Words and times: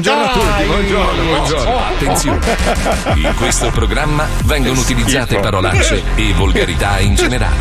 Buongiorno 0.00 0.24
a 0.24 0.32
tutti, 0.32 0.64
buongiorno, 0.64 1.22
buongiorno. 1.24 1.78
Attenzione, 1.78 2.56
in 3.16 3.34
questo 3.36 3.68
programma 3.68 4.26
vengono 4.44 4.80
utilizzate 4.80 5.38
parolacce 5.40 6.02
e 6.14 6.32
volgarità 6.32 7.00
in 7.00 7.16
generale. 7.16 7.54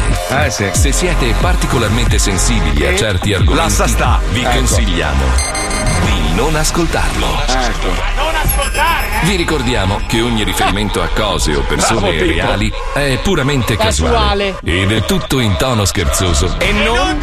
Eh 0.46 0.50
sì. 0.50 0.70
Se 0.72 0.94
siete 0.94 1.34
particolarmente 1.42 2.18
sensibili 2.18 2.88
a 2.88 2.96
certi 2.96 3.34
argomenti, 3.34 3.84
vi 4.32 4.40
Ecco. 4.42 4.56
consigliamo 4.58 5.24
di 6.06 6.34
non 6.36 6.56
ascoltarlo. 6.56 7.28
Vi 9.24 9.36
ricordiamo 9.36 10.00
che 10.08 10.22
ogni 10.22 10.46
riferimento 10.46 11.02
a 11.02 11.10
cose 11.14 11.54
o 11.58 11.62
persone 11.64 12.14
Bravo, 12.16 12.32
reali 12.32 12.72
è 12.94 13.20
puramente 13.22 13.76
casuale, 13.76 14.54
Casuale. 14.54 14.60
e 14.64 14.86
del 14.86 15.04
tutto 15.04 15.40
in 15.42 15.58
tono 15.58 15.84
scherzoso. 15.84 16.56
E 16.60 16.72
non 16.72 17.18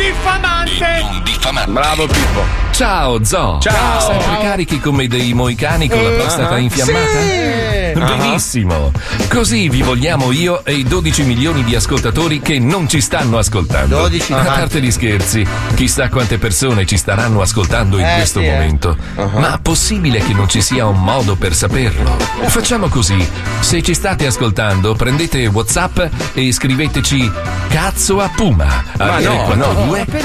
diffamante. 0.66 1.02
Non 1.12 1.22
diffamante. 1.22 1.70
Bravo 1.70 2.06
Pippo. 2.06 2.44
Ciao 2.72 3.24
Zo. 3.24 3.58
Ciao. 3.60 4.00
Ciao. 4.00 4.40
Carichi 4.40 4.80
come 4.80 5.06
dei 5.06 5.32
moicani 5.32 5.88
con 5.88 5.98
eh, 5.98 6.02
la 6.02 6.10
prostata 6.10 6.48
uh-huh. 6.48 6.54
Ah. 6.54 6.58
infiammata? 6.58 7.20
Sì. 7.20 7.74
Ah. 7.98 8.16
Benissimo. 8.16 8.92
Così 9.28 9.68
vi 9.70 9.80
vogliamo 9.80 10.30
io 10.32 10.62
e 10.64 10.74
i 10.74 10.82
12 10.82 11.22
milioni 11.22 11.64
di 11.64 11.74
ascoltatori 11.74 12.40
che 12.40 12.58
non 12.58 12.88
ci 12.88 13.00
stanno 13.00 13.38
ascoltando. 13.38 13.96
12 13.96 14.32
uh-huh. 14.32 14.38
A 14.38 14.42
parte 14.42 14.80
gli 14.80 14.90
scherzi, 14.90 15.46
chissà 15.74 16.08
quante 16.10 16.36
persone 16.36 16.84
ci 16.84 16.98
staranno 16.98 17.40
ascoltando 17.40 17.98
in 17.98 18.04
eh, 18.04 18.14
questo 18.16 18.40
sì, 18.40 18.46
eh. 18.46 18.52
momento. 18.52 18.96
Eh. 19.16 19.24
Ma 19.38 19.58
possibile 19.62 20.18
che 20.18 20.34
non 20.34 20.48
ci 20.48 20.60
sia 20.60 20.86
un 20.86 21.02
modo 21.02 21.36
per 21.36 21.54
saperlo? 21.54 22.16
Facciamo 22.46 22.88
così. 22.88 23.26
Se 23.60 23.82
ci 23.82 23.94
state 23.94 24.26
ascoltando, 24.26 24.94
prendete 24.94 25.46
WhatsApp 25.46 25.98
e 26.34 26.52
scriveteci 26.52 27.30
cazzo 27.68 28.20
a 28.20 28.30
Puma. 28.34 28.84
Ma 28.98 29.18
no, 29.20 29.44
4, 29.44 29.54
no, 29.54 29.74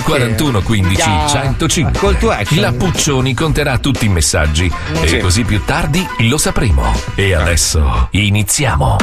42 0.04 0.31
6115 0.36 1.28
105. 1.28 2.00
Call 2.00 2.18
to 2.18 2.32
action. 2.32 2.62
La 2.62 2.72
Puccioni 2.72 3.34
conterà 3.34 3.78
tutti 3.78 4.06
i 4.06 4.10
messaggi 4.10 4.72
sì. 5.04 5.18
e 5.18 5.20
così 5.20 5.44
più 5.44 5.64
tardi 5.66 6.08
lo 6.20 6.38
sapremo. 6.38 6.94
E 7.16 7.34
adesso 7.34 8.08
iniziamo. 8.12 8.98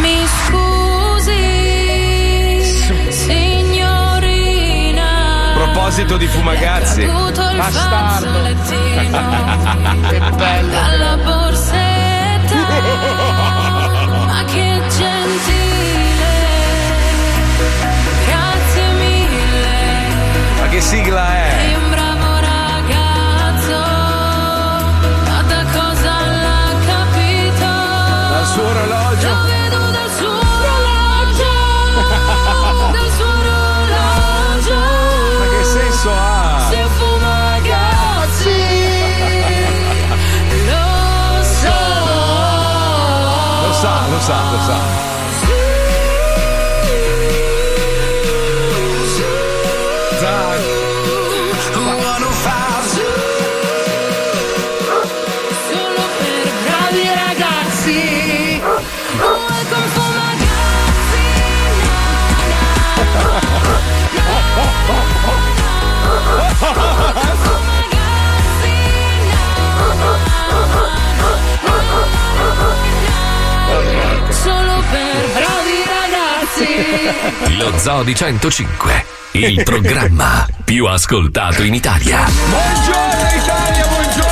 Mi 0.00 0.26
scusi, 0.46 1.32
signorina. 3.10 5.02
A 5.50 5.54
proposito 5.54 6.16
di 6.16 6.26
fumagazzi. 6.26 7.04
Bastardo. 7.04 8.40
che 10.08 10.20
bello. 10.36 10.78
Alla 10.78 11.16
borsetta. 11.16 12.00
sigla 20.82 21.26
è? 21.36 21.50
Sei 21.60 21.74
un 21.74 21.90
bravo 21.90 22.28
ragazzo. 22.50 23.78
Ma 25.28 25.42
da 25.42 25.62
cosa 25.78 26.12
l'ha 26.42 26.74
capito? 26.92 27.70
Dal 28.34 28.46
suo 28.46 28.64
orologio. 28.66 29.28
Lo 29.28 29.42
vedo 29.44 29.90
dal 29.96 30.10
suo 30.18 30.34
orologio, 30.58 31.54
dal 32.96 33.10
suo 33.16 33.30
orologio. 33.42 34.78
Ma 35.38 35.46
che 35.56 35.64
senso 35.64 36.10
ha? 36.12 36.68
Se 36.70 36.82
fumagazzi, 36.98 38.60
lo 40.68 41.42
so. 41.60 41.78
Lo 43.66 43.72
sa, 43.72 43.94
lo 44.10 44.20
sa, 44.20 44.36
lo 44.50 44.58
sa. 44.66 45.01
Lo 77.56 77.78
Zoo 77.78 78.02
di 78.02 78.14
105, 78.14 79.04
il 79.32 79.62
programma 79.62 80.46
più 80.64 80.86
ascoltato 80.86 81.62
in 81.62 81.74
Italia. 81.74 82.24
Buongiorno 82.24 83.42
Italia, 83.42 83.86
buongiorno! 83.86 84.31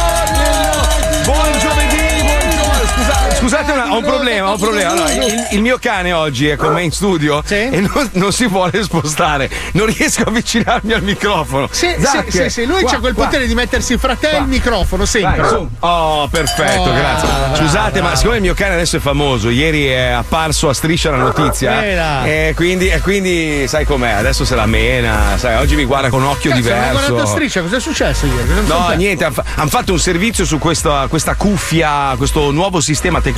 Scusate, 3.40 3.72
una- 3.72 3.92
ho 3.92 3.96
un 3.98 4.04
problema, 4.04 4.48
ho 4.50 4.52
un 4.52 4.58
problema. 4.60 4.90
Allora, 4.92 5.12
il, 5.12 5.46
il 5.52 5.60
mio 5.60 5.78
cane 5.80 6.12
oggi 6.12 6.48
è 6.48 6.56
con 6.56 6.72
me 6.72 6.82
in 6.82 6.92
studio 6.92 7.42
Sì? 7.44 7.54
e 7.54 7.80
non, 7.80 8.08
non 8.12 8.32
si 8.32 8.46
vuole 8.46 8.82
spostare. 8.82 9.50
Non 9.72 9.86
riesco 9.86 10.22
a 10.22 10.26
avvicinarmi 10.28 10.92
al 10.92 11.02
microfono. 11.02 11.68
Sì, 11.70 11.88
Zac, 11.98 12.30
sì, 12.30 12.48
sì, 12.50 12.66
lui 12.66 12.82
qua, 12.82 12.90
c'ha 12.92 12.98
quel 12.98 13.14
qua. 13.14 13.24
potere 13.24 13.46
di 13.46 13.54
mettersi 13.54 13.96
fra 13.98 14.14
te 14.14 14.30
e 14.30 14.38
il 14.38 14.46
microfono 14.46 15.04
sempre. 15.04 15.48
Su. 15.48 15.68
Oh, 15.80 16.28
perfetto, 16.28 16.80
Oh, 16.90 16.94
grazie. 16.94 17.28
bravo, 17.28 17.54
Scusate, 17.56 17.90
bravo. 17.92 18.08
ma 18.08 18.16
siccome 18.16 18.36
il 18.36 18.42
mio 18.42 18.54
cane 18.54 18.74
adesso 18.74 18.96
è 18.96 19.00
famoso, 19.00 19.48
ieri 19.48 19.86
è 19.86 20.08
apparso 20.10 20.68
a 20.68 20.74
striscia 20.74 21.10
la 21.10 21.16
notizia. 21.18 22.24
E 22.24 22.52
quindi, 22.54 22.88
e 22.88 23.00
quindi 23.00 23.66
sai 23.66 23.84
com'è, 23.84 24.10
adesso 24.12 24.44
se 24.44 24.54
la 24.54 24.66
mena, 24.66 25.36
sai, 25.36 25.56
oggi 25.56 25.74
mi 25.76 25.84
guarda 25.84 26.08
con 26.10 26.22
un 26.22 26.28
occhio 26.28 26.50
Cazzo, 26.50 26.62
diverso. 26.62 26.90
guardato 27.08 27.26
striscia, 27.26 27.60
cosa 27.62 27.76
è 27.76 27.80
successo 27.80 28.26
ieri? 28.26 28.48
Non 28.54 28.64
No, 28.66 28.86
te. 28.90 28.96
niente, 28.96 29.24
hanno 29.24 29.68
fatto 29.68 29.92
un 29.92 29.98
servizio 29.98 30.44
su 30.44 30.58
questa, 30.58 31.06
questa 31.08 31.34
cuffia, 31.34 32.14
questo 32.16 32.50
nuovo 32.50 32.80
sistema 32.80 33.16
tecnologico 33.20 33.28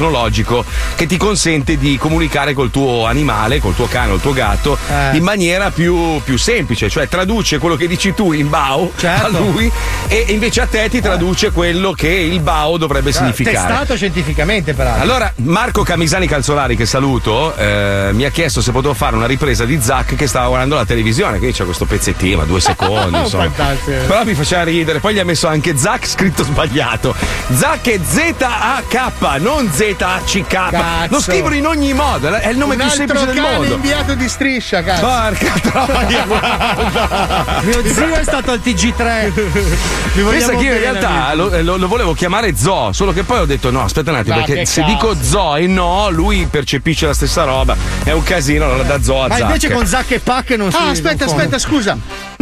che 0.97 1.07
ti 1.07 1.17
consente 1.17 1.77
di 1.77 1.97
comunicare 1.99 2.53
col 2.55 2.71
tuo 2.71 3.07
animale, 3.07 3.61
col 3.61 3.75
tuo 3.75 3.87
cane 3.87 4.13
o 4.13 4.15
il 4.17 4.21
tuo 4.21 4.33
gatto 4.33 4.77
Eh. 4.89 5.17
in 5.17 5.23
maniera 5.23 5.71
più, 5.71 6.21
più 6.25 6.37
semplice, 6.37 6.89
cioè 6.89 7.09
traduce 7.09 7.59
quello 7.59 7.77
che 7.77 7.87
dici 7.87 8.15
tu 8.15 8.33
in 8.33 8.49
bao 8.49 8.91
Certo. 8.97 9.27
a 9.27 9.29
lui 9.29 9.71
e 10.09 10.25
invece 10.29 10.61
a 10.63 10.67
te 10.67 10.89
ti 10.89 11.01
traduce 11.01 11.51
quello 11.51 11.93
che 11.93 12.09
il 12.09 12.41
bao 12.41 12.77
dovrebbe 12.77 13.13
significare. 13.13 13.57
Testato 13.57 13.97
scientificamente, 13.97 14.73
peraltro. 14.75 15.03
Allora, 15.03 15.33
Marco 15.37 15.83
Camisani 15.83 16.27
Calzolari, 16.27 16.77
che 16.77 16.87
saluto, 16.87 17.55
eh, 17.57 18.11
mi 18.13 18.25
ha 18.25 18.31
chiesto 18.31 18.61
se 18.61 18.73
potevo 18.73 18.95
fare 18.95 19.17
una 19.17 19.27
ripresa 19.27 19.65
di 19.65 19.81
Zac 19.81 20.15
che 20.17 20.27
stava 20.27 20.47
guardando 20.49 20.75
la 20.77 20.85
televisione. 20.85 21.39
Quindi 21.39 21.57
c'è 21.57 21.65
questo 21.65 21.85
pezzettino, 21.85 22.45
due 22.45 22.61
secondi. 22.63 23.19
insomma. 23.19 23.51
Fantastico. 23.51 23.97
Però 24.07 24.25
mi 24.25 24.35
faceva 24.35 24.63
ridere. 24.65 24.99
Poi 25.01 25.15
gli 25.15 25.19
ha 25.19 25.25
messo 25.25 25.47
anche 25.49 25.77
Zac 25.77 26.07
scritto 26.07 26.45
sbagliato. 26.45 27.15
Zac 27.55 27.89
è 27.89 27.99
Z-A-K, 28.05 29.37
non 29.41 29.71
Z-A-C-K. 29.83 30.47
Cazzo. 30.47 31.07
Lo 31.15 31.21
scrivono 31.21 31.55
in 31.57 31.67
ogni 31.67 31.93
modo, 31.93 32.33
è 32.33 32.49
il 32.49 32.57
nome 32.57 32.75
un 32.77 32.81
più 32.83 32.91
semplice 32.91 33.27
del 33.27 33.41
mondo. 33.41 33.75
inviato 33.75 34.15
di 34.15 34.29
striscia, 34.29 34.81
cazzo. 34.83 35.01
Porca 35.07 35.53
troia, 35.61 36.23
guarda. 36.27 37.61
Mio 37.63 37.85
zio 37.87 38.15
è 38.15 38.23
stato 38.23 38.53
al 38.53 38.61
TG3. 38.65 39.33
Mi 40.15 40.23
vogliamo 40.23 40.31
Pensa 40.31 40.55
che 40.55 40.65
io 40.65 40.73
in 40.75 40.79
realtà 40.79 41.35
lo, 41.35 41.51
lo- 41.63 41.77
lo 41.77 41.89
volevo 41.89 42.15
chiamare 42.15 42.57
Zoo, 42.57 42.93
solo 42.93 43.13
che 43.13 43.25
poi 43.25 43.41
ho 43.41 43.45
detto 43.45 43.71
no, 43.73 43.83
aspetta 43.83 44.13
un 44.13 44.19
attimo, 44.19 44.37
Ma 44.37 44.43
perché 44.45 44.65
se 44.67 44.83
cazzo. 44.83 44.93
dico 44.93 45.17
Zoo 45.21 45.57
e 45.57 45.67
no, 45.67 46.11
lui 46.11 46.47
percepisce 46.49 47.07
la 47.07 47.15
stessa 47.15 47.43
roba. 47.45 47.75
È 48.05 48.13
un 48.13 48.23
casino, 48.23 48.67
allora 48.67 48.85
da 48.85 49.03
Zoo 49.03 49.25
a 49.25 49.29
Ma 49.29 49.35
Zac. 49.37 49.45
invece 49.47 49.71
con 49.73 49.87
Zac 49.87 50.11
e 50.13 50.19
Pac 50.21 50.51
non 50.51 50.71
si 50.71 50.77
Ah, 50.77 50.91
aspetta, 50.91 51.25
aspetta, 51.25 51.59
scusa. 51.59 51.97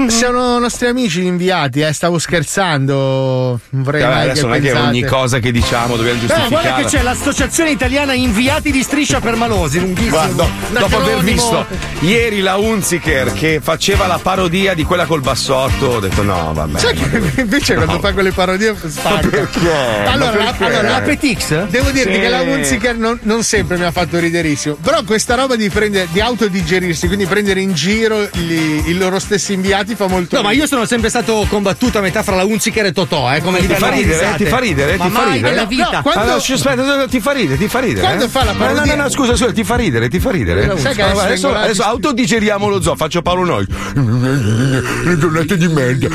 Sono 0.09 0.59
nostri 0.59 0.87
amici 0.87 1.25
inviati, 1.25 1.81
eh, 1.81 1.93
stavo 1.93 2.19
scherzando. 2.19 3.61
Non 3.71 3.83
vorrei 3.83 4.03
Vabbè, 4.03 4.15
mai 4.15 4.31
adesso 4.31 4.47
non 4.47 4.57
è 4.57 4.61
che 4.61 4.73
ogni 4.73 5.03
cosa 5.03 5.39
che 5.39 5.53
diciamo 5.53 5.97
dobbiamo 5.97 6.21
Eh, 6.23 6.49
guarda 6.49 6.75
che 6.77 6.85
c'è 6.85 7.03
l'associazione 7.03 7.71
italiana 7.71 8.13
inviati 8.15 8.71
di 8.71 8.83
striscia 8.83 9.21
per 9.21 9.37
malosi, 9.37 9.81
lunghissimo. 9.81 10.11
Guarda, 10.11 10.49
dopo 10.79 10.97
aver 10.97 11.19
visto 11.21 11.67
ieri 12.01 12.41
la 12.41 12.57
Unziker 12.57 13.33
che 13.33 13.61
faceva 13.63 14.07
la 14.07 14.19
parodia 14.21 14.75
di 14.75 14.85
quella 14.85 15.05
col 15.07 15.21
bassotto, 15.21 15.87
ho 15.87 16.01
detto 16.01 16.23
no, 16.23 16.53
vabbè. 16.55 16.79
Sai 16.79 16.95
che 16.95 17.41
invece 17.41 17.75
quando 17.75 17.99
fa 18.01 18.13
quelle 18.13 18.33
parodie 18.33 18.75
spacca. 18.87 19.29
perché? 19.29 19.59
Allora, 20.07 20.31
perché? 20.33 20.65
allora, 20.65 20.89
La 20.91 21.01
Petix? 21.03 21.67
Devo 21.69 21.91
dirti 21.91 22.15
Sì. 22.15 22.21
che 22.21 22.29
la 22.29 22.41
Hunziker 22.41 22.97
non, 22.97 23.19
non 23.23 23.43
sempre 23.43 23.77
mi 23.77 23.85
ha 23.85 23.91
fatto 23.91 24.19
riderissimo. 24.19 24.77
Però 24.83 25.03
questa 25.05 25.35
roba 25.35 25.57
di, 25.57 25.69
prendere, 25.69 26.09
di 26.11 26.21
autodigerirsi, 26.21 27.07
quindi 27.07 27.27
prendere 27.27 27.61
in 27.61 27.73
giro 27.75 28.23
gli- 28.33 28.83
i 28.89 28.95
loro 28.97 29.19
stessi 29.19 29.53
inviati 29.53 29.90
fa 29.95 30.07
molto 30.07 30.37
No, 30.37 30.43
ma 30.43 30.53
io 30.53 30.67
sono 30.67 30.85
sempre 30.87 31.09
stato 31.09 31.47
combattuto 31.49 31.99
a 31.99 32.01
metà 32.01 32.23
fra 32.23 32.37
la 32.37 32.45
Unziker 32.45 32.87
e 32.87 32.93
Totò, 32.93 33.33
eh, 33.33 33.41
come 33.41 33.59
Ti 33.61 33.67
fa 33.75 33.89
ridere, 33.91 34.19
risate. 34.21 34.45
ti 34.45 34.51
fa 34.51 34.59
ridere, 34.59 34.97
Ma 34.97 35.05
ti 35.05 35.11
fa 35.11 35.21
mai 35.21 35.33
ridere. 35.35 35.51
nella 35.51 35.63
No, 35.63 35.69
vita. 35.69 36.01
quando- 36.03 36.21
Allora, 36.21 36.37
aspetta, 36.37 37.07
ti 37.09 37.21
fa 37.21 37.33
ridere, 37.33 37.59
ti 37.59 37.69
fa 37.69 37.79
ridere. 37.81 38.07
Quando 38.07 38.25
eh? 38.25 38.29
fa 38.29 38.45
la 38.45 38.53
No, 38.53 38.59
no, 38.59 38.65
parodia- 38.73 38.97
no, 38.97 39.03
no, 39.03 39.09
scusa, 39.11 39.37
scusa, 39.37 39.53
ti 39.53 39.65
fa 39.65 39.77
ridere, 39.77 40.09
ti 40.09 40.21
fa 40.21 40.31
ridere. 40.31 40.79
Sai 40.79 40.95
che 40.95 41.03
Allora, 41.03 41.25
adesso 41.25 41.55
adesso, 41.55 41.83
autodigeriamo 41.83 42.69
lo 42.69 42.81
zoo, 42.83 42.97
faccio 42.97 43.23
Paolo 43.23 43.45
Noi. 43.45 43.67
Le 43.95 45.19
giornate 45.19 45.57
di 45.57 45.69
merda. 45.69 46.09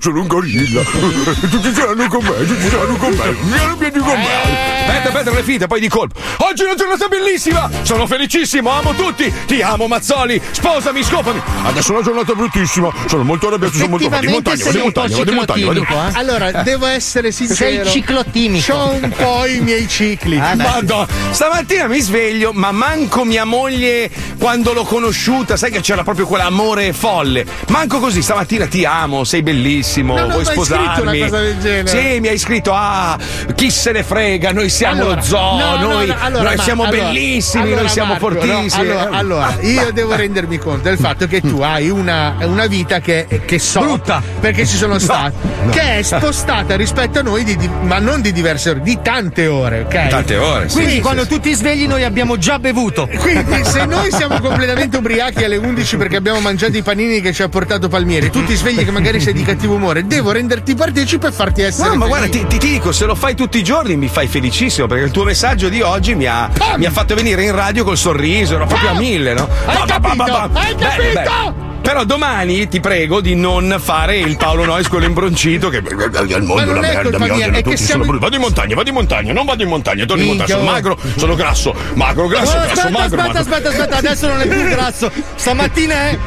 Sono 0.00 0.20
un 0.20 0.26
gorilla. 0.26 0.82
Tutti 0.82 1.72
saranno 1.74 2.06
con 2.08 2.22
me, 2.24 2.46
tutti 2.46 2.68
saranno 2.68 2.96
con 2.96 3.10
me. 3.10 3.34
Vieni 3.42 3.74
vieni 3.78 3.98
con 3.98 4.18
me. 4.18 4.78
Aspetta, 4.86 5.08
aspetta, 5.08 5.30
le 5.32 5.42
finte, 5.42 5.66
poi 5.66 5.80
di 5.80 5.88
colpo. 5.88 6.18
Oggi 6.38 6.62
è 6.62 6.64
una 6.66 6.74
giornata 6.74 7.06
bellissima. 7.08 7.70
Sono 7.82 8.06
felicissimo, 8.06 8.70
amo 8.70 8.94
tutti. 8.94 9.32
Ti 9.46 9.62
amo, 9.62 9.86
Mazzoli. 9.86 10.40
Sposami, 10.50 11.02
scopami. 11.02 11.40
Adesso 11.64 11.88
è 11.92 11.94
una 11.96 12.04
giornata 12.04 12.34
bruttissima. 12.34 12.59
Arrabbiatissimo. 12.60 12.92
Sono 13.06 13.22
molto 13.24 13.46
arrabbiato, 13.48 13.74
sono 13.74 13.88
molto 13.88 14.04
in 14.04 14.10
montagna, 14.30 14.64
vado 14.64 14.76
in 14.78 14.82
montagna, 14.84 15.16
vado 15.16 15.30
in 15.30 15.36
montagna, 15.36 15.66
vado 15.66 15.78
in 15.78 15.86
montagna. 15.88 16.18
Allora, 16.18 16.50
devo 16.62 16.86
essere 16.86 17.30
sincero. 17.32 17.84
Sei 17.84 17.86
ciclotimico. 17.86 18.72
C'ho 18.72 18.88
un 18.90 19.12
po' 19.16 19.46
i 19.46 19.60
miei 19.60 19.88
cicli. 19.88 20.36
Madonna, 20.36 21.06
stamattina 21.30 21.86
mi 21.86 22.00
sveglio, 22.00 22.52
ma 22.52 22.72
manco 22.72 23.24
mia 23.24 23.44
moglie 23.44 24.10
quando 24.38 24.72
l'ho 24.72 24.84
conosciuta, 24.84 25.56
sai 25.56 25.70
che 25.70 25.80
c'era 25.80 26.02
proprio 26.02 26.26
quell'amore 26.26 26.92
folle. 26.92 27.44
Manco 27.68 27.98
così, 27.98 28.22
stamattina 28.22 28.66
ti 28.66 28.84
amo, 28.84 29.24
sei 29.24 29.42
bellissimo, 29.42 30.14
No, 30.16 30.26
no, 30.26 30.28
vuoi 30.32 30.44
ma 30.44 30.50
hai 30.50 30.56
scritto 30.56 30.64
sposarmi. 30.64 31.18
una 31.20 31.28
cosa 31.28 31.40
del 31.42 31.58
genere? 31.58 31.86
Sì, 32.14 32.20
mi 32.20 32.28
hai 32.28 32.38
scritto, 32.38 32.72
ah, 32.74 33.18
chi 33.54 33.70
se 33.70 33.92
ne 33.92 34.02
frega, 34.02 34.52
noi 34.52 34.68
siamo 34.68 35.02
Allora, 35.02 35.14
lo 35.16 35.22
zoo, 35.22 35.56
no, 35.58 35.76
no, 35.76 35.92
noi, 35.92 36.06
no, 36.06 36.16
allora, 36.18 36.42
noi 36.44 36.56
ma- 36.56 36.62
siamo 36.62 36.82
allora, 36.84 37.02
bellissimi, 37.02 37.62
allora, 37.64 37.80
noi 37.80 37.90
siamo 37.90 38.12
Marco, 38.12 38.28
no, 38.28 38.40
fortissimi. 38.40 38.88
allora, 38.88 39.08
allora, 39.10 39.56
io 39.60 39.92
devo 39.92 40.14
rendermi 40.14 40.58
conto 40.58 40.88
del 40.88 40.98
fatto 40.98 41.26
che 41.26 41.40
tu 41.40 41.60
hai 41.60 41.88
una, 41.90 42.36
una 42.50 42.66
vita 42.66 43.00
che, 43.00 43.26
che 43.44 43.58
so 43.58 43.80
Brutta. 43.80 44.22
perché 44.40 44.66
ci 44.66 44.76
sono 44.76 44.98
stati, 45.00 45.34
che 45.70 45.98
è 45.98 46.02
spostata 46.02 46.76
rispetto 46.76 47.18
a 47.20 47.22
noi, 47.22 47.44
di- 47.44 47.56
di- 47.56 47.68
ma 47.82 47.98
non 47.98 48.20
di 48.20 48.32
diverse 48.32 48.70
ore, 48.70 48.80
di 48.82 48.98
tante 49.02 49.46
ore, 49.46 49.80
ok? 49.86 50.08
Tante 50.08 50.36
ore, 50.36 50.68
sì. 50.68 50.74
Quindi 50.76 50.94
Sì, 50.94 51.00
quando 51.00 51.26
tu 51.26 51.38
ti 51.40 51.52
svegli 51.54 51.86
noi 51.86 52.04
abbiamo 52.04 52.36
già 52.38 52.58
bevuto. 52.58 53.08
Quindi 53.18 53.64
se 53.64 53.84
noi 53.86 54.10
siamo 54.12 54.40
completamente 54.40 54.96
ubriachi 54.96 55.44
alle 55.44 55.56
11 55.56 55.96
perché 55.96 56.16
abbiamo 56.16 56.40
mangiato 56.40 56.76
i 56.76 56.82
panini 56.82 57.20
che 57.20 57.32
ci 57.32 57.42
ha 57.42 57.48
portato 57.48 57.88
Palmieri, 57.88 58.30
tu 58.30 58.44
ti 58.44 58.54
svegli 58.54 58.84
che 58.84 58.90
magari 58.90 59.20
sei 59.20 59.32
di 59.32 59.42
cattivo 59.42 59.74
umore, 59.74 60.06
devo 60.06 60.32
renderti 60.32 60.74
partecipe 60.74 61.28
e 61.28 61.32
farti 61.32 61.62
essere 61.62 61.88
No, 61.90 61.94
ma 61.96 62.06
felice. 62.06 62.18
guarda, 62.28 62.38
ti, 62.38 62.46
ti- 62.46 62.58
ti 62.58 62.72
dico, 62.72 62.92
se 62.92 63.04
lo 63.06 63.14
fai 63.14 63.34
tutti 63.34 63.58
i 63.58 63.62
giorni 63.62 63.96
mi 63.96 64.08
fai 64.08 64.26
felicissimo 64.26 64.86
perché 64.86 65.04
il 65.04 65.10
tuo 65.10 65.24
messaggio 65.24 65.68
di 65.68 65.80
oggi 65.80 66.14
mi 66.14 66.26
ha, 66.26 66.50
mi 66.76 66.84
ha 66.86 66.90
fatto 66.90 67.14
venire 67.14 67.42
in 67.44 67.54
radio 67.54 67.84
col 67.84 67.96
sorriso, 67.96 68.54
ero 68.54 68.66
proprio 68.66 68.90
a 68.90 68.94
mille, 68.94 69.34
no? 69.34 69.48
Hai 69.66 69.76
Ba, 69.76 69.84
ba, 69.84 69.98
ba, 69.98 70.14
ba, 70.14 70.24
capito? 70.24 70.48
ba. 70.52 70.60
Hai 70.60 70.74
Beh, 70.74 70.84
capito? 70.84 71.12
beh. 71.60 71.69
Però 71.82 72.04
domani 72.04 72.68
ti 72.68 72.78
prego 72.80 73.20
di 73.20 73.34
non 73.34 73.76
fare 73.82 74.18
il 74.18 74.36
Paolo 74.36 74.64
Nois 74.64 74.86
quello 74.88 75.06
imbroncito 75.06 75.68
che 75.70 75.78
il 75.78 76.42
mondo 76.42 76.74
è 76.76 76.78
merda, 76.78 77.18
mi 77.18 77.30
odiano 77.30 77.60
tutti, 77.62 77.76
siamo- 77.76 78.02
sono 78.02 78.04
brutto. 78.04 78.18
Vado 78.20 78.34
in 78.36 78.40
montagna, 78.42 78.74
vado 78.74 78.88
in 78.88 78.94
montagna, 78.94 79.32
non 79.32 79.44
vado 79.44 79.62
in 79.62 79.68
montagna, 79.68 80.04
torno 80.04 80.22
in 80.22 80.28
montagna, 80.28 80.54
sono 80.54 80.70
magro, 80.70 80.98
sono 81.16 81.34
grasso, 81.34 81.74
magro, 81.94 82.26
grasso, 82.28 82.50
Oh, 82.56 82.60
grasso, 82.60 82.70
aspetta, 82.72 82.90
magro, 82.90 83.20
aspetta, 83.20 83.38
aspetta, 83.40 83.68
aspetta, 83.70 83.96
adesso 83.96 84.26
non 84.28 84.40
è 84.40 84.46
più 84.46 84.62
grasso. 84.68 85.10
Stamattina 85.34 85.94
è 85.94 86.18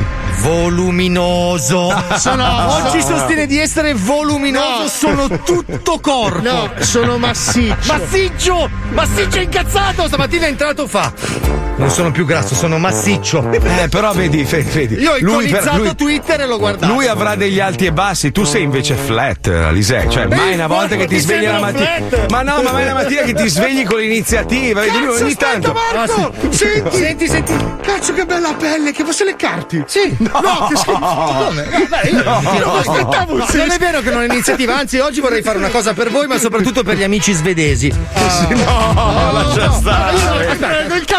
voluminoso. 0.42 1.94
Sono- 2.18 2.82
Oggi 2.86 3.02
sostiene 3.02 3.46
di 3.46 3.58
essere 3.60 3.94
voluminoso, 3.94 4.62
No. 4.84 4.88
sono 4.88 5.28
tutto 5.44 6.00
corpo. 6.00 6.42
No, 6.42 6.72
sono 6.80 7.18
massiccio. 7.18 7.76
Massiccio! 7.94 8.70
Massiccio 8.92 9.40
incazzato! 9.40 10.08
Stamattina 10.08 10.46
è 10.46 10.50
entrato 10.50 10.88
fa. 10.88 11.12
Non 11.76 11.90
sono 11.90 12.12
più 12.12 12.26
grasso, 12.26 12.54
sono 12.54 12.78
massiccio. 12.78 13.50
Eh, 13.52 13.88
però 13.90 14.14
vedi, 14.14 14.44
vedi. 14.44 14.96
Io 14.96 15.14
ho 15.14 15.18
Lui 15.20 15.48
per- 15.48 15.62
iconizzato 15.62 15.78
lui- 15.78 15.96
Twitter 15.96 16.42
e 16.42 16.46
l'ho 16.46 16.58
guardato. 16.60 16.92
Lui 16.94 17.08
avrà 17.08 17.36
degli 17.36 17.60
alti 17.60 17.86
e 17.88 17.92
bassi, 17.92 18.32
tu 18.32 18.44
sei 18.44 18.62
invece 18.64 18.94
flat, 18.96 19.48
Alisei. 19.48 20.08
Cioè, 20.10 20.28
Beh, 20.28 20.36
mai 20.36 20.54
una 20.54 20.68
volta 20.68 20.96
che 20.96 21.08
ti 21.08 21.16
ti 21.16 21.22
svegli 21.22 21.46
la 21.46 21.60
mattina. 21.60 21.90
Ma 22.30 22.42
no, 22.44 22.62
ma 22.62 22.72
mai 22.74 22.86
la 22.86 22.94
mattina 22.94 23.22
che 23.24 23.34
ti 23.34 23.48
svegli 23.50 23.84
con 23.86 24.00
l'iniziativa. 24.00 24.82
vedi, 24.82 24.98
lui 25.00 25.08
Cazzo, 25.08 25.24
ogni 25.24 25.32
aspetta, 25.32 25.52
tanto. 25.52 25.74
Marco! 25.74 26.22
Ah, 26.28 26.32
sì. 26.52 26.58
Senti, 26.58 26.98
Senti, 26.98 27.28
senti. 27.28 27.54
Cazzo, 27.82 28.14
che 28.14 28.26
bella 28.26 28.54
pelle, 28.54 28.92
che 28.92 29.04
posso 29.04 29.24
leccarti? 29.24 29.84
Sì. 29.88 30.16
No, 30.32 30.68
che 30.70 30.76
schifo. 30.78 31.00
Come? 31.00 31.68
Io 32.12 32.72
mi 32.72 32.78
aspettavo 32.80 33.38
No, 33.38 33.46
sì. 33.48 33.58
non 33.58 33.72
è 33.72 33.78
vero 33.78 34.02
che 34.02 34.10
non 34.12 34.22
è 34.24 34.26
iniziativa, 34.26 34.78
anzi 34.78 35.00
oggi 35.00 35.20
vorrei 35.22 35.42
fare 35.42 35.58
una 35.58 35.70
cosa 35.70 35.94
per 35.94 36.10
voi, 36.12 36.28
ma 36.28 36.38
soprattutto 36.38 36.84
per 36.84 36.96
gli 36.98 37.04
amici 37.04 37.34
svedesi. 37.34 37.92
No, 38.50 39.32
lascia 39.32 39.72
stare. 39.72 40.14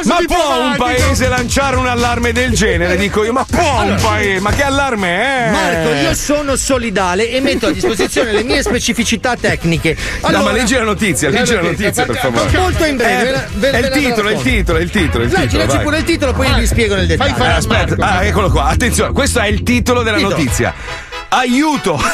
Ma 0.04 0.16
può 0.26 0.58
un 0.60 0.74
paese 0.76 1.28
lanciare 1.28 1.76
un 1.76 1.86
allarme 1.86 2.32
del 2.32 2.52
genere? 2.52 2.96
Dico 2.96 3.24
io, 3.24 3.32
ma 3.32 3.44
può 3.48 3.82
un 3.82 3.96
paese? 4.00 4.40
Ma 4.40 4.50
che 4.50 4.62
allarme 4.62 5.08
è? 5.46 5.50
Marco, 5.50 5.94
io 5.94 6.14
sono 6.14 6.56
solidale 6.56 7.30
e 7.30 7.40
metto 7.40 7.66
a 7.66 7.70
disposizione 7.70 8.32
le 8.32 8.42
mie 8.42 8.62
specificità 8.62 9.36
tecniche. 9.40 9.96
No, 10.20 10.28
Allora, 10.28 10.44
ma 10.44 10.52
leggi 10.52 10.74
la 10.74 10.82
notizia, 10.82 11.30
leggi 11.30 11.54
la 11.54 11.62
notizia, 11.62 12.04
per 12.04 12.16
favore. 12.16 12.58
molto 12.58 12.84
in 12.84 12.96
breve. 12.96 13.28
Eh, 13.28 13.32
ve 13.32 13.46
ve- 13.54 13.68
è 13.68 13.70
ve 13.72 13.78
il 13.78 13.88
la 13.90 13.96
titolo, 13.96 14.28
è 14.28 14.32
il 14.32 14.42
titolo, 14.42 14.78
è 14.78 14.82
il 14.82 14.90
titolo, 14.90 15.24
il 15.24 15.30
titolo. 15.32 15.62
leggi 15.64 15.78
pure 15.78 15.98
il 15.98 16.04
titolo, 16.04 16.32
poi 16.32 16.54
vi 16.54 16.66
spiego 16.66 16.94
nel 16.94 17.06
dettaglio. 17.06 17.34
Fai 17.34 17.40
fare 17.40 17.52
aspetta, 17.58 17.96
ah, 18.06 18.24
eccolo 18.24 18.50
qua. 18.50 18.64
Attenzione, 18.64 18.93
questo 19.12 19.40
è 19.40 19.46
il 19.46 19.62
titolo 19.62 20.02
della 20.02 20.18
notizia. 20.18 21.13
Aiuto! 21.34 22.00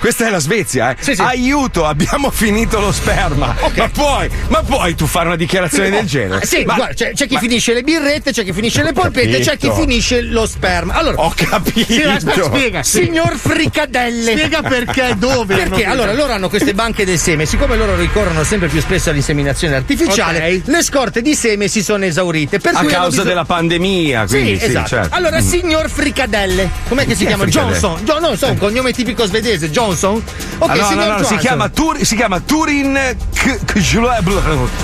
Questa 0.00 0.26
è 0.26 0.30
la 0.30 0.38
Svezia, 0.38 0.90
eh? 0.90 0.96
Sì, 1.00 1.14
sì. 1.14 1.20
Aiuto, 1.22 1.86
abbiamo 1.86 2.30
finito 2.30 2.78
lo 2.78 2.92
sperma. 2.92 3.54
Ma 3.74 3.88
puoi, 3.88 4.28
ma 4.48 4.62
puoi 4.62 4.94
tu 4.94 5.06
fare 5.06 5.26
una 5.28 5.36
dichiarazione 5.36 5.88
del 5.90 6.04
genere? 6.06 6.42
Ah, 6.42 6.46
Sì, 6.46 6.62
Ma- 6.64 6.74
guarda, 6.74 6.94
c'è, 6.94 7.12
c'è 7.14 7.26
chi 7.26 7.38
finisce 7.38 7.72
le 7.72 7.82
birrette, 7.82 8.30
c'è 8.32 8.44
chi 8.44 8.52
finisce 8.52 8.82
le 8.82 8.92
polpette, 8.92 9.38
c'è 9.40 9.56
chi 9.56 9.70
finisce 9.74 10.20
lo 10.22 10.46
sperma. 10.46 10.94
Allora, 10.94 11.20
Ho 11.22 11.32
capito. 11.34 11.90
Sì, 11.92 12.02
aspetta, 12.02 12.42
spiega. 12.44 12.82
signor 12.82 13.36
Fricadelle. 13.36 14.32
Spiega 14.32 14.60
perché, 14.62 15.14
dove. 15.18 15.54
Perché 15.56 15.84
allora 15.86 16.12
loro 16.12 16.32
hanno 16.34 16.48
queste 16.50 16.74
banche 16.74 17.04
del 17.06 17.18
seme, 17.18 17.46
siccome 17.46 17.76
loro 17.76 17.96
ricorrono 17.96 18.44
sempre 18.44 18.68
più 18.68 18.80
spesso 18.80 19.08
all'inseminazione 19.10 19.76
artificiale, 19.76 20.38
Ok. 20.38 20.62
le 20.66 20.82
scorte 20.82 21.22
di 21.22 21.34
seme 21.34 21.68
si 21.68 21.82
sono 21.82 22.04
esaurite. 22.04 22.58
Per 22.58 22.74
A 22.74 22.84
causa 22.84 23.08
bisogno- 23.08 23.28
della 23.28 23.44
pandemia, 23.44 24.26
Sì, 24.26 24.34
quindi 24.34 24.58
sì, 24.58 24.64
esatto. 24.66 24.88
certo. 24.88 25.14
Allora, 25.14 25.40
signor 25.40 25.88
Fricadelle, 25.88 26.68
com'è 26.88 27.06
che 27.06 27.14
si 27.14 27.24
chiama? 27.26 27.44
Fricadelle? 27.44 27.73
Johnson. 27.80 28.04
Jo- 28.04 28.18
non 28.18 28.36
so, 28.36 28.46
un 28.48 28.58
cognome 28.58 28.92
tipico 28.92 29.26
svedese, 29.26 29.70
Johnson. 29.70 30.22
Ok, 30.58 30.70
Ah, 30.70 30.74
no, 30.74 30.86
signor 30.88 31.06
no, 31.06 31.12
no, 31.12 31.16
si 31.18 31.22
Johansson. 31.22 31.38
chiama, 31.38 31.68
Tur- 31.68 32.02
si 32.04 32.16
chiama 32.16 32.40
Turin 32.40 33.16
K- 33.32 33.64
K- 33.64 33.78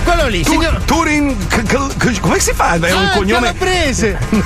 Quello 0.05 0.27
lì, 0.29 0.43
Tu- 0.43 0.51
signor. 0.51 0.81
Turin 0.85 1.37
come 2.21 2.39
si 2.41 2.53
fa? 2.55 2.75
È 2.75 2.93
un 2.93 3.05
Ah, 3.07 3.11
cognome 3.17 3.55
calabrese. 3.59 4.19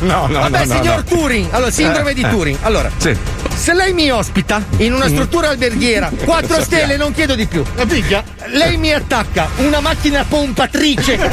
No, 0.00 0.26
no, 0.28 0.40
Vabbè, 0.40 0.64
no, 0.66 0.74
no, 0.74 0.74
signor 0.80 0.96
no. 0.96 1.04
Turing. 1.04 1.48
Allora, 1.52 1.70
sindrome 1.70 2.10
Eh, 2.10 2.14
di 2.14 2.22
eh. 2.22 2.28
Turing. 2.30 2.58
Allora, 2.62 2.90
Sì. 2.96 3.16
Se 3.58 3.74
lei 3.74 3.92
mi 3.92 4.10
ospita 4.10 4.62
in 4.78 4.92
una 4.94 5.08
struttura 5.08 5.48
alberghiera, 5.48 6.10
4 6.24 6.60
stelle, 6.62 6.96
non 6.96 7.12
chiedo 7.12 7.34
di 7.34 7.46
più. 7.46 7.62
La 7.74 7.84
picchia? 7.86 8.22
Lei 8.46 8.76
mi 8.76 8.92
attacca 8.92 9.48
una 9.56 9.80
macchina 9.80 10.24
pompatrice 10.26 11.16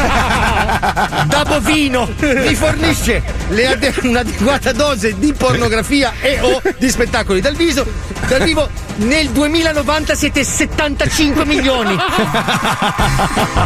da 1.28 1.46
bovino, 1.48 2.10
mi 2.20 2.56
fornisce 2.56 3.22
le 3.50 3.68
ade- 3.68 3.94
un'adeguata 4.02 4.72
dose 4.74 5.18
di 5.18 5.32
pornografia 5.34 6.14
e 6.20 6.40
o 6.42 6.62
di 6.78 6.90
spettacoli 6.90 7.40
dal 7.42 7.56
viso, 7.56 7.86
dal 8.28 8.42
vivo. 8.44 8.84
Nel 8.98 9.28
2090 9.32 10.16
siete 10.16 10.46
75 10.46 11.44
milioni. 11.46 11.98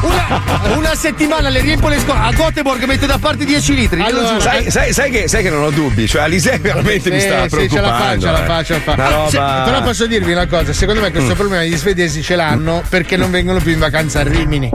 Una, 0.02 0.42
una 0.76 0.96
settimana 0.96 1.50
le 1.50 1.60
riempo 1.62 1.88
le 1.88 2.00
scuole. 2.00 2.20
A 2.20 2.32
Göteborg 2.32 2.84
metto 2.86 3.06
da 3.06 3.20
parte 3.20 3.46
10 3.46 3.76
litri. 3.76 4.02
Allora. 4.02 4.40
Sai, 4.40 4.72
sai- 4.72 4.92
sai 4.92 5.12
che, 5.12 5.28
sai 5.28 5.44
che 5.44 5.52
non 5.52 5.62
ho 5.64 5.70
dubbi, 5.70 6.08
cioè 6.08 6.24
Alisei 6.24 6.58
veramente 6.58 7.12
mi 7.12 7.20
Sì, 7.20 7.28
sta 7.28 7.44
sì, 7.44 7.50
preoccupando. 7.50 7.76
ce 7.76 7.82
la 7.82 7.96
eh. 7.96 8.02
fa, 8.02 8.20
ce 8.20 8.32
la 8.32 8.44
fa. 8.54 8.94
Una 8.94 9.10
roba... 9.10 9.30
Cioè, 9.30 9.62
però 9.64 9.82
posso 9.82 10.06
dirvi 10.06 10.32
una 10.32 10.48
cosa, 10.48 10.74
secondo 10.74 11.02
me 11.02 11.12
questo 11.12 11.36
problema 11.36 11.64
gli 11.64 11.76
svedesi 11.76 12.22
ce 12.22 12.36
l'hanno 12.36 12.84
perché 12.90 13.16
non 13.18 13.32
vengono 13.32 13.60
più 13.60 13.72
in 13.72 13.80
vacanza 13.80 14.20
a 14.20 14.24
Rimini. 14.24 14.70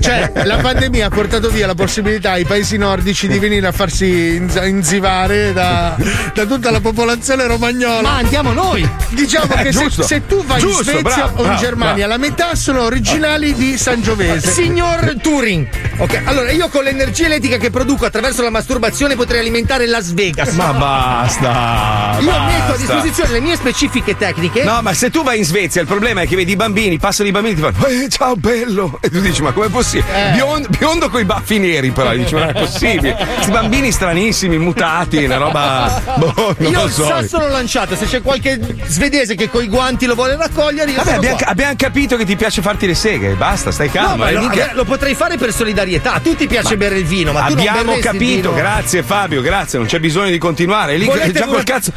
Cioè, 0.00 0.32
la 0.44 0.56
pandemia 0.56 1.06
ha 1.06 1.10
portato 1.10 1.48
via 1.50 1.66
la 1.66 1.74
possibilità 1.74 2.32
ai 2.32 2.44
paesi 2.44 2.76
nordici 2.76 3.26
di 3.26 3.38
venire 3.38 3.66
a 3.66 3.72
farsi 3.72 4.36
inz- 4.36 4.60
inzivare 4.64 5.52
da, 5.52 5.96
da 6.32 6.44
tutta 6.46 6.70
la 6.70 6.80
popolazione 6.80 7.46
romagnola. 7.46 8.00
Ma 8.02 8.16
andiamo 8.16 8.52
noi! 8.52 8.88
Diciamo 9.10 9.52
Eh, 9.54 9.62
che 9.64 9.72
se, 9.72 9.90
se 9.90 10.26
tu 10.26 10.44
vai 10.44 10.60
Giusto, 10.60 10.90
in 10.90 10.98
Svezia 10.98 11.24
bravo, 11.24 11.36
o 11.36 11.40
in 11.40 11.46
bravo, 11.48 11.60
Germania, 11.60 12.06
la 12.06 12.16
metà 12.18 12.54
sono 12.54 12.82
originali 12.82 13.54
di 13.54 13.76
Sangiovese. 13.76 14.50
Signor 14.50 15.16
Turing, 15.20 15.66
ok, 15.98 16.22
allora 16.24 16.50
io 16.52 16.68
con 16.68 16.84
l'energia 16.84 17.26
elettrica 17.26 17.56
che 17.56 17.70
produco 17.70 18.04
attraverso 18.06 18.42
la 18.42 18.50
masturbazione 18.50 19.16
potrei 19.16 19.40
alimentare 19.40 19.86
Las 19.86 20.12
Vegas. 20.12 20.52
Ma 20.52 20.72
basta! 20.72 22.16
io 22.20 22.26
basta. 22.30 22.53
Metto 22.58 22.72
a 22.72 22.76
disposizione 22.76 23.30
le 23.32 23.40
mie 23.40 23.56
specifiche 23.56 24.16
tecniche. 24.16 24.62
No, 24.64 24.80
ma 24.82 24.92
se 24.94 25.10
tu 25.10 25.22
vai 25.22 25.38
in 25.38 25.44
Svezia, 25.44 25.80
il 25.80 25.86
problema 25.86 26.22
è 26.22 26.26
che 26.26 26.36
vedi 26.36 26.52
i 26.52 26.56
bambini, 26.56 26.98
passano 26.98 27.28
i 27.28 27.32
bambini 27.32 27.54
e 27.54 27.56
ti 27.56 27.62
fanno 27.62 27.86
eh, 27.86 28.08
ciao 28.08 28.36
bello! 28.36 28.98
E 29.00 29.10
tu 29.10 29.20
dici, 29.20 29.42
ma 29.42 29.52
com'è 29.52 29.68
possibile? 29.68 30.30
Eh. 30.30 30.32
Biondo, 30.32 30.68
biondo 30.78 31.08
con 31.10 31.20
i 31.20 31.24
baffi 31.24 31.58
neri, 31.58 31.90
però, 31.90 32.14
dici, 32.14 32.34
ma 32.34 32.40
non 32.40 32.48
è 32.50 32.52
possibile. 32.52 33.14
Questi 33.34 33.50
bambini 33.50 33.90
stranissimi, 33.90 34.58
mutati, 34.58 35.24
una 35.24 35.36
roba. 35.36 36.02
Boh, 36.16 36.54
non 36.58 36.70
Io 36.72 36.78
lo 36.78 36.84
il 36.86 36.92
so. 36.92 37.04
sasso 37.06 37.38
l'ho 37.38 37.48
lanciato, 37.48 37.96
se 37.96 38.06
c'è 38.06 38.22
qualche 38.22 38.58
svedese 38.86 39.34
che 39.34 39.48
coi 39.50 39.68
guanti 39.68 40.06
lo 40.06 40.14
vuole 40.14 40.36
raccogliere, 40.36 40.90
io 40.90 40.96
Vabbè, 40.96 41.12
abbiamo, 41.14 41.38
abbiamo 41.44 41.74
capito 41.76 42.16
che 42.16 42.24
ti 42.24 42.36
piace 42.36 42.62
farti 42.62 42.86
le 42.86 42.94
seghe, 42.94 43.34
basta, 43.34 43.70
stai 43.70 43.90
calmo. 43.90 44.10
No, 44.10 44.16
ma 44.16 44.30
lo, 44.30 44.40
mica- 44.40 44.70
lo 44.74 44.84
potrei 44.84 45.14
fare 45.14 45.36
per 45.36 45.52
solidarietà. 45.52 46.14
A 46.14 46.20
tutti 46.20 46.46
piace 46.46 46.76
bere 46.76 46.98
il 46.98 47.04
vino, 47.04 47.32
ma 47.32 47.42
tu 47.44 47.54
non 47.54 47.66
Abbiamo 47.66 47.94
il 47.96 48.02
capito, 48.02 48.52
grazie 48.54 49.02
Fabio, 49.02 49.40
grazie, 49.42 49.78
non 49.78 49.86
c'è 49.86 49.98
bisogno 49.98 50.30
di 50.30 50.38
continuare. 50.38 50.94
È 50.94 50.96
lì 50.96 51.06
Volete 51.06 51.32
già 51.32 51.44
pure- 51.44 51.56
col 51.56 51.64
cazzo. 51.64 51.92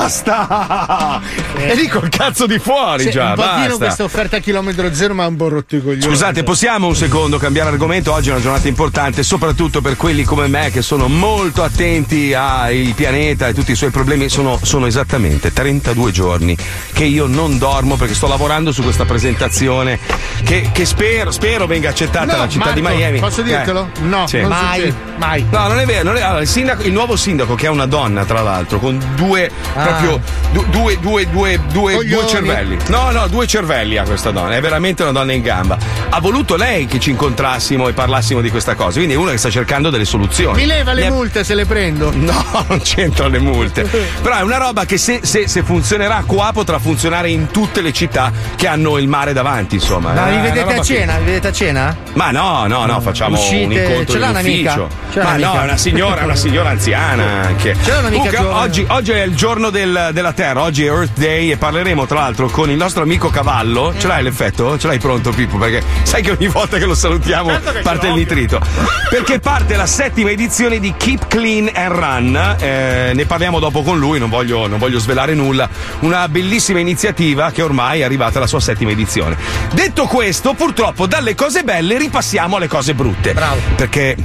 Basta! 0.00 1.20
È 1.54 1.74
lì 1.74 1.86
col 1.86 2.08
cazzo 2.08 2.46
di 2.46 2.58
fuori 2.58 3.02
Sì, 3.04 3.10
già, 3.10 3.28
un 3.28 3.34
pochino 3.34 3.52
basta. 3.68 3.76
questa 3.84 4.04
offerta 4.04 4.36
a 4.36 4.40
chilometro 4.40 4.94
zero 4.94 5.12
ma 5.12 5.26
un 5.26 5.36
po' 5.36 5.48
rotto 5.50 5.76
i 5.76 5.82
coglioni. 5.82 6.00
Scusate, 6.00 6.42
possiamo 6.42 6.86
un 6.86 6.96
secondo 6.96 7.36
cambiare 7.36 7.68
argomento? 7.68 8.10
Oggi 8.10 8.30
è 8.30 8.32
una 8.32 8.40
giornata 8.40 8.66
importante, 8.66 9.22
soprattutto 9.22 9.82
per 9.82 9.96
quelli 9.96 10.24
come 10.24 10.46
me 10.48 10.70
che 10.70 10.80
sono 10.80 11.06
molto 11.08 11.62
attenti 11.62 12.32
al 12.32 12.92
pianeta 12.96 13.48
e 13.48 13.52
tutti 13.52 13.72
i 13.72 13.74
suoi 13.74 13.90
problemi. 13.90 14.30
Sono, 14.30 14.58
sono 14.62 14.86
esattamente 14.86 15.52
32 15.52 16.10
giorni 16.12 16.56
che 16.94 17.04
io 17.04 17.26
non 17.26 17.58
dormo 17.58 17.96
perché 17.96 18.14
sto 18.14 18.26
lavorando 18.26 18.72
su 18.72 18.82
questa 18.82 19.04
presentazione 19.04 19.98
che, 20.44 20.70
che 20.72 20.86
spero, 20.86 21.30
spero 21.30 21.66
venga 21.66 21.90
accettata 21.90 22.24
No, 22.24 22.32
dalla 22.32 22.48
città 22.48 22.70
di 22.72 22.80
Marco, 22.80 22.96
Miami. 22.96 23.18
Posso 23.20 23.42
Eh. 23.42 23.44
dirtelo? 23.44 23.90
No, 24.04 24.26
Sì. 24.26 24.40
non 24.40 24.48
Mai. 24.48 24.94
Mai. 25.18 25.44
No, 25.50 25.68
non 25.68 25.78
è 25.78 25.84
vero. 25.84 26.04
non 26.04 26.16
è- 26.16 26.22
allora, 26.22 26.40
il, 26.40 26.48
sindaco- 26.48 26.84
il 26.84 26.92
nuovo 26.92 27.16
sindaco, 27.16 27.54
che 27.54 27.66
è 27.66 27.68
una 27.68 27.84
donna, 27.86 28.24
tra 28.24 28.40
l'altro, 28.40 28.78
con 28.78 28.98
due 29.14 29.50
Ah. 29.80 29.86
proprio 29.86 30.20
du- 30.52 30.66
due, 30.70 30.98
due, 31.00 31.28
due, 31.30 31.60
due, 31.72 32.04
due 32.04 32.26
cervelli. 32.26 32.76
No, 32.88 33.10
no, 33.10 33.26
due 33.28 33.46
cervelli 33.46 33.96
ha 33.96 34.02
questa 34.04 34.30
donna. 34.30 34.54
È 34.56 34.60
veramente 34.60 35.02
una 35.02 35.12
donna 35.12 35.32
in 35.32 35.42
gamba. 35.42 35.76
Ha 36.08 36.20
voluto 36.20 36.56
lei 36.56 36.86
che 36.86 36.98
ci 37.00 37.10
incontrassimo 37.10 37.88
e 37.88 37.92
parlassimo 37.92 38.40
di 38.40 38.50
questa 38.50 38.74
cosa. 38.74 38.96
Quindi 38.98 39.14
è 39.14 39.16
una 39.16 39.30
che 39.32 39.38
sta 39.38 39.50
cercando 39.50 39.90
delle 39.90 40.04
soluzioni. 40.04 40.56
Mi 40.56 40.66
leva 40.66 40.92
le 40.92 41.06
ha- 41.06 41.10
multe 41.10 41.44
se 41.44 41.54
le 41.54 41.64
prendo. 41.66 42.12
No, 42.30 42.64
non 42.68 42.80
c'entra 42.80 43.26
le 43.28 43.38
multe. 43.38 43.82
Però 43.82 44.36
è 44.36 44.42
una 44.42 44.56
roba 44.58 44.84
che 44.84 44.98
se, 44.98 45.20
se- 45.22 45.48
se 45.48 45.62
funzionerà 45.62 46.22
qua 46.26 46.50
potrà 46.52 46.78
funzionare 46.78 47.30
in 47.30 47.48
tutte 47.50 47.80
le 47.80 47.92
città 47.92 48.30
che 48.56 48.66
hanno 48.66 48.98
il 48.98 49.08
mare 49.08 49.32
davanti, 49.32 49.76
insomma. 49.76 50.12
Ma 50.12 50.28
È 50.28 50.34
vi 50.34 50.40
vedete 50.40 50.72
a 50.74 50.76
che- 50.78 50.84
cena? 50.84 51.18
Vi 51.18 51.24
vedete 51.24 51.48
a 51.48 51.52
cena? 51.52 51.96
Ma 52.14 52.30
no, 52.30 52.66
no, 52.66 52.84
no, 52.86 53.00
facciamo 53.00 53.36
un 53.36 53.42
Uscite- 53.42 53.82
incontro 53.82 54.12
ce 54.12 54.18
l'ha 54.18 54.28
in 54.30 54.36
ufficio. 54.36 54.88
Ma 55.22 55.36
no, 55.36 55.60
è 55.60 55.62
una 55.64 55.76
signora, 55.76 56.24
una 56.24 56.36
signora 56.36 56.70
anziana 56.70 57.24
anche. 57.46 57.76
Ce 57.82 57.90
l'ha 57.90 57.98
un'amica 58.00 58.30
Comunque, 58.36 58.60
oggi, 58.60 58.84
oggi 58.88 59.10
è 59.12 59.22
il 59.22 59.34
giorno 59.34 59.69
del- 59.70 60.10
della 60.12 60.32
Terra, 60.32 60.62
oggi 60.62 60.84
è 60.84 60.88
Earth 60.90 61.18
Day 61.18 61.50
e 61.50 61.56
parleremo 61.56 62.06
tra 62.06 62.20
l'altro 62.20 62.48
con 62.48 62.70
il 62.70 62.76
nostro 62.76 63.02
amico 63.02 63.30
Cavallo. 63.30 63.94
Ce 63.96 64.06
l'hai 64.06 64.22
l'effetto? 64.22 64.78
Ce 64.78 64.86
l'hai 64.86 64.98
pronto, 64.98 65.30
Pippo? 65.30 65.56
Perché 65.56 65.82
sai 66.02 66.22
che 66.22 66.30
ogni 66.32 66.48
volta 66.48 66.78
che 66.78 66.84
lo 66.84 66.94
salutiamo 66.94 67.58
parte 67.82 68.08
il 68.08 68.14
nitrito. 68.14 68.60
Perché 69.08 69.40
parte 69.40 69.76
la 69.76 69.86
settima 69.86 70.30
edizione 70.30 70.78
di 70.78 70.94
Keep 70.96 71.26
Clean 71.28 71.70
and 71.74 71.92
Run. 71.94 72.56
Eh, 72.60 73.12
ne 73.14 73.24
parliamo 73.26 73.58
dopo 73.58 73.82
con 73.82 73.98
lui, 73.98 74.18
non 74.18 74.28
voglio, 74.28 74.66
non 74.66 74.78
voglio 74.78 74.98
svelare 74.98 75.34
nulla. 75.34 75.68
Una 76.00 76.28
bellissima 76.28 76.78
iniziativa 76.80 77.50
che 77.50 77.62
ormai 77.62 78.00
è 78.00 78.04
arrivata 78.04 78.38
alla 78.38 78.46
sua 78.46 78.60
settima 78.60 78.90
edizione. 78.90 79.36
Detto 79.72 80.06
questo, 80.06 80.54
purtroppo 80.54 81.06
dalle 81.06 81.34
cose 81.34 81.62
belle 81.62 81.98
ripassiamo 81.98 82.56
alle 82.56 82.68
cose 82.68 82.94
brutte. 82.94 83.32
Bravo. 83.32 83.60
Perché, 83.76 84.16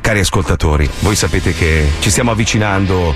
cari 0.00 0.20
ascoltatori, 0.20 0.88
voi 1.00 1.16
sapete 1.16 1.54
che 1.54 1.90
ci 2.00 2.10
stiamo 2.10 2.30
avvicinando 2.30 3.14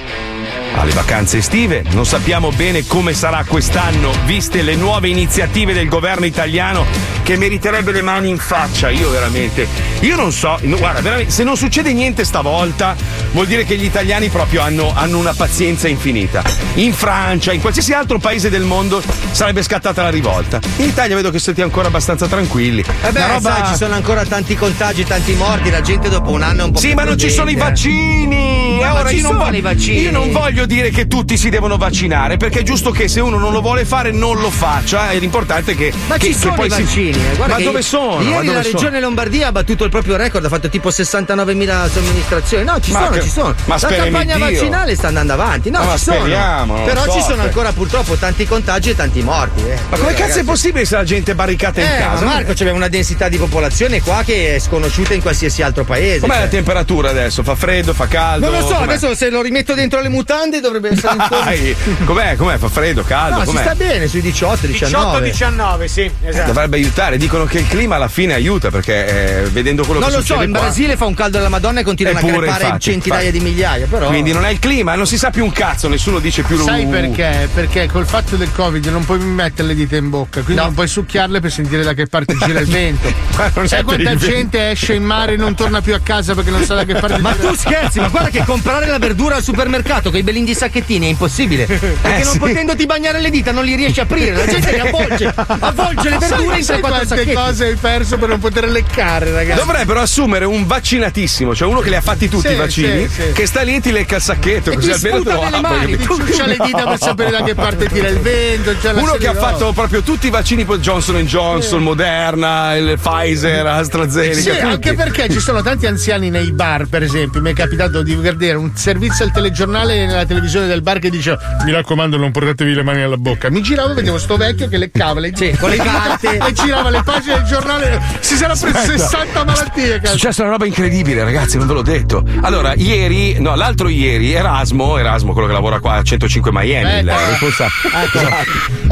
alle 0.75 0.93
vacanze 0.93 1.39
estive. 1.39 1.83
Non 1.91 2.07
sappiamo 2.07 2.51
bene 2.51 2.87
come 2.87 3.13
sarà 3.15 3.45
quest'anno, 3.47 4.11
viste 4.25 4.63
le 4.63 4.75
nuove 4.77 5.09
iniziative 5.09 5.73
del 5.73 5.89
governo 5.89 6.27
italiano 6.27 6.85
che 7.23 7.37
meriterebbe 7.37 7.93
le 7.93 8.03
mani 8.03 8.29
in 8.31 8.39
faccia. 8.39 8.91
Io 8.91 9.11
veramente, 9.11 9.67
io 10.01 10.17
non 10.17 10.33
so, 10.33 10.57
no, 10.63 10.77
guarda, 10.79 11.01
veramente, 11.01 11.31
se 11.33 11.45
non 11.45 11.57
succede 11.57 11.93
niente 11.93 12.25
stavolta, 12.25 12.97
vuol 13.33 13.47
dire 13.47 13.65
che 13.65 13.77
gli 13.77 13.85
italiani 13.85 14.29
proprio 14.29 14.63
hanno, 14.63 14.93
hanno 14.95 15.19
una 15.19 15.35
pazienza 15.35 15.89
infinita. 15.89 16.43
In 16.75 16.93
Francia, 16.93 17.53
in 17.53 17.61
qualsiasi 17.61 17.93
altro 17.93 18.19
paese 18.19 18.49
del 18.49 18.63
mondo 18.63 19.03
sarebbe 19.31 19.63
scattata 19.63 20.03
la 20.03 20.11
rivolta. 20.11 20.61
In 20.77 20.87
Italia 20.89 21.17
vedo 21.17 21.31
che 21.31 21.39
siete 21.39 21.63
ancora 21.63 21.89
abbastanza 21.89 22.27
tranquilli. 22.27 22.83
Eh 23.03 23.11
beh, 23.13 23.27
roba- 23.27 23.41
sai, 23.57 23.67
ci 23.69 23.77
sono 23.77 23.95
ancora 23.95 24.25
tanti 24.25 24.55
contagi, 24.57 25.05
tanti 25.05 25.35
morti, 25.35 25.71
la 25.71 25.81
gente 25.81 26.09
dopo 26.09 26.31
un 26.31 26.43
anno 26.43 26.63
è 26.63 26.65
un 26.65 26.73
po' 26.73 26.79
Sì, 26.79 26.95
ma 26.95 27.05
non 27.05 27.19
ci 27.19 27.31
sono 27.31 27.51
i 27.51 27.57
vaccini. 27.57 28.77
Ma 28.81 28.87
E 28.87 28.91
ora 28.91 29.09
ci 29.11 29.17
io 29.17 29.23
non 29.23 29.31
sono 29.33 29.45
voglio- 29.45 29.57
i 29.57 29.61
vaccini. 29.61 30.01
Io 30.01 30.11
non 30.13 30.33
voglio 30.33 30.58
dire 30.67 30.91
che 30.91 31.07
tutti 31.07 31.37
si 31.37 31.49
devono 31.51 31.77
vaccinare, 31.77 32.37
perché 32.37 32.61
è 32.61 32.63
giusto 32.63 32.91
che 32.91 33.09
se 33.09 33.21
uno 33.21 33.39
non 33.39 33.53
lo 33.53 33.61
vuole 33.61 33.85
fare, 33.85 34.11
non 34.11 34.39
lo 34.41 34.51
faccia. 34.51 35.11
E 35.11 35.19
l'importante 35.19 35.73
è 35.73 35.77
che. 35.77 35.93
Ma 36.07 36.17
che- 36.17 36.27
ci 36.27 36.33
che 36.33 36.39
sono 36.39 36.55
poi 36.55 36.67
i 36.67 36.71
si- 36.71 36.83
vaccini. 36.83 37.11
eh, 37.33 37.37
guarda 37.37 37.59
Ma 37.59 37.65
dove 37.65 37.83
sono? 37.83 38.21
Ieri 38.23 38.47
dove 38.47 38.53
la 38.59 38.63
sono? 38.63 38.79
regione 38.79 39.01
Lombardia 39.01 39.49
ha 39.49 39.53
battuto 39.53 39.85
il 39.85 39.91
proprio 39.91 40.17
record, 40.17 40.45
ha 40.45 40.49
fatto 40.49 40.69
tipo 40.69 40.91
69.000 40.91 41.89
somministrazioni. 41.89 42.65
No, 42.65 42.81
ci 42.81 42.93
Ma 42.93 42.99
sono, 43.05 43.11
che- 43.11 43.23
ci 43.23 43.29
sono. 43.31 43.55
ma 43.67 43.77
la 43.81 43.89
campagna 43.89 44.35
in 44.37 44.47
Dio. 44.47 44.51
vaccinale 44.59 44.95
sta 44.97 45.09
andando 45.09 45.33
avanti. 45.33 45.71
No, 45.71 45.83
Ma 45.85 45.93
ci 45.97 46.05
sono. 46.05 46.17
speriamo, 46.19 46.77
non 46.77 46.85
Però 46.85 47.05
lo 47.05 47.13
ci 47.13 47.19
so, 47.21 47.25
sono 47.25 47.37
per- 47.37 47.45
ancora 47.47 47.73
purtroppo 47.73 48.15
tanti 48.17 48.47
contagi 48.47 48.91
e 48.91 48.95
tanti 48.97 49.23
morti. 49.23 49.63
eh. 49.69 49.77
Ma 49.91 49.97
come 49.97 50.11
Eh, 50.13 50.15
cazzo 50.15 50.39
è 50.41 50.45
possibile 50.45 50.85
se 50.85 50.95
la 50.97 51.05
gente 51.05 51.33
è 51.33 51.35
barricata 51.35 51.81
in 51.81 51.87
Eh, 51.87 51.99
casa? 51.99 52.25
ma 52.25 52.33
Marco, 52.33 52.53
c'è 52.53 52.71
una 52.71 52.89
densità 52.89 53.29
di 53.29 53.37
popolazione 53.37 54.01
qua 54.03 54.23
che 54.25 54.55
è 54.55 54.59
sconosciuta 54.59 55.15
in 55.15 55.21
qualsiasi 55.23 55.63
altro 55.63 55.85
paese. 55.85 56.21
Com'è 56.21 56.33
cioè. 56.33 56.43
la 56.43 56.49
temperatura 56.49 57.11
adesso? 57.11 57.43
Fa 57.43 57.55
freddo, 57.55 57.93
fa 57.95 58.07
caldo? 58.07 58.49
Non 58.51 58.61
lo 58.61 58.67
so, 58.67 58.75
Com'è? 58.75 58.85
adesso 58.85 59.15
se 59.15 59.31
lo 59.31 59.41
rimetto 59.43 59.75
dentro 59.75 60.01
le 60.01 60.09
mutande 60.09 60.48
dovrebbe 60.61 60.91
essere 60.91 61.15
in 61.15 61.21
forma. 61.29 61.45
Dai, 61.45 61.77
com'è? 62.05 62.37
Com'è? 62.37 62.59
Fa 62.59 62.69
freddo, 62.69 63.03
caldo? 63.05 63.39
No, 63.39 63.45
si 63.45 63.47
com'è? 63.51 63.61
sta 63.63 63.75
bene 63.75 64.07
sui 64.09 64.21
18, 64.21 64.67
19. 64.67 65.31
18-19, 65.31 65.85
sì, 65.85 66.11
esatto. 66.25 66.47
Dovrebbe 66.47 66.77
aiutare, 66.77 67.17
dicono 67.19 67.45
che 67.45 67.59
il 67.59 67.69
clima 67.69 67.97
alla 67.97 68.09
fine 68.09 68.35
aiuta 68.35 68.71
perché 68.71 69.43
eh, 69.43 69.49
vedendo 69.51 69.85
quello 69.85 70.01
Non 70.01 70.09
che 70.09 70.15
lo 70.17 70.21
so, 70.21 70.27
succede 70.29 70.45
in 70.47 70.51
qua- 70.53 70.61
Brasile 70.63 70.97
fa 70.97 71.05
un 71.07 71.15
caldo 71.15 71.37
della 71.37 71.49
Madonna 71.49 71.81
e 71.81 71.85
continuano 71.85 72.19
a 72.19 72.21
crepare 72.23 72.47
infatti, 72.65 72.81
centinaia 72.81 73.23
infatti. 73.27 73.39
di 73.45 73.51
migliaia, 73.51 73.87
però. 73.87 74.07
Quindi 74.09 74.33
non 74.33 74.45
è 74.45 74.51
il 74.51 74.59
clima, 74.59 74.95
non 74.95 75.07
si 75.07 75.19
sa 75.19 75.31
più 75.31 75.45
un 75.45 75.53
cazzo, 75.53 75.89
nessuno 75.89 76.19
dice 76.19 76.43
più 76.43 76.57
Sai 76.59 76.85
uh, 76.85 76.89
perché? 76.89 77.49
Perché 77.55 77.87
col 77.87 78.07
fatto 78.07 78.37
del 78.37 78.51
Covid 78.53 78.85
non 78.87 79.05
puoi 79.05 79.19
mettere 79.19 79.69
le 79.69 79.75
dita 79.75 79.97
in 79.97 80.09
bocca, 80.11 80.41
quindi 80.41 80.57
No. 80.61 80.65
non 80.65 80.75
puoi 80.75 80.89
succhiarle 80.89 81.41
per 81.41 81.53
sentire 81.53 81.83
da 81.83 81.93
che 81.95 82.07
parte 82.07 82.35
gira 82.37 82.61
il 82.61 82.67
vento. 82.71 83.13
Ma 83.37 83.51
non 83.55 83.69
Sai 83.69 83.83
quanta 83.83 84.03
il 84.11 84.19
vento. 84.19 84.27
gente 84.27 84.71
esce 84.71 84.95
in 84.95 85.05
mare 85.05 85.35
e 85.35 85.37
non 85.37 85.55
torna 85.55 85.81
più 85.81 85.95
a 85.95 86.01
casa 86.03 86.35
perché 86.35 86.51
non 86.51 86.65
sa 86.65 86.75
da 86.75 86.85
che 86.85 86.95
parte 86.95 87.19
Ma 87.19 87.33
gira 87.35 87.49
tu 87.51 87.55
scherzi, 87.57 88.01
ma 88.01 88.09
guarda 88.09 88.31
che 88.31 88.43
comprare 88.45 88.87
la 88.87 88.99
verdura 88.99 89.37
al 89.37 89.43
supermercato 89.43 90.11
con 90.11 90.19
i 90.19 90.23
belindi 90.39 90.55
sacchettini 90.55 91.07
è 91.07 91.09
impossibile. 91.11 91.65
Perché 91.67 92.23
non 92.23 92.33
sì. 92.33 92.39
potendoti 92.39 92.87
bagnare 92.87 93.21
le 93.21 93.31
dita 93.31 93.51
non 93.51 93.65
li 93.65 93.75
riesci 93.75 94.01
a 94.01 94.05
aprire. 94.05 94.37
La 94.37 94.47
gente 94.47 94.73
li 94.73 94.79
avvolge, 94.79 95.35
avvolge 95.35 96.09
le 96.09 96.19
verdure 96.19 96.29
Sai, 96.29 96.59
in 96.59 96.61
3-4 96.61 96.63
sai 96.63 96.81
quante 96.81 97.07
sacchetti. 97.07 97.33
cose 97.33 97.65
hai 97.65 97.75
perso 97.77 98.19
per 98.19 98.29
non 98.29 98.39
poter 98.39 98.69
leccare, 98.69 99.33
ragazzi? 99.33 99.59
Dovrebbero 99.61 100.01
assumere 100.01 100.45
un 100.45 100.67
vaccinatissimo, 100.67 101.55
cioè 101.55 101.69
uno 101.69 101.81
che 101.81 101.91
li 101.91 101.97
ha 101.97 102.01
fatti 102.01 102.29
tutti 102.29 102.49
Sì, 102.49 102.53
i 102.55 102.57
vaccini, 102.57 103.09
sì, 103.09 103.23
sì. 103.23 103.33
che 103.33 103.47
sta 103.47 103.63
lì 103.63 103.75
e 103.75 103.81
ti 103.81 103.91
lecca 103.91 104.17
il 104.17 104.23
sacchetto, 104.23 104.71
E 104.71 104.75
così 104.77 104.87
ti 104.87 104.93
almeno 104.93 105.23
te 105.23 105.33
lo 105.33 105.43
apri, 105.43 105.61
mani. 105.61 105.97
Ti 105.97 106.03
ciuccia 106.05 106.47
le 106.47 106.57
dita 106.65 106.85
per 106.85 106.99
sapere 107.01 107.31
da 107.31 107.43
che 107.43 107.55
parte 107.55 107.87
tira 107.89 108.09
il 108.09 108.19
vento. 108.19 108.77
Uno 108.95 109.13
che 109.15 109.27
ha 109.27 109.33
di 109.33 109.39
fatto 109.39 109.73
proprio 109.73 110.03
tutti 110.03 110.29
i 110.29 110.31
vaccini, 110.31 110.65
poi 110.65 110.79
Johnson 110.79 111.17
Johnson, 111.25 111.83
Moderna, 111.83 112.77
il 112.77 112.99
Pfizer, 113.01 113.67
AstraZeneca. 113.67 114.41
Sì, 114.41 114.51
tutti. 114.51 114.61
anche 114.61 114.95
perché 114.95 115.29
ci 115.29 115.41
sono 115.41 115.63
tanti 115.63 115.87
anziani 115.87 116.31
nei 116.31 116.53
bar, 116.53 116.87
per 116.87 117.03
esempio. 117.03 117.41
Mi 117.41 117.51
è 117.51 117.55
capitato 117.55 118.03
di 118.03 118.15
vedere 118.15 118.57
un 118.57 118.71
servizio 118.75 119.25
al 119.25 119.33
telegiornale 119.33 120.07
nella 120.07 120.25
televisione 120.29 120.67
del 120.69 120.83
bar 120.83 120.99
che 121.01 121.11
diceva: 121.11 121.39
Mi 121.65 121.73
raccomando, 121.73 122.17
non 122.17 122.31
portatevi 122.31 122.75
le 122.75 122.83
mani 122.85 123.03
alla 123.03 123.17
bocca. 123.17 123.51
Mi 123.51 123.63
giravo 123.63 123.91
e 123.93 123.95
vedevo 123.95 124.19
sto 124.19 124.37
vecchio 124.37 124.69
che 124.69 124.77
leccava 124.77 125.19
le 125.19 125.33
Sì, 125.35 125.51
con 125.59 125.71
le 125.71 125.77
carte. 125.77 126.39
e 126.47 126.53
girava 126.53 126.91
le 126.91 127.03
pagine 127.05 127.35
del 127.35 127.45
giornale. 127.45 128.01
Si 128.21 128.37
sarà 128.37 128.55
preso 128.55 128.97
60 128.99 129.45
malattie, 129.45 130.01
È 130.01 130.07
successa 130.07 130.43
una 130.43 130.53
roba 130.53 130.67
incredibile, 130.67 131.25
ragazzi, 131.25 131.57
non 131.59 131.67
ve 131.67 131.73
l'ho 131.73 131.83
detto. 131.83 132.23
Allora, 132.43 132.75
ieri, 132.77 133.41
no, 133.41 133.57
l'altro 133.57 133.89
ieri, 133.89 134.33
Erasmo, 134.33 134.99
Erasmo, 134.99 135.33
quello 135.33 135.49
che 135.49 135.55
lavora 135.55 135.81
qua 135.81 135.95
a 135.95 136.03
105 136.03 136.51
Miami, 136.53 137.01
il 137.01 137.09
Eh, 137.09 137.29
responsabile. 137.31 138.47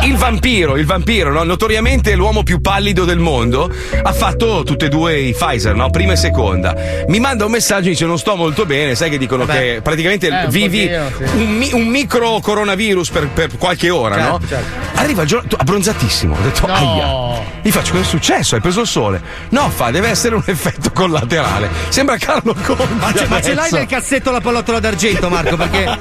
Il 0.06 0.16
vampiro, 0.16 0.76
il 0.76 0.86
vampiro, 0.86 1.30
no? 1.32 1.42
notoriamente 1.44 2.14
l'uomo 2.14 2.42
più 2.42 2.60
pallido 2.60 3.04
del 3.04 3.18
mondo, 3.18 3.70
ha 4.02 4.12
fatto 4.12 4.62
tutte 4.64 4.86
e 4.86 4.88
due 4.88 5.18
i 5.18 5.32
Pfizer, 5.32 5.74
no? 5.74 5.90
prima 5.90 6.12
e 6.12 6.16
seconda. 6.16 6.74
Mi 7.08 7.18
manda 7.20 7.44
un 7.44 7.50
messaggio 7.50 7.86
e 7.88 7.90
dice: 7.90 8.06
Non 8.06 8.18
sto 8.18 8.36
molto 8.36 8.64
bene. 8.66 8.94
Sai 8.94 9.10
che 9.10 9.18
dicono 9.18 9.44
Vabbè. 9.44 9.58
che 9.58 9.80
praticamente 9.82 10.28
Eh, 10.28 10.46
vivi 10.48 10.86
pochino, 10.86 11.10
sì. 11.16 11.25
Un, 11.34 11.48
mi- 11.56 11.72
un 11.72 11.86
micro 11.86 12.40
coronavirus 12.40 13.10
per, 13.10 13.28
per 13.28 13.56
qualche 13.58 13.90
ora, 13.90 14.14
Certo, 14.16 14.30
no? 14.30 14.40
certo. 14.46 14.84
Arriva 15.00 15.22
il 15.22 15.28
giorno, 15.28 15.48
abbronzatissimo. 15.56 16.34
Ho 16.34 16.42
detto: 16.42 16.66
No. 16.66 16.72
Aia. 16.74 17.42
Gli 17.62 17.70
faccio: 17.70 17.92
Cosa 17.92 18.02
è 18.02 18.06
successo? 18.06 18.54
Hai 18.54 18.60
preso 18.60 18.80
il 18.80 18.86
sole? 18.86 19.20
No, 19.50 19.68
fa, 19.70 19.90
deve 19.90 20.08
essere 20.08 20.34
un 20.34 20.42
effetto 20.46 20.90
collaterale. 20.92 21.68
Sembra 21.88 22.16
Carlo 22.16 22.54
Conti. 22.64 22.86
Ma 22.98 23.12
ce, 23.12 23.26
ma 23.26 23.40
ce 23.42 23.54
l'hai 23.54 23.70
nel 23.72 23.86
cassetto 23.86 24.30
la 24.30 24.40
pallottola 24.40 24.80
d'argento, 24.80 25.28
Marco? 25.28 25.56
Perché 25.56 25.98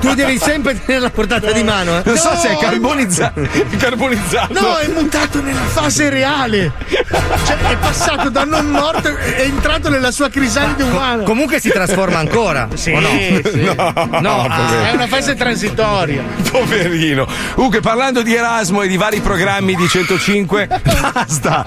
tu 0.00 0.14
devi 0.14 0.38
sempre 0.38 0.78
tenerla 0.84 1.08
a 1.08 1.10
portata 1.10 1.50
di 1.52 1.62
mano. 1.62 1.98
Eh. 1.98 2.02
Non 2.04 2.16
so 2.16 2.30
No, 2.30 2.36
se 2.38 2.48
è 2.50 2.56
carbonizzato. 2.58 3.40
carbonizzato. 3.78 4.52
No, 4.60 4.76
è 4.76 4.88
mutato 4.88 5.40
nella 5.40 5.60
fase 5.64 6.08
reale. 6.10 6.72
Cioè, 6.88 7.56
è 7.56 7.76
passato 7.76 8.30
da 8.30 8.44
non 8.44 8.66
morto, 8.70 9.08
è 9.16 9.40
entrato 9.42 9.88
nella 9.88 10.10
sua 10.10 10.28
crisalide 10.28 10.82
umana. 10.82 11.22
Comunque 11.22 11.60
si 11.60 11.70
trasforma 11.70 12.18
ancora. 12.18 12.68
Sì, 12.74 12.90
o 12.92 13.00
no? 13.00 13.08
sì. 13.08 13.44
No, 13.76 14.42
Ah, 14.42 14.48
poverino. 14.48 14.65
È 14.66 14.90
una 14.92 15.06
fase 15.06 15.34
transitoria. 15.34 16.22
Poverino. 16.50 17.26
Comunque, 17.54 17.80
parlando 17.80 18.22
di 18.22 18.34
Erasmo 18.34 18.82
e 18.82 18.88
di 18.88 18.96
vari 18.96 19.20
programmi 19.20 19.74
di 19.74 19.86
105, 19.88 20.68
basta. 21.12 21.64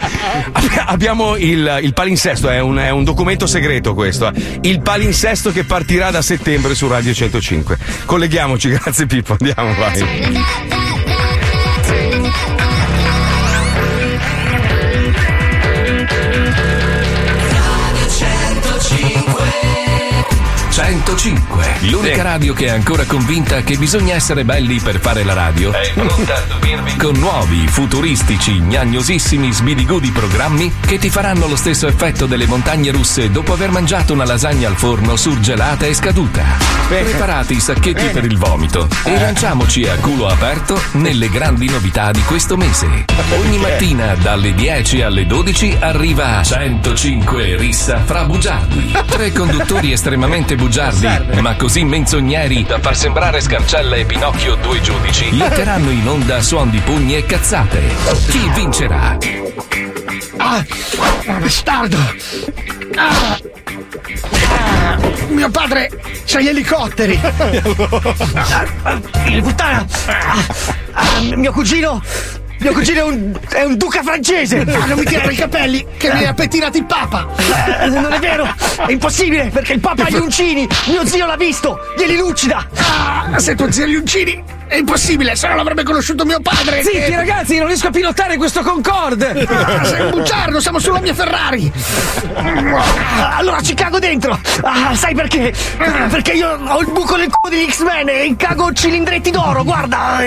Abbi- 0.52 0.68
Abbiamo 0.86 1.36
il, 1.36 1.80
il 1.82 1.94
palinsesto, 1.94 2.50
è 2.50 2.60
un, 2.60 2.78
è 2.78 2.90
un 2.90 3.04
documento 3.04 3.46
segreto 3.48 3.94
questo. 3.94 4.32
eh. 4.34 4.60
Il 4.62 4.82
palinsesto 4.82 5.52
che 5.52 5.64
partirà 5.64 6.12
da 6.12 6.22
settembre 6.22 6.76
su 6.76 6.88
Radio 6.88 7.14
105. 7.14 7.78
Colleghiamoci, 8.06 8.70
grazie 8.78 9.06
Pippo, 9.06 9.36
andiamo, 9.40 9.74
vai. 9.76 10.79
105 20.82 21.80
L'unica 21.90 22.24
radio 22.24 22.54
che 22.54 22.68
è 22.68 22.70
ancora 22.70 23.04
convinta 23.06 23.62
che 23.62 23.78
bisogna 23.78 24.16
essere 24.16 24.46
belli 24.46 24.80
per 24.80 25.00
fare 25.00 25.24
la 25.24 25.34
radio. 25.34 25.72
È 25.72 25.92
pronta 25.94 26.36
a 26.36 26.40
stupirvi 26.40 26.96
con 26.96 27.16
nuovi, 27.16 27.68
futuristici, 27.68 28.60
gnagnosissimi, 28.60 29.52
sbidigudi 29.52 30.12
programmi 30.12 30.74
che 30.86 30.98
ti 30.98 31.10
faranno 31.10 31.48
lo 31.48 31.56
stesso 31.56 31.88
effetto 31.88 32.26
delle 32.26 32.48
montagne 32.48 32.92
russe 32.92 33.30
dopo 33.30 33.54
aver 33.54 33.72
mangiato 33.72 34.14
una 34.14 34.26
lasagna 34.26 34.68
al 34.68 34.76
forno 34.78 35.16
surgelata 35.16 35.86
e 35.86 35.94
scaduta. 35.94 36.44
Preparate 36.88 37.54
i 37.54 37.60
sacchetti 37.60 38.08
per 38.08 38.26
il 38.26 38.38
vomito 38.38 38.88
e 39.04 39.20
lanciamoci 39.20 39.88
a 39.88 39.96
culo 39.96 40.28
aperto 40.28 40.82
nelle 40.94 41.30
grandi 41.30 41.70
novità 41.70 42.12
di 42.12 42.22
questo 42.24 42.58
mese. 42.58 43.06
Ogni 43.38 43.58
mattina 43.58 44.16
dalle 44.16 44.54
10 44.54 45.02
alle 45.02 45.26
12 45.26 45.78
arriva 45.80 46.42
105 46.42 47.58
rissa 47.58 48.02
fra 48.04 48.24
bugiardi. 48.24 48.94
Tre 49.06 49.32
conduttori 49.32 49.92
estremamente 49.92 50.56
bugiardi, 50.56 50.69
ma 51.42 51.56
così 51.56 51.84
menzogneri 51.84 52.64
da 52.64 52.80
far 52.80 52.96
sembrare 52.96 53.42
Scarcella 53.42 53.96
e 53.96 54.06
Pinocchio 54.06 54.56
due 54.56 54.80
giudici, 54.82 55.34
letteranno 55.36 55.90
in 55.90 56.08
onda 56.08 56.42
suon 56.42 56.70
di 56.70 56.80
pugni 56.80 57.16
e 57.16 57.26
cazzate. 57.26 57.82
Chi 58.28 58.50
vincerà? 58.54 59.18
Ah, 60.38 60.64
bastardo! 61.40 61.98
Ah, 62.96 63.40
ah, 64.48 64.98
mio 65.30 65.50
padre 65.50 65.90
c'ha 66.26 66.40
gli 66.40 66.48
elicotteri! 66.50 67.20
Ah, 67.24 68.66
ah, 68.84 69.02
il 69.26 69.42
puttana! 69.42 69.86
Ah, 70.06 70.46
ah, 70.94 71.36
mio 71.36 71.52
cugino! 71.52 72.02
Mio 72.60 72.74
cugino 72.74 73.00
è 73.00 73.04
un, 73.04 73.40
è 73.50 73.64
un 73.64 73.78
duca 73.78 74.04
francese! 74.04 74.60
Ah, 74.60 74.86
non 74.86 75.00
mi 75.00 75.06
tirare 75.06 75.32
i 75.32 75.36
capelli, 75.36 75.86
che 75.98 76.14
mi 76.14 76.26
ha 76.26 76.34
pettinato 76.34 76.78
il 76.78 76.86
papa! 76.86 77.28
Eh, 77.82 77.88
non 77.88 78.12
è 78.12 78.20
vero! 78.20 78.54
È 78.86 78.92
impossibile, 78.92 79.50
perché 79.50 79.74
il 79.74 79.80
papa 79.80 80.04
ha 80.04 80.10
gli 80.10 80.16
uncini! 80.16 80.68
Mio 80.88 81.06
zio 81.06 81.26
l'ha 81.26 81.38
visto! 81.38 81.78
Glieli 81.98 82.18
lucida! 82.18 82.68
Ah, 82.76 83.40
se 83.40 83.56
tuo 83.56 83.72
zio 83.72 83.86
ha 83.86 83.88
gli 83.88 83.96
uncini! 83.96 84.59
È 84.70 84.76
impossibile, 84.76 85.36
se 85.36 85.48
no 85.48 85.56
l'avrebbe 85.56 85.82
conosciuto 85.82 86.26
mio 86.26 86.40
padre! 86.42 86.84
Zitti, 86.84 87.16
ragazzi, 87.16 87.58
non 87.58 87.66
riesco 87.66 87.88
a 87.88 87.90
pilotare 87.90 88.38
questo 88.38 88.62
Concorde! 88.62 89.48
Ah, 89.50 89.84
sei 89.84 90.02
un 90.02 90.12
bugiardo, 90.12 90.60
siamo 90.60 90.78
sulla 90.78 91.00
mia 91.00 91.16
Ferrari! 91.16 91.72
Allora 93.36 93.62
ci 93.62 93.74
cago 93.74 93.98
dentro! 93.98 94.40
Ah, 94.62 94.94
sai 94.96 95.16
perché? 95.16 95.52
Perché 96.12 96.34
io 96.34 96.52
ho 96.52 96.80
il 96.82 96.92
buco 96.92 97.16
nel 97.16 97.32
culo 97.32 97.56
degli 97.56 97.68
X-Men 97.68 98.10
e 98.10 98.36
cago 98.38 98.72
cilindretti 98.72 99.32
d'oro, 99.32 99.64
guarda! 99.64 100.20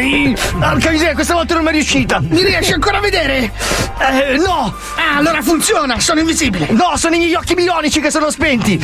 Porca 0.59 0.91
miseria, 0.91 1.15
questa 1.15 1.35
volta 1.35 1.55
non 1.55 1.63
mi 1.63 1.69
è 1.69 1.73
riuscita! 1.75 2.21
Mi 2.21 2.43
riesci 2.43 2.73
ancora 2.73 2.99
a 2.99 3.01
vedere? 3.01 3.53
Eh, 4.01 4.39
no! 4.39 4.75
Ah, 5.13 5.17
allora 5.19 5.43
funziona, 5.43 6.01
sono 6.01 6.21
invisibile! 6.21 6.69
No, 6.71 6.97
sono 6.97 7.17
gli 7.17 7.35
occhi 7.35 7.53
bionici 7.53 8.01
che 8.01 8.11
sono 8.11 8.31
spenti! 8.31 8.81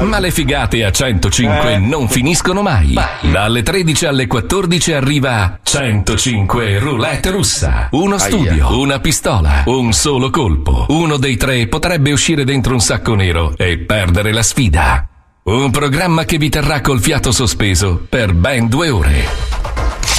Ma 0.00 0.18
le 0.18 0.30
figate 0.30 0.84
a 0.84 0.90
105 0.90 1.76
non 1.76 2.08
finiscono 2.08 2.62
mai. 2.62 2.94
Dalle 3.30 3.62
13 3.62 4.06
alle 4.06 4.26
14 4.26 4.92
arriva 4.94 5.58
105 5.62 6.78
roulette 6.78 7.30
russa. 7.30 7.88
Uno 7.90 8.16
studio, 8.16 8.80
una 8.80 9.00
pistola, 9.00 9.64
un 9.66 9.92
solo 9.92 10.30
colpo. 10.30 10.86
Uno 10.88 11.18
dei 11.18 11.36
tre 11.36 11.66
potrebbe 11.66 12.10
uscire 12.10 12.44
dentro 12.44 12.72
un 12.72 12.80
sacco 12.80 13.14
nero 13.14 13.52
e 13.58 13.76
perdere 13.80 14.32
la 14.32 14.42
sfida. 14.42 15.09
Un 15.50 15.72
programma 15.72 16.24
che 16.24 16.38
vi 16.38 16.48
terrà 16.48 16.80
col 16.80 17.00
fiato 17.00 17.32
sospeso 17.32 18.00
per 18.08 18.34
ben 18.34 18.68
due 18.68 18.88
ore. 18.88 19.26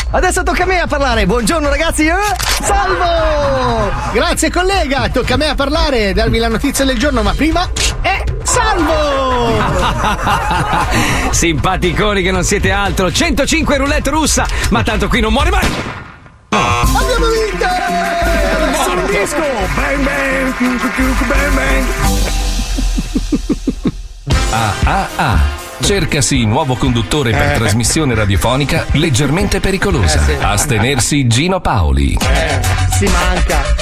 Adesso 0.10 0.44
tocca 0.44 0.64
a 0.64 0.66
me 0.66 0.82
a 0.82 0.88
parlare! 0.88 1.26
Buongiorno 1.26 1.70
ragazzi! 1.70 2.06
eh? 2.06 2.16
Salvo! 2.62 3.94
Grazie 4.12 4.52
collega! 4.52 5.08
Tocca 5.08 5.36
a 5.36 5.38
me 5.38 5.48
a 5.48 5.56
parlare 5.56 6.10
e 6.10 6.14
darvi 6.14 6.38
la 6.38 6.50
notizia 6.50 6.84
del 6.84 7.00
giorno, 7.00 7.22
ma 7.22 7.34
prima 7.34 7.66
è 8.02 8.22
Salvo! 8.44 9.54
Simpaticoni 11.32 12.24
che 12.24 12.32
non 12.32 12.44
siete 12.44 12.70
altro! 12.70 13.10
105 13.10 13.78
roulette 13.78 14.10
russa! 14.10 14.46
Ma 14.72 14.84
tanto 14.84 15.08
qui 15.08 15.22
non 15.22 15.32
muore 15.32 15.50
mai! 15.50 15.66
Abbiamo 16.50 17.28
vinto! 17.28 17.66
Adesso 18.66 18.92
un 18.92 19.06
disco! 19.06 19.38
Bang 19.76 20.04
bang! 20.04 20.54
Bang 21.26 21.54
bang! 21.54 22.31
Ah 24.54 24.74
ah 24.84 25.08
ah. 25.16 25.40
Cercasi 25.80 26.46
nuovo 26.46 26.76
conduttore 26.76 27.32
per 27.32 27.58
trasmissione 27.58 28.14
radiofonica 28.14 28.86
leggermente 28.92 29.62
pericolosa. 29.62 30.22
Astenersi 30.42 31.26
Gino 31.26 31.62
Paoli. 31.62 32.18
Si 32.92 33.08
manca! 33.08 33.82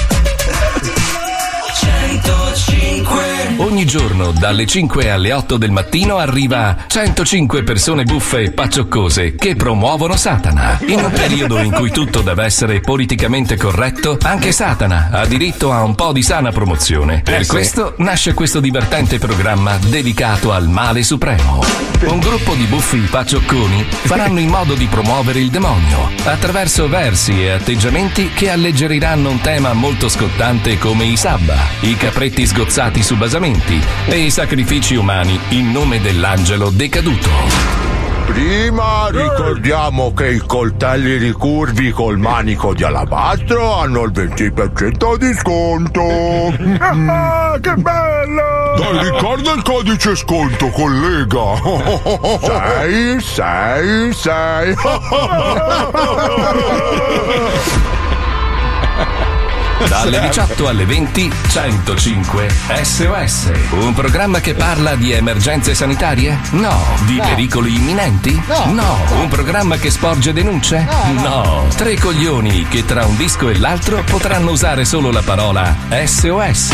Ogni 3.58 3.86
giorno 3.86 4.32
dalle 4.32 4.66
5 4.66 5.12
alle 5.12 5.32
8 5.32 5.58
del 5.58 5.70
mattino 5.70 6.18
arriva 6.18 6.76
105 6.88 7.62
persone 7.62 8.04
buffe 8.04 8.42
e 8.42 8.52
paccioccose 8.52 9.36
che 9.36 9.56
promuovono 9.56 10.16
Satana. 10.16 10.80
In 10.88 11.04
un 11.04 11.12
periodo 11.12 11.60
in 11.60 11.72
cui 11.72 11.92
tutto 11.92 12.22
deve 12.22 12.46
essere 12.46 12.80
politicamente 12.80 13.58
corretto, 13.58 14.18
anche 14.24 14.52
Satana 14.52 15.10
ha 15.12 15.26
diritto 15.28 15.72
a 15.72 15.84
un 15.84 15.94
po' 15.94 16.14
di 16.14 16.24
sana 16.24 16.52
promozione. 16.52 17.22
Per 17.24 17.46
questo 17.46 17.94
nasce 17.98 18.34
questo 18.34 18.60
divertente 18.60 19.20
programma 19.20 19.78
dedicato 19.78 20.52
al 20.52 20.68
male 20.68 21.04
supremo. 21.04 21.62
Un 22.02 22.20
gruppo 22.20 22.56
di 22.56 22.64
buffi 22.64 23.00
pacciocconi 23.00 23.86
faranno 23.90 24.40
in 24.40 24.48
modo 24.48 24.74
di 24.74 24.86
promuovere 24.86 25.40
il 25.40 25.50
demonio 25.50 26.10
attraverso 26.24 26.88
versi 26.88 27.44
e 27.44 27.52
atteggiamenti 27.52 28.32
che 28.34 28.50
alleggeriranno 28.50 29.30
un 29.30 29.42
tema 29.42 29.74
molto 29.74 30.08
scottante 30.08 30.78
come 30.80 31.06
i 31.06 31.18
sabba, 31.18 31.58
i 31.82 31.98
capretti 31.98 32.48
sgozzati 32.48 32.79
su 33.02 33.18
basamenti 33.18 33.78
e 34.06 34.20
i 34.20 34.30
sacrifici 34.32 34.96
umani 34.96 35.38
in 35.50 35.70
nome 35.70 36.00
dell'angelo 36.00 36.70
decaduto. 36.70 37.28
Prima 38.26 39.10
ricordiamo 39.10 40.14
che 40.14 40.30
i 40.30 40.38
coltelli 40.38 41.18
ricurvi 41.18 41.92
col 41.92 42.18
manico 42.18 42.74
di 42.74 42.86
alabastro 42.86 43.74
hanno 43.74 44.04
il 44.04 44.12
20% 44.14 45.18
di 45.18 45.34
sconto. 45.34 46.04
che 47.60 47.74
bello! 47.76 48.76
Dai, 48.78 49.12
ricorda 49.12 49.52
il 49.52 49.62
codice 49.62 50.16
sconto, 50.16 50.70
collega. 50.70 51.56
6, 52.40 53.20
6, 53.20 54.14
6. 54.14 54.76
Dalle 59.88 60.20
18 60.20 60.68
alle 60.68 60.86
20, 60.86 61.32
105 61.50 62.48
SOS. 62.84 63.52
Un 63.72 63.94
programma 63.94 64.40
che 64.40 64.54
parla 64.54 64.96
di 64.96 65.12
emergenze 65.14 65.74
sanitarie? 65.74 66.38
No. 66.52 66.78
Di 67.06 67.20
pericoli 67.20 67.76
imminenti? 67.76 68.40
No. 68.68 68.98
Un 69.20 69.28
programma 69.30 69.78
che 69.78 69.90
sporge 69.90 70.34
denunce? 70.34 70.86
No. 71.14 71.66
Tre 71.76 71.98
coglioni 71.98 72.68
che 72.68 72.86
tra 72.86 73.06
un 73.06 73.16
disco 73.16 73.50
e 73.50 73.58
l'altro 73.58 74.04
potranno 74.04 74.52
usare 74.52 74.86
solo 74.86 75.12
la 75.12 75.22
parola 75.22 75.76
SOS. 76.06 76.74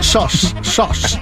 Sos, 0.00 0.54
sos, 0.60 1.18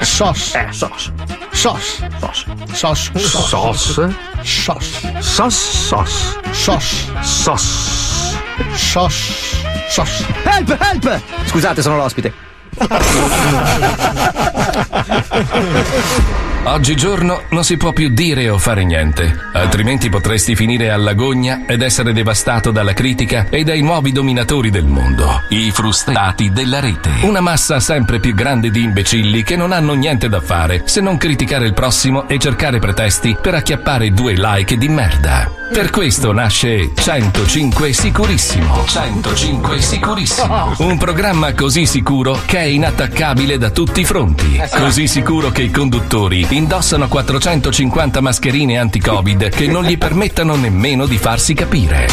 sos, 0.00 0.54
Eh, 0.54 0.66
sos. 0.70 1.12
sos, 1.50 2.02
sos, 2.22 2.50
sos, 2.72 3.10
Sos? 3.12 4.00
sos, 4.42 4.84
Sos, 5.20 5.54
sos. 5.54 6.36
sos, 6.52 7.06
Sos. 7.22 8.34
sos, 8.74 9.49
sos. 9.90 10.24
Help, 10.44 10.76
help! 10.78 11.20
Scusate, 11.46 11.82
sono 11.82 11.96
l'ospite. 11.96 12.32
Oggigiorno 16.62 17.44
non 17.48 17.64
si 17.64 17.78
può 17.78 17.92
più 17.92 18.10
dire 18.10 18.50
o 18.50 18.58
fare 18.58 18.84
niente, 18.84 19.34
altrimenti 19.54 20.10
potresti 20.10 20.54
finire 20.54 20.90
all'agonia 20.90 21.64
ed 21.66 21.80
essere 21.80 22.12
devastato 22.12 22.70
dalla 22.70 22.92
critica 22.92 23.46
e 23.48 23.64
dai 23.64 23.80
nuovi 23.80 24.12
dominatori 24.12 24.68
del 24.68 24.84
mondo, 24.84 25.42
i 25.48 25.70
frustrati 25.70 26.52
della 26.52 26.78
rete. 26.78 27.10
Una 27.22 27.40
massa 27.40 27.80
sempre 27.80 28.20
più 28.20 28.34
grande 28.34 28.70
di 28.70 28.82
imbecilli 28.82 29.42
che 29.42 29.56
non 29.56 29.72
hanno 29.72 29.94
niente 29.94 30.28
da 30.28 30.42
fare 30.42 30.82
se 30.84 31.00
non 31.00 31.16
criticare 31.16 31.66
il 31.66 31.72
prossimo 31.72 32.28
e 32.28 32.38
cercare 32.38 32.78
pretesti 32.78 33.36
per 33.40 33.54
acchiappare 33.54 34.12
due 34.12 34.34
like 34.36 34.76
di 34.76 34.88
merda. 34.88 35.50
Per 35.72 35.90
questo 35.90 36.32
nasce 36.32 36.90
105 36.94 37.92
Sicurissimo. 37.92 38.84
105 38.86 39.80
Sicurissimo. 39.80 40.74
Un 40.78 40.98
programma 40.98 41.54
così 41.54 41.86
sicuro 41.86 42.40
che 42.44 42.58
è 42.58 42.64
inattaccabile 42.64 43.56
da 43.56 43.70
tutti 43.70 44.00
i 44.00 44.04
fronti. 44.04 44.60
Così 44.68 45.06
sicuro 45.06 45.50
che 45.50 45.62
i 45.62 45.70
conduttori 45.70 46.44
indossano 46.56 47.08
450 47.08 48.20
mascherine 48.20 48.78
anti-Covid 48.78 49.50
che 49.50 49.66
non 49.66 49.84
gli 49.84 49.96
permettano 49.96 50.56
nemmeno 50.56 51.06
di 51.06 51.18
farsi 51.18 51.54
capire. 51.54 52.08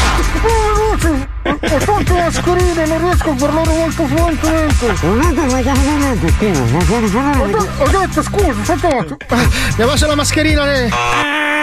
Ho 1.43 1.78
tante 1.78 2.13
mascherine, 2.13 2.86
non 2.86 3.00
riesco 3.00 3.30
a 3.32 3.36
parlare 3.36 3.71
molto 3.71 4.06
fluentemente. 4.06 4.86
Ho 7.78 7.88
detto 7.88 8.21
scusa, 8.21 8.63
saltato. 8.63 9.17
Mi 9.76 9.84
ha 9.84 9.86
messo 9.86 10.08
la 10.08 10.15
mascherina 10.15 10.65
lei. 10.65 10.89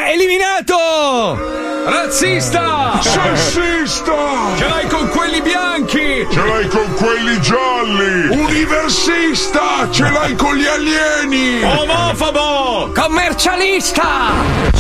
Ah, 0.04 0.10
eliminato! 0.10 1.38
Razzista! 1.86 3.00
Sessista! 3.00 4.12
Ce 4.58 4.68
l'hai 4.68 4.86
con 4.86 5.08
quelli 5.08 5.40
bianchi! 5.40 6.26
Ce 6.30 6.44
l'hai 6.44 6.68
con 6.68 6.92
quelli 6.94 7.40
gialli! 7.40 8.36
Universista! 8.36 9.88
Ce 9.90 10.02
l'hai 10.02 10.34
con 10.34 10.56
gli 10.56 10.66
alieni! 10.66 11.62
Omofobo! 11.62 12.92
Commercialista! 12.94 14.32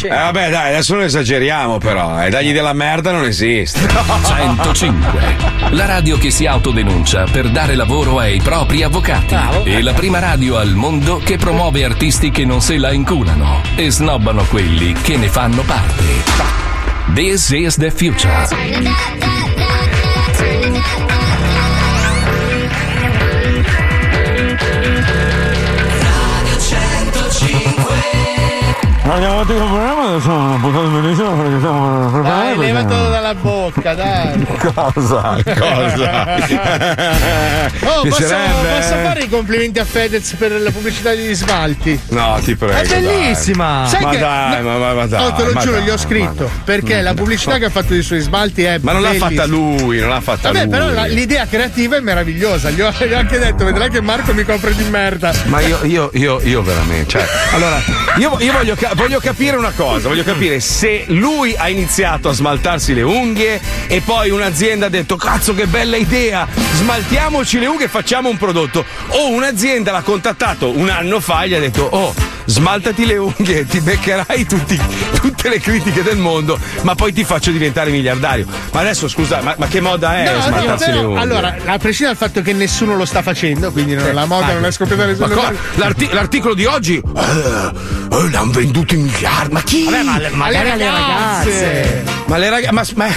Eh 0.02 0.08
vabbè 0.08 0.50
dai, 0.50 0.72
adesso 0.72 0.94
non 0.94 1.04
esageriamo 1.04 1.78
però, 1.78 2.22
eh, 2.22 2.28
dagli 2.28 2.52
della 2.52 2.74
merda 2.74 3.10
non 3.10 3.24
esiste. 3.24 3.80
105. 4.24 5.36
La 5.70 5.86
radio 5.86 6.18
che 6.18 6.30
si 6.30 6.44
autodenuncia 6.46 7.24
per 7.30 7.50
dare 7.50 7.74
lavoro 7.74 8.18
ai 8.18 8.40
propri 8.42 8.82
avvocati. 8.82 9.34
E 9.64 9.80
la 9.82 9.94
prima 9.94 10.18
radio 10.18 10.58
al 10.58 10.74
mondo 10.74 11.18
che 11.24 11.38
promuove 11.38 11.84
artisti 11.84 12.30
che 12.30 12.44
non 12.44 12.60
se 12.60 12.76
la 12.76 12.92
inculano 12.92 13.62
e 13.74 13.90
snobbano 13.90 14.44
quelli 14.44 14.92
che 14.92 15.13
ne 15.16 15.28
fanno 15.28 15.62
parte. 15.62 16.02
This 17.14 17.50
is 17.50 17.76
the 17.76 17.90
future. 17.90 19.53
Andiamo 29.14 29.34
avanti 29.40 29.52
con 29.54 29.62
il 29.62 29.68
programma, 29.68 30.08
adesso 30.08 30.28
non 30.28 30.60
potete 30.60 30.86
benissimo 31.00 31.30
perché 31.36 31.58
stiamo 31.58 32.00
Dai, 32.10 32.10
preparando. 32.20 32.60
levatelo 32.62 33.08
dalla 33.10 33.34
bocca, 33.34 33.94
dai. 33.94 34.46
Cosa? 34.74 35.38
Cosa? 35.44 36.22
Oh, 37.84 38.02
posso, 38.08 38.24
posso 38.24 38.94
fare 39.02 39.20
i 39.22 39.28
complimenti 39.28 39.78
a 39.78 39.84
Fedez 39.84 40.34
per 40.34 40.52
la 40.60 40.70
pubblicità 40.70 41.10
degli 41.14 41.34
smalti? 41.34 41.98
No, 42.08 42.38
ti 42.42 42.54
prego. 42.56 42.74
È 42.74 42.86
bellissima! 42.86 43.82
Dai. 43.82 43.90
Sai 43.90 44.02
ma 44.02 44.10
che- 44.10 44.18
dai, 44.18 44.62
ma, 44.62 44.76
ma, 44.78 44.92
ma 44.94 45.06
dai. 45.06 45.24
oh, 45.24 45.32
te 45.32 45.44
lo 45.44 45.52
giuro, 45.60 45.76
dai, 45.76 45.84
gli 45.84 45.90
ho 45.90 45.96
scritto. 45.96 46.44
dai. 46.44 46.50
Perché 46.64 47.00
la 47.00 47.14
pubblicità 47.14 47.58
che 47.58 47.66
ha 47.66 47.70
fatto 47.70 47.92
dei 47.92 48.02
suoi 48.02 48.20
smalti 48.20 48.62
è. 48.64 48.78
Ma 48.80 48.92
non 48.92 49.00
l'ha 49.02 49.08
bellissima. 49.10 49.30
fatta 49.30 49.46
lui, 49.46 49.98
non 50.00 50.08
l'ha 50.10 50.20
fatta 50.20 50.48
Vabbè, 50.52 50.60
lui. 50.64 50.68
però 50.68 50.90
la- 50.90 51.06
l'idea 51.06 51.46
creativa 51.46 51.96
è 51.96 52.00
meravigliosa. 52.00 52.70
Gli 52.70 52.80
ho, 52.80 52.90
gli 52.90 53.12
ho 53.12 53.18
anche 53.18 53.38
detto, 53.38 53.64
vedrai 53.64 53.90
che 53.90 54.00
Marco 54.00 54.34
mi 54.34 54.44
copre 54.44 54.74
di 54.74 54.84
merda. 54.84 55.32
Ma 55.44 55.60
io, 55.60 55.78
io, 55.84 56.10
io, 56.14 56.40
io 56.42 56.62
veramente, 56.62 57.08
cioè, 57.10 57.26
allora, 57.52 57.80
io, 58.18 58.36
io 58.40 58.52
voglio, 58.52 58.74
ca- 58.74 58.92
voglio 59.04 59.20
capire 59.20 59.56
una 59.58 59.72
cosa, 59.76 60.08
voglio 60.08 60.22
capire 60.24 60.60
se 60.60 61.04
lui 61.08 61.54
ha 61.54 61.68
iniziato 61.68 62.30
a 62.30 62.32
smaltarsi 62.32 62.94
le 62.94 63.02
unghie 63.02 63.60
e 63.86 64.00
poi 64.00 64.30
un'azienda 64.30 64.86
ha 64.86 64.88
detto 64.88 65.16
cazzo 65.16 65.52
che 65.54 65.66
bella 65.66 65.96
idea, 65.98 66.48
smaltiamoci 66.76 67.58
le 67.58 67.66
unghie 67.66 67.84
e 67.84 67.88
facciamo 67.88 68.30
un 68.30 68.38
prodotto. 68.38 68.82
O 69.08 69.28
un'azienda 69.28 69.92
l'ha 69.92 70.00
contattato 70.00 70.70
un 70.70 70.88
anno 70.88 71.20
fa 71.20 71.42
e 71.42 71.48
gli 71.50 71.54
ha 71.54 71.60
detto 71.60 71.82
oh 71.82 72.14
smaltati 72.46 73.06
le 73.06 73.16
unghie, 73.16 73.66
ti 73.66 73.80
beccherai 73.80 74.44
tutti- 74.46 74.78
tutte 75.20 75.48
le 75.48 75.60
critiche 75.60 76.02
del 76.02 76.16
mondo, 76.18 76.58
ma 76.82 76.94
poi 76.94 77.10
ti 77.12 77.24
faccio 77.24 77.50
diventare 77.50 77.90
miliardario. 77.90 78.46
Ma 78.72 78.80
adesso 78.80 79.08
scusa, 79.08 79.40
ma, 79.42 79.54
ma 79.58 79.66
che 79.66 79.80
moda 79.80 80.16
è 80.18 80.34
No, 80.34 80.40
smaltarsi 80.42 80.88
no, 80.90 80.92
le 80.94 80.98
però, 81.00 81.08
unghie? 81.10 81.22
allora, 81.22 81.56
a 81.66 81.78
prescindere 81.78 82.16
dal 82.18 82.28
fatto 82.28 82.42
che 82.42 82.52
nessuno 82.54 82.96
lo 82.96 83.04
sta 83.06 83.20
facendo, 83.22 83.70
quindi 83.72 83.94
non- 83.94 84.12
la 84.14 84.24
moda 84.26 84.52
non 84.52 84.64
è 84.66 84.70
scoppiata 84.70 85.04
nessuno. 85.06 85.28
co- 85.34 85.52
l'arti- 85.76 86.08
l'articolo 86.12 86.52
di 86.54 86.64
oggi 86.66 86.96
eh, 86.96 87.20
eh, 88.14 88.30
l'hanno 88.30 88.50
venduto 88.52 88.93
miliardi. 88.96 89.52
Ma 89.52 89.62
chi? 89.62 89.84
Vabbè, 89.84 90.02
ma 90.02 90.18
le- 90.18 90.30
magari 90.30 90.70
alle 90.70 90.90
ragazze. 90.90 92.04
Ma 92.26 92.36
le 92.36 92.50
ragazze. 92.50 92.72
Ma, 92.72 92.84
ma, 93.06 93.12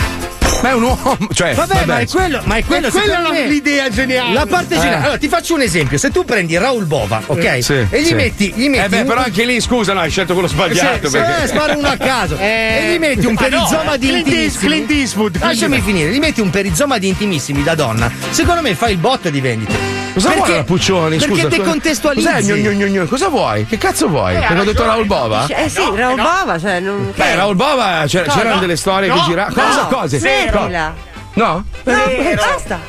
ma 0.61 0.69
è 0.69 0.73
un 0.73 0.83
uomo. 0.83 1.17
Cioè, 1.37 1.53
Vabbè, 1.53 1.85
ma 1.85 1.99
è 1.99 2.07
quello, 2.07 2.41
ma 2.45 2.55
è 2.55 2.63
quello, 2.65 2.87
è 2.87 3.31
me- 3.31 3.45
l'idea 3.47 3.89
geniale. 3.89 4.33
La 4.33 4.45
parte 4.47 4.75
geniale. 4.75 4.95
Allora, 5.03 5.17
ti 5.17 5.27
faccio 5.27 5.53
un 5.53 5.61
esempio. 5.61 5.97
Se 5.97 6.09
tu 6.09 6.25
prendi 6.25 6.57
Raul 6.57 6.85
Bova, 6.85 7.21
ok? 7.25 7.43
Eh. 7.43 7.61
Sì, 7.61 7.85
e 7.89 8.01
gli 8.01 8.05
sì. 8.07 8.13
metti, 8.15 8.53
gli 8.55 8.67
metti 8.69 8.83
Eh 8.85 8.89
beh, 8.89 8.99
un- 9.01 9.07
però 9.07 9.21
anche 9.21 9.43
lì, 9.45 9.61
scusa, 9.61 9.93
no, 9.93 9.99
hai 9.99 10.09
scelto 10.09 10.33
quello 10.33 10.47
sbagliato. 10.47 11.09
Sì, 11.09 11.17
perché... 11.17 11.43
eh, 11.43 11.47
spara 11.47 11.75
uno 11.77 11.87
a 11.87 11.97
caso. 11.97 12.37
e 12.39 12.93
gli 12.93 12.99
metti 12.99 13.25
un 13.25 13.33
ma 13.33 13.41
no, 13.47 13.47
perizoma 13.57 13.97
di 13.97 14.07
Clint 14.07 14.27
intimissimi. 14.27 14.65
Clint 14.71 14.91
Eastwood, 14.91 15.37
Lasciami 15.39 15.81
finire, 15.81 16.11
gli 16.11 16.19
metti 16.19 16.41
un 16.41 16.49
perizoma 16.49 16.97
di 16.97 17.07
intimissimi 17.07 17.61
da 17.63 17.75
donna. 17.75 18.11
Secondo 18.31 18.61
me 18.61 18.73
fai 18.73 18.93
il 18.93 18.97
botto 18.97 19.29
di 19.29 19.41
vendite. 19.41 20.05
Cosa 20.13 20.29
Perché- 20.29 20.43
vuoi 20.45 20.57
la 20.57 20.63
Puccioni? 20.63 21.17
Perché 21.17 21.33
Scusa, 21.35 21.47
decontestualizzi. 21.47 22.27
Cos'è? 22.27 22.41
Gno, 22.41 22.55
gno, 22.55 22.71
gno, 22.71 22.85
gno? 22.87 23.05
Cosa 23.05 23.27
vuoi? 23.27 23.67
Che 23.67 23.77
cazzo 23.77 24.07
vuoi? 24.07 24.35
Eh, 24.35 24.39
Perché 24.39 24.59
ho 24.59 24.63
detto 24.63 24.83
Raul 24.83 25.05
Bova? 25.05 25.45
Eh 25.47 25.69
sì, 25.69 25.81
Raul 25.93 26.15
Bova, 26.15 26.57
cioè 26.59 26.79
non. 26.79 27.13
Beh, 27.15 27.35
Raul 27.35 27.55
Bova 27.55 28.03
c'era- 28.07 28.25
No, 28.25 28.33
c'erano 28.33 28.55
no, 28.55 28.59
delle 28.61 28.75
storie 28.77 29.09
no, 29.09 29.13
che 29.15 29.21
giravano. 29.29 29.53
Cosa? 29.53 29.81
Cose? 29.85 30.17
Smettila. 30.51 30.93
No? 31.35 31.63
No, 31.85 31.93
basta. 32.37 32.79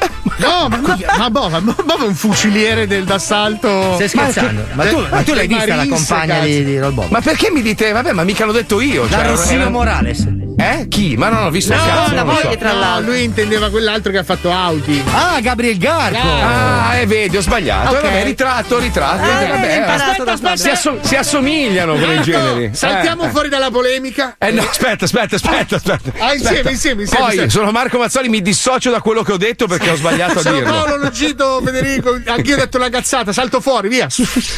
No, 0.38 0.68
ma, 0.68 0.80
ma 1.18 1.30
Bova, 1.30 1.60
Bova 1.60 2.04
è 2.04 2.06
un 2.06 2.14
fuciliere 2.14 2.86
del, 2.86 3.04
d'assalto. 3.04 3.94
Stai 3.94 4.08
scherzando? 4.08 4.64
Ma 4.72 4.84
tu, 4.86 5.04
ma 5.10 5.22
tu 5.22 5.34
l'hai 5.34 5.46
vista 5.46 5.74
la 5.74 5.86
compagna 5.86 6.40
di, 6.40 6.64
di 6.64 6.78
Bova? 6.78 7.06
Ma 7.10 7.20
perché 7.20 7.50
mi 7.50 7.62
dite? 7.62 7.92
Vabbè, 7.92 8.12
ma 8.12 8.24
mica 8.24 8.44
l'ho 8.44 8.52
detto 8.52 8.80
io. 8.80 9.04
La 9.08 9.18
cioè, 9.18 9.26
Rossino 9.28 9.60
era- 9.62 9.70
Morales. 9.70 10.26
Eh? 10.58 10.86
Chi? 10.88 11.16
Ma 11.18 11.28
non 11.28 11.44
ho 11.44 11.50
visto 11.50 11.74
il 11.74 11.78
cazzo. 11.78 12.14
la 12.14 12.22
lo 12.22 12.34
so. 12.34 12.42
moglie 12.44 12.56
tra 12.56 12.72
No, 12.72 12.78
l'altro. 12.80 13.10
lui 13.12 13.24
intendeva 13.24 13.68
quell'altro 13.68 14.10
che 14.10 14.16
ha 14.18 14.22
fatto 14.24 14.50
Audi. 14.50 15.02
Ah, 15.12 15.38
Gabriel 15.40 15.76
Garco. 15.76 16.16
Ah, 16.26 16.94
eh, 16.96 17.04
vedi, 17.06 17.36
ho 17.36 17.42
sbagliato. 17.42 17.94
Ok. 17.96 18.00
Vabbè, 18.02 18.24
ritratto, 18.24 18.78
ritratto. 18.78 19.22
Eh, 19.22 19.44
Eh, 19.44 19.48
vabbè, 19.50 19.78
aspetta, 19.86 20.24
da 20.24 20.32
aspetta. 20.32 20.56
si, 20.56 20.68
asso- 20.70 20.98
si 21.02 21.14
assomigliano 21.14 21.92
come 21.98 22.20
generi. 22.22 22.70
Saltiamo 22.72 23.24
Eh, 23.24 23.26
eh. 23.26 23.30
fuori 23.30 23.48
dalla 23.50 23.70
polemica. 23.70 24.36
Eh 24.38 24.50
no, 24.50 24.62
aspetta, 24.62 25.04
aspetta, 25.04 25.36
aspetta, 25.36 25.76
aspetta. 25.76 26.10
Ah, 26.24 26.32
insieme, 26.32 26.56
Aspetta. 26.56 26.70
insieme, 26.70 27.02
insieme, 27.02 27.04
Poi 27.24 27.34
insieme. 27.34 27.50
sono 27.50 27.70
Marco 27.70 27.98
Mazzoli, 27.98 28.28
mi 28.30 28.40
dissocio 28.40 28.90
da 28.90 29.00
quello 29.02 29.22
che 29.22 29.32
ho 29.32 29.36
detto 29.36 29.66
perché 29.66 29.90
ho 29.90 29.96
sbagliato 29.96 30.14
a 30.22 30.38
Sono 30.38 30.54
dirlo. 30.58 30.72
Paolo 30.72 30.96
Logito, 30.96 31.60
Federico, 31.64 32.18
anch'io 32.26 32.54
ho 32.54 32.58
detto 32.58 32.76
una 32.76 32.88
cazzata, 32.88 33.32
salto 33.32 33.60
fuori, 33.60 33.88
via. 33.88 34.08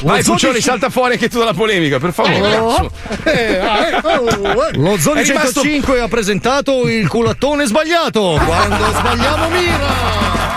Vai, 0.02 0.22
Puccioni, 0.22 0.60
salta 0.60 0.90
fuori 0.90 1.14
anche 1.14 1.28
tu 1.28 1.38
dalla 1.38 1.54
polemica, 1.54 1.98
per 1.98 2.12
favore. 2.12 2.56
Oh, 2.56 2.90
eh, 3.24 3.30
eh, 3.32 4.00
oh, 4.02 4.64
eh. 4.64 4.76
Lo 4.76 4.96
Zoni 4.98 5.20
È 5.20 5.24
rimasto- 5.24 5.60
105 5.60 6.00
ha 6.00 6.08
presentato 6.08 6.88
il 6.88 7.08
culattone 7.08 7.66
sbagliato. 7.66 8.40
Quando 8.44 8.84
sbagliamo 8.98 9.48
mira. 9.48 10.47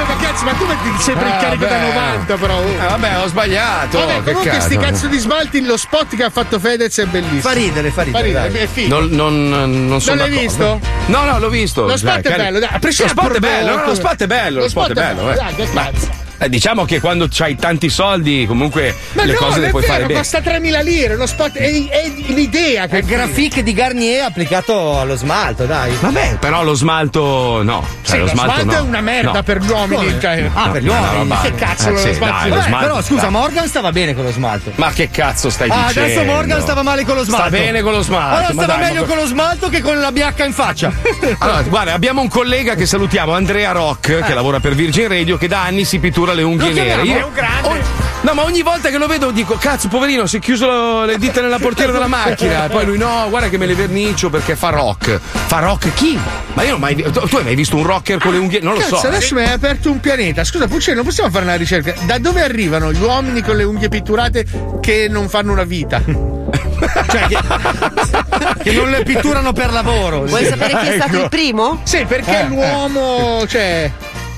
Eh, 0.00 0.04
ma 0.06 0.16
cazzo, 0.16 0.44
ma 0.44 0.52
tu 0.54 0.64
metti 0.66 1.02
sempre 1.02 1.26
il 1.26 1.32
Ah, 1.32 1.36
carico 1.36 1.64
da 1.66 1.70
beh. 1.76 1.86
90, 1.86 2.34
però. 2.36 2.56
oh. 2.56 2.62
Eh, 2.68 2.76
vabbè, 2.88 3.18
ho 3.18 3.26
sbagliato. 3.26 3.98
Vabbè, 3.98 4.12
che 4.14 4.22
comunque 4.32 4.50
cazzo. 4.50 4.60
sti 4.66 4.76
cazzo 4.78 5.06
di 5.08 5.18
smalti, 5.18 5.64
lo 5.64 5.76
spot 5.76 6.16
che 6.16 6.22
ha 6.24 6.30
fatto 6.30 6.58
Fedez 6.58 6.98
è 6.98 7.04
bellissimo. 7.06 7.40
Fa 7.40 7.52
ridere, 7.52 7.88
fa 7.90 7.94
Fa 7.96 8.02
ridere. 8.04 8.24
ridere, 8.24 8.50
dai. 8.50 8.60
è 8.62 8.66
figo. 8.66 8.98
Non, 9.00 9.08
non, 9.10 9.86
non 9.88 10.00
sono 10.00 10.16
l'hai 10.22 10.30
d'accordo. 10.30 10.78
visto? 10.80 10.80
No, 11.06 11.24
no, 11.24 11.38
l'ho 11.38 11.48
visto. 11.48 11.86
Lo 11.86 11.96
spot 11.96 12.12
Cioè, 12.12 12.18
è 12.20 12.22
cari- 12.22 12.42
bello, 12.42 12.58
dai, 12.60 12.68
a 12.72 12.78
Lo 12.80 12.90
spot 12.90 13.34
è 13.34 13.38
bello, 13.38 13.76
no, 13.76 13.84
lo 13.86 13.94
spot 13.94 14.22
è 14.22 14.26
bello, 14.26 14.60
lo 14.60 14.68
spot 14.68 14.90
è 14.90 14.92
bello. 14.94 15.30
eh. 15.30 15.34
Dai, 15.34 15.54
che 15.54 15.70
cazzo. 15.72 16.28
Eh, 16.42 16.48
diciamo 16.48 16.86
che 16.86 17.00
quando 17.00 17.26
c'hai 17.30 17.54
tanti 17.56 17.90
soldi, 17.90 18.46
comunque 18.46 18.94
Ma 19.12 19.24
le 19.24 19.32
no, 19.32 19.38
cose 19.38 19.60
le 19.60 19.68
puoi 19.68 19.82
vero, 19.82 19.92
fare 19.92 20.06
bene. 20.06 20.18
costa 20.20 20.38
3.000 20.38 20.82
lire, 20.82 21.16
lo 21.16 21.26
spot 21.26 21.52
è, 21.56 21.64
è 21.88 22.08
l'idea 22.28 22.86
che 22.86 22.96
È 22.96 22.98
il 23.00 23.04
grafic 23.04 23.60
di 23.60 23.72
Garnier 23.74 24.24
applicato 24.24 24.98
allo 24.98 25.16
smalto, 25.16 25.66
dai. 25.66 25.92
Vabbè, 26.00 26.36
però 26.40 26.62
lo 26.62 26.72
smalto 26.72 27.62
no. 27.62 27.86
Cioè, 28.02 28.10
Sì, 28.14 28.16
lo 28.18 28.24
lo 28.24 28.30
smalto, 28.30 28.52
smalto 28.62 28.72
no. 28.72 28.78
è 28.78 28.80
una 28.88 29.00
merda 29.02 29.32
No. 29.32 29.42
per 29.42 29.58
gli 29.60 29.68
uomini. 29.70 30.16
Cioè. 30.20 30.50
Ah, 30.54 30.68
per 30.70 30.82
gli 30.82 30.86
No, 30.86 30.94
no, 30.94 31.00
uomini. 31.12 31.28
no, 31.28 31.40
Che 31.42 31.54
cazzo 31.54 31.88
eh, 31.88 31.92
lo 31.92 31.98
sì, 31.98 32.12
smalto? 32.14 32.34
dai, 32.48 32.48
lo 32.56 32.60
smalto, 32.62 32.86
però 32.86 33.02
scusa, 33.02 33.20
dai. 33.20 33.30
Morgan 33.30 33.68
stava 33.68 33.92
bene 33.92 34.14
con 34.14 34.24
lo 34.24 34.32
smalto. 34.32 34.72
Ma 34.76 34.90
che 34.92 35.10
cazzo 35.10 35.50
stai 35.50 35.68
Ah, 35.70 35.84
dicendo? 35.88 36.08
adesso 36.10 36.24
Morgan 36.24 36.60
stava 36.62 36.82
male 36.82 37.04
con 37.04 37.16
lo 37.16 37.24
smalto. 37.24 37.46
Sta 37.48 37.56
bene 37.56 37.82
con 37.82 37.92
lo 37.92 38.02
smalto. 38.02 38.36
Allora 38.36 38.52
ma 38.54 38.62
stava 38.62 38.78
dai, 38.78 38.88
meglio 38.88 39.00
ma- 39.02 39.06
con 39.08 39.16
lo 39.16 39.26
smalto 39.26 39.68
che 39.68 39.80
con 39.82 40.00
la 40.00 40.10
biacca 40.12 40.44
in 40.44 40.52
faccia. 40.54 40.90
Allora, 41.38 41.62
guarda, 41.62 41.92
abbiamo 41.92 42.20
un 42.22 42.28
collega 42.28 42.74
che 42.74 42.86
salutiamo, 42.86 43.32
Andrea 43.32 43.72
Rock, 43.72 44.24
che 44.24 44.34
lavora 44.34 44.58
per 44.60 44.74
Virgin 44.74 45.08
Radio, 45.08 45.36
che 45.36 45.48
da 45.48 45.62
anni 45.64 45.84
si 45.84 45.98
pittura 45.98 46.29
le 46.34 46.42
unghie 46.42 46.72
nere. 46.72 47.02
È 47.02 47.22
un 47.22 47.32
grande. 47.32 47.68
ogni- 47.68 47.80
no, 48.22 48.34
ma 48.34 48.42
ogni 48.44 48.62
volta 48.62 48.90
che 48.90 48.98
lo 48.98 49.06
vedo 49.06 49.30
dico, 49.30 49.56
cazzo, 49.58 49.88
poverino, 49.88 50.26
si 50.26 50.36
è 50.36 50.40
chiuso 50.40 50.66
lo- 50.66 51.04
le 51.04 51.18
dita 51.18 51.40
nella 51.40 51.58
portiera 51.58 51.92
della 51.92 52.06
macchina. 52.06 52.66
E 52.66 52.68
poi 52.68 52.84
lui, 52.84 52.98
no, 52.98 53.26
guarda 53.28 53.48
che 53.48 53.58
me 53.58 53.66
le 53.66 53.74
vernicio 53.74 54.30
perché 54.30 54.56
fa 54.56 54.70
rock. 54.70 55.18
Fa 55.46 55.58
rock 55.60 55.92
chi? 55.94 56.18
Ma 56.54 56.62
io 56.62 56.70
non 56.70 56.76
ho 56.76 56.80
mai. 56.80 56.94
Tu, 56.96 57.10
tu 57.10 57.36
hai 57.36 57.44
mai 57.44 57.54
visto 57.54 57.76
un 57.76 57.84
rocker 57.84 58.18
con 58.18 58.32
le 58.32 58.38
unghie? 58.38 58.60
Non 58.60 58.74
lo 58.74 58.80
Cazzo, 58.80 58.96
so. 58.96 59.06
adesso 59.06 59.34
mi 59.34 59.42
hai 59.42 59.52
aperto 59.52 59.90
un 59.90 60.00
pianeta. 60.00 60.44
Scusa, 60.44 60.66
Puccioni, 60.66 60.96
non 60.96 61.04
possiamo 61.04 61.30
fare 61.30 61.44
una 61.44 61.54
ricerca? 61.56 61.94
Da 62.04 62.18
dove 62.18 62.42
arrivano 62.42 62.92
gli 62.92 63.00
uomini 63.02 63.42
con 63.42 63.56
le 63.56 63.64
unghie 63.64 63.88
pitturate 63.88 64.44
che 64.80 65.06
non 65.08 65.28
fanno 65.28 65.52
una 65.52 65.64
vita? 65.64 66.02
cioè, 67.10 67.26
che, 67.28 67.38
che 68.62 68.72
non 68.72 68.90
le 68.90 69.02
pitturano 69.02 69.52
per 69.52 69.72
lavoro. 69.72 70.24
Vuoi 70.24 70.44
sapere 70.46 70.76
chi 70.80 70.86
è 70.88 70.94
stato 70.96 71.16
il 71.22 71.28
primo? 71.28 71.80
Sì, 71.84 72.04
perché 72.06 72.44
l'uomo, 72.48 73.44
cioè. 73.46 73.90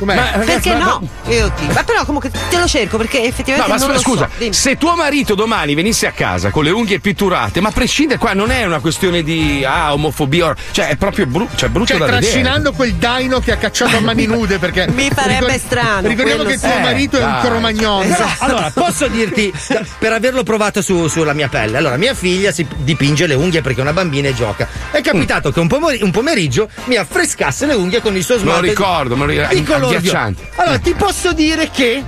Com'è? 0.03 0.17
Ma, 0.17 0.31
ragazzi, 0.33 0.47
Perché 0.47 0.75
ma- 0.75 0.85
no? 0.85 1.09
Io 1.29 1.53
ti- 1.53 1.67
Ma 1.73 1.85
però 1.85 2.05
comunque 2.05 2.29
te 2.31 2.59
lo 2.59 2.67
cerco 2.67 2.97
perché 2.97 3.21
No, 3.21 3.25
effettivamente 3.27 3.71
ma 3.71 3.77
non 3.79 4.01
scusa, 4.01 4.27
lo 4.27 4.29
scusa, 4.37 4.47
so. 4.47 4.53
Se 4.53 4.77
tuo 4.77 4.97
marito 4.97 5.37
domani 5.37 5.75
venisse 5.77 6.09
a 6.09 6.11
casa 6.11 6.51
con 6.51 6.65
le 6.65 6.71
unghie 6.71 6.99
pitturate, 6.99 7.61
ma 7.61 7.69
a 7.69 7.73
prescindere 7.73 8.19
qua 8.19 8.33
non 8.33 8.51
è 8.51 8.65
una 8.65 8.81
questione 8.81 9.23
di 9.23 9.65
ah, 9.65 9.93
omofobia, 9.93 10.55
cioè 10.73 10.89
è 10.89 10.97
proprio 10.97 11.27
brutto, 11.27 11.55
cioè 11.57 11.69
brutto 11.69 11.87
Cioè, 11.93 11.99
da 11.99 12.07
vedere. 12.07 12.23
trascinando 12.23 12.73
quel 12.73 12.95
daino 12.95 13.39
che 13.39 13.53
ha 13.53 13.57
cacciato 13.57 13.97
a 13.97 14.01
mani 14.03 14.27
nude 14.27 14.59
perché. 14.59 14.89
Mi 14.93 15.09
farebbe 15.15 15.57
strano, 15.59 16.09
Ricordiamo 16.09 16.43
che 16.43 16.59
tuo 16.59 16.69
Eh, 16.73 16.81
marito 16.81 17.19
è 17.19 17.25
un 17.25 17.31
dai. 17.31 17.41
cromagnon. 17.43 18.09
Però, 18.09 18.27
allora, 18.39 18.71
posso 18.75 19.07
dirti, 19.07 19.53
per 19.99 20.13
averlo 20.13 20.43
provato 20.43 20.83
su- 20.83 21.07
sulla 21.07 21.33
mia 21.33 21.49
pelle, 21.49 21.77
allora 21.77 21.97
mia 21.97 22.15
figlia 22.15 22.51
si 22.51 22.67
dipinge 22.79 23.27
le 23.29 23.35
unghie 23.35 23.61
perché 23.63 23.79
è 23.79 23.83
una 23.83 23.93
bambina 23.93 24.29
e 24.29 24.35
gioca. 24.35 24.67
È 24.91 25.01
capitato 25.01 25.53
che 25.53 25.61
un, 25.61 25.69
pomeri- 25.69 26.03
un 26.03 26.11
pomeriggio 26.11 26.69
mi 26.87 26.97
affrescasse 26.97 27.67
le 27.67 27.75
unghie 27.75 28.01
con 28.01 28.17
il 28.17 28.25
suo 28.25 28.35
Me 28.37 28.41
lo 28.43 28.49
smalto. 28.51 28.67
ricordo, 28.67 29.17
me 29.17 29.27
lo 29.27 29.47
ricordo, 29.49 29.92
viola. 30.01 30.33
Allora, 30.57 30.79
ti 30.79 30.95
posso 30.95 31.33
dire 31.33 31.71
che 31.71 32.03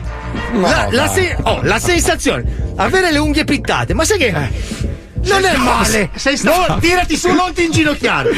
la, 0.55 0.89
la 0.91 1.07
dai. 1.07 1.15
se- 1.15 1.37
oh, 1.43 1.61
la 1.63 1.79
sensazione, 1.79 2.73
avere 2.77 3.11
le 3.13 3.19
unghie 3.19 3.45
pittate, 3.45 3.95
ma 3.95 4.05
sai 4.05 4.19
che... 4.19 4.94
Non 5.25 5.45
è 5.45 5.57
male! 5.57 6.11
sei 6.15 6.37
stato- 6.37 6.73
No, 6.75 6.79
tirati 6.79 7.17
su, 7.17 7.33
non 7.33 7.53
ti 7.53 7.65
inginocchiare! 7.65 8.31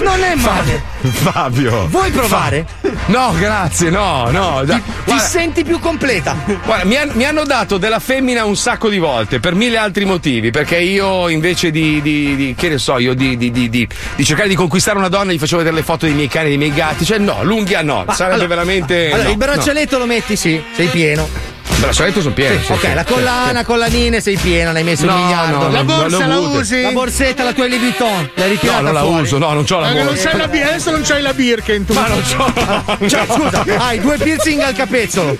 Non 0.00 0.22
è 0.22 0.34
male! 0.34 0.82
Fabio. 1.02 1.86
Vuoi 1.88 2.10
provare? 2.10 2.66
No, 3.06 3.34
grazie, 3.38 3.90
no, 3.90 4.30
no. 4.30 4.62
Ti 4.64 4.80
guarda, 5.04 5.22
senti 5.24 5.64
più 5.64 5.78
completa? 5.80 6.36
guarda, 6.64 6.84
mi, 6.84 6.96
han- 6.96 7.10
mi 7.14 7.24
hanno 7.24 7.44
dato 7.44 7.76
della 7.78 7.98
femmina 7.98 8.44
un 8.44 8.56
sacco 8.56 8.88
di 8.88 8.98
volte 8.98 9.40
per 9.40 9.54
mille 9.54 9.76
altri 9.76 10.04
motivi. 10.04 10.50
Perché 10.50 10.78
io 10.78 11.28
invece 11.28 11.70
di, 11.70 12.00
di- 12.02 12.36
di- 12.36 12.54
che 12.56 12.68
ne 12.68 12.78
so, 12.78 12.98
io 12.98 13.14
di, 13.14 13.36
di- 13.36 13.50
di- 13.50 13.88
cercare 14.22 14.48
di 14.48 14.54
conquistare 14.54 14.98
una 14.98 15.08
donna 15.08 15.32
gli 15.32 15.38
facevo 15.38 15.58
vedere 15.58 15.76
le 15.76 15.82
foto 15.82 16.06
dei 16.06 16.14
miei 16.14 16.28
cani 16.28 16.46
e 16.46 16.48
dei 16.50 16.58
miei 16.58 16.72
gatti. 16.72 17.04
Cioè, 17.04 17.18
no, 17.18 17.42
l'unghia 17.42 17.82
no. 17.82 18.04
Ma 18.06 18.14
Sarebbe 18.14 18.34
allora- 18.44 18.48
veramente. 18.48 19.06
Allora, 19.10 19.22
no, 19.24 19.30
il 19.30 19.36
braccialetto 19.36 19.98
lo 19.98 20.06
metti, 20.06 20.36
sì, 20.36 20.62
sei 20.76 20.86
pieno. 20.88 21.28
No. 21.70 21.76
Il 21.76 21.86
braccialetto 21.86 22.20
sono 22.20 22.34
pieno. 22.34 22.60
sì, 22.62 22.72
ok, 22.72 22.80
sì, 22.80 22.94
la 22.94 23.04
sì, 23.06 23.12
collana, 23.14 23.64
collanine, 23.64 24.20
sei 24.20 24.36
piena, 24.36 24.70
l'hai 24.72 24.82
messo 24.84 25.06
No, 25.06 25.14
un 25.14 25.22
miliardo. 25.22 25.56
no, 25.56 25.70
La 25.70 25.78
no, 25.78 25.84
borsa 25.84 26.26
non 26.26 26.28
la 26.28 26.38
usi? 26.58 26.82
La 26.82 26.90
borsetta, 26.90 27.42
la 27.42 27.52
tua 27.54 27.66
Louis 27.66 27.80
Vuitton, 27.80 28.30
l'hai 28.34 28.46
No, 28.46 28.52
ritirata 28.52 28.80
non 28.82 28.92
la 28.92 29.00
fuori. 29.00 29.22
uso, 29.22 29.38
no, 29.38 29.52
non 29.54 29.64
c'ho 29.64 29.78
la 29.80 29.86
Ma 29.86 29.92
che 29.92 29.98
non 30.02 30.06
borsa. 30.12 30.28
c'hai 30.28 30.38
la 30.38 30.48
Bir- 30.48 30.64
adesso 30.66 30.90
non 30.90 31.00
c'hai 31.02 31.22
la 31.22 31.32
Birken 31.32 31.84
tu. 31.86 31.92
Ma 31.94 32.06
non 32.08 32.22
c'ho. 32.22 32.98
Cioè, 33.08 33.24
scusa, 33.26 33.64
hai 33.78 33.98
due 34.00 34.18
piercing 34.18 34.60
al 34.60 34.74
capezzolo. 34.74 35.36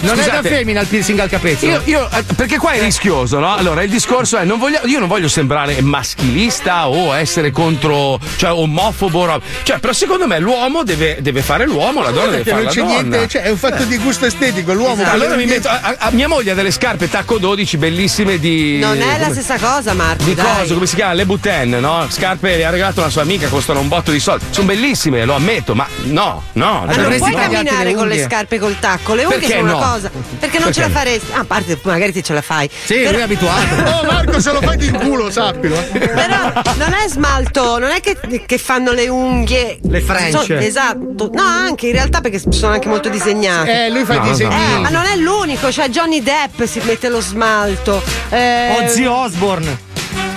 Non 0.00 0.12
è 0.12 0.16
da 0.16 0.22
scusate. 0.22 0.48
femmina 0.48 0.80
il 0.80 0.86
piercing 0.88 1.18
al 1.20 1.28
capezzolo. 1.28 1.72
Io, 1.72 1.80
io- 1.84 2.08
eh, 2.10 2.22
perché 2.34 2.58
qua 2.58 2.72
è 2.72 2.80
rischioso, 2.80 3.38
no? 3.38 3.54
Allora, 3.54 3.82
il 3.82 3.90
discorso 3.90 4.36
è: 4.36 4.44
non 4.44 4.58
voglio, 4.58 4.80
io 4.84 4.98
non 4.98 5.08
voglio 5.08 5.28
sembrare 5.28 5.80
maschilista 5.82 6.88
o 6.88 7.14
essere 7.16 7.50
contro, 7.52 8.18
cioè 8.36 8.50
omofobo, 8.52 9.24
roba. 9.24 9.44
cioè, 9.62 9.78
però 9.78 9.92
secondo 9.92 10.26
me 10.26 10.38
l'uomo 10.40 10.82
deve, 10.82 11.18
deve 11.20 11.42
fare 11.42 11.64
l'uomo, 11.64 12.02
la 12.02 12.10
donna 12.10 12.30
deve 12.30 12.42
Perché 12.42 12.50
fare 12.50 12.62
non 12.64 12.64
la 12.64 12.70
c'è 12.72 12.80
donna. 12.80 13.08
niente, 13.16 13.28
cioè 13.28 13.42
è 13.42 13.50
un 13.50 13.56
fatto 13.56 13.84
di 13.84 13.96
gusto 13.98 14.26
estetico. 14.26 14.72
L'uomo 14.72 15.02
con 15.04 15.18
le 15.18 15.28
Allora 15.34 15.36
mi 15.36 15.46
metto. 15.46 15.68
A, 15.68 15.96
a- 15.98 16.10
mia 16.12 16.28
moglie 16.28 16.52
ha 16.52 16.54
delle 16.54 16.70
scarpe 16.70 17.08
tacco 17.08 17.38
12 17.38 17.76
bellissime 17.76 18.38
di. 18.38 18.78
Non 18.78 19.00
è 19.00 19.18
la 19.18 19.26
come- 19.26 19.40
stessa 19.42 19.58
cosa, 19.58 19.92
Marco. 19.94 20.22
Di 20.24 20.34
dai. 20.34 20.44
cosa? 20.58 20.74
Come 20.74 20.86
si 20.86 20.94
chiama? 20.94 21.12
Le 21.14 21.26
Buten, 21.26 21.70
no? 21.80 22.06
Scarpe 22.08 22.56
le 22.56 22.64
ha 22.64 22.70
regalato 22.70 23.00
una 23.00 23.10
sua 23.10 23.22
amica, 23.22 23.48
costano 23.48 23.80
un 23.80 23.88
botto 23.88 24.10
di 24.12 24.20
soldi. 24.20 24.44
Sono 24.50 24.66
bellissime, 24.66 25.24
lo 25.24 25.34
ammetto, 25.34 25.74
ma 25.74 25.86
no, 26.04 26.42
no. 26.52 26.84
Ma 26.86 26.92
cioè, 26.92 27.02
non 27.08 27.18
puoi 27.18 27.32
camminare 27.34 27.84
le 27.84 27.94
con 27.94 28.08
le 28.08 28.22
scarpe 28.22 28.58
col 28.58 28.78
tacco, 28.78 29.14
le 29.14 29.24
unghie 29.24 29.38
Perché 29.40 29.54
sono 29.56 29.70
no? 29.70 29.76
una 29.78 29.86
cosa. 29.86 30.10
Perché 30.38 30.58
non 30.58 30.72
ce 30.72 30.80
la 30.80 30.86
Perché? 30.86 30.98
faresti. 31.00 31.32
Ah, 31.32 31.38
a 31.40 31.44
parte, 31.44 31.78
magari 31.82 32.12
ti 32.12 32.22
ce 32.22 32.32
la 32.32 32.42
fai. 32.42 32.68
Sì, 32.84 32.94
Però- 32.94 33.10
lui 33.10 33.20
è 33.20 33.22
abituato. 33.22 33.62
Oh 33.94 34.04
Marco, 34.04 34.40
se 34.40 34.52
lo 34.52 34.60
fai 34.60 34.84
in 34.86 34.92
culo, 34.98 35.30
sappilo. 35.30 35.76
Però 35.92 36.52
non 36.76 36.92
è 36.92 37.08
smalto, 37.08 37.78
non 37.78 37.90
è 37.90 38.00
che, 38.00 38.16
che 38.46 38.58
fanno 38.58 38.92
le 38.92 39.08
unghie. 39.08 39.78
Le 39.82 40.00
French. 40.00 40.44
So- 40.44 40.54
esatto. 40.54 41.30
No, 41.32 41.42
anche 41.42 41.86
in 41.86 41.92
realtà 41.92 42.20
perché 42.20 42.40
sono 42.50 42.72
anche 42.72 42.88
molto 42.88 43.08
disegnate. 43.08 43.86
Eh, 43.86 43.90
lui 43.90 44.04
fa 44.04 44.14
i 44.14 44.18
No, 44.18 44.24
no. 44.24 44.30
disegni. 44.30 44.54
Eh, 44.54 44.78
ma 44.78 44.88
non 44.90 45.04
è 45.04 45.16
l'unico, 45.24 45.72
cioè 45.72 45.88
Johnny 45.88 46.22
Depp 46.22 46.62
si 46.64 46.80
mette 46.84 47.08
lo 47.08 47.20
smalto. 47.20 48.02
Eh, 48.28 48.76
Ozzy 48.84 49.06
Osbourne. 49.06 49.76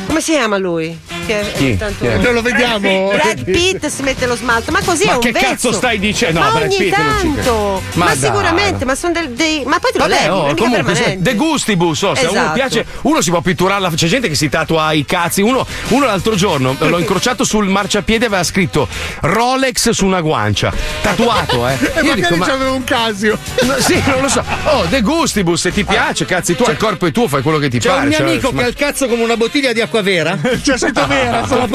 come 0.08 0.21
si 0.21 0.32
chiama 0.32 0.58
lui? 0.58 0.97
Che 1.28 1.42
è 1.42 1.52
Chi? 1.58 1.78
tanto- 1.78 2.06
Chi 2.06 2.08
è? 2.08 2.18
Non 2.18 2.34
lo 2.34 2.42
vediamo. 2.42 3.10
Brad 3.10 3.44
Pitt 3.44 3.86
si 3.88 4.02
mette 4.04 4.26
lo 4.26 4.36
smalto, 4.36 4.72
ma 4.72 4.80
così 4.84 5.06
Ma 5.06 5.12
è 5.12 5.16
un 5.16 5.22
che 5.22 5.32
vezzo. 5.32 5.46
cazzo 5.46 5.72
stai 5.74 6.00
dicendo? 6.00 6.40
No, 6.40 6.46
ma 6.46 6.52
Brad 6.52 6.63
ogni 6.72 6.78
Pitt 6.78 6.96
tanto. 6.96 7.82
Ma 7.94 8.06
Ma, 8.06 8.16
sicuramente, 8.16 8.86
ma 8.86 8.96
sono 8.96 9.13
del- 9.13 9.30
dei. 9.32 9.63
Ma 9.66 9.80
poi 9.80 9.92
te 9.92 9.98
lo 10.00 10.06
leggi, 10.08 10.28
oh, 10.30 10.54
comunque, 10.56 10.70
permanente. 10.84 11.18
de 11.22 11.34
gustibus, 11.36 12.02
oh, 12.04 12.16
se 12.16 12.26
a 12.26 12.30
uno 12.30 12.40
Esatto. 12.40 12.54
piace, 12.54 12.86
uno 13.02 13.22
si 13.22 13.30
può 13.30 13.42
pitturarla, 13.42 13.90
c'è 13.94 14.08
gente 14.08 14.30
che 14.30 14.36
si 14.36 14.48
tatua 14.50 14.92
i 14.94 15.04
cazzi. 15.06 15.42
Uno, 15.42 15.66
uno 15.90 16.06
l'altro 16.06 16.36
giorno 16.36 16.76
l'ho 16.78 16.98
incrociato 17.00 17.44
sul 17.44 17.68
marciapiede 17.68 18.26
aveva 18.28 18.44
scritto 18.44 18.88
Rolex 19.22 19.90
su 19.90 20.06
una 20.06 20.22
guancia. 20.22 20.72
Tatuato, 21.02 21.68
eh. 21.68 21.76
E 21.98 22.02
Io 22.02 22.16
magari 22.16 22.22
dico, 22.22 22.36
ma- 22.38 22.70
un 22.70 22.84
casio. 22.84 23.38
No, 23.63 23.76
sì, 23.80 24.02
non 24.06 24.22
lo 24.22 24.30
so. 24.30 24.44
Oh, 24.66 24.86
De 24.86 25.02
Gustibus, 25.02 25.60
se 25.62 25.72
ti 25.72 25.84
piace, 25.84 26.26
cazzi, 26.26 26.56
tu 26.56 26.63
il 26.70 26.78
corpo 26.78 27.06
è 27.08 27.12
tuo, 27.12 27.28
fai 27.28 27.42
quello 27.42 27.58
che 27.58 27.70
ti 27.70 27.80
C'è 27.80 27.90
pare. 27.90 28.02
un 28.02 28.08
mio 28.10 28.18
cioè, 28.18 28.28
amico 28.28 28.52
ma- 28.52 28.60
che 28.62 28.66
ha 28.66 28.70
il 28.70 28.76
cazzo 28.76 29.08
come 29.08 29.24
una 29.24 29.36
bottiglia 29.38 29.74
di 29.74 29.82
acqua 29.82 30.02
vera. 30.02 30.38
C'è 30.62 30.78
scritto 30.78 31.06
vera. 31.23 31.45
Solo 31.47 31.67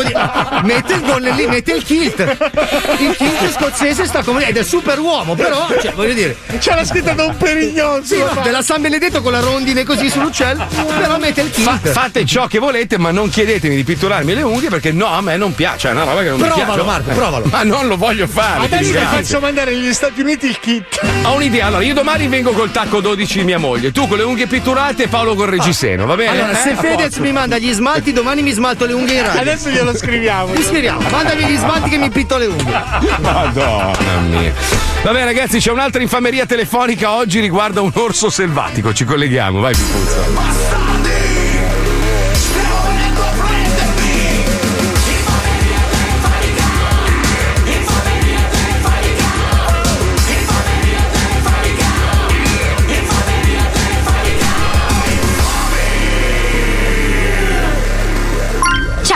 Mette 0.63 0.95
il 0.95 1.01
gonnellino 1.03 1.31
lì, 1.37 1.47
mette 1.47 1.73
il 1.73 1.83
kilt. 1.83 2.19
Il 2.99 3.15
kilt 3.17 3.53
scozzese 3.57 4.05
sta 4.07 4.23
come 4.23 4.47
ed 4.47 4.57
è 4.57 4.63
super 4.63 4.99
uomo, 4.99 5.35
però, 5.35 5.67
cioè, 5.81 5.93
voglio 5.93 6.13
dire, 6.15 6.37
C'è 6.59 6.75
la 6.75 6.85
scritta 6.85 7.13
da 7.13 7.25
un 7.25 7.37
perignon. 7.37 8.05
sì, 8.05 8.23
della 8.43 8.63
San 8.63 8.83
Benedetto 8.83 9.23
con 9.23 9.33
la 9.33 9.41
rondine 9.41 9.85
così 9.85 10.09
sull'uccello, 10.11 10.67
però 10.99 11.19
mette 11.19 11.41
il 11.43 11.49
Fa- 11.49 11.79
kilt. 11.83 11.93
fate 11.93 12.25
ciò 12.27 12.47
che 12.47 12.59
volete, 12.59 12.99
ma 12.99 13.11
non 13.11 13.29
chiedetemi 13.31 13.75
di 13.77 13.85
pitturarmi 13.85 14.35
le 14.35 14.43
unghie 14.43 14.69
perché 14.69 14.93
no, 14.93 15.07
a 15.07 15.21
me 15.21 15.37
non 15.37 15.55
piace. 15.55 15.89
È 15.89 15.93
una 15.93 16.05
roba 16.05 16.23
che 16.23 16.29
non 16.29 16.41
mi 16.41 16.47
Provalo, 16.47 16.65
piace. 16.73 16.83
Marco, 16.85 17.11
Eh, 17.11 17.15
provalo. 17.15 17.45
Ma 17.51 17.63
non 17.63 17.87
lo 17.87 17.97
voglio 17.97 18.27
fare. 18.27 18.65
Adesso 18.65 18.91
ti 18.93 18.99
faccio 18.99 19.41
mandare 19.41 19.73
negli 19.75 19.93
Stati 19.93 20.21
Uniti 20.21 20.47
il 20.47 20.59
kit. 20.61 21.01
Ho 21.25 21.35
un'idea. 21.35 21.67
Allora, 21.67 21.83
io 21.83 21.95
domani 21.95 22.27
vengo 22.29 22.53
col 22.53 22.71
tacco 22.71 23.01
12 23.01 23.39
di 23.39 23.45
mia 23.45 23.59
moglie. 23.59 23.93
Tu 23.93 24.07
con 24.07 24.17
le 24.19 24.23
unghie 24.25 24.47
pitturate 24.47 25.05
e 25.05 25.09
Paolo 25.09 25.35
col 25.35 25.49
reggiseno, 25.49 26.07
va 26.07 26.15
bene? 26.15 26.31
Allora, 26.43 26.55
se 26.59 26.71
Eh, 26.71 26.73
a 26.73 26.77
Fedez 26.77 27.17
mi 27.19 27.33
manda 27.33 27.59
gli 27.59 27.73
smalti, 27.73 28.13
domani 28.13 28.43
mi 28.43 28.53
smalto 28.53 28.85
le 28.85 28.93
unghie 28.93 29.17
in 29.19 29.23
radio. 29.35 29.53
Adesso 29.53 29.71
glielo 29.71 29.97
scriviamo. 29.97 30.53
Ti 30.53 30.63
scriviamo, 30.63 31.01
mandami 31.11 31.45
gli 31.45 31.57
smalti 31.57 31.91
che 31.91 31.99
mi 31.99 32.11
pitto 32.11 32.37
le 32.37 32.47
unghie. 32.47 32.83
Madonna 33.21 34.21
mia. 34.29 34.53
Vabbè, 35.03 35.25
ragazzi, 35.25 35.59
c'è 35.59 35.71
un'altra 35.71 36.01
infameria 36.01 36.47
telefonica 36.47 37.13
oggi 37.13 37.41
riguarda 37.41 37.81
un 37.81 37.91
orso 37.95 38.31
selvatico. 38.31 38.93
Ci 38.93 39.05
colleghiamo, 39.05 39.61
vai, 39.61 39.75
Pipuzzo. 39.75 40.92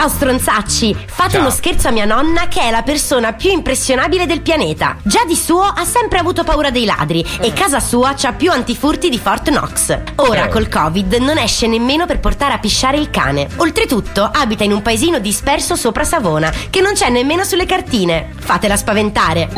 Ciao 0.07 0.15
stronzacci, 0.15 0.95
fate 1.05 1.31
Ciao. 1.31 1.41
uno 1.41 1.49
scherzo 1.49 1.89
a 1.89 1.91
mia 1.91 2.05
nonna 2.05 2.47
che 2.47 2.61
è 2.61 2.71
la 2.71 2.81
persona 2.81 3.33
più 3.33 3.51
impressionabile 3.51 4.25
del 4.25 4.39
pianeta. 4.39 4.95
Già 5.03 5.25
di 5.25 5.35
suo 5.35 5.63
ha 5.63 5.83
sempre 5.83 6.17
avuto 6.17 6.45
paura 6.45 6.69
dei 6.69 6.85
ladri 6.85 7.25
e 7.41 7.51
casa 7.51 7.81
sua 7.81 8.13
c'ha 8.15 8.31
più 8.31 8.49
antifurti 8.49 9.09
di 9.09 9.19
Fort 9.19 9.49
Knox. 9.49 9.99
Ora 10.15 10.45
Eh. 10.45 10.47
col 10.47 10.69
Covid 10.69 11.15
non 11.15 11.37
esce 11.37 11.67
nemmeno 11.67 12.05
per 12.05 12.21
portare 12.21 12.53
a 12.53 12.57
pisciare 12.57 12.95
il 12.95 13.09
cane. 13.09 13.49
Oltretutto 13.57 14.23
abita 14.23 14.63
in 14.63 14.71
un 14.71 14.81
paesino 14.81 15.19
disperso 15.19 15.75
sopra 15.75 16.05
Savona 16.05 16.53
che 16.69 16.79
non 16.79 16.93
c'è 16.93 17.09
nemmeno 17.09 17.43
sulle 17.43 17.65
cartine. 17.65 18.31
Fatela 18.39 18.77
spaventare. 18.77 19.49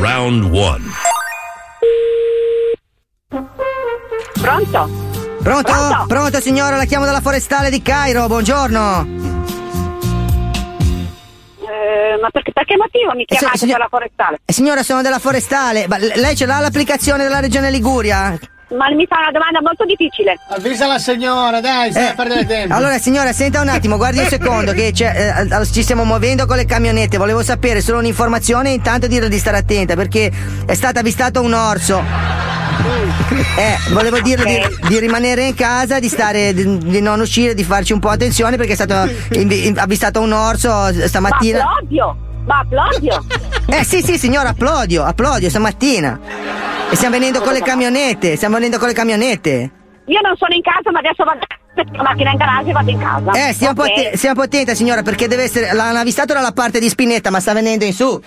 Round 0.00 0.44
1. 0.44 0.78
Pronto? 4.40 5.09
Pronto? 5.42 5.72
Pronto? 5.72 6.04
Pronto 6.06 6.40
signora, 6.40 6.76
la 6.76 6.84
chiamo 6.84 7.04
dalla 7.04 7.20
forestale 7.20 7.70
di 7.70 7.80
Cairo, 7.82 8.26
buongiorno. 8.26 9.06
Eh, 11.60 12.18
ma 12.20 12.28
per, 12.30 12.42
per 12.52 12.64
che 12.64 12.76
motivo 12.76 13.12
mi 13.14 13.22
Eh, 13.22 13.36
chiamate 13.36 13.58
signor- 13.58 13.78
dalla 13.78 13.88
forestale? 13.88 14.40
Eh, 14.44 14.52
signora, 14.52 14.82
sono 14.82 15.02
della 15.02 15.18
forestale. 15.18 15.86
Ma 15.88 15.96
lei 15.98 16.36
ce 16.36 16.44
l'ha 16.46 16.60
l'applicazione 16.60 17.22
della 17.22 17.40
regione 17.40 17.70
Liguria? 17.70 18.38
Ma 18.76 18.88
mi 18.94 19.04
fa 19.08 19.16
una 19.18 19.30
domanda 19.32 19.60
molto 19.60 19.84
difficile. 19.84 20.38
Avvisa 20.48 20.86
la 20.86 20.98
signora, 20.98 21.60
dai, 21.60 21.90
stai 21.90 22.04
Eh, 22.04 22.08
a 22.10 22.14
perdere 22.14 22.46
tempo. 22.46 22.74
Allora 22.74 22.98
signora, 22.98 23.32
senta 23.32 23.60
un 23.60 23.68
attimo, 23.68 23.96
guardi 23.96 24.20
un 24.20 24.26
secondo 24.30 24.72
che 24.72 24.92
c'è, 24.92 25.44
eh, 25.50 25.66
ci 25.66 25.82
stiamo 25.82 26.04
muovendo 26.04 26.46
con 26.46 26.56
le 26.56 26.64
camionette. 26.66 27.18
Volevo 27.18 27.42
sapere 27.42 27.80
solo 27.80 27.98
un'informazione 27.98 28.70
e 28.70 28.74
intanto 28.74 29.08
dirle 29.08 29.28
di 29.28 29.38
stare 29.38 29.56
attenta 29.58 29.94
perché 29.96 30.30
è 30.66 30.74
stato 30.74 31.00
avvistato 31.00 31.40
un 31.42 31.52
orso. 31.52 32.02
Eh, 33.56 33.76
volevo 33.92 34.20
dirle 34.20 34.44
di, 34.44 34.88
di 34.88 34.98
rimanere 35.00 35.46
in 35.46 35.54
casa, 35.54 35.98
di 35.98 36.08
stare, 36.08 36.54
di, 36.54 36.78
di 36.78 37.00
non 37.00 37.20
uscire, 37.20 37.54
di 37.54 37.64
farci 37.64 37.92
un 37.92 37.98
po' 37.98 38.08
attenzione 38.08 38.56
perché 38.56 38.72
è 38.72 38.76
stato 38.76 39.10
invi- 39.32 39.66
in- 39.66 39.78
avvistato 39.78 40.20
un 40.20 40.32
orso 40.32 40.68
Ma 40.68 40.92
stamattina. 41.06 41.58
Applaudio! 41.58 42.16
Ma 42.46 42.58
applaudio! 42.60 43.24
Eh 43.66 43.84
sì 43.84 44.00
sì 44.02 44.16
signora, 44.16 44.50
applaudio, 44.50 45.04
applaudio 45.04 45.48
stamattina. 45.48 46.18
E 46.90 46.96
stiamo 46.96 47.14
venendo 47.14 47.40
con 47.40 47.52
le 47.52 47.60
camionette, 47.62 48.34
stiamo 48.34 48.56
venendo 48.56 48.78
con 48.78 48.88
le 48.88 48.94
camionette. 48.94 49.70
Io 50.06 50.20
non 50.22 50.36
sono 50.36 50.54
in 50.54 50.62
casa, 50.62 50.90
ma 50.90 50.98
adesso 50.98 51.22
vado 51.22 51.46
la 51.92 52.02
macchina 52.02 52.30
in 52.30 52.36
garage 52.36 52.70
e 52.70 52.72
vado 52.72 52.90
in 52.90 52.98
casa. 52.98 53.30
Eh, 53.48 53.52
stia 53.52 53.68
un, 53.68 53.74
po 53.74 53.82
Ok? 53.82 53.88
atte- 53.90 54.16
stia 54.16 54.28
un 54.30 54.34
po' 54.36 54.42
attenta 54.42 54.74
signora 54.74 55.02
perché 55.02 55.28
deve 55.28 55.44
essere. 55.44 55.72
L'hanno 55.72 55.98
avvistato 55.98 56.32
dalla 56.32 56.52
parte 56.52 56.78
di 56.80 56.88
Spinetta 56.88 57.30
ma 57.30 57.40
sta 57.40 57.52
venendo 57.52 57.84
in 57.84 57.92
su. 57.92 58.20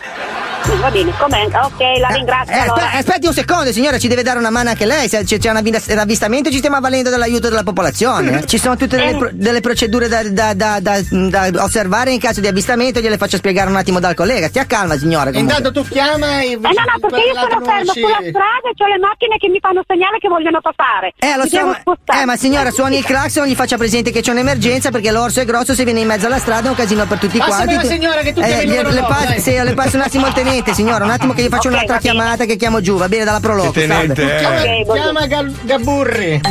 Va 0.80 0.90
bene, 0.92 1.12
com'è? 1.18 1.44
Ok, 1.46 1.80
la 2.00 2.08
ringrazio 2.08 2.54
Eh, 2.56 2.58
allora. 2.60 2.84
aspe- 2.86 2.98
aspetti 3.00 3.28
un 3.28 3.34
secondo 3.34 3.72
signora, 3.74 3.98
ci 4.00 4.08
deve 4.08 4.24
dare 4.24 4.40
una 4.40 4.50
mano 4.50 4.70
anche 4.70 4.86
lei. 4.86 5.10
Se 5.10 5.24
c'è, 5.26 5.38
c'è 5.38 5.50
un 5.50 5.58
avvis- 5.58 5.90
avvistamento 5.90 6.50
ci 6.50 6.58
stiamo 6.58 6.78
avvalendo 6.78 7.10
dell'aiuto 7.10 7.50
della 7.50 7.64
popolazione. 7.64 8.40
eh. 8.40 8.46
Ci 8.46 8.58
sono 8.58 8.78
tutte 8.78 8.96
delle, 8.96 9.10
Eh. 9.12 9.18
pro- 9.18 9.30
delle 9.34 9.60
procedure 9.60 10.08
da, 10.08 10.24
da- 10.24 10.54
da- 10.54 10.80
da- 10.80 11.02
da 11.50 11.64
osservare 11.64 12.12
in 12.12 12.20
caso 12.20 12.40
di 12.40 12.48
avvistamento. 12.48 13.02
Gliele 13.02 13.18
faccio 13.18 13.36
spiegare 13.38 13.70
un 13.70 13.76
attimo 13.76 14.00
dal 14.00 14.14
collega. 14.16 14.48
Stia 14.48 14.66
calma 14.66 14.98
signora. 14.98 15.32
comunque. 15.32 15.54
Intanto 15.58 15.72
tu 15.82 15.88
chiama 15.90 16.40
e 16.42 16.52
Eh 16.52 16.56
no, 16.56 16.70
no, 16.70 17.08
perché 17.10 17.22
io 17.28 17.34
sono 17.36 17.62
fermo 17.66 17.92
sulla 17.92 18.20
strada 18.30 18.68
e 18.72 18.84
ho 18.84 18.88
le 18.88 19.00
macchine 19.00 19.38
che 19.38 19.50
mi 19.50 19.60
fanno 19.60 19.82
segnale 19.86 20.18
che 20.20 20.30
vogliono 20.30 20.62
passare. 20.62 21.14
Eh, 21.20 21.36
lo 21.36 21.44
Mi 21.44 21.50
so, 21.50 21.66
ma- 21.66 22.22
eh, 22.22 22.26
ma 22.26 22.36
signora, 22.38 22.72
suoni 22.72 22.98
il 22.98 23.04
clacson, 23.06 23.43
gli 23.46 23.56
faccia 23.56 23.78
presente 23.78 24.12
che 24.12 24.22
c'è 24.22 24.32
un'emergenza 24.32 24.90
perché 24.92 25.12
l'orso 25.12 25.40
è 25.42 25.46
grosso, 25.46 25.74
se 25.74 25.84
viene 25.84 26.00
in 26.02 26.08
mezzo 26.08 26.26
alla 26.26 26.40
strada 26.40 26.68
è 26.68 26.70
un 26.70 26.76
casino 26.76 27.06
per 27.06 27.18
tutti 27.20 27.38
Passami 27.38 27.74
quanti. 27.74 27.88
la 27.88 27.94
signora 27.94 28.22
che 28.22 28.34
tu 28.34 28.42
chiami 28.42 28.64
il 28.64 28.70
le, 28.70 28.84
le 28.92 29.40
sì, 29.40 29.52
le 29.62 29.74
passo 29.74 29.96
un 29.98 30.02
attimo 30.04 30.28
il 30.28 30.34
tenente, 30.34 30.74
signora, 30.74 31.04
un 31.06 31.12
attimo 31.12 31.34
che 31.34 31.44
gli 31.44 31.48
faccio 31.50 31.68
Ok, 31.68 31.74
un'altra 31.74 31.98
chiamata 31.98 32.46
che 32.46 32.56
chiamo 32.56 32.82
giù, 32.82 32.98
va 32.98 33.08
bene, 33.10 33.24
dalla 33.26 33.40
Proloco. 33.40 33.72
Tenente, 33.72 34.40
salve. 34.42 34.78
eh. 34.80 34.86
Chiama, 34.92 35.26
Gal- 35.28 35.54
Gaburri. 35.64 36.42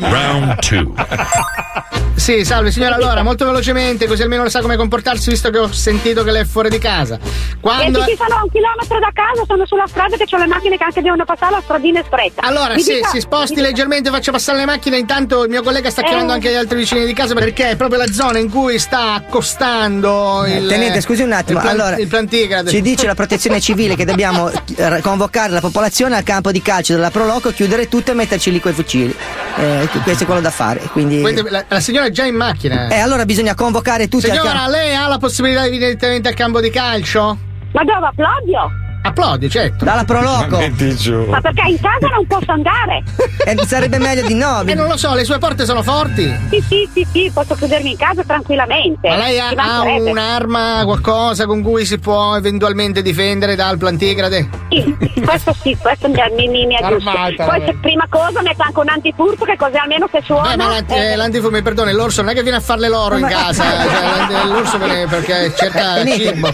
Round 0.00 0.58
2. 0.60 0.86
Sì, 2.16 2.44
salve 2.44 2.70
signora, 2.72 2.94
allora 2.96 3.22
molto 3.22 3.44
velocemente 3.44 4.06
così 4.06 4.22
almeno 4.22 4.48
sa 4.48 4.60
come 4.60 4.76
comportarsi 4.76 5.28
visto 5.30 5.50
che 5.50 5.58
ho 5.58 5.70
sentito 5.70 6.24
che 6.24 6.30
lei 6.32 6.42
è 6.42 6.44
fuori 6.46 6.70
di 6.70 6.78
casa. 6.78 7.18
Quando... 7.60 8.04
Ci 8.04 8.16
sono 8.16 8.34
a 8.34 8.42
un 8.42 8.48
chilometro 8.50 8.98
da 8.98 9.10
casa, 9.12 9.44
sono 9.46 9.66
sulla 9.66 9.86
strada 9.86 10.16
che 10.16 10.24
ho 10.28 10.38
le 10.38 10.46
macchine 10.46 10.76
che 10.78 10.84
anche 10.84 11.02
devono 11.02 11.24
passare 11.24 11.52
la 11.52 11.60
stradina 11.62 12.00
è 12.00 12.04
stretta. 12.06 12.42
Allora, 12.42 12.74
Mi 12.74 12.80
sì, 12.82 12.94
dica- 12.94 13.08
si 13.08 13.20
sposti 13.20 13.60
leggermente, 13.60 14.10
faccia 14.10 14.32
passare 14.32 14.58
le 14.58 14.64
macchine. 14.64 14.96
Intanto 14.96 15.44
il 15.44 15.50
mio 15.50 15.62
collega 15.62 15.90
sta 15.90 16.00
Eh. 16.02 16.06
chiamando 16.06 16.32
anche 16.32 16.50
gli 16.50 16.54
altri 16.54 16.78
vicini 16.78 17.04
di 17.04 17.12
casa 17.12 17.34
perché 17.34 17.70
è 17.70 17.76
proprio 17.76 17.98
la 17.98 18.10
zona 18.10 18.38
in 18.38 18.50
cui 18.50 18.78
sta 18.78 19.12
accostando 19.14 20.44
il. 20.46 20.66
Tenente, 20.66 21.00
scusi 21.02 21.22
un 21.22 21.32
attimo, 21.32 21.58
il 21.58 21.64
plan- 21.64 21.78
allora 21.80 21.96
il 21.98 22.08
plantigrade. 22.08 22.70
ci 22.70 22.80
dice 22.80 23.06
la 23.06 23.14
protezione 23.14 23.60
civile 23.60 23.94
che 23.94 24.04
dobbiamo 24.04 24.50
eh, 24.50 25.00
convocare 25.02 25.52
la 25.52 25.60
popolazione 25.60 26.16
al 26.16 26.22
campo 26.22 26.50
di 26.50 26.62
calcio 26.62 26.94
della 26.94 27.10
Proloco, 27.10 27.50
chiudere 27.52 27.88
tutto 27.88 28.10
e 28.10 28.14
metterci 28.14 28.50
lì 28.50 28.58
coi 28.60 28.72
fucili. 28.72 29.14
Eh, 29.58 29.88
questo 30.02 30.24
è 30.24 30.26
quello 30.26 30.40
da 30.40 30.50
fare. 30.50 30.80
Quindi, 30.92 31.20
Quindi 31.20 31.42
la, 31.48 31.64
la 31.68 31.80
signora 31.80 32.05
è 32.06 32.10
già 32.10 32.24
in 32.24 32.34
macchina. 32.34 32.88
eh, 32.88 32.98
allora 32.98 33.24
bisogna 33.24 33.54
convocare 33.54 34.08
tutti 34.08 34.26
al 34.26 34.32
Signora, 34.36 34.52
campo. 34.52 34.70
lei 34.70 34.94
ha 34.94 35.06
la 35.08 35.18
possibilità 35.18 35.62
di 35.62 35.70
venire 35.70 35.86
direttamente 35.88 36.28
al 36.28 36.34
campo 36.34 36.60
di 36.60 36.70
calcio? 36.70 37.38
Ma 37.72 37.84
dove 37.84 38.06
applaudio? 38.06 38.70
Applaudi, 39.06 39.48
certo. 39.50 39.84
Dalla 39.84 40.04
Proloco. 40.04 40.58
Metti 40.58 40.94
giù. 40.96 41.26
Ma 41.26 41.40
perché 41.40 41.68
in 41.68 41.80
casa 41.80 42.06
non 42.08 42.26
posso 42.26 42.52
andare? 42.52 43.02
Eh, 43.44 43.56
sarebbe 43.66 43.98
meglio 43.98 44.26
di 44.26 44.34
no. 44.34 44.62
E 44.64 44.74
non 44.74 44.88
lo 44.88 44.96
so, 44.96 45.14
le 45.14 45.24
sue 45.24 45.38
porte 45.38 45.64
sono 45.64 45.82
forti. 45.82 46.24
Sì, 46.50 46.62
sì, 46.68 46.88
sì, 46.92 47.06
sì, 47.12 47.30
posso 47.32 47.54
chiudermi 47.54 47.90
in 47.90 47.96
casa 47.96 48.22
tranquillamente. 48.24 49.08
Ma 49.08 49.16
lei 49.16 49.38
ha, 49.38 49.48
ha 49.56 49.82
un'arma, 49.82 50.82
qualcosa 50.84 51.46
con 51.46 51.62
cui 51.62 51.84
si 51.84 51.98
può 51.98 52.36
eventualmente 52.36 53.02
difendere 53.02 53.54
dal 53.54 53.78
plantigrade? 53.78 54.48
Sì, 54.68 54.96
questo 55.24 55.54
sì, 55.62 55.76
questo 55.80 56.08
mi, 56.08 56.48
mi, 56.48 56.66
mi. 56.66 56.76
Armata, 56.76 57.44
Poi 57.44 57.62
se 57.64 57.74
prima 57.80 58.06
cosa 58.08 58.42
metto 58.42 58.62
anche 58.62 58.80
un 58.80 58.88
antifurto 58.88 59.44
che 59.44 59.56
così 59.56 59.76
almeno 59.76 60.08
se 60.10 60.20
suona. 60.24 60.48
Beh, 60.50 60.56
ma 60.56 60.68
l'anti- 60.68 60.94
eh, 60.94 61.12
eh, 61.12 61.16
l'antifurto, 61.16 61.56
mi 61.56 61.62
perdoni, 61.62 61.92
l'orso 61.92 62.22
non 62.22 62.30
è 62.32 62.34
che 62.34 62.42
viene 62.42 62.58
a 62.58 62.60
farle 62.60 62.88
l'oro 62.88 63.16
in 63.16 63.26
casa, 63.26 63.64
cioè, 63.64 64.44
l'orso 64.46 64.78
viene 64.78 65.06
perché 65.06 65.52
cerca 65.56 66.04
cibo. 66.06 66.46
un 66.46 66.52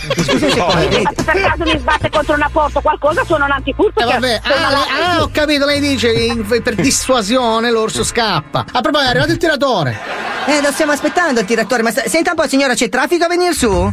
ma 0.56 0.66
tenente. 0.74 1.12
se 1.16 1.24
per 1.24 1.40
caso 1.40 1.64
mi 1.64 1.78
sbatte 1.78 2.10
contro 2.10 2.34
una 2.34 2.41
porta 2.50 2.78
o 2.78 2.83
qualcosa 2.83 3.24
suona 3.24 3.44
un 3.46 3.50
antifurto. 3.52 4.00
Eh, 4.00 4.05
vabbè, 4.05 4.40
ah, 4.42 4.48
non 4.48 4.70
lei- 4.70 4.78
ho- 4.78 5.18
ah, 5.18 5.22
ho 5.22 5.31
capito, 5.33 5.64
lei 5.66 5.81
dice 5.81 6.11
in- 6.12 6.46
per 6.62 6.74
dissuasione 6.74 7.70
l'orso 7.70 8.05
scappa. 8.05 8.61
A 8.72 8.81
proposito, 8.81 9.00
è 9.07 9.11
arrivato 9.11 9.33
il 9.33 9.38
tiratore. 9.38 9.98
Eh, 10.46 10.61
lo 10.61 10.72
stiamo 10.72 10.90
aspettando 10.92 11.38
il 11.40 11.46
tiratore, 11.46 11.83
ma 11.83 11.90
sta- 11.90 12.09
senta 12.09 12.31
un 12.31 12.37
po' 12.37 12.48
signora, 12.48 12.74
c'è 12.74 12.88
traffico 12.88 13.24
a 13.24 13.28
venire 13.28 13.55
su? 13.55 13.70
No, 13.70 13.90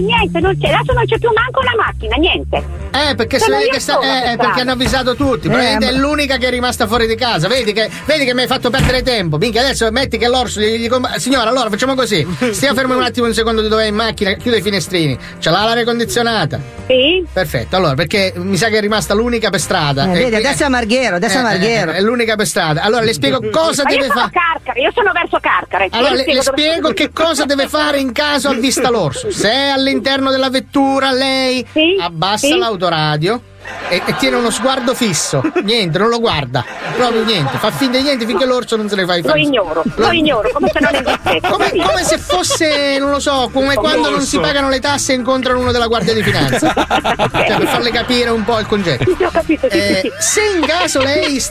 niente, 0.00 0.40
non 0.40 0.56
c'è, 0.58 0.68
adesso 0.68 0.92
non 0.94 1.04
c'è 1.04 1.18
più 1.18 1.28
manco 1.34 1.60
una 1.60 1.72
macchina, 1.84 2.16
niente. 2.16 2.80
Eh, 2.94 3.14
perché 3.14 3.38
se 3.38 3.46
Sono 3.46 3.58
che 3.70 3.80
sta. 3.80 3.94
Eh, 3.98 3.98
per 4.22 4.32
eh, 4.32 4.36
perché 4.36 4.60
hanno 4.60 4.72
avvisato 4.72 5.14
tutti. 5.14 5.48
Probabilmente 5.48 5.84
ma- 5.86 5.90
è 5.92 5.94
l'unica 5.94 6.36
che 6.36 6.46
è 6.46 6.50
rimasta 6.50 6.86
fuori 6.86 7.06
di 7.06 7.14
casa. 7.14 7.46
Vedi 7.48 7.72
che, 7.72 7.90
vedi 8.06 8.24
che 8.24 8.34
mi 8.34 8.42
hai 8.42 8.46
fatto 8.46 8.70
perdere 8.70 9.02
tempo. 9.02 9.36
Minchia, 9.38 9.60
adesso 9.62 9.90
metti 9.90 10.16
che 10.18 10.28
l'orso 10.28 10.60
gli, 10.60 10.76
gli 10.78 10.88
com- 10.88 11.14
Signora, 11.16 11.50
allora 11.50 11.68
facciamo 11.70 11.94
così. 11.94 12.26
Stiamo 12.52 12.74
fermi 12.76 12.94
un 12.94 13.02
attimo 13.02 13.26
un 13.26 13.34
secondo 13.34 13.60
di 13.62 13.68
dove 13.68 13.84
è 13.84 13.86
in 13.88 13.94
macchina, 13.94 14.32
chiude 14.32 14.58
i 14.58 14.62
finestrini. 14.62 15.18
Ce 15.38 15.50
l'ha 15.50 15.64
l'aria 15.64 15.84
condizionata. 15.84 16.58
Sì? 16.86 17.24
Perfetto, 17.32 17.76
allora, 17.82 17.94
perché 17.96 18.32
mi 18.36 18.56
sa 18.56 18.68
che 18.68 18.78
è 18.78 18.80
rimasta 18.80 19.14
l'unica 19.14 19.50
per 19.50 19.60
strada. 19.60 20.04
Eh, 20.04 20.10
E 20.10 20.22
vedi, 20.24 20.36
adesso 20.36 20.62
è 20.62 20.66
a 20.66 20.68
Marghero, 20.68 21.16
adesso 21.16 21.34
è 21.34 21.36
a 21.38 21.40
eh, 21.40 21.42
Marghero. 21.44 21.90
eh, 21.92 21.94
è 21.96 22.00
l'unica 22.00 22.36
per 22.36 22.46
strada. 22.46 22.82
Allora 22.82 23.02
le 23.04 23.12
spiego 23.12 23.40
cosa 23.50 23.82
Ma 23.84 23.90
deve 23.90 24.06
sono 24.06 24.30
fare. 24.32 24.80
Io 24.80 24.90
sono 24.94 25.12
verso 25.12 25.38
Carcare. 25.40 25.88
Allora 25.90 26.14
le, 26.14 26.24
le 26.24 26.24
dove- 26.26 26.42
spiego 26.42 26.92
che 26.92 27.10
cosa 27.12 27.44
deve 27.44 27.68
fare 27.68 27.98
in 27.98 28.12
caso 28.12 28.48
avvista 28.48 28.90
l'orso. 28.90 29.30
Se 29.30 29.50
è 29.50 29.68
all'interno 29.68 30.30
della 30.30 30.50
vettura, 30.50 31.10
lei 31.12 31.64
Sì, 31.72 31.96
abbassa 32.00 32.46
sì. 32.46 32.56
l'autoradio 32.56 33.42
e, 33.88 34.02
e 34.04 34.16
tiene 34.16 34.36
uno 34.36 34.50
sguardo 34.50 34.94
fisso. 34.94 35.42
Niente, 35.62 35.98
non 35.98 36.08
lo 36.08 36.18
guarda. 36.18 36.64
Proprio 36.96 37.24
niente. 37.24 37.56
Fa 37.58 37.70
finta 37.70 37.98
di 37.98 38.04
niente 38.04 38.26
finché 38.26 38.44
l'orso 38.44 38.76
non 38.76 38.88
se 38.88 38.96
ne 38.96 39.04
fa 39.04 39.16
i 39.16 39.22
Lo 39.22 39.36
ignoro, 39.36 39.82
lo 39.96 40.10
ignoro, 40.10 40.48
come 40.52 40.70
se 40.72 40.80
non 40.80 40.94
esistesse. 40.94 41.40
Come, 41.52 41.70
come 41.70 42.02
se 42.04 42.18
fosse, 42.18 42.96
non 42.98 43.10
lo 43.10 43.18
so, 43.20 43.50
come 43.52 43.74
quando 43.74 44.08
non 44.10 44.22
si 44.22 44.38
pagano 44.38 44.68
le 44.68 44.80
tasse 44.80 45.12
e 45.12 45.16
incontrano 45.16 45.58
uno 45.58 45.70
della 45.72 45.86
Guardia 45.86 46.14
di 46.14 46.22
Finanza. 46.22 46.72
Cioè, 47.32 47.56
per 47.58 47.66
farle 47.66 47.90
capire 47.90 48.30
un 48.30 48.44
po' 48.44 48.58
il 48.58 48.66
concetto. 48.66 49.04
Sì, 49.04 49.14
sì, 49.16 49.24
ho 49.24 49.30
capito, 49.30 49.68
sì, 49.70 49.76
Eh, 49.76 50.00
sì, 50.02 50.12
sì. 50.18 50.32
se 50.32 50.40
in 50.56 50.64
caso 50.66 51.00
lei 51.00 51.42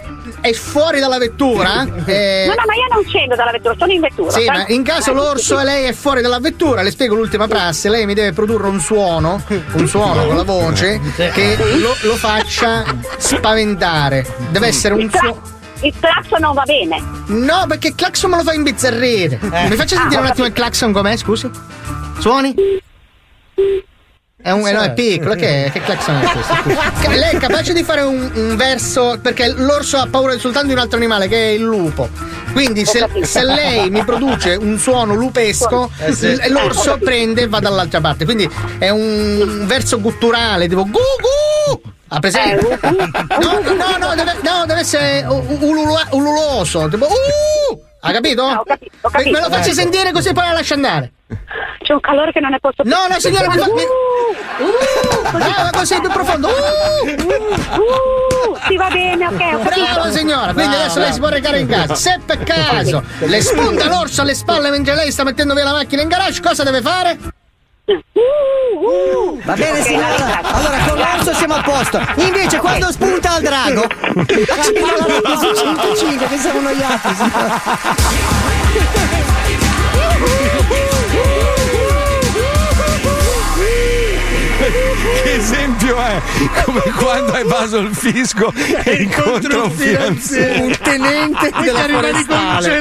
è 0.41 0.51
fuori 0.53 0.99
dalla 0.99 1.17
vettura, 1.17 1.83
eh, 2.05 2.45
No, 2.47 2.53
no, 2.53 2.63
ma 2.65 2.73
io 2.73 2.93
non 2.93 3.03
scendo 3.07 3.35
dalla 3.35 3.51
vettura, 3.51 3.75
sono 3.77 3.91
in 3.91 4.01
vettura. 4.01 4.31
Sì, 4.31 4.45
ma 4.45 4.63
in 4.67 4.83
caso 4.83 5.13
l'orso 5.13 5.55
sì, 5.57 5.61
e 5.61 5.65
lei 5.65 5.85
è 5.85 5.93
fuori 5.93 6.21
dalla 6.21 6.39
vettura, 6.39 6.81
le 6.81 6.91
spiego 6.91 7.15
l'ultima 7.15 7.47
prassi, 7.47 7.89
lei 7.89 8.05
mi 8.05 8.13
deve 8.13 8.31
produrre 8.33 8.67
un 8.67 8.79
suono, 8.79 9.41
un 9.73 9.87
suono 9.87 10.25
con 10.25 10.35
la 10.35 10.43
voce 10.43 10.99
che 11.15 11.57
lo, 11.75 11.95
lo 12.03 12.15
faccia 12.15 12.83
spaventare. 13.17 14.25
Deve 14.49 14.67
essere 14.67 14.93
un 14.93 15.09
suono. 15.09 15.41
il 15.81 15.93
clacson 15.99 16.39
non 16.41 16.53
va 16.53 16.63
bene. 16.63 17.01
No, 17.27 17.65
perché 17.67 17.89
il 17.89 17.95
clacson 17.95 18.29
me 18.31 18.37
lo 18.37 18.43
fa 18.43 18.53
imbizzarrire. 18.53 19.39
Mi 19.41 19.75
faccia 19.75 19.97
sentire 19.97 20.21
un 20.21 20.27
attimo 20.27 20.47
il 20.47 20.53
clacson 20.53 20.91
com'è, 20.91 21.15
scusi? 21.17 21.49
Suoni? 22.19 22.55
È 24.41 24.51
un, 24.51 24.67
eh, 24.67 24.71
no, 24.71 24.81
è 24.81 24.93
piccolo, 24.93 25.35
che, 25.35 25.69
che 25.71 25.81
clacson 25.81 26.19
è 26.19 26.31
questo? 26.31 27.09
Lei 27.09 27.35
è 27.35 27.37
capace 27.37 27.73
di 27.73 27.83
fare 27.83 28.01
un, 28.01 28.31
un 28.33 28.55
verso. 28.55 29.19
Perché 29.21 29.53
l'orso 29.55 29.97
ha 29.97 30.07
paura 30.09 30.37
soltanto 30.37 30.67
di 30.67 30.73
un 30.73 30.79
altro 30.79 30.97
animale, 30.97 31.27
che 31.27 31.49
è 31.49 31.51
il 31.51 31.61
lupo. 31.61 32.09
Quindi 32.51 32.85
se, 32.85 33.07
se 33.21 33.43
lei 33.43 33.89
mi 33.89 34.03
produce 34.03 34.55
un 34.55 34.77
suono 34.77 35.13
lupesco, 35.13 35.91
l- 36.05 36.51
l'orso 36.51 36.97
prende 36.97 37.43
e 37.43 37.47
va 37.47 37.59
dall'altra 37.59 38.01
parte. 38.01 38.25
Quindi 38.25 38.49
è 38.77 38.89
un 38.89 39.63
verso 39.65 39.99
gutturale, 39.99 40.67
tipo 40.67 40.83
gu 40.83 40.89
gu! 40.91 41.81
Ha 42.13 42.19
presente? 42.19 42.79
No, 42.81 43.59
no, 43.61 43.97
no, 43.97 44.15
deve, 44.15 44.35
no, 44.41 44.65
deve 44.65 44.81
essere 44.81 45.25
ululoso, 46.09 46.89
tipo 46.89 47.05
uh! 47.05 47.89
Ha 48.03 48.11
capito? 48.11 48.41
ho 48.43 48.63
capito, 48.63 48.91
ho 49.01 49.09
capito. 49.09 49.31
Me 49.31 49.39
lo 49.41 49.49
faccio 49.53 49.73
sentire 49.73 50.11
così 50.11 50.33
poi 50.33 50.45
la 50.47 50.53
lascio 50.53 50.73
andare. 50.73 51.11
C'è 51.83 51.93
un 51.93 51.99
calore 51.99 52.31
che 52.31 52.39
non 52.39 52.49
ne 52.51 52.59
posso 52.59 52.81
più. 52.83 52.91
No, 52.91 53.05
no, 53.07 53.19
signora, 53.19 53.47
mi 53.49 53.57
fa. 53.57 53.65
mi- 53.67 53.83
Uh, 54.61 55.31
Brava, 55.37 55.69
così 55.71 55.99
più 55.99 56.09
profondo. 56.09 56.47
Uh! 56.47 56.51
uh, 57.11 58.57
sì, 58.67 58.75
va 58.77 58.89
bene, 58.89 59.27
ok, 59.27 59.33
ho 59.33 59.59
capito. 59.63 59.85
Brava 59.85 60.11
signora, 60.11 60.53
quindi 60.53 60.75
adesso 60.75 60.99
lei 60.99 61.13
si 61.13 61.19
può 61.19 61.29
recare 61.29 61.59
in 61.59 61.67
casa. 61.67 61.95
Se 61.95 62.19
per 62.25 62.43
caso 62.43 63.03
le 63.19 63.41
spunta 63.41 63.87
l'orso 63.87 64.21
alle 64.21 64.33
spalle 64.35 64.69
mentre 64.69 64.93
lei 64.95 65.11
sta 65.11 65.23
mettendo 65.23 65.53
via 65.53 65.63
la 65.63 65.71
macchina 65.73 66.01
in 66.01 66.07
garage, 66.09 66.41
cosa 66.41 66.63
deve 66.63 66.81
fare? 66.81 67.17
Uh, 67.85 67.93
uh. 68.13 69.41
Va 69.43 69.53
bene 69.53 69.71
Ok, 69.71 69.77
la 69.77 69.83
signora, 69.83 70.41
allora 70.43 70.77
con 70.87 70.97
l'orso 70.97 71.33
siamo 71.33 71.55
a 71.55 71.61
posto. 71.61 71.99
Invece 72.17 72.59
quando 72.59 72.91
spunta 72.91 73.31
al 73.33 73.41
drago, 73.41 73.81
su 75.39 75.55
105 75.55 76.27
che 76.27 76.37
siamo 76.37 76.59
noiati. 76.61 77.09
Che 85.23 85.35
esempio 85.35 85.97
è? 85.97 86.21
Come 86.63 86.81
quando 86.97 87.33
hai 87.33 87.41
evaso 87.41 87.79
il 87.79 87.95
fisco 87.95 88.53
e 88.83 88.93
incontra 88.93 89.63
un 89.63 89.71
fidanzato. 89.71 90.61
Un 90.61 90.77
tenente 90.81 91.51
della 91.61 91.87
forestale. 91.87 92.79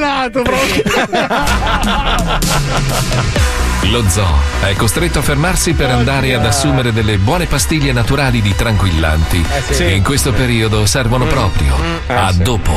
Lo 3.85 4.07
zoo 4.09 4.39
è 4.61 4.75
costretto 4.75 5.21
a 5.21 5.23
fermarsi 5.23 5.73
per 5.73 5.91
andare 5.91 6.35
ad 6.35 6.45
assumere 6.45 6.93
delle 6.93 7.17
buone 7.17 7.47
pastiglie 7.47 7.93
naturali 7.93 8.43
di 8.43 8.55
tranquillanti. 8.55 9.43
Che 9.69 9.91
in 9.91 10.05
questo 10.05 10.33
periodo 10.33 10.85
servono 10.87 11.27
proprio. 11.27 11.75
A 12.07 12.33
dopo. 12.33 12.73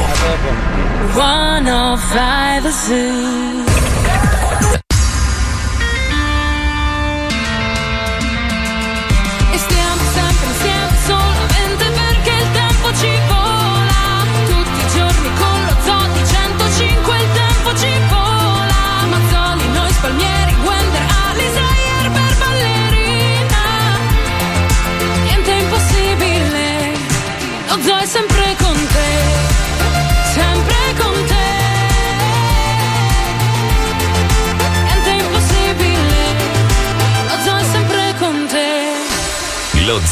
105 1.13 2.71
Zoo. 2.71 4.22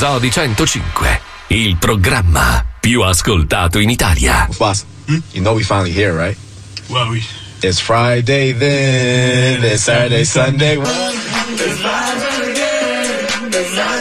Lo 0.02 0.08
Zoo 0.08 0.18
di 0.18 0.32
105, 0.32 1.22
il 1.50 1.78
programma 1.78 2.66
più 2.80 3.04
ascoltato 3.04 3.78
in 3.78 3.92
Italia. 3.92 4.50
Boss, 4.58 4.84
you 5.06 5.44
know 5.44 5.54
we 5.54 5.62
finally 5.62 5.92
here, 5.92 6.12
right? 6.12 6.36
Well, 6.90 7.10
we. 7.10 7.22
It's 7.62 7.80
Friday 7.80 8.52
then. 8.52 9.64
It's 9.64 9.84
Saturday, 9.84 10.24
Sunday. 10.24 10.80
I 13.54 14.01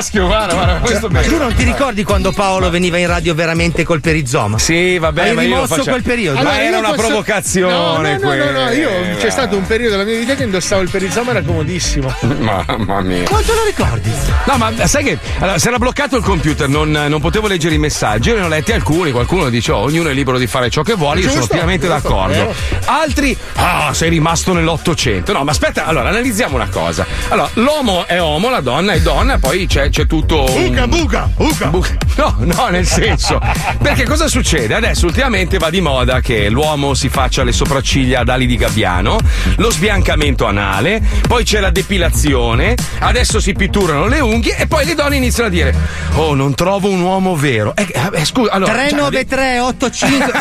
come 0.00 0.08
sono 0.10 0.28
maschio, 0.28 0.69
guarda, 0.90 0.98
guarda, 0.98 0.98
come 0.98 0.98
sto 0.98 1.08
bene. 1.08 1.26
Tu 1.26 1.36
non 1.36 1.54
ti 1.54 1.64
ricordi 1.64 2.02
quando 2.04 2.32
Paolo 2.32 2.70
veniva 2.70 2.98
in 2.98 3.06
radio 3.06 3.34
veramente 3.34 3.84
col 3.84 4.00
perizoma? 4.00 4.58
Sì, 4.58 4.98
vabbè, 4.98 5.28
Hai 5.28 5.34
ma 5.34 5.42
io 5.42 5.66
faccio- 5.66 5.84
quel 5.90 6.02
periodo. 6.02 6.42
Ma 6.42 6.62
era 6.62 6.78
una 6.78 6.92
provocazione 6.92 8.18
No, 8.18 8.28
no, 8.28 8.34
no, 8.34 8.34
no, 8.34 8.50
no, 8.64 8.70
io 8.70 8.90
c'è 9.18 9.30
stato 9.30 9.56
un 9.56 9.66
periodo 9.66 9.96
della 9.96 10.08
mia 10.08 10.18
vita 10.18 10.34
che 10.34 10.44
indossavo 10.44 10.82
il 10.82 10.90
perizoma, 10.90 11.30
era 11.30 11.42
comodissimo. 11.42 12.12
Mamma 12.38 13.00
mia. 13.00 13.24
Quanto 13.24 13.52
lo 13.52 13.64
ricordi? 13.64 14.10
No, 14.46 14.56
ma 14.56 14.86
sai 14.86 15.04
che 15.04 15.18
allora, 15.38 15.58
si 15.58 15.68
era 15.68 15.78
bloccato 15.78 16.16
il 16.16 16.22
computer, 16.22 16.68
non, 16.68 16.90
non 16.90 17.20
potevo 17.20 17.46
leggere 17.46 17.74
i 17.74 17.78
messaggi, 17.78 18.30
io 18.30 18.36
ne 18.36 18.42
ho 18.42 18.48
letti 18.48 18.72
alcuni, 18.72 19.10
qualcuno 19.10 19.48
dice 19.48 19.72
oh, 19.72 19.78
ognuno 19.78 20.08
è 20.08 20.12
libero 20.12 20.38
di 20.38 20.46
fare 20.46 20.70
ciò 20.70 20.82
che 20.82 20.94
vuole, 20.94 21.20
io 21.20 21.30
sono 21.30 21.46
pienamente 21.46 21.86
d'accordo. 21.86 22.32
vero. 22.32 22.54
Altri, 22.86 23.36
ah, 23.56 23.92
sei 23.92 24.10
rimasto 24.10 24.52
nell'Ottocento. 24.52 25.32
No, 25.32 25.44
ma 25.44 25.50
aspetta, 25.50 25.86
allora 25.86 26.08
analizziamo 26.08 26.54
una 26.56 26.68
cosa. 26.68 27.06
Allora, 27.28 27.50
l'uomo 27.54 28.06
è 28.06 28.18
uomo, 28.20 28.50
la 28.50 28.60
donna 28.60 28.92
è 28.92 29.00
donna, 29.00 29.38
poi 29.38 29.66
c'è, 29.66 29.90
c'è 29.90 30.06
tutto. 30.06 30.44
un- 30.44 30.52
Uca, 30.84 30.86
buca, 30.86 31.30
uca. 31.36 31.66
Bu- 31.66 31.84
No, 32.16 32.34
no, 32.40 32.68
nel 32.68 32.86
senso. 32.86 33.40
Perché 33.80 34.04
cosa 34.04 34.28
succede? 34.28 34.74
Adesso 34.74 35.06
ultimamente 35.06 35.58
va 35.58 35.70
di 35.70 35.80
moda 35.80 36.20
che 36.20 36.48
l'uomo 36.50 36.94
si 36.94 37.08
faccia 37.08 37.42
le 37.44 37.52
sopracciglia 37.52 38.20
ad 38.20 38.28
ali 38.28 38.46
di 38.46 38.56
gabbiano, 38.56 39.18
lo 39.56 39.70
sbiancamento 39.70 40.46
anale, 40.46 41.00
poi 41.26 41.44
c'è 41.44 41.60
la 41.60 41.70
depilazione, 41.70 42.74
adesso 43.00 43.40
si 43.40 43.52
pitturano 43.54 44.06
le 44.06 44.20
unghie 44.20 44.56
e 44.56 44.66
poi 44.66 44.84
le 44.84 44.94
donne 44.94 45.16
iniziano 45.16 45.48
a 45.48 45.52
dire: 45.52 45.74
Oh, 46.14 46.34
non 46.34 46.54
trovo 46.54 46.88
un 46.90 47.00
uomo 47.00 47.36
vero. 47.36 47.74
Eh, 47.76 47.86
eh, 48.12 48.24
scusa, 48.24 48.50
allora. 48.52 48.72
cioè, 48.72 48.88
39385 48.90 50.32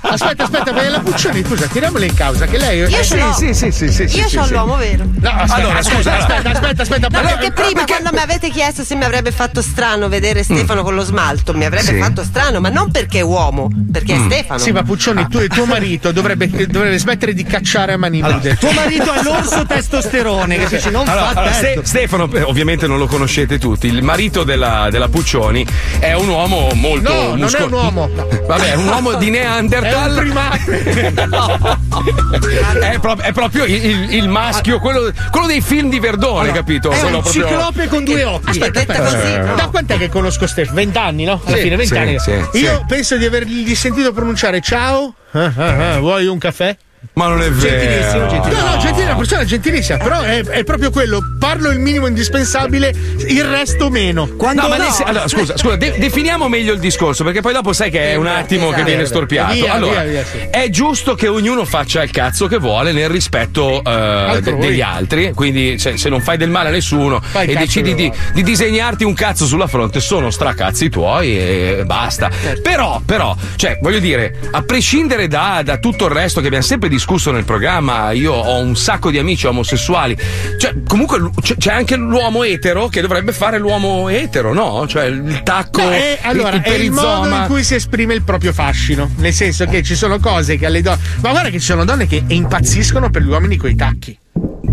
Aspetta, 0.14 0.44
aspetta, 0.44 0.72
perché 0.72 0.88
la 0.88 1.00
Puccioni, 1.00 1.44
scusa, 1.44 1.66
tiriamola 1.66 2.04
in 2.04 2.14
causa 2.14 2.46
che 2.46 2.58
lei. 2.58 2.78
Io 2.78 2.86
eh, 2.86 3.04
ce 3.04 3.16
l'ho. 3.16 3.32
sì, 3.32 3.52
sì, 3.54 3.70
sì, 3.70 3.90
sì, 3.92 4.08
sì, 4.08 4.18
Io 4.18 4.28
sì, 4.28 4.36
ho 4.38 4.44
sì. 4.44 4.52
l'uomo 4.52 4.76
vero. 4.76 5.04
No, 5.20 5.28
aspetta, 5.30 5.54
Allora, 5.54 5.78
aspetta, 5.78 5.96
scusa, 5.96 6.16
aspetta, 6.18 6.50
aspetta, 6.50 6.82
aspetta, 6.82 7.08
Ma 7.10 7.20
perché- 7.20 7.36
perché 7.52 7.62
prima 7.62 7.84
quando 7.84 8.10
mi 8.12 8.18
avete 8.20 8.50
chiesto 8.50 8.82
se 8.84 8.94
mi 8.94 9.04
avrebbe 9.04 9.23
fatto 9.32 9.62
strano 9.62 10.08
vedere 10.08 10.42
Stefano 10.42 10.82
con 10.82 10.94
lo 10.94 11.02
smalto, 11.02 11.52
mi 11.54 11.64
avrebbe 11.64 11.84
Sì. 11.92 11.98
fatto 11.98 12.22
strano, 12.24 12.60
ma 12.60 12.68
non 12.68 12.90
perché 12.90 13.18
è 13.18 13.22
uomo, 13.22 13.68
perché 13.92 14.14
è 14.14 14.18
Stefano. 14.18 14.58
Sì, 14.58 14.72
ma 14.72 14.82
Puccioni, 14.82 15.26
tu, 15.28 15.46
tuo 15.46 15.64
marito 15.66 16.12
dovrebbe, 16.12 16.48
dovrebbe 16.66 16.98
smettere 16.98 17.32
di 17.34 17.44
cacciare 17.44 17.92
a 17.92 17.96
mani 17.98 18.20
nude. 18.20 18.56
Tuo 18.56 18.72
marito 18.72 19.12
è 19.12 19.22
l'orso 19.22 19.64
testosterone 19.66 20.56
che 20.58 20.66
dice 20.68 20.90
non 20.90 21.06
Allora, 21.08 21.26
fa 21.30 21.40
allora. 21.40 21.52
Ste- 21.54 21.80
Stefano, 21.84 22.28
ovviamente 22.44 22.86
non 22.86 22.98
lo 22.98 23.06
conoscete 23.06 23.58
tutti. 23.58 23.86
Il 23.86 24.02
marito 24.02 24.44
della, 24.44 24.88
della 24.90 25.08
Puccioni 25.08 25.66
è 25.98 26.12
un 26.14 26.28
uomo 26.28 26.68
molto. 26.74 27.12
No, 27.12 27.34
non 27.36 27.50
è 27.54 27.62
un 27.62 27.72
uomo. 27.72 28.10
Vabbè, 28.46 28.72
è 28.72 28.74
un 28.74 28.86
uomo 28.88 29.14
di 29.14 29.28
È 29.28 29.30
Neanderthal. 29.30 30.10
un 30.10 30.16
primate. 30.18 31.12
è, 32.80 32.98
pro- 32.98 33.16
è 33.18 33.32
proprio 33.32 33.64
il, 33.64 33.84
il- 33.84 34.14
il 34.14 34.28
maschio, 34.28 34.78
quello, 34.78 35.10
quello 35.30 35.46
dei 35.46 35.60
film 35.60 35.88
di 35.90 35.98
Verdone, 35.98 36.52
capito? 36.52 36.90
È 36.90 36.98
Quello 36.98 37.16
un 37.16 37.22
proprio- 37.22 37.46
ciclope 37.46 37.88
con 37.88 38.04
due 38.04 38.24
occhi. 38.24 38.50
Aspetta, 38.50 38.70
detta 38.80 38.92
aspetta. 39.02 39.13
Così, 39.20 39.36
no. 39.38 39.54
Da 39.54 39.68
quant'è 39.68 39.98
che 39.98 40.08
conosco 40.08 40.46
Stefano? 40.46 40.76
Vent'anni, 40.76 41.24
no? 41.24 41.40
Alla 41.44 41.56
Sì, 41.56 41.62
fine, 41.62 41.84
sì, 41.84 41.92
vent'anni. 41.94 42.18
sì, 42.18 42.30
Io 42.58 42.76
sì. 42.78 42.84
penso 42.86 43.16
di 43.16 43.24
avergli 43.24 43.74
sentito 43.74 44.12
pronunciare 44.12 44.60
ciao. 44.60 45.14
Ah, 45.32 45.52
ah, 45.56 45.94
ah, 45.94 45.98
vuoi 46.00 46.26
un 46.26 46.38
caffè? 46.38 46.76
Ma 47.12 47.28
non 47.28 47.42
è 47.42 47.50
vero. 47.50 47.78
Gentilissimo, 47.78 48.26
gentilissimo. 48.28 48.66
No, 48.66 48.74
no, 48.74 48.80
gentile, 48.80 49.04
una 49.04 49.16
persona 49.16 49.44
gentilissima, 49.44 49.98
però 49.98 50.20
è, 50.20 50.44
è 50.44 50.64
proprio 50.64 50.90
quello. 50.90 51.20
Parlo 51.38 51.70
il 51.70 51.78
minimo 51.78 52.06
indispensabile, 52.06 52.92
il 53.28 53.44
resto 53.44 53.90
meno. 53.90 54.28
Quando 54.36 54.62
No, 54.62 54.68
ma 54.68 54.76
no, 54.76 54.90
sen- 54.90 55.06
allora, 55.06 55.28
scusa, 55.28 55.56
scusa, 55.56 55.76
de- 55.76 55.94
definiamo 55.98 56.48
meglio 56.48 56.72
il 56.72 56.80
discorso, 56.80 57.22
perché 57.22 57.40
poi 57.40 57.52
dopo 57.52 57.72
sai 57.72 57.90
che 57.90 58.12
è 58.12 58.14
un 58.16 58.26
attimo 58.26 58.66
esatto. 58.66 58.76
che 58.76 58.84
viene 58.84 59.04
storpiato. 59.04 59.52
Via, 59.52 59.72
allora, 59.72 60.02
via, 60.02 60.22
via, 60.22 60.24
sì. 60.24 60.38
è 60.50 60.68
giusto 60.70 61.14
che 61.14 61.28
ognuno 61.28 61.64
faccia 61.64 62.02
il 62.02 62.10
cazzo 62.10 62.46
che 62.46 62.58
vuole 62.58 62.92
nel 62.92 63.08
rispetto 63.08 63.82
eh, 63.84 64.40
de- 64.42 64.56
degli 64.56 64.80
altri. 64.80 65.32
Quindi, 65.34 65.78
se, 65.78 65.96
se 65.96 66.08
non 66.08 66.20
fai 66.20 66.36
del 66.36 66.50
male 66.50 66.68
a 66.68 66.72
nessuno 66.72 67.20
Fai 67.20 67.46
e 67.48 67.54
decidi 67.54 67.94
di, 67.94 68.10
di 68.32 68.42
disegnarti 68.42 69.04
un 69.04 69.14
cazzo 69.14 69.46
sulla 69.46 69.66
fronte, 69.66 70.00
sono 70.00 70.30
stracazzi 70.30 70.88
tuoi 70.88 71.38
e 71.38 71.82
basta. 71.84 72.30
Certo. 72.30 72.60
Però, 72.62 73.00
però, 73.04 73.36
cioè, 73.56 73.78
voglio 73.80 74.00
dire, 74.00 74.36
a 74.50 74.62
prescindere 74.62 75.28
da, 75.28 75.62
da 75.64 75.78
tutto 75.78 76.06
il 76.06 76.10
resto 76.10 76.40
che 76.40 76.46
abbiamo 76.46 76.64
sempre 76.64 76.88
discusso 76.94 77.30
nel 77.30 77.44
programma, 77.44 78.12
io 78.12 78.32
ho 78.32 78.58
un 78.58 78.76
sacco 78.76 79.10
di 79.10 79.18
amici 79.18 79.46
omosessuali. 79.46 80.16
Cioè, 80.58 80.74
comunque 80.86 81.30
c'è 81.58 81.72
anche 81.72 81.96
l'uomo 81.96 82.44
etero 82.44 82.88
che 82.88 83.00
dovrebbe 83.00 83.32
fare 83.32 83.58
l'uomo 83.58 84.08
etero, 84.08 84.52
no? 84.52 84.86
Cioè, 84.86 85.04
il 85.06 85.42
tacco, 85.42 85.82
No, 85.82 85.90
è, 85.90 86.18
allora, 86.22 86.56
il, 86.56 86.62
è 86.62 86.72
il 86.72 86.90
modo 86.90 87.28
in 87.34 87.44
cui 87.46 87.62
si 87.62 87.74
esprime 87.74 88.14
il 88.14 88.22
proprio 88.22 88.52
fascino. 88.52 89.10
Nel 89.16 89.32
senso 89.32 89.66
che 89.66 89.82
ci 89.82 89.94
sono 89.94 90.18
cose 90.18 90.56
che 90.56 90.66
alle 90.66 90.82
donne. 90.82 91.00
Ma 91.20 91.30
guarda 91.30 91.50
che 91.50 91.58
ci 91.58 91.66
sono 91.66 91.84
donne 91.84 92.06
che 92.06 92.22
impazziscono 92.26 93.10
per 93.10 93.22
gli 93.22 93.28
uomini 93.28 93.56
coi 93.56 93.74
tacchi. 93.74 94.18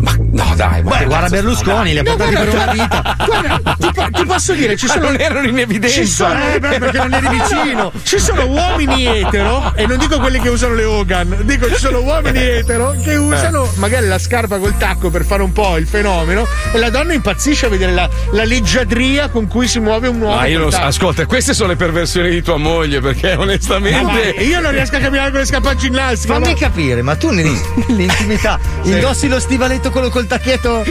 Ma 0.01 0.15
no, 0.17 0.53
dai, 0.55 0.81
ma 0.83 0.97
Beh, 0.97 1.05
guarda 1.05 1.15
cazzo- 1.27 1.29
Berlusconi, 1.35 1.91
li 1.91 1.97
ha 1.99 2.01
No, 2.03 2.15
portati 2.15 2.35
per 2.35 2.49
guarda, 2.49 2.63
una 2.63 2.71
vita. 2.83 3.15
Guarda, 3.25 3.75
ti, 3.77 3.91
po- 3.93 4.09
ti 4.11 4.25
posso 4.25 4.53
dire, 4.53 4.75
ci 4.77 4.85
Ma 4.87 4.93
sono. 4.93 5.05
non 5.05 5.19
erano 5.19 5.47
in 5.47 5.59
evidenza. 5.59 5.95
Ci 6.01 6.07
sono, 6.07 6.39
eh, 6.53 6.59
beh, 6.59 6.79
perché 6.79 6.97
non 6.97 7.13
eri 7.13 7.27
vicino. 7.37 7.91
Ci 8.03 8.19
sono 8.19 8.45
uomini 8.47 9.05
etero, 9.05 9.73
e 9.75 9.85
non 9.85 9.97
dico 9.99 10.19
quelli 10.19 10.39
che 10.39 10.49
usano 10.49 10.73
le 10.73 10.83
Hogan, 10.85 11.37
dico 11.43 11.67
ci 11.69 11.75
sono 11.79 11.99
uomini 12.01 12.39
etero 12.39 12.95
che 13.03 13.15
usano 13.15 13.69
magari 13.75 14.07
la 14.07 14.17
scarpa 14.17 14.57
col 14.57 14.75
tacco 14.77 15.09
per 15.11 15.23
fare 15.23 15.43
un 15.43 15.51
po' 15.51 15.77
il 15.77 15.85
fenomeno, 15.87 16.47
e 16.73 16.77
la 16.79 16.89
donna 16.89 17.13
impazzisce 17.13 17.67
a 17.67 17.69
vedere 17.69 17.91
la, 17.93 18.09
la 18.31 18.43
leggiadria 18.43 19.29
con 19.29 19.47
cui 19.47 19.67
si 19.67 19.79
muove 19.79 20.07
un 20.07 20.19
uomo. 20.21 20.35
Ma 20.35 20.45
io 20.47 20.59
non 20.59 20.71
so, 20.71 20.79
ascolta, 20.81 21.25
queste 21.27 21.53
sono 21.53 21.69
le 21.69 21.75
perversioni 21.75 22.29
di 22.31 22.41
tua 22.41 22.57
moglie, 22.57 22.99
perché 23.01 23.31
Eh, 23.31 23.35
ma 23.35 23.43
onestamente. 23.43 24.29
io 24.43 24.59
non 24.59 24.71
riesco 24.71 24.95
a 24.95 24.99
camminare 24.99 25.29
con 25.29 25.39
le 25.41 25.45
scarpe 25.45 25.75
ginnastica. 25.75 26.33
Fammi 26.33 26.53
ma- 26.53 26.57
capire, 26.57 27.01
ma 27.03 27.15
tu 27.15 27.29
nell- 27.29 27.59
nell'intimità 27.87 28.59
indossi 28.83 29.27
lo 29.27 29.39
stivaletto 29.39 29.89
quello 29.91 30.09
col 30.09 30.25
tacchetto? 30.27 30.83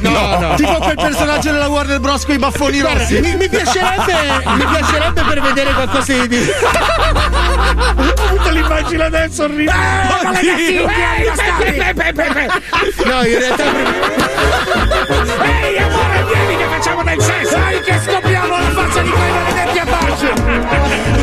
No, 0.00 0.38
no. 0.38 0.54
Tipo 0.54 0.74
quel 0.78 0.94
personaggio 0.96 1.50
della 1.52 1.68
Warner 1.68 1.98
Bros. 2.00 2.24
con 2.24 2.34
i 2.34 2.38
baffoni 2.38 2.80
Guarda, 2.80 3.00
rossi. 3.00 3.20
mi, 3.20 3.34
mi 3.36 3.48
piacerebbe, 3.48 4.42
mi 4.56 4.64
piacerebbe 4.64 5.22
per 5.22 5.40
vedere 5.42 5.72
qualcosa 5.72 6.12
di. 6.12 6.28
di- 6.28 6.48
Ho 8.16 8.24
avuto 8.28 8.50
l'immagine 8.50 9.04
adesso 9.04 9.42
orribile. 9.44 9.72
ma 9.72 10.20
ragazzi, 10.22 10.48
Ehi, 10.48 10.84
bastardi! 10.84 11.72
pe- 11.72 11.94
pe- 11.94 12.12
pe- 12.12 12.32
pe- 12.32 12.48
No, 13.04 13.22
in 13.24 13.38
realtà. 13.38 13.64
Ehi, 15.44 15.78
amore, 15.78 16.24
vieni 16.32 16.56
che 16.56 16.64
facciamo 16.70 17.02
del 17.02 17.20
sesso! 17.20 17.56
Dai 17.56 17.80
che 17.80 18.00
scopriamo 18.06 18.58
la 18.58 18.70
faccia 18.70 19.00
di 19.02 19.10
quei 19.10 19.30
maledetti 19.30 19.78
Apache! 19.78 20.32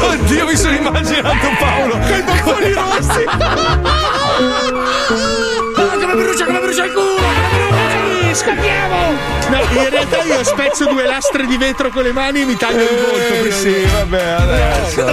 Oddio, 0.06 0.46
mi 0.46 0.56
sono 0.56 0.76
immaginato 0.76 1.48
Paolo 1.60 1.98
con 1.98 2.16
i 2.18 2.22
baffoni 2.22 2.74
rossi. 2.74 3.26
Oh, 6.52 6.56
come 6.56 6.66
brucia, 6.66 7.31
brucia! 8.32 8.36
Scappiamo! 8.36 9.40
No, 9.50 9.82
in 9.82 9.90
realtà 9.90 10.24
io 10.24 10.44
spezzo 10.44 10.86
due 10.88 11.06
lastre 11.06 11.46
di 11.46 11.58
vetro 11.58 11.90
con 11.90 12.04
le 12.04 12.14
mani 12.14 12.42
e 12.42 12.46
mi 12.46 12.56
taglio 12.56 12.82
il 12.84 12.88
volto. 13.06 13.42
prima 13.42 13.56
Sì, 13.56 13.86
vabbè, 13.92 14.24
adesso. 14.24 15.06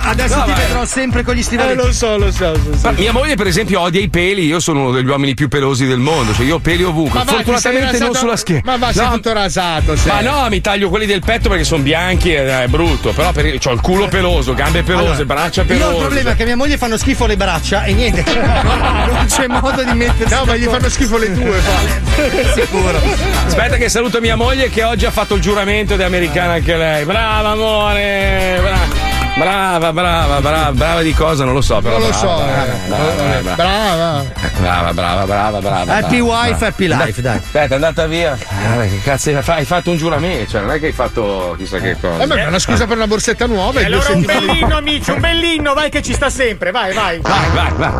Adesso 0.00 0.36
No, 0.36 0.44
ti 0.44 0.52
vedrò 0.52 0.84
sempre 0.84 1.22
con 1.24 1.34
gli 1.34 1.38
Eh, 1.40 1.42
stivali. 1.42 1.74
lo 1.74 1.92
so, 1.92 2.16
lo 2.16 2.30
so. 2.30 2.52
lo 2.52 2.76
so. 2.78 2.92
Mia 2.96 3.12
moglie, 3.12 3.34
per 3.34 3.46
esempio, 3.48 3.80
odia 3.80 4.00
i 4.00 4.08
peli. 4.08 4.44
Io 4.46 4.60
sono 4.60 4.82
uno 4.82 4.90
degli 4.92 5.06
uomini 5.08 5.34
più 5.34 5.48
pelosi 5.48 5.86
del 5.86 5.98
mondo. 5.98 6.32
Cioè, 6.32 6.44
io 6.46 6.56
ho 6.56 6.58
peli 6.60 6.84
ovunque. 6.84 7.18
Ma 7.24 7.24
Fortunatamente 7.24 7.98
non 7.98 8.14
sulla 8.14 8.36
schiena. 8.36 8.62
Ma 8.64 8.76
va, 8.76 8.92
sei 8.92 9.04
No, 9.06 9.12
tutto 9.14 9.32
rasato. 9.32 9.96
Sei. 9.96 10.12
Ma 10.12 10.20
no, 10.20 10.48
mi 10.48 10.60
taglio 10.60 10.88
quelli 10.88 11.06
del 11.06 11.20
petto 11.24 11.48
perché 11.48 11.64
sono 11.64 11.82
bianchi 11.82 12.32
e 12.32 12.62
è 12.62 12.66
brutto. 12.68 13.10
Però 13.12 13.32
per, 13.32 13.46
ho 13.46 13.72
il 13.72 13.80
culo 13.80 14.06
peloso, 14.08 14.54
gambe 14.54 14.82
pelose, 14.82 15.06
Allora, 15.08 15.24
braccia 15.24 15.64
pelose. 15.64 15.84
ho 15.84 15.90
il 15.92 15.98
problema 15.98 16.30
è 16.30 16.36
che 16.36 16.44
mia 16.44 16.56
moglie 16.56 16.76
fanno 16.78 16.96
schifo 16.96 17.26
le 17.26 17.36
braccia 17.36 17.84
e 17.84 17.92
niente. 17.94 18.22
non 18.32 19.24
c'è 19.26 19.46
modo 19.48 19.82
di 19.82 19.92
mettersi. 19.94 20.32
No, 20.32 20.44
ma 20.44 20.54
gli 20.56 20.64
fanno 20.64 20.88
schifo 20.88 21.16
le 21.16 21.32
tue. 21.32 21.58
fa. 21.58 22.03
Sicuro. 22.54 23.00
Aspetta 23.46 23.76
che 23.76 23.88
saluto 23.88 24.20
mia 24.20 24.36
moglie 24.36 24.70
che 24.70 24.82
oggi 24.84 25.06
ha 25.06 25.10
fatto 25.10 25.34
il 25.34 25.40
giuramento 25.40 25.96
è 25.96 26.02
americana 26.02 26.54
anche 26.54 26.76
lei. 26.76 27.04
Brava 27.04 27.50
amore, 27.50 28.58
brava. 28.60 29.22
Brava, 29.36 29.92
brava, 29.92 30.40
brava, 30.40 30.72
brava 30.72 31.02
di 31.02 31.12
cosa 31.12 31.44
non 31.44 31.54
lo 31.54 31.60
so, 31.60 31.80
però. 31.80 31.98
Non 31.98 32.08
lo 32.08 32.10
brava, 32.10 32.26
so. 32.28 32.36
Brava, 32.36 32.64
eh. 32.64 32.78
brava, 32.86 33.54
brava, 33.54 34.24
Brava. 34.54 34.92
brava, 34.92 34.92
brava, 34.92 35.24
brava, 35.24 35.60
brava. 35.60 35.92
Happy 35.96 36.22
brava, 36.22 36.46
wife, 36.46 36.58
brava. 36.58 36.66
happy 36.66 36.86
life, 36.86 37.20
dai. 37.20 37.36
Aspetta, 37.38 37.72
è 37.72 37.74
andata 37.74 38.06
via. 38.06 38.38
Eh, 38.38 38.88
che 38.88 39.00
cazzo 39.02 39.36
hai 39.46 39.64
fatto? 39.64 39.90
Un 39.90 39.96
giuramento, 39.96 40.50
cioè 40.50 40.60
non 40.60 40.70
è 40.70 40.78
che 40.78 40.86
hai 40.86 40.92
fatto 40.92 41.56
chissà 41.58 41.78
che 41.78 41.96
cosa. 42.00 42.22
Eh, 42.22 42.26
ma 42.26 42.36
è 42.36 42.46
una 42.46 42.60
scusa 42.60 42.86
per 42.86 42.96
una 42.96 43.08
borsetta 43.08 43.46
nuova. 43.46 43.80
E 43.80 43.86
allora 43.86 44.12
un 44.12 44.22
bellino, 44.22 44.76
amici, 44.76 45.10
un 45.10 45.20
bellino, 45.20 45.74
vai 45.74 45.90
che 45.90 46.00
ci 46.00 46.12
sta 46.12 46.30
sempre, 46.30 46.70
vai, 46.70 46.94
vai. 46.94 47.18
Vai, 47.20 47.50
vai, 47.50 47.72
vai. 47.76 47.92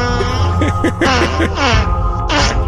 Ah, 1.03 1.49
ah, 1.57 2.27
ah. 2.29 2.60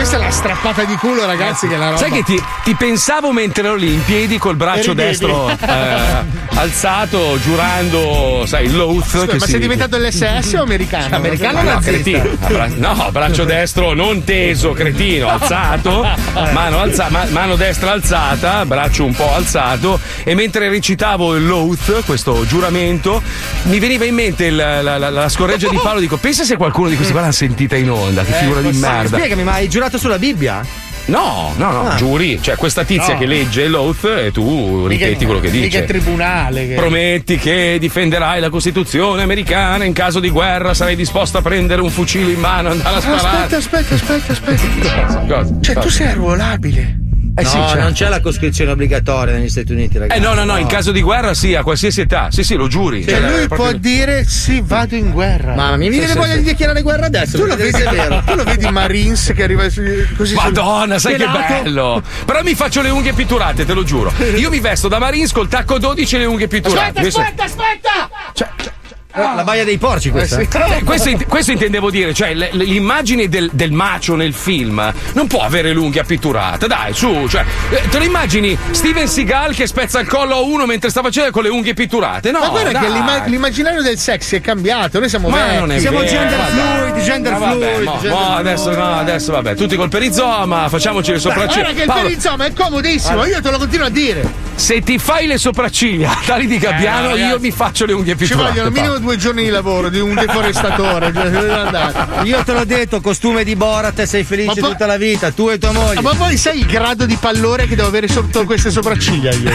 Questa 0.00 0.16
è 0.16 0.20
la 0.24 0.30
strappata 0.30 0.84
di 0.84 0.94
culo, 0.96 1.26
ragazzi, 1.26 1.68
che 1.68 1.74
è 1.74 1.76
la 1.76 1.86
roba. 1.88 1.98
Sai 1.98 2.10
che 2.10 2.22
ti, 2.22 2.42
ti 2.64 2.74
pensavo 2.74 3.32
mentre 3.32 3.66
ero 3.66 3.76
lì 3.76 3.92
in 3.92 4.02
piedi 4.02 4.38
col 4.38 4.56
braccio 4.56 4.94
destro 4.94 5.50
eh, 5.50 6.24
alzato, 6.54 7.38
giurando, 7.42 8.44
sai, 8.46 8.64
il 8.64 8.76
loath. 8.76 9.06
Scusa, 9.08 9.26
che 9.26 9.36
ma 9.38 9.44
si- 9.44 9.50
sei 9.50 9.60
diventato 9.60 9.98
l'SS 9.98 10.54
o 10.54 10.62
americano? 10.62 11.14
Americano 11.16 11.62
no, 11.62 11.78
cretino. 11.80 12.22
Bra- 12.48 12.68
no, 12.76 13.08
braccio 13.12 13.44
destro 13.44 13.92
non 13.92 14.24
teso, 14.24 14.72
cretino, 14.72 15.28
alzato, 15.28 16.06
mano, 16.52 16.78
alza- 16.80 17.08
ma- 17.10 17.26
mano 17.28 17.56
destra 17.56 17.92
alzata, 17.92 18.64
braccio 18.64 19.04
un 19.04 19.14
po' 19.14 19.34
alzato 19.34 20.00
e 20.24 20.34
mentre 20.34 20.70
recitavo 20.70 21.36
il 21.36 21.46
loath, 21.46 22.04
questo 22.06 22.46
giuramento, 22.46 23.20
mi 23.64 23.78
veniva 23.78 24.06
in 24.06 24.14
mente 24.14 24.46
il- 24.46 24.56
la, 24.56 24.80
la- 24.96 25.10
la 25.10 25.28
scorreggia 25.28 25.68
di 25.68 25.78
Paolo, 25.82 26.00
dico, 26.00 26.16
pensa 26.16 26.42
se 26.44 26.56
qualcuno 26.56 26.88
di 26.88 26.94
questi 26.94 27.12
qua 27.12 27.20
l'ha 27.22 27.32
sentita 27.32 27.76
in 27.76 27.90
onda, 27.90 28.22
che 28.24 28.32
figura 28.32 28.60
di 28.62 28.76
merda. 28.78 29.16
Spiegami, 29.18 29.42
ma 29.42 29.52
hai 29.52 29.68
giurato 29.68 29.88
sulla 29.98 30.18
Bibbia? 30.18 30.64
No, 31.06 31.54
no, 31.56 31.70
no, 31.72 31.88
Ah. 31.88 31.94
giuri, 31.96 32.38
cioè 32.40 32.54
questa 32.56 32.84
tizia 32.84 33.14
No. 33.14 33.18
che 33.18 33.26
legge 33.26 33.66
l'oath 33.66 34.04
e 34.04 34.30
tu 34.30 34.86
Mica- 34.86 35.06
ripeti 35.06 35.24
quello 35.24 35.40
che 35.40 35.48
mica 35.50 35.64
dice. 35.64 35.78
il 35.78 35.84
tribunale. 35.86 36.68
Che... 36.68 36.74
Prometti 36.74 37.36
che 37.38 37.78
difenderai 37.80 38.38
la 38.40 38.50
Costituzione 38.50 39.22
americana 39.22 39.84
in 39.84 39.92
caso 39.92 40.20
di 40.20 40.28
guerra, 40.28 40.72
sarai 40.74 40.94
disposto 40.94 41.38
a 41.38 41.42
prendere 41.42 41.80
un 41.80 41.90
fucile 41.90 42.30
in 42.32 42.38
mano 42.38 42.68
e 42.68 42.72
andare 42.72 42.96
a 42.96 43.00
sparare. 43.00 43.56
Aspetta, 43.56 43.56
aspetta, 43.56 43.94
aspetta, 43.94 44.32
aspetta. 44.32 45.24
Cosa? 45.26 45.56
Cioè, 45.60 45.74
tu 45.76 45.88
sei 45.88 46.06
arruolabile. 46.08 46.98
Eh 47.32 47.44
sì, 47.44 47.56
no, 47.56 47.66
certo. 47.68 47.82
non 47.82 47.92
c'è 47.92 48.08
la 48.08 48.20
coscrizione 48.20 48.70
obbligatoria 48.72 49.34
negli 49.34 49.48
Stati 49.48 49.72
Uniti, 49.72 49.98
ragazzi. 49.98 50.20
Eh 50.20 50.22
no, 50.22 50.34
no, 50.34 50.44
no, 50.44 50.56
in 50.58 50.66
caso 50.66 50.90
di 50.92 51.00
guerra 51.00 51.32
sì, 51.32 51.54
a 51.54 51.62
qualsiasi 51.62 52.02
età. 52.02 52.28
Sì, 52.30 52.42
sì, 52.42 52.54
lo 52.54 52.66
giuri. 52.66 53.04
Cioè, 53.04 53.18
Cioè, 53.18 53.20
lui 53.30 53.46
proprio- 53.46 53.56
può 53.70 53.72
dire 53.78 54.24
sì, 54.24 54.60
vado 54.64 54.94
in 54.96 55.10
guerra. 55.10 55.54
Mamma 55.54 55.76
mia, 55.76 55.88
mi 55.90 55.96
viene 55.98 56.12
sì, 56.12 56.18
voglia 56.18 56.32
sì. 56.32 56.42
di 56.42 56.44
dichiarare 56.50 56.82
guerra 56.82 57.06
adesso. 57.06 57.38
tu 57.38 57.46
lo, 57.46 57.56
vedi, 57.56 57.80
è 57.80 57.88
vero. 57.88 58.22
tu 58.26 58.34
lo 58.34 58.44
vedi 58.44 58.68
Marines 58.70 59.32
che 59.34 59.42
arriva 59.42 59.62
così 59.62 60.06
sul- 60.16 60.34
Madonna, 60.34 60.98
sai 60.98 61.12
che 61.16 61.24
pelato? 61.24 61.62
bello! 61.62 62.02
Però 62.26 62.42
mi 62.42 62.54
faccio 62.54 62.82
le 62.82 62.90
unghie 62.90 63.12
pitturate, 63.12 63.64
te 63.64 63.72
lo 63.74 63.84
giuro. 63.84 64.12
Io 64.36 64.50
mi 64.50 64.60
vesto 64.60 64.88
da 64.88 64.98
Marines 64.98 65.32
col 65.32 65.48
tacco 65.48 65.78
12 65.78 66.14
e 66.16 66.18
le 66.18 66.24
unghie 66.26 66.48
pitturate. 66.48 67.00
Questo- 67.00 67.20
aspetta! 67.20 68.69
La 69.12 69.42
baia 69.42 69.64
dei 69.64 69.76
porci 69.76 70.10
questa. 70.10 70.38
Eh 70.40 70.48
sì. 70.50 70.56
Eh, 70.78 70.84
questo, 70.84 71.10
questo 71.26 71.50
intendevo 71.50 71.90
dire, 71.90 72.14
cioè 72.14 72.32
le- 72.32 72.50
le- 72.52 72.64
l'immagine 72.64 73.28
del, 73.28 73.50
del 73.52 73.72
macio 73.72 74.14
nel 74.14 74.32
film 74.32 74.92
non 75.14 75.26
può 75.26 75.40
avere 75.40 75.72
l'unghia 75.72 76.04
pitturata, 76.04 76.66
dai, 76.68 76.94
su, 76.94 77.26
cioè, 77.28 77.44
eh, 77.70 77.88
te 77.88 77.98
lo 77.98 78.04
immagini 78.04 78.56
Steven 78.70 79.08
Seagal 79.08 79.54
che 79.54 79.66
spezza 79.66 79.98
il 79.98 80.06
collo 80.06 80.34
a 80.36 80.40
uno 80.40 80.64
mentre 80.64 80.90
sta 80.90 81.02
facendo 81.02 81.30
con 81.32 81.42
le 81.42 81.48
unghie 81.48 81.74
pitturate? 81.74 82.30
No, 82.30 82.38
Ma 82.38 82.48
guarda 82.50 82.70
dai. 82.70 82.82
che 82.82 82.88
l'imma- 82.88 83.24
l'immaginario 83.26 83.82
del 83.82 83.98
sex 83.98 84.34
è 84.34 84.40
cambiato. 84.40 85.00
Noi 85.00 85.08
siamo 85.08 85.28
Ma 85.28 85.58
non 85.58 85.72
è 85.72 85.80
Siamo 85.80 85.98
vero, 85.98 86.10
gender 86.10 86.38
fluid, 86.40 87.04
gender 87.04 87.32
Ma 87.32 87.38
vabbè, 87.38 87.72
fluid, 87.74 87.82
mo- 87.84 87.98
gender 88.00 88.10
mo 88.12 88.34
adesso 88.36 88.70
no, 88.74 88.98
adesso 88.98 89.32
vabbè, 89.32 89.54
tutti 89.56 89.74
col 89.76 89.88
perizoma, 89.88 90.68
facciamoci 90.68 91.10
le 91.12 91.18
sopracciglia. 91.18 91.62
Guarda 91.64 91.72
che 91.72 91.80
il 91.80 91.86
Paolo, 91.86 92.02
perizoma 92.02 92.44
è 92.46 92.52
comodissimo, 92.52 93.24
io 93.26 93.40
te 93.42 93.50
lo 93.50 93.58
continuo 93.58 93.86
a 93.86 93.90
dire. 93.90 94.48
se 94.54 94.80
ti 94.82 94.98
fai 94.98 95.26
le 95.26 95.36
sopracciglia 95.38 96.16
tali 96.24 96.46
di 96.46 96.58
Gabbiano, 96.58 97.08
no, 97.10 97.16
io 97.16 97.38
mi 97.40 97.50
faccio 97.50 97.86
le 97.86 97.92
unghie 97.92 98.16
Ci 98.16 98.24
pitturate. 98.24 98.48
vogliono 98.50 98.70
minimo 98.70 98.98
due 99.00 99.16
giorni 99.16 99.42
di 99.42 99.50
lavoro 99.50 99.88
di 99.88 99.98
un 99.98 100.14
deforestatore. 100.14 101.12
Io 102.24 102.42
te 102.44 102.52
l'ho 102.52 102.64
detto, 102.64 103.00
costume 103.00 103.44
di 103.44 103.56
Borat, 103.56 104.02
sei 104.04 104.24
felice 104.24 104.60
poi- 104.60 104.70
tutta 104.70 104.86
la 104.86 104.96
vita, 104.96 105.30
tu 105.32 105.48
e 105.48 105.58
tua 105.58 105.72
moglie. 105.72 106.00
Ma 106.00 106.14
poi 106.14 106.36
sai 106.36 106.60
il 106.60 106.66
grado 106.66 107.06
di 107.06 107.16
pallore 107.16 107.66
che 107.66 107.74
devo 107.74 107.88
avere 107.88 108.08
sotto 108.08 108.44
queste 108.44 108.70
sopracciglia 108.70 109.32
io? 109.32 109.50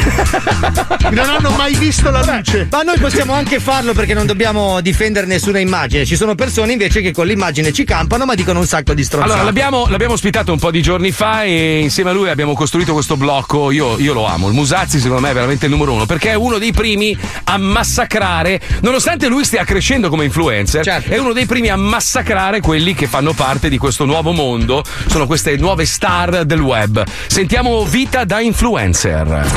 non 1.11 1.29
hanno 1.29 1.51
mai 1.51 1.75
visto 1.75 2.09
la 2.09 2.23
luce. 2.23 2.67
Ma 2.71 2.81
noi 2.81 2.97
possiamo 2.97 3.33
anche 3.33 3.59
farlo 3.59 3.93
perché 3.93 4.13
non 4.13 4.25
dobbiamo 4.25 4.81
difendere 4.81 5.25
nessuna 5.25 5.59
immagine. 5.59 6.05
Ci 6.05 6.15
sono 6.15 6.35
persone 6.35 6.71
invece 6.71 7.01
che 7.01 7.11
con 7.11 7.25
l'immagine 7.25 7.71
ci 7.71 7.83
campano 7.83 8.25
ma 8.25 8.35
dicono 8.35 8.59
un 8.59 8.67
sacco 8.67 8.93
di 8.93 9.03
stronzate. 9.03 9.31
Allora, 9.33 9.45
l'abbiamo, 9.45 9.87
l'abbiamo 9.87 10.13
ospitato 10.13 10.51
un 10.51 10.59
po' 10.59 10.71
di 10.71 10.81
giorni 10.81 11.11
fa 11.11 11.43
e 11.43 11.79
insieme 11.79 12.09
a 12.09 12.13
lui 12.13 12.29
abbiamo 12.29 12.53
costruito 12.53 12.93
questo 12.93 13.17
blocco. 13.17 13.71
Io, 13.71 13.97
io 13.99 14.13
lo 14.13 14.25
amo. 14.25 14.47
Il 14.47 14.53
Musazzi, 14.53 14.99
secondo 14.99 15.21
me, 15.21 15.29
è 15.31 15.33
veramente 15.33 15.65
il 15.65 15.71
numero 15.71 15.93
uno 15.93 16.05
perché 16.05 16.31
è 16.31 16.35
uno 16.35 16.57
dei 16.57 16.71
primi 16.71 17.17
a 17.45 17.57
massacrare, 17.57 18.59
nonostante 18.81 19.27
lui 19.27 19.34
stia 19.43 19.63
crescendo 19.63 20.09
come 20.09 20.25
influencer, 20.25 20.83
Certo. 20.83 21.11
è 21.11 21.17
uno 21.17 21.33
dei 21.33 21.45
primi 21.45 21.69
a 21.69 21.75
massacrare 21.75 22.61
quelli 22.61 22.93
che 22.93 23.07
fanno 23.07 23.33
parte 23.33 23.69
di 23.69 23.77
questo 23.77 24.05
nuovo 24.05 24.31
mondo. 24.31 24.83
Sono 25.07 25.25
queste 25.25 25.55
nuove 25.57 25.85
star 25.85 26.45
del 26.45 26.61
web. 26.61 27.03
Sentiamo 27.27 27.83
Vita 27.85 28.23
da 28.23 28.39
influencer. 28.39 29.47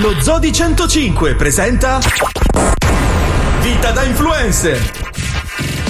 Lo 0.00 0.14
Zodi 0.20 0.52
105 0.52 1.34
presenta 1.36 1.98
Vita 3.60 3.90
da 3.90 4.02
influencer. 4.04 4.92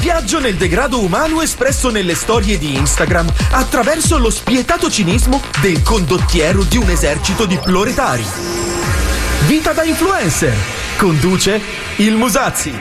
Viaggio 0.00 0.38
nel 0.38 0.54
degrado 0.54 1.00
umano 1.02 1.42
espresso 1.42 1.90
nelle 1.90 2.14
storie 2.14 2.58
di 2.58 2.76
Instagram 2.76 3.26
attraverso 3.50 4.18
lo 4.18 4.30
spietato 4.30 4.88
cinismo 4.90 5.42
del 5.60 5.82
condottiero 5.82 6.62
di 6.62 6.76
un 6.76 6.88
esercito 6.88 7.44
di 7.44 7.58
proletari. 7.58 8.24
Vita 9.46 9.72
da 9.72 9.82
influencer. 9.82 10.54
Conduce 10.96 11.60
il 11.96 12.14
Musazzi. 12.14 12.72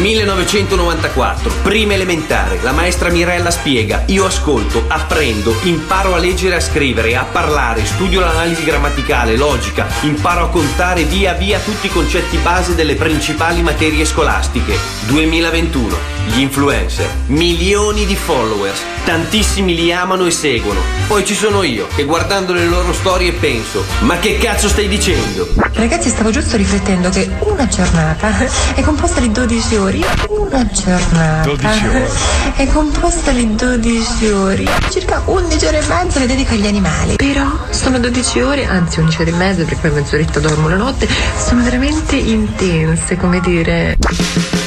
1994, 0.00 1.50
prima 1.62 1.94
elementare, 1.94 2.60
la 2.62 2.70
maestra 2.70 3.10
Mirella 3.10 3.50
spiega, 3.50 4.04
io 4.06 4.24
ascolto, 4.24 4.84
apprendo, 4.86 5.54
imparo 5.64 6.14
a 6.14 6.18
leggere 6.18 6.54
a 6.54 6.60
scrivere, 6.60 7.16
a 7.16 7.24
parlare, 7.24 7.84
studio 7.84 8.20
l'analisi 8.20 8.64
grammaticale, 8.64 9.36
logica, 9.36 9.86
imparo 10.02 10.44
a 10.44 10.48
contare 10.48 11.02
via 11.02 11.34
via 11.34 11.58
tutti 11.58 11.86
i 11.86 11.90
concetti 11.90 12.38
base 12.38 12.76
delle 12.76 12.94
principali 12.94 13.62
materie 13.62 14.04
scolastiche. 14.04 14.78
2021, 15.08 16.19
gli 16.32 16.40
influencer, 16.40 17.08
milioni 17.26 18.06
di 18.06 18.14
followers, 18.14 18.80
tantissimi 19.04 19.74
li 19.74 19.92
amano 19.92 20.26
e 20.26 20.30
seguono. 20.30 20.78
Poi 21.08 21.24
ci 21.24 21.34
sono 21.34 21.64
io, 21.64 21.88
che 21.94 22.04
guardando 22.04 22.52
le 22.52 22.66
loro 22.66 22.92
storie 22.92 23.32
penso, 23.32 23.84
ma 24.00 24.18
che 24.18 24.38
cazzo 24.38 24.68
stai 24.68 24.86
dicendo? 24.86 25.48
Ragazzi, 25.72 26.08
stavo 26.08 26.30
giusto 26.30 26.56
riflettendo 26.56 27.08
che 27.10 27.28
una 27.40 27.66
giornata 27.66 28.32
è 28.74 28.80
composta 28.82 29.20
di 29.20 29.32
12 29.32 29.76
ore. 29.76 29.98
Una 30.28 30.66
giornata 30.66 31.42
12 31.42 31.86
ore. 31.86 32.10
è 32.54 32.66
composta 32.68 33.30
di 33.32 33.54
12 33.54 34.26
ore. 34.28 34.64
Circa 34.90 35.22
11 35.24 35.66
ore 35.66 35.78
e 35.78 35.86
mezza 35.88 36.18
le 36.20 36.26
dedico 36.26 36.54
agli 36.54 36.66
animali. 36.66 37.16
Però 37.16 37.46
sono 37.70 37.98
12 37.98 38.40
ore, 38.40 38.66
anzi 38.66 39.00
11 39.00 39.20
ore 39.22 39.30
e 39.30 39.34
mezza 39.34 39.64
perché 39.64 39.88
poi 39.88 39.90
mezz'oretta 39.90 40.38
dormo 40.38 40.68
la 40.68 40.76
notte. 40.76 41.08
Sono 41.36 41.64
veramente 41.64 42.14
intense, 42.14 43.16
come 43.16 43.40
dire. 43.40 43.96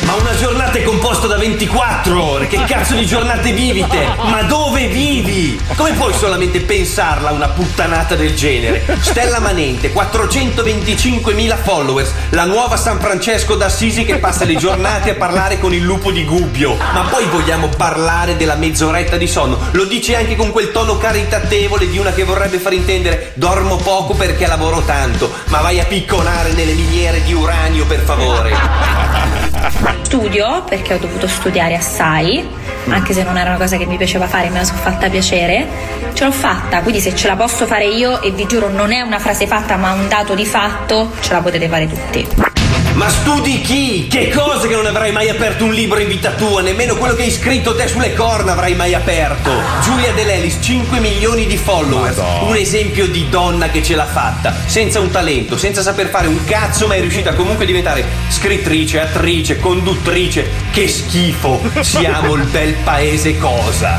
Ma 0.06 0.16
una 0.16 0.36
giornata 0.36 0.78
è 0.78 0.84
composta 0.84 1.28
da 1.28 1.38
24 1.38 2.22
ore. 2.22 2.47
Che 2.47 2.64
cazzo 2.66 2.95
di 2.95 3.06
giornate 3.06 3.51
vivite? 3.51 4.16
Ma 4.18 4.43
dove 4.43 4.88
vivi? 4.88 5.60
Come 5.76 5.93
puoi 5.93 6.14
solamente 6.14 6.60
pensarla 6.62 7.32
una 7.32 7.47
puttanata 7.49 8.16
del 8.16 8.36
genere? 8.36 8.84
Stella 8.99 9.39
Manente, 9.39 9.93
425.000 9.93 11.58
followers. 11.62 12.12
La 12.30 12.45
nuova 12.45 12.76
San 12.76 12.99
Francesco 12.99 13.56
d'Assisi 13.56 14.04
che 14.04 14.18
passa 14.18 14.45
le 14.45 14.56
giornate 14.56 15.12
a 15.12 15.16
parlare 15.16 15.60
con 15.60 15.74
il 15.74 15.84
lupo 15.84 16.12
di 16.12 16.26
Gubbio. 16.26 16.76
Ma 16.76 17.04
poi 17.10 17.26
vogliamo 17.26 17.70
parlare 17.70 18.36
della 18.36 18.56
mezz'oretta 18.56 19.18
di 19.18 19.28
sonno. 19.28 19.58
Lo 19.72 19.86
dice 19.86 20.16
anche 20.16 20.36
con 20.36 20.51
quel 20.51 20.72
tono 20.72 20.97
caritatevole 20.97 21.89
di 21.89 21.97
una 21.97 22.12
che 22.12 22.24
vorrebbe 22.24 22.60
far 22.60 22.74
intendere 22.74 23.32
dormo 23.36 23.78
poco 23.78 24.14
perché 24.14 24.47
lavoro 24.47 24.82
tanto. 24.82 25.32
Ma 25.47 25.62
vai 25.62 25.80
a 25.80 25.86
picconare 25.86 26.51
nelle 26.51 26.74
miniere 26.74 27.24
di 27.24 27.34
uranio, 27.34 27.86
per 27.86 27.99
favore. 27.99 29.43
Studio 29.70 30.64
perché 30.68 30.93
ho 30.93 30.97
dovuto 30.97 31.28
studiare 31.28 31.76
assai, 31.76 32.47
anche 32.89 33.14
se 33.14 33.24
non 33.24 33.38
era 33.38 33.49
una 33.51 33.59
cosa 33.59 33.78
che 33.78 33.86
mi 33.86 33.97
piaceva 33.97 34.28
fare, 34.28 34.49
me 34.49 34.59
la 34.59 34.64
sono 34.64 34.80
fatta 34.80 35.09
piacere. 35.09 35.68
Ce 36.14 36.24
l'ho 36.24 36.32
fatta, 36.32 36.82
quindi 36.82 36.99
se 36.99 37.16
ce 37.16 37.28
la 37.28 37.36
posso 37.36 37.66
fare 37.66 37.86
io, 37.86 38.22
e 38.22 38.32
vi 38.32 38.45
giuro 38.45 38.70
non 38.70 38.91
è 38.91 39.01
una 39.01 39.20
frase 39.20 39.47
fatta 39.47 39.76
ma 39.76 39.91
un 39.91 40.07
dato 40.07 40.36
di 40.36 40.45
fatto, 40.45 41.11
ce 41.22 41.34
la 41.34 41.39
potete 41.39 41.68
fare 41.68 41.88
tutti. 41.88 42.53
Ma 42.94 43.10
studi 43.10 43.60
chi? 43.62 44.08
Che 44.08 44.30
cose 44.30 44.68
che 44.68 44.76
non 44.76 44.86
avrai 44.86 45.12
mai 45.12 45.28
aperto 45.28 45.66
un 45.66 45.74
libro 45.74 46.00
in 46.00 46.08
vita 46.08 46.32
tua, 46.32 46.62
nemmeno 46.62 46.96
quello 46.96 47.16
che 47.16 47.24
hai 47.24 47.32
scritto 47.32 47.76
te 47.76 47.88
sulle 47.88 48.14
corna 48.14 48.52
avrai 48.52 48.76
mai 48.76 48.94
aperto. 48.94 49.50
Giulia 49.82 50.12
De 50.14 50.24
Lelis, 50.24 50.60
5 50.62 51.00
milioni 51.00 51.48
di 51.48 51.58
follower. 51.58 52.14
Un 52.44 52.56
esempio 52.56 53.08
di 53.08 53.28
donna 53.30 53.70
che 53.70 53.82
ce 53.82 53.96
l'ha 53.96 54.06
fatta, 54.06 54.56
senza 54.66 55.00
un 55.00 55.10
talento, 55.10 55.58
senza 55.58 55.82
saper 55.82 56.10
fare 56.10 56.28
un 56.28 56.44
cazzo, 56.46 56.86
ma 56.86 56.94
è 56.94 57.00
riuscita 57.00 57.34
comunque 57.34 57.64
a 57.64 57.68
diventare 57.68 58.06
scrittrice, 58.28 59.02
attrice, 59.02 59.60
conduttrice. 59.60 60.48
Che 60.72 60.88
schifo! 60.88 61.62
Siamo 61.82 62.36
il 62.36 62.44
bel 62.44 62.76
paese 62.84 63.38
cosa? 63.39 63.98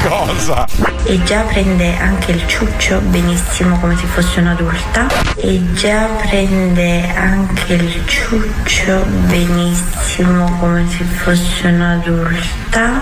Cosa? 0.06 0.95
E 1.08 1.22
già 1.22 1.42
prende 1.42 1.96
anche 1.96 2.32
il 2.32 2.46
ciuccio 2.48 2.98
benissimo 2.98 3.78
come 3.78 3.96
se 3.96 4.06
fosse 4.06 4.40
un'adulta. 4.40 5.06
E 5.36 5.62
già 5.74 6.06
prende 6.22 7.08
anche 7.14 7.74
il 7.74 8.02
ciuccio 8.06 9.04
benissimo 9.28 10.50
come 10.58 10.84
se 10.90 11.04
fosse 11.04 11.68
un'adulta. 11.68 13.00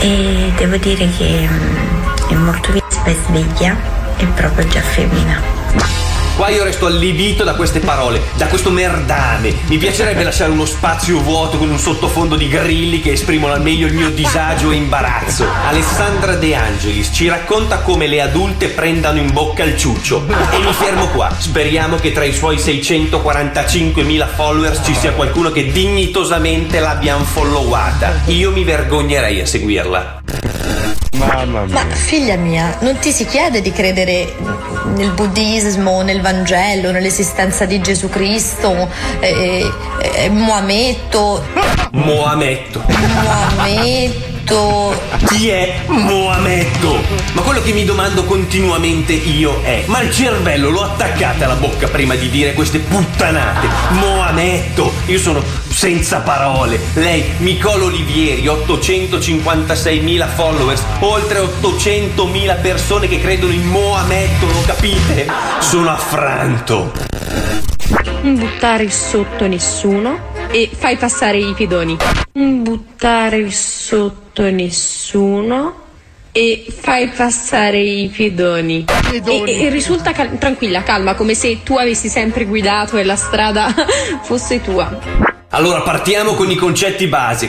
E 0.00 0.52
devo 0.56 0.76
dire 0.78 1.08
che 1.10 1.46
mm, 1.46 2.30
è 2.30 2.34
molto 2.34 2.72
vispa 2.72 3.04
e 3.04 3.16
sveglia, 3.26 3.76
è 4.16 4.24
proprio 4.28 4.66
già 4.68 4.80
femmina. 4.80 6.07
Qua 6.38 6.50
io 6.50 6.62
resto 6.62 6.86
allibito 6.86 7.42
da 7.42 7.56
queste 7.56 7.80
parole, 7.80 8.22
da 8.36 8.46
questo 8.46 8.70
merdame. 8.70 9.52
Mi 9.66 9.76
piacerebbe 9.76 10.22
lasciare 10.22 10.52
uno 10.52 10.66
spazio 10.66 11.18
vuoto 11.18 11.58
con 11.58 11.68
un 11.68 11.80
sottofondo 11.80 12.36
di 12.36 12.46
grilli 12.46 13.00
che 13.00 13.10
esprimono 13.10 13.54
al 13.54 13.60
meglio 13.60 13.88
il 13.88 13.92
mio 13.92 14.08
disagio 14.10 14.70
e 14.70 14.76
imbarazzo. 14.76 15.44
Alessandra 15.66 16.36
De 16.36 16.54
Angelis 16.54 17.10
ci 17.12 17.26
racconta 17.26 17.78
come 17.80 18.06
le 18.06 18.20
adulte 18.20 18.68
prendano 18.68 19.18
in 19.18 19.32
bocca 19.32 19.64
il 19.64 19.76
ciuccio. 19.76 20.26
E 20.52 20.58
mi 20.60 20.72
fermo 20.72 21.08
qua. 21.08 21.34
Speriamo 21.36 21.96
che 21.96 22.12
tra 22.12 22.22
i 22.22 22.32
suoi 22.32 22.54
645.000 22.58 24.28
followers 24.32 24.80
ci 24.84 24.94
sia 24.94 25.14
qualcuno 25.14 25.50
che 25.50 25.72
dignitosamente 25.72 26.78
l'abbia 26.78 27.16
unfollowata. 27.16 28.20
Io 28.26 28.52
mi 28.52 28.62
vergognerei 28.62 29.40
a 29.40 29.44
seguirla. 29.44 30.17
Mamma 31.18 31.64
Ma 31.66 31.84
figlia 31.90 32.36
mia, 32.36 32.76
non 32.80 32.98
ti 32.98 33.10
si 33.10 33.24
chiede 33.26 33.60
di 33.60 33.72
credere 33.72 34.34
nel 34.94 35.10
buddismo, 35.10 36.02
nel 36.02 36.20
Vangelo, 36.20 36.90
nell'esistenza 36.90 37.64
di 37.64 37.80
Gesù 37.80 38.08
Cristo, 38.08 38.88
eh, 39.20 39.70
eh, 40.00 40.28
Moametto. 40.30 41.44
Moametto. 41.92 42.82
Moametto. 44.48 45.26
Chi 45.26 45.50
è 45.50 45.82
Moametto? 45.86 46.98
Ma 47.32 47.42
quello 47.42 47.60
che 47.60 47.72
mi 47.72 47.84
domando 47.84 48.24
continuamente 48.24 49.12
io 49.12 49.60
è: 49.62 49.84
ma 49.86 50.00
il 50.00 50.10
cervello 50.10 50.70
lo 50.70 50.82
attaccate 50.82 51.44
alla 51.44 51.54
bocca 51.54 51.88
prima 51.88 52.14
di 52.14 52.30
dire 52.30 52.54
queste 52.54 52.78
puttanate? 52.78 53.68
Moametto! 53.90 54.92
Io 55.06 55.18
sono 55.18 55.42
senza 55.68 56.20
parole. 56.20 56.80
Lei, 56.94 57.24
Nicolo 57.38 57.86
Olivieri, 57.86 58.44
856.000 58.46 60.28
followers, 60.34 60.82
oltre 61.00 61.40
800.000 61.40 62.60
persone 62.60 63.06
che 63.06 63.20
credono 63.20 63.52
in 63.52 63.66
Moametto, 63.66 64.46
lo 64.46 64.62
capite? 64.64 65.26
Sono 65.58 65.90
affranto. 65.90 66.92
Non 68.22 68.36
buttare 68.36 68.88
sotto 68.90 69.46
nessuno 69.46 70.37
e 70.50 70.68
fai 70.72 70.96
passare 70.96 71.38
i 71.38 71.52
pedoni. 71.56 71.96
Non 72.34 72.62
buttare 72.62 73.50
sotto 73.50 74.42
nessuno 74.50 75.86
e 76.32 76.66
fai 76.68 77.08
passare 77.08 77.78
i 77.80 78.12
pedoni. 78.14 78.84
E, 79.12 79.22
e- 79.24 79.64
e 79.64 79.68
risulta 79.70 80.12
cal- 80.12 80.38
tranquilla, 80.38 80.82
calma, 80.82 81.14
come 81.14 81.34
se 81.34 81.62
tu 81.62 81.76
avessi 81.76 82.08
sempre 82.08 82.44
guidato 82.44 82.96
e 82.96 83.04
la 83.04 83.16
strada 83.16 83.74
fosse 84.22 84.60
tua. 84.62 84.98
Allora 85.50 85.80
partiamo 85.80 86.34
con 86.34 86.50
i 86.50 86.56
concetti 86.56 87.06
base. 87.06 87.46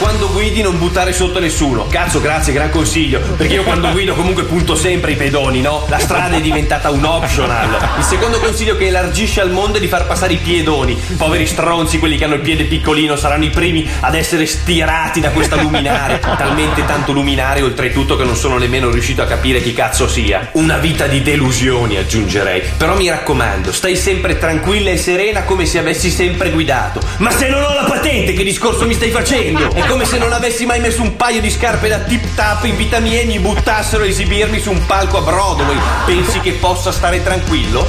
Quando 0.00 0.30
guidi 0.30 0.62
non 0.62 0.78
buttare 0.78 1.12
sotto 1.12 1.40
nessuno. 1.40 1.86
Cazzo, 1.86 2.22
grazie, 2.22 2.54
gran 2.54 2.70
consiglio. 2.70 3.20
Perché 3.36 3.52
io 3.52 3.64
quando 3.64 3.90
guido 3.90 4.14
comunque 4.14 4.44
punto 4.44 4.74
sempre 4.74 5.12
i 5.12 5.14
pedoni, 5.14 5.60
no? 5.60 5.84
La 5.90 5.98
strada 5.98 6.38
è 6.38 6.40
diventata 6.40 6.88
un 6.88 7.04
optional. 7.04 7.76
Il 7.98 8.04
secondo 8.04 8.38
consiglio 8.38 8.78
che 8.78 8.86
elargisce 8.86 9.42
al 9.42 9.50
mondo 9.50 9.76
è 9.76 9.80
di 9.80 9.88
far 9.88 10.06
passare 10.06 10.32
i 10.32 10.38
piedoni. 10.38 10.98
Poveri 11.18 11.46
stronzi, 11.46 11.98
quelli 11.98 12.16
che 12.16 12.24
hanno 12.24 12.36
il 12.36 12.40
piede 12.40 12.64
piccolino, 12.64 13.14
saranno 13.14 13.44
i 13.44 13.50
primi 13.50 13.86
ad 14.00 14.14
essere 14.14 14.46
stirati 14.46 15.20
da 15.20 15.32
questa 15.32 15.56
luminare. 15.56 16.18
Talmente 16.18 16.86
tanto 16.86 17.12
luminare, 17.12 17.60
oltretutto, 17.60 18.16
che 18.16 18.24
non 18.24 18.36
sono 18.36 18.56
nemmeno 18.56 18.90
riuscito 18.90 19.20
a 19.20 19.26
capire 19.26 19.60
chi 19.60 19.74
cazzo 19.74 20.08
sia. 20.08 20.48
Una 20.52 20.78
vita 20.78 21.08
di 21.08 21.20
delusioni, 21.20 21.98
aggiungerei. 21.98 22.62
Però 22.78 22.96
mi 22.96 23.10
raccomando, 23.10 23.70
stai 23.70 23.96
sempre 23.96 24.38
tranquilla 24.38 24.88
e 24.88 24.96
serena 24.96 25.42
come 25.42 25.66
se 25.66 25.78
avessi 25.78 26.08
sempre 26.08 26.52
guidato. 26.52 27.02
Ma 27.18 27.30
se 27.30 27.48
non 27.48 27.62
ho 27.62 27.74
la 27.74 27.84
patente, 27.84 28.32
che 28.32 28.44
discorso 28.44 28.86
mi 28.86 28.94
stai 28.94 29.10
facendo? 29.10 29.70
È 29.74 29.89
come 29.90 30.04
se 30.04 30.18
non 30.18 30.32
avessi 30.32 30.66
mai 30.66 30.78
messo 30.78 31.02
un 31.02 31.16
paio 31.16 31.40
di 31.40 31.50
scarpe 31.50 31.88
da 31.88 31.98
tip 31.98 32.36
tap 32.36 32.62
in 32.64 32.76
vita 32.76 33.00
mia 33.00 33.20
e 33.20 33.24
mi 33.24 33.40
buttassero 33.40 34.04
a 34.04 34.06
esibirmi 34.06 34.60
su 34.60 34.70
un 34.70 34.86
palco 34.86 35.18
a 35.18 35.20
Broadway. 35.20 35.76
Pensi 36.06 36.38
che 36.38 36.52
possa 36.52 36.92
stare 36.92 37.20
tranquillo? 37.24 37.84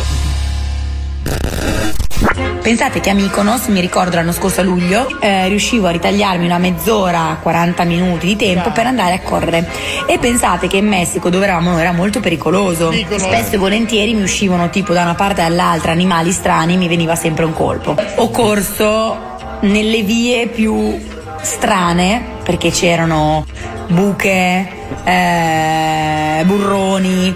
Pensate 2.64 3.02
che 3.02 3.12
a 3.12 3.14
Mykonos, 3.14 3.68
mi 3.68 3.80
ricordo 3.82 4.16
l'anno 4.16 4.32
scorso 4.32 4.62
a 4.62 4.64
luglio, 4.64 5.20
eh, 5.20 5.48
riuscivo 5.48 5.88
a 5.88 5.92
ritagliarmi 5.92 6.44
una 6.44 6.58
mezz'ora, 6.58 7.38
40 7.40 7.84
minuti 7.84 8.26
di 8.26 8.36
tempo 8.36 8.72
per 8.72 8.88
andare 8.88 9.14
a 9.14 9.20
correre. 9.20 9.70
E 10.08 10.18
pensate 10.18 10.68
che 10.68 10.78
in 10.78 10.88
Messico, 10.88 11.30
dove 11.30 11.44
eravamo, 11.44 11.78
era 11.78 11.92
molto 11.92 12.20
pericoloso. 12.20 12.92
Spesso 12.92 13.56
e 13.56 13.58
volentieri 13.58 14.16
mi 14.16 14.24
uscivano 14.24 14.72
tipo 14.72 14.94
da 14.94 15.04
una 15.04 15.16
parte 15.16 15.42
all'altra 15.42 15.92
animali 15.92 16.32
strani, 16.32 16.78
mi 16.78 16.88
veniva 16.88 17.16
sempre 17.16 17.46
un 17.46 17.54
colpo. 17.54 17.96
Ho 18.16 18.30
corso 18.32 19.30
nelle 19.62 20.02
vie 20.02 20.48
più 20.48 21.11
strane, 21.42 22.40
perché 22.44 22.70
c'erano 22.72 23.46
buche, 23.88 24.68
eh, 25.04 26.44
burroni, 26.46 27.36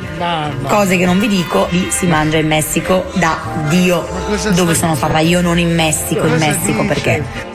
cose 0.67 0.97
che 0.97 1.05
non 1.05 1.19
vi 1.19 1.27
dico, 1.27 1.67
lì 1.71 1.87
si 1.89 2.05
mangia 2.05 2.37
in 2.37 2.47
Messico 2.47 3.05
da 3.15 3.37
Dio. 3.69 4.07
Dove 4.53 4.73
sono 4.73 4.95
stata 4.95 5.19
io, 5.19 5.41
non 5.41 5.59
in 5.59 5.73
Messico, 5.73 6.25
in 6.25 6.35
Messico 6.37 6.85
perché. 6.85 7.53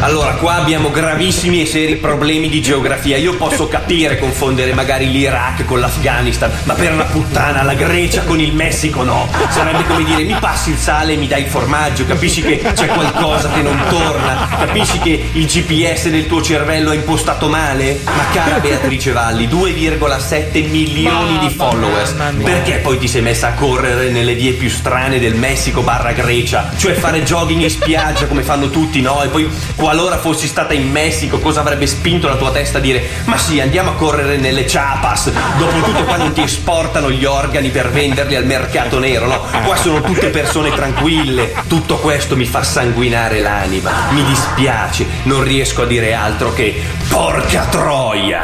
Allora, 0.00 0.32
qua 0.34 0.54
abbiamo 0.54 0.90
gravissimi 0.90 1.62
e 1.62 1.66
seri 1.66 1.96
problemi 1.96 2.48
di 2.48 2.60
geografia. 2.60 3.16
Io 3.16 3.34
posso 3.34 3.66
capire 3.68 4.18
confondere 4.18 4.72
magari 4.74 5.10
l'Iraq 5.10 5.64
con 5.64 5.80
l'Afghanistan, 5.80 6.50
ma 6.64 6.74
per 6.74 6.92
una 6.92 7.04
puttana 7.04 7.62
la 7.62 7.74
Grecia 7.74 8.22
con 8.22 8.38
il 8.38 8.54
Messico 8.54 9.02
no. 9.02 9.28
Sarebbe 9.50 9.84
come 9.86 10.04
dire 10.04 10.22
mi 10.22 10.36
passi 10.38 10.70
il 10.70 10.76
sale 10.76 11.14
e 11.14 11.16
mi 11.16 11.26
dai 11.26 11.42
il 11.42 11.48
formaggio, 11.48 12.04
capisci 12.04 12.42
che 12.42 12.62
c'è 12.74 12.86
qualcosa 12.86 13.48
che 13.50 13.62
non 13.62 13.80
torna, 13.88 14.48
capisci 14.58 14.98
che 14.98 15.30
il 15.32 15.46
GPS 15.46 16.08
del 16.10 16.26
tuo 16.26 16.42
cervello 16.42 16.92
è 16.92 16.96
impostato 16.96 17.48
male? 17.48 18.00
Ma 18.04 18.24
cara 18.32 18.58
Beatrice 18.58 19.12
Valli, 19.12 19.48
2,7 19.48 20.68
milioni 20.68 21.38
di 21.38 21.48
followers. 21.48 22.14
Perché 22.42 22.76
poi 22.76 22.98
ti 22.98 23.08
sei 23.08 23.22
messa 23.22 23.48
a 23.48 23.52
correre 23.52 24.10
nelle 24.10 24.34
vie 24.34 24.52
più 24.52 24.68
strane 24.68 25.18
del 25.18 25.34
Messico 25.34 25.80
barra 25.80 26.12
Grecia? 26.12 26.70
Cioè 26.76 26.92
fare 26.92 27.22
jogging 27.22 27.62
in 27.62 27.70
spiaggia 27.70 28.26
come 28.26 28.42
fanno 28.42 28.68
tutti, 28.70 29.00
no? 29.00 29.22
E 29.22 29.28
poi 29.28 29.48
qualora 29.96 30.18
fossi 30.18 30.46
stata 30.46 30.74
in 30.74 30.90
Messico, 30.90 31.38
cosa 31.38 31.60
avrebbe 31.60 31.86
spinto 31.86 32.28
la 32.28 32.36
tua 32.36 32.50
testa 32.50 32.76
a 32.76 32.80
dire 32.82 33.02
ma 33.24 33.38
sì, 33.38 33.60
andiamo 33.60 33.92
a 33.92 33.94
correre 33.94 34.36
nelle 34.36 34.66
Chiapas. 34.66 35.32
Dopotutto 35.56 36.04
qua 36.04 36.16
non 36.16 36.34
ti 36.34 36.42
esportano 36.42 37.10
gli 37.10 37.24
organi 37.24 37.70
per 37.70 37.90
venderli 37.90 38.34
al 38.34 38.44
mercato 38.44 38.98
nero, 38.98 39.26
no? 39.26 39.46
Qua 39.64 39.74
sono 39.76 40.02
tutte 40.02 40.28
persone 40.28 40.70
tranquille. 40.70 41.54
Tutto 41.66 41.96
questo 41.96 42.36
mi 42.36 42.44
fa 42.44 42.62
sanguinare 42.62 43.40
l'anima. 43.40 43.90
Mi 44.10 44.22
dispiace, 44.24 45.06
non 45.22 45.42
riesco 45.42 45.82
a 45.82 45.86
dire 45.86 46.12
altro 46.12 46.52
che 46.52 46.78
porca 47.08 47.64
troia. 47.64 48.42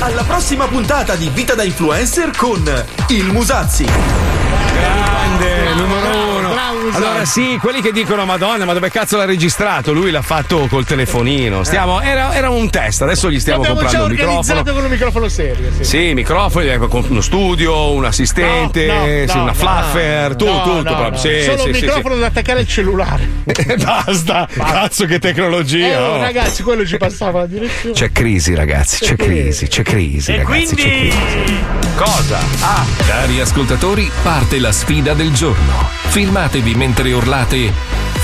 Alla 0.00 0.24
prossima 0.24 0.66
puntata 0.66 1.14
di 1.14 1.30
Vita 1.32 1.54
da 1.54 1.62
Influencer 1.62 2.32
con 2.36 2.84
il 3.06 3.26
Musazzi. 3.30 3.84
Grande, 3.84 5.74
numero 5.74 6.08
uno. 6.08 6.33
Musazzi. 6.72 6.96
Allora, 6.96 7.24
sì, 7.24 7.58
quelli 7.60 7.80
che 7.80 7.92
dicono 7.92 8.24
Madonna, 8.24 8.64
ma 8.64 8.72
dove 8.72 8.90
cazzo 8.90 9.16
l'ha 9.16 9.24
registrato? 9.24 9.92
Lui 9.92 10.10
l'ha 10.10 10.22
fatto 10.22 10.66
col 10.68 10.84
telefonino. 10.84 11.62
Stiamo, 11.64 12.00
era, 12.00 12.34
era 12.34 12.50
un 12.50 12.70
test, 12.70 13.02
adesso 13.02 13.30
gli 13.30 13.38
stiamo 13.40 13.62
L'abbiamo 13.62 13.80
comprando 13.80 14.06
un 14.06 14.12
microfono. 14.12 14.62
con 14.74 14.84
un 14.84 14.90
microfono 14.90 15.28
serio. 15.28 15.70
Sì. 15.78 15.84
Sì, 15.84 16.14
microfoni, 16.14 16.68
eh, 16.68 16.78
con 16.78 17.04
uno 17.08 17.20
studio, 17.20 17.92
un 17.92 18.04
assistente, 18.04 18.86
No, 18.86 18.94
no, 18.94 19.04
sì, 19.04 19.36
no, 19.36 19.42
una 19.42 19.54
fluffer, 19.54 20.36
tutto, 20.36 20.62
tutto 20.62 20.82
proprio. 20.94 21.16
Sì, 21.18 21.42
Solo 21.44 21.64
un 21.64 21.70
microfono 21.70 22.16
da 22.16 22.26
attaccare 22.26 22.60
al 22.60 22.66
cellulare. 22.68 23.28
sì. 23.52 23.74
Basta, 23.82 24.48
cazzo 24.52 25.06
che 25.06 25.18
tecnologia. 25.18 25.86
Eh, 25.86 26.18
ragazzi, 26.20 26.62
quello 26.62 26.86
ci 26.86 26.96
passava 26.96 27.40
la 27.40 27.46
direzione. 27.46 27.94
C'è 27.94 28.10
crisi, 28.12 28.54
ragazzi, 28.54 29.04
c'è 29.04 29.16
crisi, 29.16 29.66
c'è 29.68 29.82
crisi, 29.82 30.32
E 30.32 30.36
ragazzi, 30.38 30.74
c'è 30.74 30.82
quindi- 30.82 31.08
crisi. 31.08 31.83
Cosa? 31.96 32.38
Ah, 32.60 32.84
Cari 33.06 33.40
ascoltatori, 33.40 34.10
parte 34.22 34.58
la 34.58 34.72
sfida 34.72 35.14
del 35.14 35.32
giorno. 35.32 35.88
Filmatevi 36.08 36.74
mentre 36.74 37.12
urlate 37.12 37.72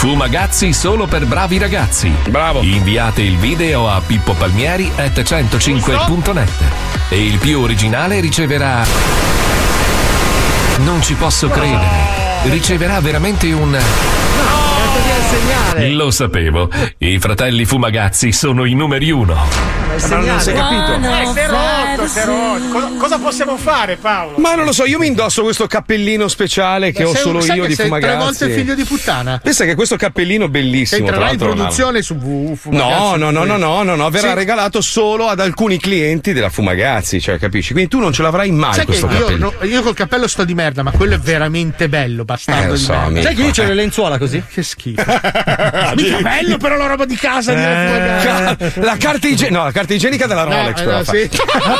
Fumagazzi 0.00 0.72
solo 0.72 1.06
per 1.06 1.26
bravi 1.26 1.58
ragazzi. 1.58 2.10
Bravo. 2.30 2.62
Inviate 2.62 3.22
il 3.22 3.36
video 3.36 3.88
a 3.88 4.00
pippopalmieri 4.04 4.90
at 4.96 5.20
105.net 5.20 6.50
e 7.10 7.22
il 7.24 7.38
più 7.38 7.60
originale 7.60 8.18
riceverà 8.20 8.82
Non 10.78 11.02
ci 11.02 11.14
posso 11.14 11.48
credere. 11.48 12.18
Riceverà 12.44 13.00
veramente 13.00 13.52
un 13.52 13.78
Lo 15.90 16.10
sapevo. 16.10 16.70
I 16.98 17.18
fratelli 17.18 17.66
Fumagazzi 17.66 18.32
sono 18.32 18.64
i 18.64 18.72
numeri 18.74 19.10
uno. 19.10 19.34
Ma 19.34 20.16
non 20.16 20.40
si 20.40 20.50
è 20.50 20.54
capito. 20.54 20.98
Sei 21.34 21.34
rotto, 21.96 22.08
sei 22.08 22.24
rotto. 22.24 22.68
Cosa, 22.70 22.90
cosa 22.98 23.18
possiamo 23.18 23.56
fare, 23.56 23.96
Paolo? 23.96 24.38
Ma 24.38 24.54
non 24.54 24.64
lo 24.64 24.72
so, 24.72 24.84
io 24.84 24.98
mi 24.98 25.06
indosso 25.06 25.42
questo 25.42 25.66
cappellino 25.66 26.28
speciale 26.28 26.92
che 26.92 27.02
Ma 27.04 27.08
ho 27.10 27.12
sei- 27.12 27.22
solo 27.22 27.44
io 27.44 27.66
di 27.66 27.74
sei 27.74 27.86
Fumagazzi. 27.86 28.12
tre 28.14 28.24
volte 28.24 28.48
figlio 28.50 28.74
di 28.74 28.84
puttana. 28.84 29.40
Pensa 29.42 29.64
che 29.64 29.74
questo 29.74 29.96
cappellino 29.96 30.48
bellissimo. 30.48 31.06
tra 31.06 31.14
Entrerà 31.16 31.32
in 31.32 31.38
produzione 31.38 32.02
su 32.02 32.16
VU. 32.16 32.58
No, 32.70 33.16
no, 33.16 33.30
no, 33.30 33.44
no, 33.44 33.56
no, 33.56 33.82
no, 33.82 33.94
no, 33.96 34.10
verrà 34.10 34.30
Sì. 34.30 34.34
regalato 34.34 34.80
solo 34.80 35.28
ad 35.28 35.40
alcuni 35.40 35.78
clienti 35.78 36.32
della 36.32 36.48
Fumagazzi, 36.50 37.20
cioè 37.20 37.38
capisci? 37.38 37.72
Quindi 37.72 37.90
tu 37.90 37.98
non 37.98 38.12
ce 38.12 38.22
l'avrai 38.22 38.50
mai 38.50 38.72
Sai 38.74 38.80
che 38.80 38.86
questo 38.86 39.06
io, 39.10 39.18
cappellino. 39.18 39.52
no, 39.60 39.66
io 39.66 39.82
col 39.82 39.94
cappello 39.94 40.26
sto 40.28 40.44
di 40.44 40.54
merda, 40.54 40.82
ma 40.82 40.90
quello 40.92 41.14
è 41.14 41.18
veramente 41.18 41.88
bello, 41.88 42.24
bastardo 42.24 42.74
Eh, 42.74 42.76
so, 42.76 42.92
merda. 42.92 43.06
amico. 43.06 43.22
Sai 43.26 43.34
che 43.34 43.42
io 43.42 43.50
c'ho 43.50 43.62
le 43.64 43.74
lenzuola 43.74 44.18
così? 44.18 44.42
Che 44.52 44.62
schifo. 44.62 45.02
Mica 45.96 46.18
bello 46.20 46.56
però 46.56 46.76
la 46.76 46.86
roba 46.86 47.04
di 47.04 47.16
casa 47.16 47.52
di 47.52 47.60
Eh, 47.60 48.24
ca- 48.24 48.56
la 48.80 48.96
carta 48.96 49.26
igienica, 49.26 49.58
no, 49.58 49.64
la 49.64 49.72
carta 49.72 49.94
igienica 49.94 50.26
della 50.26 50.44
No, 50.44 50.50
Rolex 50.50 50.80
eh, 50.80 50.84
però 50.84 50.96
no, 50.98 51.04
fa. 51.04 51.12
sì. 51.12 51.28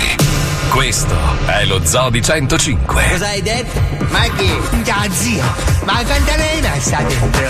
Questo 0.71 1.13
è 1.47 1.65
lo 1.65 1.85
Zoo 1.85 2.09
di 2.09 2.21
105. 2.21 3.09
Cosa 3.11 3.27
hai 3.27 3.41
detto? 3.41 3.77
Ma 4.09 4.21
chi? 4.37 4.49
Già 4.83 5.05
zio, 5.11 5.43
ma 5.83 6.01
quanta 6.05 6.35
lei 6.37 6.61
sta 6.79 7.01
dentro? 7.03 7.49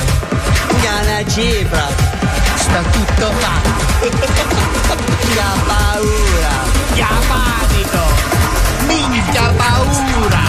Già 0.81 1.03
la 1.03 1.29
cifra, 1.29 1.87
sta 2.55 2.81
tutto 2.81 3.31
fatto. 3.37 4.09
Già 5.33 5.53
paura, 5.67 6.49
già 6.95 7.07
panico, 7.27 8.03
minchia 8.87 9.53
paura. 9.55 10.39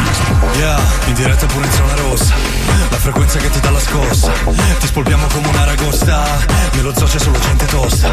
Yeah, 0.57 0.81
in 1.07 1.15
diretta 1.15 1.45
pure 1.47 1.67
in 1.67 1.73
zona 1.73 1.95
rossa 1.97 2.52
La 2.91 2.99
frequenza 2.99 3.39
che 3.39 3.51
ti 3.51 3.61
dà 3.61 3.71
la 3.71 3.81
scossa. 3.81 4.33
Ti 4.79 4.87
spolpiamo 4.87 5.27
come 5.29 5.49
un'aragosta 5.49 6.25
Nello 6.73 6.93
zoo 6.97 7.07
c'è 7.07 7.19
solo 7.19 7.39
gente 7.39 7.67
tosta. 7.67 8.11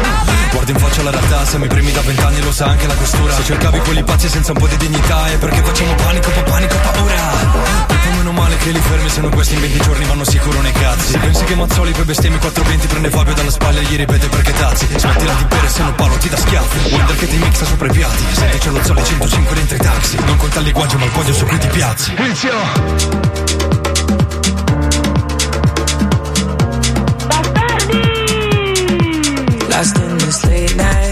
Guardi 0.50 0.72
in 0.72 0.78
faccia 0.78 1.02
la 1.02 1.10
realtà 1.10 1.44
Se 1.44 1.58
mi 1.58 1.66
premi 1.66 1.92
da 1.92 2.00
vent'anni 2.00 2.40
lo 2.42 2.52
sa 2.52 2.66
anche 2.66 2.86
la 2.86 2.94
costura 2.94 3.34
Se 3.34 3.44
cercavi 3.44 3.78
quelli 3.80 4.02
pazzi 4.02 4.28
senza 4.28 4.52
un 4.52 4.58
po' 4.58 4.66
di 4.66 4.76
dignità 4.76 5.26
È 5.26 5.38
perché 5.38 5.62
facciamo 5.62 5.94
panico, 5.94 6.30
pa 6.30 6.42
panico, 6.42 6.76
paura 6.76 7.86
Poi 7.86 8.16
meno 8.16 8.32
male 8.32 8.56
che 8.56 8.70
li 8.70 8.80
fermi 8.80 9.08
Se 9.08 9.20
no 9.20 9.28
questi 9.28 9.54
in 9.54 9.60
20 9.60 9.80
giorni 9.80 10.04
vanno 10.04 10.24
sicuro 10.24 10.60
nei 10.60 10.72
cazzi. 10.72 11.12
Se 11.12 11.18
pensi 11.18 11.44
che 11.44 11.54
Mazzoli 11.54 11.92
poi 11.92 12.04
bestemmia 12.04 12.38
420 12.38 12.86
Prende 12.86 13.10
Fabio 13.10 13.34
dalla 13.34 13.50
spalla 13.50 13.80
e 13.80 13.82
gli 13.82 13.96
ripete 13.96 14.28
perché 14.28 14.52
tazzi? 14.52 14.86
Smettila 14.96 15.32
di 15.34 15.44
bere 15.44 15.68
se 15.68 15.82
no 15.82 15.94
Paolo 15.94 16.16
ti 16.16 16.28
dà 16.28 16.36
schiaffi. 16.36 16.92
Wonder 16.94 17.16
che 17.16 17.28
ti 17.28 17.36
mixa 17.36 17.64
sopra 17.64 17.86
i 17.86 17.90
piatti. 17.90 18.24
Senti 18.32 18.58
c'è 18.58 18.70
lo 18.70 18.82
zoo 18.84 18.94
di 18.94 19.04
105 19.04 19.54
dentro 19.54 19.76
i 19.76 19.80
taxi. 19.80 20.16
Non 20.24 20.36
conta 20.36 20.58
il 20.58 20.64
linguaggio 20.64 20.98
ma 20.98 21.04
il 21.04 21.10
podio 21.10 21.34
su 21.34 21.44
cui 21.44 21.58
ti 21.58 21.68
piazzi. 21.68 22.14
Lost 22.16 23.79
in 30.30 30.36
this 30.36 30.46
late 30.46 30.76
night, 30.76 31.09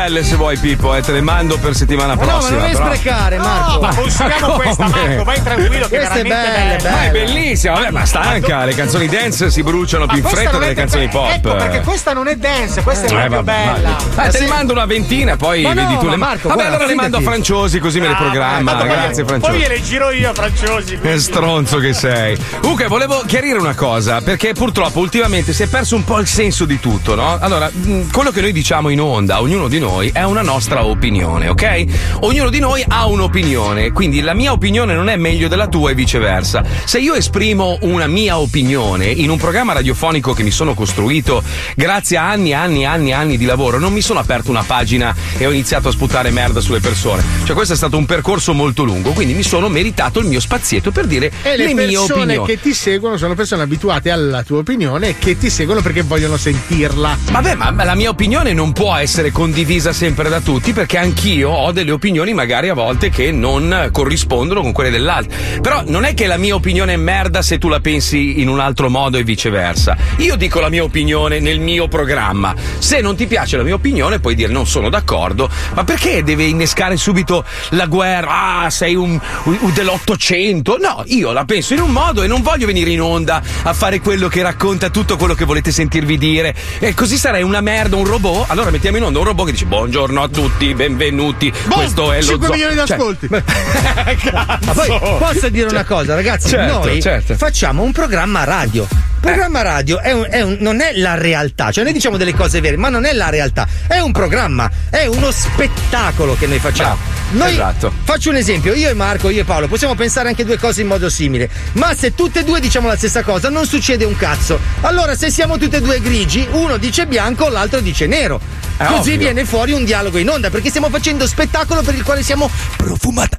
belle 0.00 0.24
se 0.24 0.34
vuoi, 0.36 0.56
Pippo, 0.56 0.94
eh, 0.94 1.02
te 1.02 1.12
le 1.12 1.20
mando 1.20 1.58
per 1.58 1.74
settimana 1.74 2.14
Ma 2.14 2.24
no, 2.24 2.26
ma 2.26 2.32
prossima. 2.38 2.58
non 2.60 2.66
è 2.68 2.72
però. 2.72 2.84
sprecare, 2.86 3.36
Marco. 3.38 3.80
ma 3.80 3.94
consumiamo 3.94 4.46
come? 4.52 4.64
questa, 4.64 4.88
Marco, 4.88 5.24
vai 5.24 5.42
tranquillo 5.42 5.88
che 5.88 5.96
Questa 5.96 6.14
è 6.14 6.22
veramente 6.22 6.76
bella, 6.82 6.90
Ma 6.90 7.02
è 7.04 7.10
bellissima, 7.10 7.74
vabbè, 7.74 7.90
ma 7.90 8.04
stanca. 8.06 8.64
Le 8.64 8.74
canzoni 8.74 9.06
dance 9.08 9.50
si 9.50 9.62
bruciano 9.62 10.06
più 10.06 10.16
in 10.18 10.24
fretta 10.24 10.56
delle 10.58 10.74
canzoni 10.74 11.08
pop. 11.08 11.30
Ecco, 11.30 11.54
perché 11.54 11.80
questa 11.80 12.12
non 12.14 12.28
è 12.28 12.36
dance, 12.36 12.82
questa 12.82 13.06
è 13.06 13.10
Eh, 13.10 13.14
proprio 13.14 13.42
vabbè, 13.42 13.72
bella. 13.74 13.96
ma- 14.14 14.28
te 14.28 14.40
ne 14.40 14.46
mando 14.46 14.72
una 14.72 14.86
ventina, 14.86 15.36
poi 15.36 15.62
Ma 15.62 15.74
no, 15.74 15.82
vedi 15.82 15.98
tu 15.98 16.04
ma 16.06 16.10
le 16.12 16.16
Marco, 16.16 16.48
Vabbè, 16.48 16.54
guarda, 16.54 16.74
allora 16.76 16.86
le 16.88 16.94
mando 16.94 17.16
a. 17.18 17.20
Franciosi, 17.20 17.78
così 17.78 18.00
me 18.00 18.06
le 18.08 18.14
Ah, 18.14 18.16
programma. 18.16 18.74
Grazie, 18.82 19.24
Poi 19.24 19.38
Franciosi. 19.38 19.58
gliele 19.58 19.82
giro 19.82 20.10
io, 20.12 20.32
Franciosi. 20.32 20.98
Che 20.98 21.18
stronzo 21.18 21.76
che 21.78 21.92
sei. 21.92 22.36
Comunque, 22.60 22.86
volevo 22.86 23.22
chiarire 23.26 23.58
una 23.58 23.74
cosa, 23.74 24.20
perché 24.22 24.54
purtroppo 24.54 24.98
ultimamente 25.00 25.52
si 25.52 25.62
è 25.62 25.66
perso 25.66 25.94
un 25.94 26.04
po' 26.04 26.18
il 26.18 26.26
senso 26.26 26.64
di 26.64 26.80
tutto, 26.80 27.14
no? 27.14 27.36
Allora, 27.38 27.70
quello 28.10 28.30
che 28.30 28.40
noi 28.40 28.52
diciamo 28.52 28.88
in 28.88 29.00
onda, 29.00 29.40
ognuno 29.40 29.68
di 29.68 29.78
noi, 29.78 29.88
è 29.98 30.22
una 30.22 30.42
nostra 30.42 30.84
opinione, 30.84 31.48
ok? 31.48 31.84
Ognuno 32.20 32.48
di 32.48 32.58
noi 32.60 32.82
ha 32.86 33.06
un'opinione, 33.06 33.90
quindi 33.92 34.20
la 34.20 34.34
mia 34.34 34.52
opinione 34.52 34.94
non 34.94 35.08
è 35.08 35.16
meglio 35.16 35.48
della 35.48 35.66
tua 35.66 35.90
e 35.90 35.94
viceversa. 35.94 36.62
Se 36.84 36.98
io 36.98 37.14
esprimo 37.14 37.76
una 37.82 38.06
mia 38.06 38.38
opinione 38.38 39.06
in 39.06 39.28
un 39.30 39.36
programma 39.36 39.72
radiofonico 39.72 40.32
che 40.32 40.42
mi 40.42 40.50
sono 40.50 40.74
costruito 40.74 41.42
grazie 41.74 42.16
a 42.16 42.28
anni 42.30 42.50
e 42.50 42.54
anni 42.54 42.82
e 42.82 42.84
anni 42.86 43.10
e 43.10 43.12
anni 43.14 43.36
di 43.36 43.44
lavoro, 43.44 43.78
non 43.78 43.92
mi 43.92 44.00
sono 44.00 44.20
aperto 44.20 44.50
una 44.50 44.62
pagina 44.62 45.14
e 45.36 45.46
ho 45.46 45.50
iniziato 45.50 45.88
a 45.88 45.92
sputare 45.92 46.30
merda 46.30 46.60
sulle 46.60 46.80
persone. 46.80 47.22
Cioè, 47.44 47.54
questo 47.54 47.74
è 47.74 47.76
stato 47.76 47.96
un 47.96 48.06
percorso 48.06 48.54
molto 48.54 48.84
lungo, 48.84 49.10
quindi 49.12 49.34
mi 49.34 49.42
sono 49.42 49.68
meritato 49.68 50.20
il 50.20 50.26
mio 50.26 50.40
spazietto 50.40 50.90
per 50.92 51.06
dire 51.06 51.30
E 51.42 51.56
le, 51.56 51.66
le 51.66 51.74
mie 51.74 51.84
persone 51.86 52.12
opinioni. 52.22 52.46
che 52.46 52.60
ti 52.60 52.72
seguono 52.72 53.16
sono 53.16 53.34
persone 53.34 53.62
abituate 53.62 54.10
alla 54.10 54.42
tua 54.42 54.58
opinione 54.58 55.08
e 55.08 55.14
che 55.18 55.36
ti 55.36 55.50
seguono 55.50 55.80
perché 55.82 56.02
vogliono 56.02 56.36
sentirla. 56.36 57.18
Vabbè, 57.30 57.54
ma 57.56 57.70
la 57.84 57.94
mia 57.94 58.08
opinione 58.10 58.52
non 58.52 58.72
può 58.72 58.94
essere 58.94 59.30
condivisa 59.32 59.79
sempre 59.80 60.28
da 60.28 60.40
tutti 60.40 60.72
perché 60.72 60.98
anch'io 60.98 61.48
ho 61.50 61.72
delle 61.72 61.90
opinioni 61.90 62.34
magari 62.34 62.68
a 62.68 62.74
volte 62.74 63.08
che 63.08 63.32
non 63.32 63.88
corrispondono 63.90 64.60
con 64.60 64.72
quelle 64.72 64.90
dell'altro. 64.90 65.36
Però 65.62 65.82
non 65.86 66.04
è 66.04 66.12
che 66.12 66.26
la 66.26 66.36
mia 66.36 66.54
opinione 66.54 66.92
è 66.92 66.96
merda 66.96 67.40
se 67.40 67.56
tu 67.56 67.68
la 67.68 67.80
pensi 67.80 68.40
in 68.40 68.48
un 68.48 68.60
altro 68.60 68.90
modo 68.90 69.16
e 69.16 69.24
viceversa. 69.24 69.96
Io 70.18 70.36
dico 70.36 70.60
la 70.60 70.68
mia 70.68 70.82
opinione 70.82 71.40
nel 71.40 71.60
mio 71.60 71.88
programma. 71.88 72.54
Se 72.78 73.00
non 73.00 73.16
ti 73.16 73.26
piace 73.26 73.56
la 73.56 73.62
mia 73.62 73.74
opinione 73.74 74.20
puoi 74.20 74.34
dire 74.34 74.52
non 74.52 74.66
sono 74.66 74.90
d'accordo, 74.90 75.48
ma 75.74 75.82
perché 75.84 76.22
deve 76.22 76.44
innescare 76.44 76.96
subito 76.96 77.44
la 77.70 77.86
guerra? 77.86 78.62
Ah, 78.62 78.70
sei 78.70 78.94
un, 78.94 79.18
un- 79.44 79.72
dell'Ottocento? 79.72 80.76
No, 80.78 81.02
io 81.06 81.32
la 81.32 81.44
penso 81.44 81.72
in 81.74 81.80
un 81.80 81.90
modo 81.90 82.22
e 82.22 82.26
non 82.26 82.42
voglio 82.42 82.66
venire 82.66 82.90
in 82.90 83.00
onda 83.00 83.42
a 83.62 83.72
fare 83.72 84.00
quello 84.00 84.28
che 84.28 84.42
racconta 84.42 84.90
tutto 84.90 85.16
quello 85.16 85.34
che 85.34 85.44
volete 85.44 85.72
sentirvi 85.72 86.18
dire. 86.18 86.54
E 86.78 86.94
così 86.94 87.16
sarei 87.16 87.42
una 87.42 87.60
merda, 87.60 87.96
un 87.96 88.04
robot. 88.04 88.46
Allora 88.48 88.70
mettiamo 88.70 88.98
in 88.98 89.04
onda 89.04 89.18
un 89.18 89.24
robot 89.24 89.46
che 89.46 89.52
dice 89.52 89.64
buongiorno 89.70 90.20
a 90.20 90.28
tutti, 90.28 90.74
benvenuti. 90.74 91.52
Questo 91.68 92.10
è 92.10 92.16
lo 92.16 92.24
5 92.24 92.46
zoo. 92.46 92.54
milioni 92.54 92.74
di 92.74 92.86
Cioè, 92.86 92.96
ascolti. 92.96 93.28
Ma 93.30 93.40
poi 94.74 94.98
posso 95.18 95.48
dire 95.48 95.68
una 95.68 95.84
cosa, 95.84 96.16
ragazzi? 96.16 96.48
Certo, 96.48 96.84
noi 96.84 97.00
certo. 97.00 97.36
facciamo 97.36 97.84
un 97.84 97.92
programma 97.92 98.42
radio. 98.42 98.86
Programma 99.20 99.60
radio 99.60 100.00
è 100.00 100.12
un- 100.12 100.26
è 100.30 100.40
un- 100.40 100.56
non 100.60 100.80
è 100.80 100.92
la 100.94 101.14
realtà, 101.14 101.70
cioè 101.70 101.84
noi 101.84 101.92
diciamo 101.92 102.16
delle 102.16 102.32
cose 102.34 102.60
vere, 102.62 102.76
ma 102.78 102.88
non 102.88 103.04
è 103.04 103.12
la 103.12 103.28
realtà, 103.28 103.68
è 103.86 103.98
un 103.98 104.12
programma, 104.12 104.68
è 104.88 105.04
uno 105.06 105.30
spettacolo 105.30 106.36
che 106.36 106.46
noi 106.46 106.58
facciamo. 106.58 106.96
Noi, 107.32 107.52
esatto. 107.52 107.92
Faccio 108.02 108.30
un 108.30 108.36
esempio, 108.36 108.72
io 108.74 108.88
e 108.88 108.94
Marco, 108.94 109.28
io 109.28 109.42
e 109.42 109.44
Paolo, 109.44 109.68
possiamo 109.68 109.94
pensare 109.94 110.28
anche 110.28 110.44
due 110.44 110.56
cose 110.58 110.80
in 110.80 110.86
modo 110.88 111.10
simile, 111.10 111.50
ma 111.72 111.94
se 111.94 112.14
tutte 112.14 112.40
e 112.40 112.44
due 112.44 112.60
diciamo 112.60 112.88
la 112.88 112.96
stessa 112.96 113.22
cosa 113.22 113.50
non 113.50 113.66
succede 113.66 114.04
un 114.06 114.16
cazzo. 114.16 114.58
Allora 114.80 115.14
se 115.14 115.30
siamo 115.30 115.58
tutte 115.58 115.76
e 115.76 115.80
due 115.82 116.00
grigi, 116.00 116.48
uno 116.52 116.78
dice 116.78 117.06
bianco, 117.06 117.48
l'altro 117.50 117.80
dice 117.80 118.06
nero. 118.06 118.40
È 118.78 118.84
Così 118.86 119.10
ovvio. 119.12 119.16
viene 119.18 119.44
fuori 119.44 119.72
un 119.72 119.84
dialogo 119.84 120.16
in 120.16 120.30
onda, 120.30 120.48
perché 120.48 120.70
stiamo 120.70 120.88
facendo 120.88 121.26
spettacolo 121.26 121.82
per 121.82 121.94
il 121.94 122.02
quale 122.02 122.22
siamo 122.22 122.50
profumati. 122.76 123.36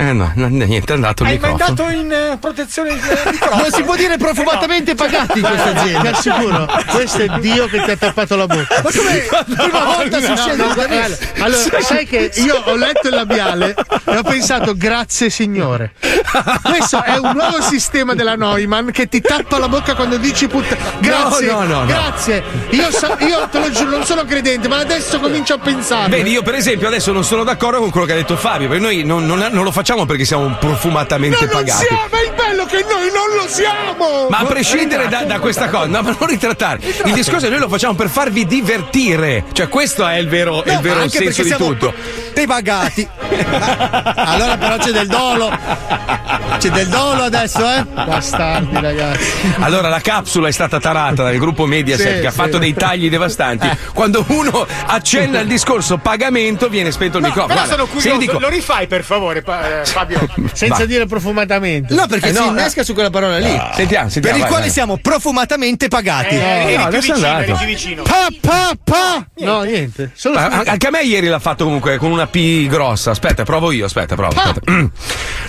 Eh 0.00 0.12
no, 0.14 0.32
no, 0.34 0.46
niente, 0.48 0.92
è 0.92 0.94
andato 0.96 1.24
il 1.24 1.28
Hai 1.28 1.34
microfono. 1.34 1.64
mandato 1.66 1.90
in 1.94 2.10
eh, 2.10 2.38
protezione 2.40 2.94
microfono. 3.30 3.60
Non 3.62 3.70
si 3.70 3.82
può 3.82 3.96
dire 3.96 4.16
profumatamente 4.16 4.94
pagati 4.94 5.40
in 5.40 5.44
questa 5.44 5.78
azienda. 5.78 6.00
Ti 6.00 6.16
assicuro, 6.16 6.68
questo 6.90 7.18
è 7.22 7.28
Dio 7.40 7.66
che 7.66 7.82
ti 7.82 7.90
ha 7.90 7.96
tappato 7.98 8.34
la 8.34 8.46
bocca. 8.46 8.80
Ma 8.82 8.90
come? 8.90 9.28
Prima 9.56 9.84
volta 9.84 10.20
succede 10.20 10.56
No, 10.56 10.64
no, 10.64 10.70
a 10.72 10.74
me. 10.76 10.86
guarda, 10.86 11.16
Allora, 11.44 11.80
sai 11.82 12.06
che 12.06 12.30
io 12.36 12.62
ho 12.64 12.74
letto 12.76 13.08
il 13.08 13.14
labiale 13.14 13.74
e 14.06 14.16
ho 14.16 14.22
pensato, 14.22 14.74
grazie 14.74 15.28
signore. 15.28 15.92
Questo 16.62 17.02
è 17.04 17.18
un 17.18 17.32
nuovo 17.34 17.60
sistema 17.60 18.14
della 18.14 18.36
Neumann 18.36 18.88
che 18.90 19.06
ti 19.06 19.20
tappa 19.20 19.58
la 19.58 19.68
bocca 19.68 19.94
quando 19.94 20.16
dici 20.16 20.48
puttana. 20.48 20.80
Grazie, 21.00 21.46
no, 21.50 21.64
no, 21.64 21.80
no. 21.80 21.84
grazie. 21.84 22.42
Io, 22.70 22.90
so- 22.90 23.16
io 23.18 23.46
te 23.50 23.58
lo 23.58 23.70
giuro, 23.70 23.90
non 23.90 24.04
sono 24.06 24.24
credente, 24.24 24.66
ma 24.66 24.78
adesso 24.78 25.20
comincio 25.20 25.52
a 25.54 25.58
pensare. 25.58 26.08
Vedi, 26.08 26.30
io 26.30 26.40
per 26.42 26.54
esempio 26.54 26.86
adesso 26.88 27.12
non 27.12 27.22
sono 27.24 27.44
d'accordo 27.44 27.80
con 27.80 27.90
quello 27.90 28.06
che 28.06 28.12
ha 28.12 28.16
detto 28.16 28.36
Fabio, 28.36 28.68
perché 28.68 28.82
noi 28.82 29.04
non, 29.04 29.26
non- 29.26 29.48
non 29.50 29.62
lo 29.64 29.70
facciamo 29.70 29.88
perché 30.06 30.24
siamo 30.24 30.54
profumatamente 30.58 31.44
No, 31.44 31.52
non 31.52 31.64
pagati. 31.64 31.84
siamo, 31.86 32.02
è 32.10 32.24
il 32.24 32.32
bello 32.34 32.64
che 32.64 32.84
noi 32.88 33.10
non 33.12 33.36
lo 33.36 33.48
siamo! 33.48 34.28
Ma 34.30 34.38
a 34.38 34.44
prescindere 34.44 35.08
da, 35.08 35.24
da 35.24 35.38
questa 35.40 35.68
cosa, 35.68 35.86
no, 35.86 36.00
ma 36.02 36.16
non 36.18 36.28
ritrattare. 36.28 36.78
Il 37.04 37.12
discorso 37.12 37.46
è 37.46 37.50
noi 37.50 37.58
lo 37.58 37.68
facciamo 37.68 37.94
per 37.94 38.08
farvi 38.08 38.46
divertire. 38.46 39.44
Cioè, 39.52 39.68
questo 39.68 40.06
è 40.06 40.16
il 40.16 40.28
vero, 40.28 40.62
il 40.64 40.72
No, 40.72 40.80
vero 40.80 40.94
ma 40.96 41.02
anche 41.02 41.18
senso 41.32 41.42
di 41.42 41.50
tutto. 41.54 41.92
Dei 42.32 42.46
pagati. 42.46 43.06
allora 44.14 44.56
però 44.56 44.76
c'è 44.76 44.90
del 44.92 45.06
dolo. 45.08 45.50
C'è 46.58 46.70
del 46.70 46.88
dolo 46.88 47.22
adesso, 47.24 47.68
eh? 47.68 47.84
Bastardi, 47.84 48.78
ragazzi. 48.80 49.54
Allora, 49.60 49.88
la 49.88 50.00
capsula 50.00 50.48
è 50.48 50.52
stata 50.52 50.78
tarata 50.78 51.22
dal 51.24 51.36
gruppo 51.36 51.66
Mediaset 51.66 52.14
Sì, 52.14 52.20
che 52.20 52.26
ha 52.26 52.30
sì. 52.30 52.36
fatto 52.36 52.58
dei 52.58 52.74
tagli 52.74 53.08
devastanti. 53.10 53.68
Quando 53.92 54.24
uno 54.28 54.66
accenna 54.86 55.40
il 55.40 55.48
discorso 55.48 55.98
pagamento, 55.98 56.68
viene 56.68 56.92
spento 56.92 57.16
il 57.18 57.22
No, 57.24 57.28
microfono. 57.28 57.54
Guarda, 57.54 57.72
sono 57.72 57.86
curioso, 57.86 58.18
dico, 58.18 58.38
lo 58.38 58.48
rifai 58.48 58.86
per 58.86 59.02
favore, 59.04 59.42
pa- 59.42 59.79
eh, 59.80 59.84
Fabio. 59.86 60.28
Senza 60.52 60.84
dire 60.86 61.06
profumatamente. 61.06 61.94
No, 61.94 62.06
perché 62.06 62.28
Eh, 62.28 62.34
si 62.34 62.38
no, 62.40 62.46
innesca 62.46 62.82
su 62.82 62.92
quella 62.94 63.10
parola 63.10 63.38
lì. 63.38 63.60
Sentiamo, 63.74 64.08
sentiamo, 64.08 64.36
Per 64.36 64.44
il 64.44 64.50
quale 64.50 64.62
vai. 64.64 64.70
siamo 64.70 64.96
profumatamente 64.98 65.88
pagati. 65.88 66.34
Eh, 66.36 66.74
no, 66.76 66.88
più 66.88 66.98
adesso 66.98 67.12
è 67.12 67.14
vicino, 67.14 67.14
andato. 67.14 67.42
eri 67.42 67.52
più 67.56 67.66
vicino. 67.66 68.02
Pa, 68.02 68.26
pa, 68.40 68.72
pa! 68.82 69.26
No, 69.38 69.62
niente. 69.62 70.10
Solo 70.14 70.38
Ah, 70.38 70.46
ah, 70.46 70.62
Anche 70.66 70.86
a 70.86 70.90
me 70.90 71.02
ieri 71.02 71.26
l'ha 71.28 71.38
fatto 71.38 71.64
comunque 71.64 71.96
con 71.98 72.10
una 72.10 72.26
P 72.26 72.66
grossa. 72.68 73.10
Aspetta, 73.10 73.44
provo 73.44 73.72
io. 73.72 73.84
Aspetta, 73.86 74.14
provo. 74.14 74.34
aspetta. 74.38 74.70
Mm. 74.72 74.86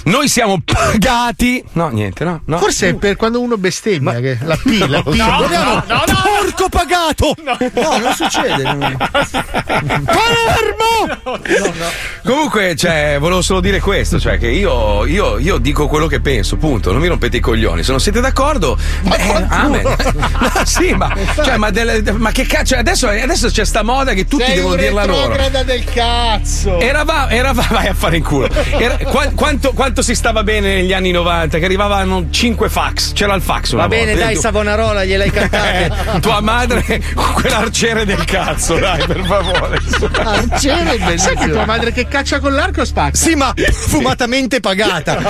Noi 0.05 0.27
siamo 0.27 0.59
pagati. 0.63 1.63
No, 1.73 1.89
niente, 1.89 2.23
no. 2.23 2.41
no. 2.45 2.57
Forse 2.57 2.89
è 2.89 2.93
per 2.95 3.15
quando 3.15 3.39
uno 3.41 3.57
bestemmia, 3.57 4.19
che 4.19 4.37
la 4.43 4.55
P, 4.57 4.85
la 4.87 5.01
P. 5.03 5.05
No, 5.13 5.37
Vogliamo- 5.37 5.47
no, 5.47 5.83
no, 5.87 6.03
no. 6.07 6.21
Porco 6.23 6.50
pagato! 6.50 6.50
No, 6.50 6.50
non 7.99 8.13
succede. 8.15 8.63
Palermo! 10.05 11.39
Comunque, 12.23 12.75
cioè, 12.75 13.17
volevo 13.19 13.41
solo 13.41 13.59
dire 13.59 13.79
questo: 13.79 14.19
cioè, 14.19 14.37
che 14.37 14.47
io, 14.49 15.05
io, 15.05 15.37
io 15.39 15.57
dico 15.57 15.87
quello 15.87 16.07
che 16.07 16.19
penso, 16.19 16.57
punto. 16.57 16.91
Non 16.91 17.01
mi 17.01 17.07
rompete 17.07 17.37
i 17.37 17.39
coglioni. 17.39 17.83
Se 17.83 17.91
non 17.91 17.99
siete 17.99 18.21
d'accordo, 18.21 18.77
beh, 19.01 19.45
amen. 19.49 19.79
No, 20.61 20.65
sì, 20.65 20.93
ma, 20.93 21.13
cioè, 21.43 21.57
ma, 21.57 21.69
delle- 21.71 22.01
ma 22.13 22.31
che 22.31 22.45
cazzo? 22.45 22.75
Adesso, 22.75 23.07
adesso 23.07 23.49
c'è 23.49 23.65
sta 23.65 23.83
moda 23.83 24.13
che 24.13 24.25
tutti 24.27 24.43
Sei 24.45 24.55
devono 24.55 24.75
dirla 24.75 25.05
loro. 25.05 25.19
retrograda 25.29 25.63
del 25.63 25.83
cazzo. 25.85 26.79
Eravamo, 26.79 27.29
eravamo, 27.29 27.67
vai 27.71 27.87
a 27.87 27.93
fare 27.93 28.17
in 28.17 28.23
culo. 28.23 28.49
Era- 28.77 28.97
qua- 28.97 29.31
quanto, 29.35 29.71
quanto 29.73 30.01
si 30.01 30.13
stava 30.15 30.43
bene 30.43 30.75
negli 30.75 30.93
anni 30.93 31.11
90? 31.11 31.57
Che 31.57 31.65
arrivavano 31.65 32.27
5 32.29 32.69
fax. 32.69 33.13
C'era 33.13 33.33
il 33.33 33.41
fax 33.41 33.71
una 33.71 33.83
Va 33.83 33.87
bene, 33.87 34.11
volta. 34.11 34.25
dai, 34.25 34.35
Savonarola, 34.35 35.05
gliel'hai 35.05 35.31
cantate. 35.31 35.91
Eh, 36.15 36.19
tua 36.19 36.41
madre, 36.41 36.90
quell'arciere 37.13 38.05
del 38.05 38.23
cazzo, 38.25 38.75
dai, 38.75 39.05
per 39.05 39.23
favore. 39.23 39.79
Arciere 40.23 40.97
bellissimo. 40.97 41.17
Sai 41.17 41.35
che 41.37 41.49
tua 41.49 41.65
madre 41.65 41.91
che 41.91 42.07
caccia 42.07 42.39
con 42.39 42.53
l'arco 42.53 42.83
spacca? 42.85 43.15
Sì, 43.15 43.35
ma 43.35 43.53
fumatamente 43.71 44.59
pagata. 44.59 45.19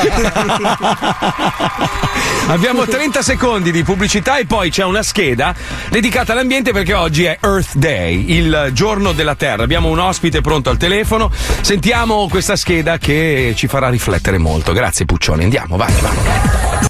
Abbiamo 2.47 2.86
30 2.86 3.22
secondi 3.22 3.72
di 3.72 3.84
pubblicità 3.84 4.38
e 4.38 4.45
poi 4.45 4.70
c'è 4.70 4.84
una 4.84 5.03
scheda 5.03 5.53
dedicata 5.89 6.34
all'ambiente 6.34 6.72
perché 6.72 6.93
oggi 6.93 7.24
è 7.24 7.38
Earth 7.41 7.76
Day, 7.76 8.26
il 8.36 8.70
giorno 8.74 9.12
della 9.14 9.36
Terra. 9.36 9.64
Abbiamo 9.64 9.89
un 9.89 9.99
ospite 9.99 10.41
pronto 10.41 10.70
al 10.70 10.78
telefono. 10.78 11.32
Sentiamo 11.62 12.28
questa 12.30 12.55
scheda 12.55 12.97
che 12.97 13.53
ci 13.55 13.68
farà 13.68 13.89
riflettere 13.89 14.38
molto. 14.38 14.74
Grazie 14.74 15.05
Puccioni, 15.05 15.43
andiamo, 15.43 15.78
vai, 15.78 15.93
vai. 16.01 16.89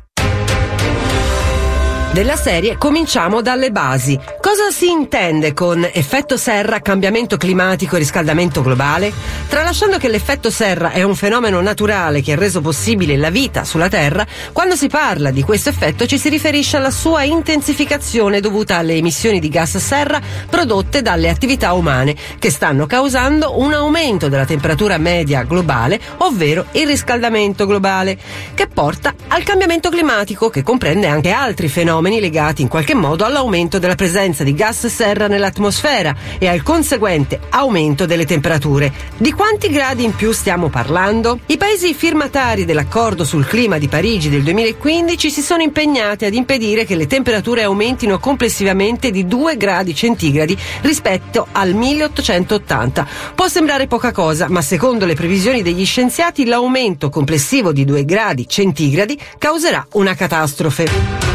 Della 2.13 2.35
serie 2.35 2.75
cominciamo 2.75 3.41
dalle 3.41 3.71
basi. 3.71 4.19
Cosa 4.41 4.69
si 4.69 4.89
intende 4.89 5.53
con 5.53 5.87
effetto 5.89 6.35
serra, 6.35 6.81
cambiamento 6.81 7.37
climatico 7.37 7.95
e 7.95 7.99
riscaldamento 7.99 8.61
globale? 8.61 9.13
Tralasciando 9.47 9.97
che 9.97 10.09
l'effetto 10.09 10.49
serra 10.49 10.91
è 10.91 11.03
un 11.03 11.15
fenomeno 11.15 11.61
naturale 11.61 12.21
che 12.21 12.33
ha 12.33 12.35
reso 12.35 12.59
possibile 12.59 13.15
la 13.15 13.29
vita 13.29 13.63
sulla 13.63 13.87
Terra, 13.87 14.27
quando 14.51 14.75
si 14.75 14.89
parla 14.89 15.31
di 15.31 15.41
questo 15.41 15.69
effetto 15.69 16.05
ci 16.05 16.17
si 16.17 16.27
riferisce 16.27 16.75
alla 16.75 16.91
sua 16.91 17.23
intensificazione 17.23 18.41
dovuta 18.41 18.75
alle 18.75 18.95
emissioni 18.95 19.39
di 19.39 19.47
gas 19.47 19.77
serra 19.77 20.19
prodotte 20.49 21.01
dalle 21.01 21.29
attività 21.29 21.71
umane, 21.71 22.13
che 22.37 22.51
stanno 22.51 22.87
causando 22.87 23.57
un 23.57 23.71
aumento 23.71 24.27
della 24.27 24.45
temperatura 24.45 24.97
media 24.97 25.43
globale, 25.43 25.97
ovvero 26.17 26.65
il 26.71 26.87
riscaldamento 26.87 27.65
globale, 27.65 28.17
che 28.53 28.67
porta 28.67 29.13
al 29.29 29.43
cambiamento 29.43 29.89
climatico, 29.89 30.49
che 30.49 30.61
comprende 30.61 31.07
anche 31.07 31.31
altri 31.31 31.69
fenomeni 31.69 31.99
fenomeni 32.01 32.19
legati 32.19 32.63
in 32.63 32.67
qualche 32.67 32.95
modo 32.95 33.25
all'aumento 33.25 33.77
della 33.77 33.93
presenza 33.93 34.43
di 34.43 34.55
gas 34.55 34.87
serra 34.87 35.27
nell'atmosfera 35.27 36.15
e 36.39 36.47
al 36.47 36.63
conseguente 36.63 37.39
aumento 37.49 38.07
delle 38.07 38.25
temperature. 38.25 38.91
Di 39.17 39.31
quanti 39.31 39.69
gradi 39.69 40.03
in 40.03 40.15
più 40.15 40.31
stiamo 40.31 40.69
parlando? 40.69 41.39
I 41.45 41.57
paesi 41.57 41.93
firmatari 41.93 42.65
dell'accordo 42.65 43.23
sul 43.23 43.45
clima 43.45 43.77
di 43.77 43.87
Parigi 43.87 44.29
del 44.29 44.41
2015 44.41 45.29
si 45.29 45.41
sono 45.41 45.61
impegnati 45.61 46.25
ad 46.25 46.33
impedire 46.33 46.85
che 46.85 46.95
le 46.95 47.05
temperature 47.05 47.61
aumentino 47.61 48.17
complessivamente 48.17 49.11
di 49.11 49.27
2 49.27 49.55
gradi 49.57 49.93
centigradi 49.93 50.57
rispetto 50.81 51.47
al 51.51 51.75
1880. 51.75 53.07
Può 53.35 53.47
sembrare 53.47 53.85
poca 53.85 54.11
cosa, 54.11 54.49
ma 54.49 54.61
secondo 54.61 55.05
le 55.05 55.13
previsioni 55.13 55.61
degli 55.61 55.85
scienziati 55.85 56.45
l'aumento 56.45 57.09
complessivo 57.09 57.71
di 57.71 57.85
2 57.85 58.05
gradi 58.05 58.47
centigradi 58.47 59.19
causerà 59.37 59.85
una 59.91 60.15
catastrofe. 60.15 61.30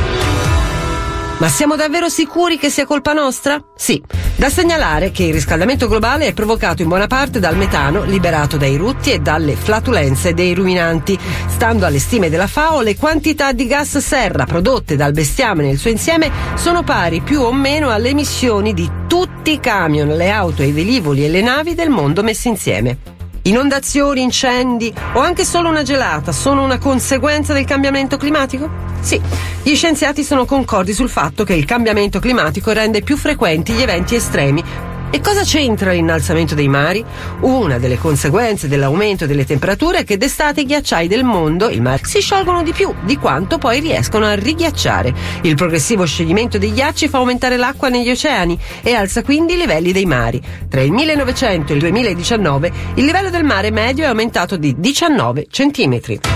Ma 1.38 1.48
siamo 1.50 1.76
davvero 1.76 2.08
sicuri 2.08 2.56
che 2.56 2.70
sia 2.70 2.86
colpa 2.86 3.12
nostra? 3.12 3.62
Sì. 3.76 4.02
Da 4.36 4.48
segnalare 4.48 5.10
che 5.10 5.24
il 5.24 5.34
riscaldamento 5.34 5.86
globale 5.86 6.26
è 6.26 6.32
provocato 6.32 6.80
in 6.80 6.88
buona 6.88 7.06
parte 7.06 7.40
dal 7.40 7.58
metano 7.58 8.04
liberato 8.04 8.56
dai 8.56 8.76
rutti 8.76 9.10
e 9.12 9.18
dalle 9.18 9.54
flatulenze 9.54 10.32
dei 10.32 10.54
ruminanti. 10.54 11.18
Stando 11.46 11.84
alle 11.84 11.98
stime 11.98 12.30
della 12.30 12.46
FAO, 12.46 12.80
le 12.80 12.96
quantità 12.96 13.52
di 13.52 13.66
gas 13.66 13.98
serra 13.98 14.46
prodotte 14.46 14.96
dal 14.96 15.12
bestiame 15.12 15.62
nel 15.62 15.76
suo 15.76 15.90
insieme 15.90 16.30
sono 16.54 16.82
pari 16.82 17.20
più 17.20 17.42
o 17.42 17.52
meno 17.52 17.90
alle 17.90 18.08
emissioni 18.08 18.72
di 18.72 18.90
tutti 19.06 19.52
i 19.52 19.60
camion, 19.60 20.08
le 20.08 20.30
auto, 20.30 20.62
i 20.62 20.72
velivoli 20.72 21.26
e 21.26 21.28
le 21.28 21.42
navi 21.42 21.74
del 21.74 21.90
mondo 21.90 22.22
messi 22.22 22.48
insieme. 22.48 23.15
Inondazioni, 23.46 24.22
incendi 24.22 24.92
o 25.12 25.20
anche 25.20 25.44
solo 25.44 25.68
una 25.68 25.84
gelata 25.84 26.32
sono 26.32 26.64
una 26.64 26.78
conseguenza 26.78 27.52
del 27.52 27.64
cambiamento 27.64 28.16
climatico? 28.16 28.68
Sì, 29.00 29.20
gli 29.62 29.74
scienziati 29.76 30.24
sono 30.24 30.44
concordi 30.44 30.92
sul 30.92 31.08
fatto 31.08 31.44
che 31.44 31.54
il 31.54 31.64
cambiamento 31.64 32.18
climatico 32.18 32.72
rende 32.72 33.02
più 33.02 33.16
frequenti 33.16 33.72
gli 33.72 33.82
eventi 33.82 34.16
estremi. 34.16 34.64
E 35.10 35.20
cosa 35.20 35.42
c'entra 35.42 35.92
l'innalzamento 35.92 36.54
dei 36.54 36.68
mari? 36.68 37.04
Una 37.40 37.78
delle 37.78 37.96
conseguenze 37.96 38.68
dell'aumento 38.68 39.24
delle 39.24 39.46
temperature 39.46 39.98
è 39.98 40.04
che 40.04 40.16
d'estate 40.16 40.62
i 40.62 40.64
ghiacciai 40.64 41.06
del 41.06 41.24
mondo, 41.24 41.68
il 41.68 41.80
mare, 41.80 42.04
si 42.04 42.20
sciolgono 42.20 42.62
di 42.62 42.72
più 42.72 42.92
di 43.04 43.16
quanto 43.16 43.56
poi 43.56 43.80
riescono 43.80 44.26
a 44.26 44.34
righiacciare. 44.34 45.14
Il 45.42 45.54
progressivo 45.54 46.04
scioglimento 46.04 46.58
dei 46.58 46.72
ghiacci 46.72 47.08
fa 47.08 47.18
aumentare 47.18 47.56
l'acqua 47.56 47.88
negli 47.88 48.10
oceani 48.10 48.58
e 48.82 48.94
alza 48.94 49.22
quindi 49.22 49.54
i 49.54 49.58
livelli 49.58 49.92
dei 49.92 50.06
mari. 50.06 50.42
Tra 50.68 50.82
il 50.82 50.92
1900 50.92 51.72
e 51.72 51.74
il 51.76 51.80
2019 51.80 52.72
il 52.94 53.04
livello 53.04 53.30
del 53.30 53.44
mare 53.44 53.70
medio 53.70 54.04
è 54.04 54.08
aumentato 54.08 54.56
di 54.56 54.74
19 54.76 55.46
centimetri. 55.48 56.35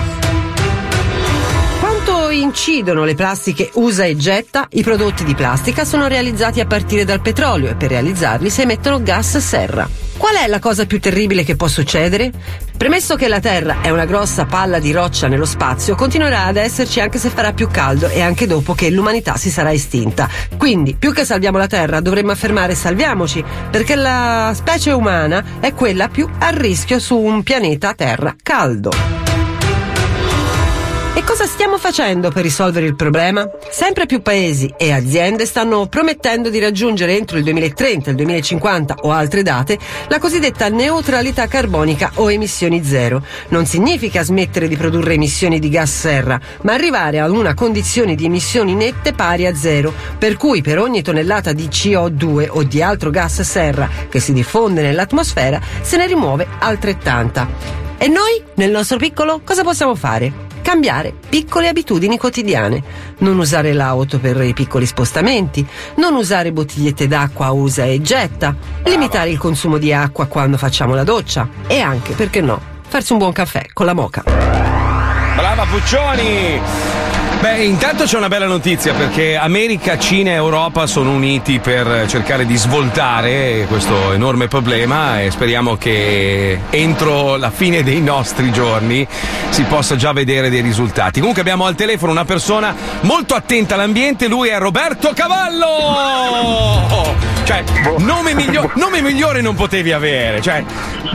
Quanto 2.30 2.46
incidono 2.46 3.02
le 3.02 3.16
plastiche 3.16 3.70
usa 3.74 4.04
e 4.04 4.14
getta? 4.14 4.68
I 4.70 4.84
prodotti 4.84 5.24
di 5.24 5.34
plastica 5.34 5.84
sono 5.84 6.06
realizzati 6.06 6.60
a 6.60 6.64
partire 6.64 7.04
dal 7.04 7.20
petrolio 7.20 7.70
e 7.70 7.74
per 7.74 7.88
realizzarli 7.88 8.48
si 8.50 8.60
emettono 8.60 9.02
gas 9.02 9.38
serra. 9.38 9.88
Qual 10.16 10.36
è 10.36 10.46
la 10.46 10.60
cosa 10.60 10.86
più 10.86 11.00
terribile 11.00 11.42
che 11.42 11.56
può 11.56 11.66
succedere? 11.66 12.30
Premesso 12.76 13.16
che 13.16 13.26
la 13.26 13.40
Terra 13.40 13.78
è 13.80 13.90
una 13.90 14.04
grossa 14.04 14.44
palla 14.44 14.78
di 14.78 14.92
roccia 14.92 15.26
nello 15.26 15.44
spazio, 15.44 15.96
continuerà 15.96 16.44
ad 16.44 16.56
esserci 16.56 17.00
anche 17.00 17.18
se 17.18 17.30
farà 17.30 17.52
più 17.52 17.66
caldo 17.66 18.08
e 18.08 18.20
anche 18.20 18.46
dopo 18.46 18.74
che 18.74 18.90
l'umanità 18.90 19.36
si 19.36 19.50
sarà 19.50 19.72
estinta. 19.72 20.28
Quindi, 20.56 20.94
più 20.94 21.12
che 21.12 21.24
salviamo 21.24 21.58
la 21.58 21.66
Terra, 21.66 21.98
dovremmo 21.98 22.30
affermare 22.30 22.76
salviamoci, 22.76 23.42
perché 23.72 23.96
la 23.96 24.52
specie 24.54 24.92
umana 24.92 25.58
è 25.58 25.74
quella 25.74 26.06
più 26.06 26.28
a 26.38 26.50
rischio 26.50 27.00
su 27.00 27.18
un 27.18 27.42
pianeta 27.42 27.92
Terra 27.94 28.36
caldo. 28.40 29.29
Cosa 31.30 31.46
stiamo 31.46 31.78
facendo 31.78 32.32
per 32.32 32.42
risolvere 32.42 32.86
il 32.86 32.96
problema? 32.96 33.48
Sempre 33.70 34.04
più 34.04 34.20
paesi 34.20 34.74
e 34.76 34.90
aziende 34.90 35.46
stanno 35.46 35.86
promettendo 35.86 36.50
di 36.50 36.58
raggiungere 36.58 37.16
entro 37.16 37.38
il 37.38 37.44
2030, 37.44 38.10
il 38.10 38.16
2050 38.16 38.96
o 39.02 39.12
altre 39.12 39.44
date 39.44 39.78
la 40.08 40.18
cosiddetta 40.18 40.68
neutralità 40.68 41.46
carbonica 41.46 42.10
o 42.16 42.32
emissioni 42.32 42.82
zero. 42.82 43.22
Non 43.50 43.64
significa 43.64 44.24
smettere 44.24 44.66
di 44.66 44.76
produrre 44.76 45.14
emissioni 45.14 45.60
di 45.60 45.68
gas 45.68 46.00
serra, 46.00 46.38
ma 46.62 46.72
arrivare 46.72 47.20
ad 47.20 47.30
una 47.30 47.54
condizione 47.54 48.16
di 48.16 48.24
emissioni 48.24 48.74
nette 48.74 49.12
pari 49.12 49.46
a 49.46 49.54
zero, 49.54 49.94
per 50.18 50.36
cui 50.36 50.62
per 50.62 50.80
ogni 50.80 51.00
tonnellata 51.00 51.52
di 51.52 51.68
CO2 51.68 52.48
o 52.50 52.64
di 52.64 52.82
altro 52.82 53.10
gas 53.10 53.42
serra 53.42 53.88
che 54.08 54.18
si 54.18 54.32
diffonde 54.32 54.82
nell'atmosfera 54.82 55.60
se 55.80 55.96
ne 55.96 56.08
rimuove 56.08 56.48
altrettanta. 56.58 57.46
E 57.98 58.08
noi, 58.08 58.42
nel 58.54 58.72
nostro 58.72 58.96
piccolo, 58.96 59.42
cosa 59.44 59.62
possiamo 59.62 59.94
fare? 59.94 60.49
Cambiare 60.70 61.12
piccole 61.28 61.66
abitudini 61.66 62.16
quotidiane. 62.16 62.80
Non 63.18 63.40
usare 63.40 63.72
l'auto 63.72 64.20
per 64.20 64.40
i 64.40 64.52
piccoli 64.52 64.86
spostamenti, 64.86 65.66
non 65.96 66.14
usare 66.14 66.52
bottigliette 66.52 67.08
d'acqua 67.08 67.50
usa 67.50 67.86
e 67.86 68.00
getta, 68.00 68.54
limitare 68.84 69.30
il 69.30 69.38
consumo 69.38 69.78
di 69.78 69.92
acqua 69.92 70.26
quando 70.26 70.56
facciamo 70.56 70.94
la 70.94 71.02
doccia 71.02 71.48
e 71.66 71.80
anche, 71.80 72.12
perché 72.12 72.40
no, 72.40 72.60
farsi 72.86 73.10
un 73.10 73.18
buon 73.18 73.32
caffè 73.32 73.66
con 73.72 73.84
la 73.84 73.94
moca. 73.94 74.22
Brava 74.22 75.64
Puccioni! 75.64 77.09
Beh, 77.41 77.64
intanto 77.64 78.05
c'è 78.05 78.18
una 78.18 78.28
bella 78.28 78.47
notizia 78.47 78.93
perché 78.93 79.34
America, 79.34 79.99
Cina 79.99 80.32
e 80.32 80.34
Europa 80.34 80.86
sono 80.86 81.11
uniti 81.11 81.59
per 81.59 82.05
cercare 82.07 82.45
di 82.45 82.55
svoltare 82.55 83.64
questo 83.66 84.12
enorme 84.12 84.47
problema 84.47 85.22
e 85.22 85.30
speriamo 85.30 85.76
che 85.78 86.61
entro 86.68 87.36
la 87.36 87.51
fine 87.51 87.82
dei 87.82 88.03
nostri 88.03 88.53
giorni 88.53 89.09
si 89.49 89.62
possa 89.62 89.97
già 89.97 90.12
vedere 90.12 90.51
dei 90.51 90.61
risultati. 90.61 91.20
Comunque 91.20 91.41
abbiamo 91.41 91.64
al 91.64 91.74
telefono 91.74 92.12
una 92.12 92.26
persona 92.26 92.74
molto 93.03 93.34
attenta 93.34 93.74
all'ambiente, 93.74 94.28
lui 94.28 94.49
è 94.51 94.59
Roberto 94.59 95.12
Cavallo! 95.14 96.59
Cioè, 97.45 97.64
nome, 97.99 98.34
miglio- 98.34 98.70
nome 98.74 99.01
migliore 99.01 99.41
non 99.41 99.55
potevi 99.57 99.93
avere, 99.93 100.41
cioè, 100.41 100.62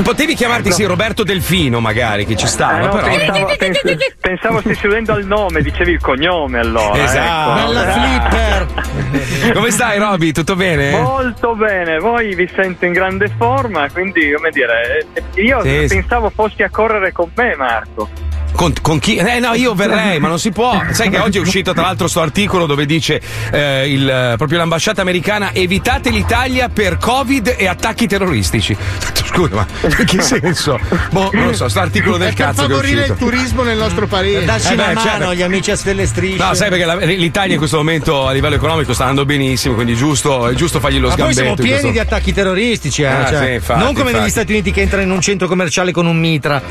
potevi 0.03 0.33
chiamarti 0.33 0.71
sì 0.71 0.83
Roberto 0.83 1.23
Delfino 1.23 1.79
magari 1.79 2.25
che 2.25 2.35
ci 2.35 2.47
stava, 2.47 2.79
Eh, 2.79 2.81
no, 2.81 2.89
però... 2.89 3.07
pensavo, 3.07 3.55
pens- 3.57 4.15
pensavo 4.19 4.59
stessi 4.59 4.87
al 4.87 5.23
nome, 5.23 5.61
dicevi 5.61 5.91
il 5.91 6.01
cognome 6.01 6.14
allora. 6.59 7.03
Esatto. 7.03 7.51
ecco. 7.51 7.65
Bella 7.65 7.91
flipper. 7.91 9.53
Come 9.53 9.71
stai 9.71 9.99
Roby? 9.99 10.31
Tutto 10.31 10.55
bene? 10.55 10.91
Molto 10.91 11.55
bene, 11.55 11.99
voi 11.99 12.33
vi 12.35 12.49
sento 12.55 12.85
in 12.85 12.93
grande 12.93 13.31
forma, 13.37 13.89
quindi 13.91 14.31
come 14.33 14.49
dire, 14.49 15.05
eh, 15.13 15.41
io 15.41 15.61
Sì, 15.61 15.85
pensavo 15.87 16.31
fossi 16.33 16.63
a 16.63 16.69
correre 16.69 17.11
con 17.11 17.29
me 17.35 17.55
Marco. 17.55 18.09
Con, 18.55 18.73
con 18.81 18.99
chi? 18.99 19.17
Eh 19.17 19.39
no, 19.39 19.53
io 19.53 19.73
verrei, 19.73 20.17
ma 20.19 20.29
non 20.29 20.39
si 20.39 20.51
può. 20.51 20.81
Sai 20.91 21.09
che 21.09 21.19
oggi 21.19 21.37
è 21.37 21.41
uscito 21.41 21.73
tra 21.73 21.83
l'altro 21.83 22.07
sto 22.07 22.21
articolo 22.21 22.65
dove 22.65 22.85
dice 22.85 23.21
eh, 23.51 23.91
il, 23.91 24.09
eh, 24.09 24.33
proprio 24.37 24.59
l'ambasciata 24.59 25.01
americana 25.01 25.53
evitate 25.53 26.09
l'Italia 26.09 26.69
per 26.69 26.97
Covid 26.97 27.55
e 27.57 27.67
attacchi 27.67 28.07
terroristici. 28.07 28.75
Scusa, 29.25 29.55
ma 29.55 29.67
in 29.81 30.05
che 30.05 30.21
senso? 30.21 30.79
Boh, 31.11 31.29
non 31.33 31.47
lo 31.47 31.53
so, 31.53 31.67
sto 31.67 31.81
articolo 31.81 32.15
del 32.15 32.29
È 32.29 32.33
per 32.33 32.45
cazzo 32.45 32.61
che 32.61 32.67
è 32.67 32.75
favorire 32.75 33.05
il 33.07 33.15
turismo 33.15 33.63
nel 33.63 33.77
nostro 33.77 34.07
paese. 34.07 34.45
Darci 34.45 34.71
Eh 34.71 34.73
una 34.75 34.85
beh, 34.85 34.93
mano 34.93 35.09
certo. 35.09 35.27
agli 35.27 35.41
amici 35.41 35.71
a 35.71 35.75
stelle 35.75 36.04
strisce. 36.05 36.43
No, 36.43 36.53
sai 36.53 36.69
perché 36.69 36.85
la- 36.85 36.95
l'Italia 36.95 37.53
in 37.53 37.57
questo 37.59 37.77
momento 37.77 38.27
a 38.27 38.31
livello 38.31 38.55
economico 38.55 38.93
sta 38.93 39.03
andando 39.03 39.25
benissimo, 39.25 39.73
quindi 39.75 39.93
è 39.93 39.95
giusto, 39.95 40.47
è 40.47 40.53
giusto 40.53 40.79
fargli 40.79 40.99
lo 40.99 41.07
Ma 41.09 41.15
poi 41.15 41.33
sgambetto. 41.33 41.41
siamo 41.41 41.55
pieni 41.55 41.71
questo- 41.71 41.91
di 41.91 41.99
attacchi 41.99 42.33
terroristici, 42.33 43.01
eh, 43.01 43.05
Ah, 43.07 43.25
cioè, 43.27 43.45
sì, 43.47 43.53
infatti, 43.53 43.79
non 43.79 43.87
come 43.93 44.05
negli 44.05 44.13
infatti. 44.13 44.29
Stati 44.31 44.51
Uniti 44.51 44.71
che 44.71 44.81
entrano 44.81 45.03
in 45.03 45.11
un 45.11 45.21
centro 45.21 45.47
commerciale 45.47 45.91
con 45.91 46.05
un 46.05 46.17
mitra. 46.17 46.61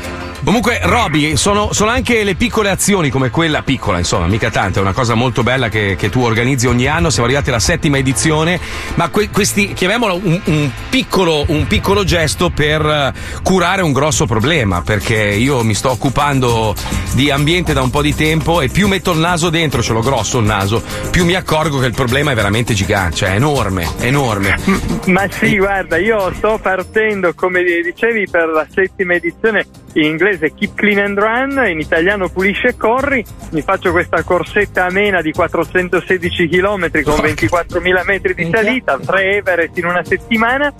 Comunque, 0.43 0.79
Roby, 0.83 1.37
sono, 1.37 1.73
sono 1.73 1.89
anche 1.89 2.23
le 2.23 2.35
piccole 2.35 2.69
azioni 2.69 3.09
come 3.09 3.31
quella 3.31 3.63
piccola, 3.63 3.97
insomma, 3.97 4.27
mica 4.27 4.51
tanto, 4.51 4.77
è 4.77 4.81
una 4.83 4.93
cosa 4.93 5.15
molto 5.15 5.41
bella 5.41 5.69
che, 5.69 5.95
che 5.97 6.09
tu 6.09 6.21
organizzi 6.21 6.67
ogni 6.67 6.85
anno. 6.85 7.09
Siamo 7.09 7.25
arrivati 7.25 7.49
alla 7.49 7.59
settima 7.59 7.97
edizione, 7.97 8.59
ma 8.95 9.07
que- 9.09 9.29
questi, 9.29 9.73
chiamiamolo 9.73 10.19
un, 10.21 10.39
un 10.43 10.69
piccolo, 10.89 11.45
un 11.47 11.65
piccolo 11.65 12.03
gesto 12.03 12.51
per 12.51 12.85
eh, 12.85 13.13
curare 13.41 13.81
un 13.81 13.91
grosso 13.91 14.27
problema, 14.27 14.83
perché 14.83 15.15
io 15.15 15.63
mi 15.63 15.73
sto 15.73 15.89
occupando 15.89 16.75
di 17.13 17.31
ambiente 17.31 17.73
da 17.73 17.81
un 17.81 17.89
po' 17.89 18.03
di 18.03 18.13
tempo 18.13 18.61
e 18.61 18.69
più 18.69 18.87
metto 18.87 19.13
il 19.13 19.19
naso 19.25 19.49
dentro, 19.49 19.81
ce 19.81 19.91
l'ho 19.91 20.01
grosso 20.01 20.37
il 20.37 20.45
naso, 20.45 20.83
più 21.09 21.25
mi 21.25 21.33
accorgo 21.33 21.79
che 21.79 21.87
il 21.87 21.95
problema 21.95 22.31
è 22.31 22.35
veramente 22.35 22.75
gigante, 22.75 23.15
cioè 23.15 23.31
è 23.31 23.35
enorme, 23.35 23.87
enorme. 23.99 24.55
Ma 25.07 25.27
sì, 25.29 25.57
guarda, 25.57 25.97
io 25.97 26.31
sto 26.35 26.59
partendo, 26.61 27.33
come 27.33 27.63
dicevi, 27.63 28.27
per 28.29 28.47
la 28.49 28.67
settima 28.71 29.13
edizione 29.13 29.65
in 29.95 30.03
inglese 30.03 30.53
Keep 30.53 30.75
Clean 30.75 30.99
and 30.99 31.17
Run, 31.17 31.67
in 31.67 31.79
italiano 31.79 32.29
Pulisce 32.29 32.69
e 32.69 32.77
Corri. 32.77 33.23
Mi 33.51 33.61
faccio 33.61 33.91
questa 33.91 34.23
corsetta 34.23 34.85
amena 34.85 35.21
di 35.21 35.31
416 35.31 36.47
km 36.47 36.89
con 37.03 37.15
24.000 37.15 38.05
metri 38.05 38.33
di 38.33 38.49
salita, 38.51 38.99
tre 39.03 39.37
Everest 39.37 39.77
in 39.77 39.85
una 39.85 40.03
settimana, 40.03 40.73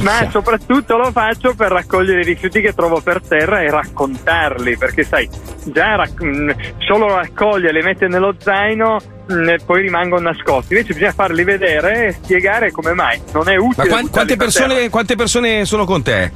ma 0.00 0.28
soprattutto 0.30 0.96
lo 0.96 1.10
faccio 1.10 1.54
per 1.54 1.70
raccogliere 1.70 2.20
i 2.20 2.24
rifiuti 2.24 2.60
che 2.60 2.74
trovo 2.74 3.00
per 3.00 3.20
terra 3.26 3.62
e 3.62 3.70
raccontarli, 3.70 4.76
perché 4.76 5.04
sai, 5.04 5.28
già 5.64 5.94
rac- 5.94 6.76
solo 6.78 7.14
raccoglierli 7.14 7.77
e 7.78 7.82
mettere 7.82 8.08
nello 8.08 8.34
zaino 8.38 8.98
mh, 9.26 9.48
e 9.48 9.58
poi 9.64 9.82
rimangono 9.82 10.22
nascosti. 10.30 10.74
Invece 10.74 10.94
bisogna 10.94 11.12
farli 11.12 11.44
vedere 11.44 12.06
e 12.06 12.12
spiegare 12.12 12.70
come 12.70 12.92
mai 12.92 13.20
non 13.32 13.48
è 13.48 13.56
utile. 13.56 13.88
Ma 13.88 14.02
quante, 14.10 14.36
persone, 14.36 14.88
quante 14.88 15.16
persone 15.16 15.64
sono 15.64 15.84
con 15.84 16.02
te? 16.02 16.30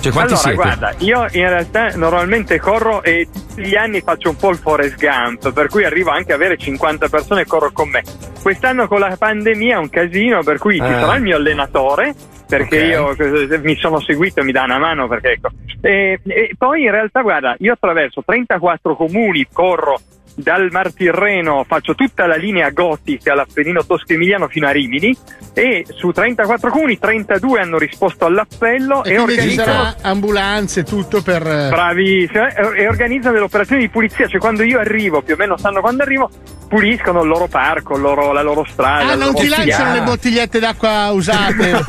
Cioè, 0.00 0.12
allora, 0.12 0.36
siete? 0.36 0.56
guarda, 0.56 0.94
io 0.98 1.26
in 1.32 1.48
realtà 1.48 1.88
normalmente 1.96 2.58
corro 2.60 3.02
e 3.02 3.26
tutti 3.32 3.64
gli 3.64 3.74
anni 3.74 4.02
faccio 4.02 4.28
un 4.28 4.36
po' 4.36 4.50
il 4.50 4.58
Forest 4.58 4.98
Gump, 4.98 5.50
per 5.54 5.68
cui 5.68 5.84
arrivo 5.84 6.10
anche 6.10 6.32
a 6.32 6.34
avere 6.34 6.58
50 6.58 7.08
persone 7.08 7.44
che 7.44 7.48
corrono 7.48 7.72
con 7.72 7.88
me. 7.88 8.02
Quest'anno 8.42 8.86
con 8.86 8.98
la 8.98 9.16
pandemia 9.18 9.76
è 9.76 9.78
un 9.78 9.88
casino, 9.88 10.42
per 10.42 10.58
cui 10.58 10.74
ci 10.76 10.82
Eh. 10.82 10.86
sarà 11.00 11.16
il 11.16 11.22
mio 11.22 11.36
allenatore, 11.36 12.14
perché 12.46 12.84
io 12.84 13.16
eh, 13.16 13.58
mi 13.62 13.76
sono 13.76 13.98
seguito 14.00 14.40
e 14.40 14.44
mi 14.44 14.52
dà 14.52 14.64
una 14.64 14.76
mano, 14.78 15.08
perché 15.08 15.30
ecco. 15.30 15.48
E, 15.80 16.20
e 16.22 16.54
poi 16.58 16.82
in 16.82 16.90
realtà, 16.90 17.22
guarda, 17.22 17.56
io 17.60 17.72
attraverso 17.72 18.22
34 18.26 18.96
comuni, 18.96 19.46
corro 19.50 19.98
dal 20.34 20.68
Mar 20.70 20.92
Tirreno, 20.92 21.64
faccio 21.66 21.94
tutta 21.94 22.26
la 22.26 22.36
linea 22.36 22.70
gotica, 22.70 23.34
l'Appennino 23.34 23.84
Tosco-Emiliano 23.84 24.48
fino 24.48 24.66
a 24.66 24.70
Rimini 24.70 25.16
e 25.52 25.86
su 25.88 26.10
34 26.10 26.70
comuni 26.70 26.98
32 26.98 27.60
hanno 27.60 27.78
risposto 27.78 28.24
all'appello 28.24 29.04
E 29.04 29.12
e, 29.12 29.16
quindi 29.16 29.32
ci 29.34 29.38
organizzano 29.40 29.72
sarà 29.72 29.96
ambulanze, 30.02 30.82
tutto 30.82 31.22
per. 31.22 31.42
Bravissimo, 31.42 32.46
e 32.74 32.88
organizzano 32.88 33.34
delle 33.34 33.44
operazioni 33.44 33.82
di 33.82 33.88
pulizia, 33.88 34.26
cioè 34.26 34.40
quando 34.40 34.62
io 34.62 34.78
arrivo, 34.78 35.22
più 35.22 35.34
o 35.34 35.36
meno 35.36 35.56
sanno 35.56 35.80
quando 35.80 36.02
arrivo, 36.02 36.28
puliscono 36.68 37.22
il 37.22 37.28
loro 37.28 37.46
parco, 37.46 37.94
il 37.94 38.02
loro- 38.02 38.32
la 38.32 38.42
loro 38.42 38.66
strada. 38.68 39.12
Ah, 39.12 39.14
non 39.14 39.34
ti 39.34 39.48
lanciano 39.48 39.92
le 39.92 40.02
bottigliette 40.02 40.58
d'acqua 40.58 41.10
usate. 41.12 41.72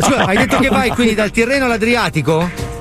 Scusa, 0.00 0.24
hai 0.24 0.36
detto 0.36 0.58
che 0.58 0.68
vai 0.68 0.90
quindi 0.90 1.14
dal 1.14 1.30
Tirreno 1.30 1.64
all'Adriatico? 1.64 2.78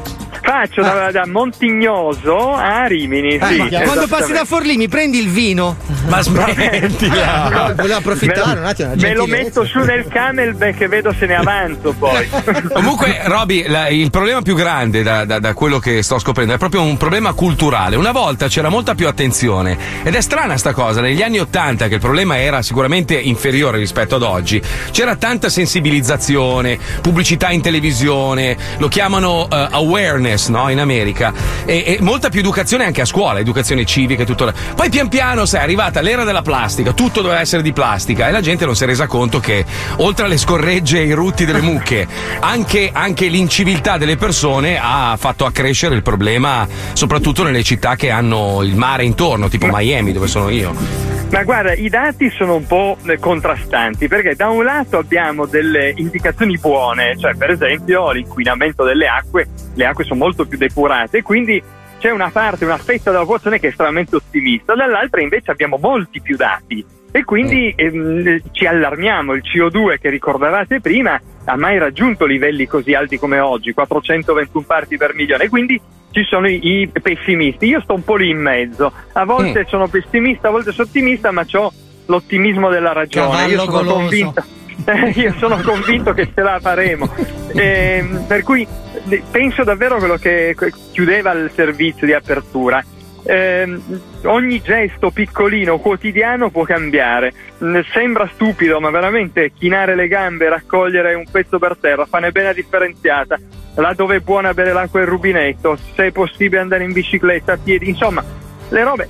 Faccio 0.50 0.82
da, 0.82 1.12
da 1.12 1.28
Montignoso 1.28 2.54
a 2.56 2.88
Rimini. 2.88 3.36
Eh, 3.36 3.46
sì, 3.46 3.58
ma 3.58 3.82
quando 3.82 4.08
passi 4.08 4.32
da. 4.32 4.46
Forlì 4.46 4.78
mi 4.78 4.88
prendi 4.88 5.20
il 5.20 5.30
vino. 5.30 5.78
Ma 6.08 6.22
smettila! 6.24 7.50
No, 7.50 7.74
volevo 7.76 7.98
approfittare 7.98 8.54
Me- 8.56 8.60
un 8.60 8.66
attimo. 8.66 8.96
Me 8.96 9.14
lo 9.14 9.28
metto 9.28 9.64
su 9.64 9.78
nel 9.78 10.08
camelback 10.08 10.82
e 10.82 10.88
vedo 10.88 11.14
se 11.14 11.28
ne 11.28 11.36
avanzo 11.36 11.94
poi. 11.94 12.28
Comunque, 12.74 13.20
Roby, 13.26 13.68
la- 13.68 13.90
il 13.90 14.10
problema 14.10 14.42
più 14.42 14.56
grande 14.56 15.04
da, 15.04 15.24
da- 15.24 15.38
da 15.38 15.54
quello 15.54 15.78
che 15.78 16.02
sto 16.02 16.18
scoprendo 16.18 16.56
è 16.56 16.58
proprio 16.58 16.82
un 16.82 16.98
problema 16.98 17.34
culturale. 17.34 17.96
Una 17.96 18.12
volta 18.12 18.48
c'era 18.48 18.70
molta 18.70 18.96
più 18.96 19.08
attenzione 19.08 19.78
ed 20.02 20.16
è 20.16 20.22
strana 20.22 20.58
sta 20.58 20.74
cosa. 20.74 21.00
Negli 21.00 21.22
anni 21.22 21.38
Ottanta, 21.38 21.88
che 21.88 21.94
il 21.96 22.00
problema 22.00 22.40
era 22.40 22.64
sicuramente 22.64 23.14
inferiore 23.14 23.78
rispetto 23.78 24.16
ad 24.16 24.24
oggi, 24.24 24.60
c'era 24.90 25.16
tanta 25.16 25.48
sensibilizzazione, 25.48 26.80
pubblicità 27.02 27.52
in 27.52 27.62
televisione, 27.62 28.58
lo 28.80 28.88
chiamano 28.88 29.48
eh, 29.48 29.68
awareness 29.70 30.38
no? 30.48 30.70
in 30.70 30.80
America, 30.80 31.34
e, 31.66 31.84
e 31.86 31.98
molta 32.02 32.30
più 32.30 32.40
educazione 32.40 32.86
anche 32.86 33.02
a 33.02 33.06
scuola, 33.06 33.40
educazione 33.40 33.86
civica 33.86 34.24
e 34.24 34.26
tutto. 34.26 34.46
la- 34.46 34.54
Poi 34.76 34.90
pian 34.90 35.10
piano, 35.10 35.46
sai, 35.46 35.60
è 35.60 35.64
arrivata 35.64 36.02
l'era 36.02 36.24
della 36.24 36.42
plastica, 36.42 36.94
tutto 36.94 37.22
doveva 37.22 37.42
essere 37.42 37.62
di 37.62 37.74
plastica 37.74 38.28
e 38.28 38.32
la 38.32 38.42
gente 38.42 38.66
non 38.66 38.76
si 38.76 38.84
è 38.84 38.88
resa 38.88 39.08
conto 39.08 39.40
che 39.40 39.66
oltre 39.98 40.26
alle 40.26 40.38
scorregge 40.38 41.00
e 41.00 41.06
i 41.06 41.12
rutti 41.12 41.46
delle 41.46 41.62
mucche, 41.62 42.08
anche, 42.40 42.90
anche 42.94 43.28
l'inciviltà 43.28 43.98
delle 43.98 44.16
persone 44.16 44.80
ha 44.82 45.16
fatto 45.18 45.46
accrescere 45.46 45.96
il 45.96 46.04
problema, 46.04 46.68
soprattutto 46.94 47.44
nelle 47.44 47.64
città 47.64 47.96
che 47.96 48.10
hanno 48.10 48.62
il 48.64 48.76
mare 48.76 49.04
intorno, 49.04 49.50
tipo 49.50 49.68
Miami, 49.70 50.14
dove 50.14 50.28
sono 50.28 50.50
io. 50.50 51.18
Ma 51.32 51.44
guarda, 51.44 51.74
i 51.74 51.90
dati 51.90 52.32
sono 52.32 52.56
un 52.56 52.66
po' 52.66 52.98
eh, 53.06 53.20
contrastanti 53.20 54.08
perché 54.08 54.34
da 54.34 54.50
un 54.50 54.64
lato 54.64 54.98
abbiamo 54.98 55.46
delle 55.46 55.94
indicazioni 55.96 56.58
buone, 56.58 57.16
cioè 57.20 57.36
per 57.36 57.52
esempio 57.52 58.12
l'inquinamento 58.12 58.84
delle 58.84 59.08
acque, 59.08 59.48
le 59.76 59.86
acque 59.86 60.06
sono 60.06 60.19
molto 60.20 60.46
più 60.46 60.58
depurate 60.58 61.18
e 61.18 61.22
quindi 61.24 61.62
c'è 61.98 62.12
una 62.12 62.30
parte, 62.30 62.66
una 62.66 62.78
fetta 62.78 63.10
della 63.10 63.24
popolazione 63.24 63.60
che 63.60 63.68
è 63.68 63.70
estremamente 63.70 64.16
ottimista, 64.16 64.76
dall'altra 64.76 65.22
invece 65.22 65.52
abbiamo 65.52 65.78
molti 65.78 66.22
più 66.22 66.36
dati 66.38 66.86
e 67.12 67.24
quindi 67.24 67.74
ehm, 67.76 68.40
ci 68.52 68.66
allarmiamo, 68.66 69.34
il 69.34 69.42
CO2 69.44 69.98
che 70.00 70.10
ricordavate 70.10 70.80
prima 70.80 71.20
ha 71.46 71.58
mai 71.58 71.80
raggiunto 71.80 72.26
livelli 72.26 72.68
così 72.68 72.94
alti 72.94 73.18
come 73.18 73.40
oggi, 73.40 73.74
421 73.74 74.66
parti 74.66 74.98
per 74.98 75.16
milione, 75.16 75.46
e 75.46 75.50
quindi 75.50 75.82
ci 76.12 76.24
sono 76.24 76.48
i, 76.48 76.60
i 76.64 76.92
pessimisti. 77.02 77.66
Io 77.66 77.82
sto 77.82 77.96
un 77.96 78.04
po' 78.04 78.16
lì 78.16 78.30
in 78.30 78.40
mezzo, 78.40 78.92
a 79.14 79.26
volte 79.26 79.66
sono 79.68 79.88
pessimista, 79.88 80.50
a 80.50 80.52
volte 80.52 80.72
sono 80.72 80.88
ottimista, 80.88 81.32
ma 81.32 81.46
ho 81.52 81.74
l'ottimismo 82.06 82.70
della 82.70 82.94
ragione. 82.94 83.26
Io 83.26 83.58
Cavallo 83.58 83.64
sono 83.64 83.72
goloso. 83.72 83.96
convinto. 83.96 84.44
Io 85.16 85.34
sono 85.38 85.60
convinto 85.62 86.14
che 86.14 86.30
ce 86.34 86.42
la 86.42 86.60
faremo. 86.60 87.10
Ehm, 87.54 88.26
per 88.28 88.44
cui 88.44 88.66
eh, 89.10 89.24
penso 89.30 89.64
davvero 89.64 89.96
a 89.96 90.00
quello 90.00 90.18
che 90.18 90.56
chiudeva 90.92 91.32
il 91.34 91.52
servizio 91.54 92.06
di 92.06 92.14
apertura. 92.14 92.84
Ehm, 93.24 94.02
ogni 94.24 94.62
gesto 94.62 95.12
piccolino, 95.12 95.80
quotidiano 95.80 96.50
può 96.50 96.64
cambiare. 96.64 97.34
Mm, 97.64 97.80
Sembra 97.92 98.30
stupido, 98.34 98.80
ma 98.80 98.90
veramente 98.90 99.52
chinare 99.58 99.96
le 99.96 100.08
gambe, 100.08 100.50
raccogliere 100.50 101.14
un 101.14 101.26
pezzo 101.30 101.60
per 101.60 101.78
terra, 101.80 102.06
fare 102.06 102.32
bene 102.32 102.48
la 102.48 102.54
differenziata. 102.54 103.38
Là 103.76 103.94
dove 103.94 104.18
è 104.18 104.20
buona 104.20 104.54
bere 104.54 104.74
l'acqua 104.74 105.00
del 105.00 105.10
rubinetto, 105.10 105.78
se 105.96 106.08
è 106.08 106.12
possibile 106.12 106.62
andare 106.62 106.84
in 106.84 106.92
bicicletta, 106.92 107.54
a 107.54 107.58
piedi, 107.62 107.90
insomma, 107.90 108.24
le 108.70 108.84
robe. 108.84 109.08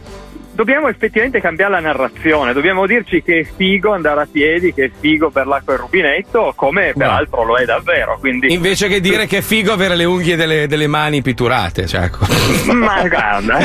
Dobbiamo 0.59 0.89
effettivamente 0.89 1.39
cambiare 1.39 1.71
la 1.71 1.79
narrazione, 1.79 2.51
dobbiamo 2.51 2.85
dirci 2.85 3.23
che 3.23 3.39
è 3.39 3.43
figo 3.45 3.93
andare 3.93 4.23
a 4.23 4.27
piedi, 4.29 4.73
che 4.73 4.83
è 4.83 4.91
figo 4.99 5.29
per 5.29 5.47
l'acqua 5.47 5.71
del 5.71 5.83
rubinetto, 5.83 6.51
come 6.53 6.91
peraltro 6.93 7.45
lo 7.45 7.55
è 7.55 7.63
davvero. 7.63 8.17
Quindi... 8.19 8.51
Invece 8.51 8.89
che 8.89 8.99
dire 8.99 9.25
che 9.25 9.37
è 9.37 9.41
figo 9.41 9.71
avere 9.71 9.95
le 9.95 10.03
unghie 10.03 10.35
delle, 10.35 10.67
delle 10.67 10.87
mani 10.87 11.21
pitturate, 11.21 11.87
cioè, 11.87 12.03
ecco. 12.03 12.25
Ma 12.73 13.07
guarda, 13.07 13.57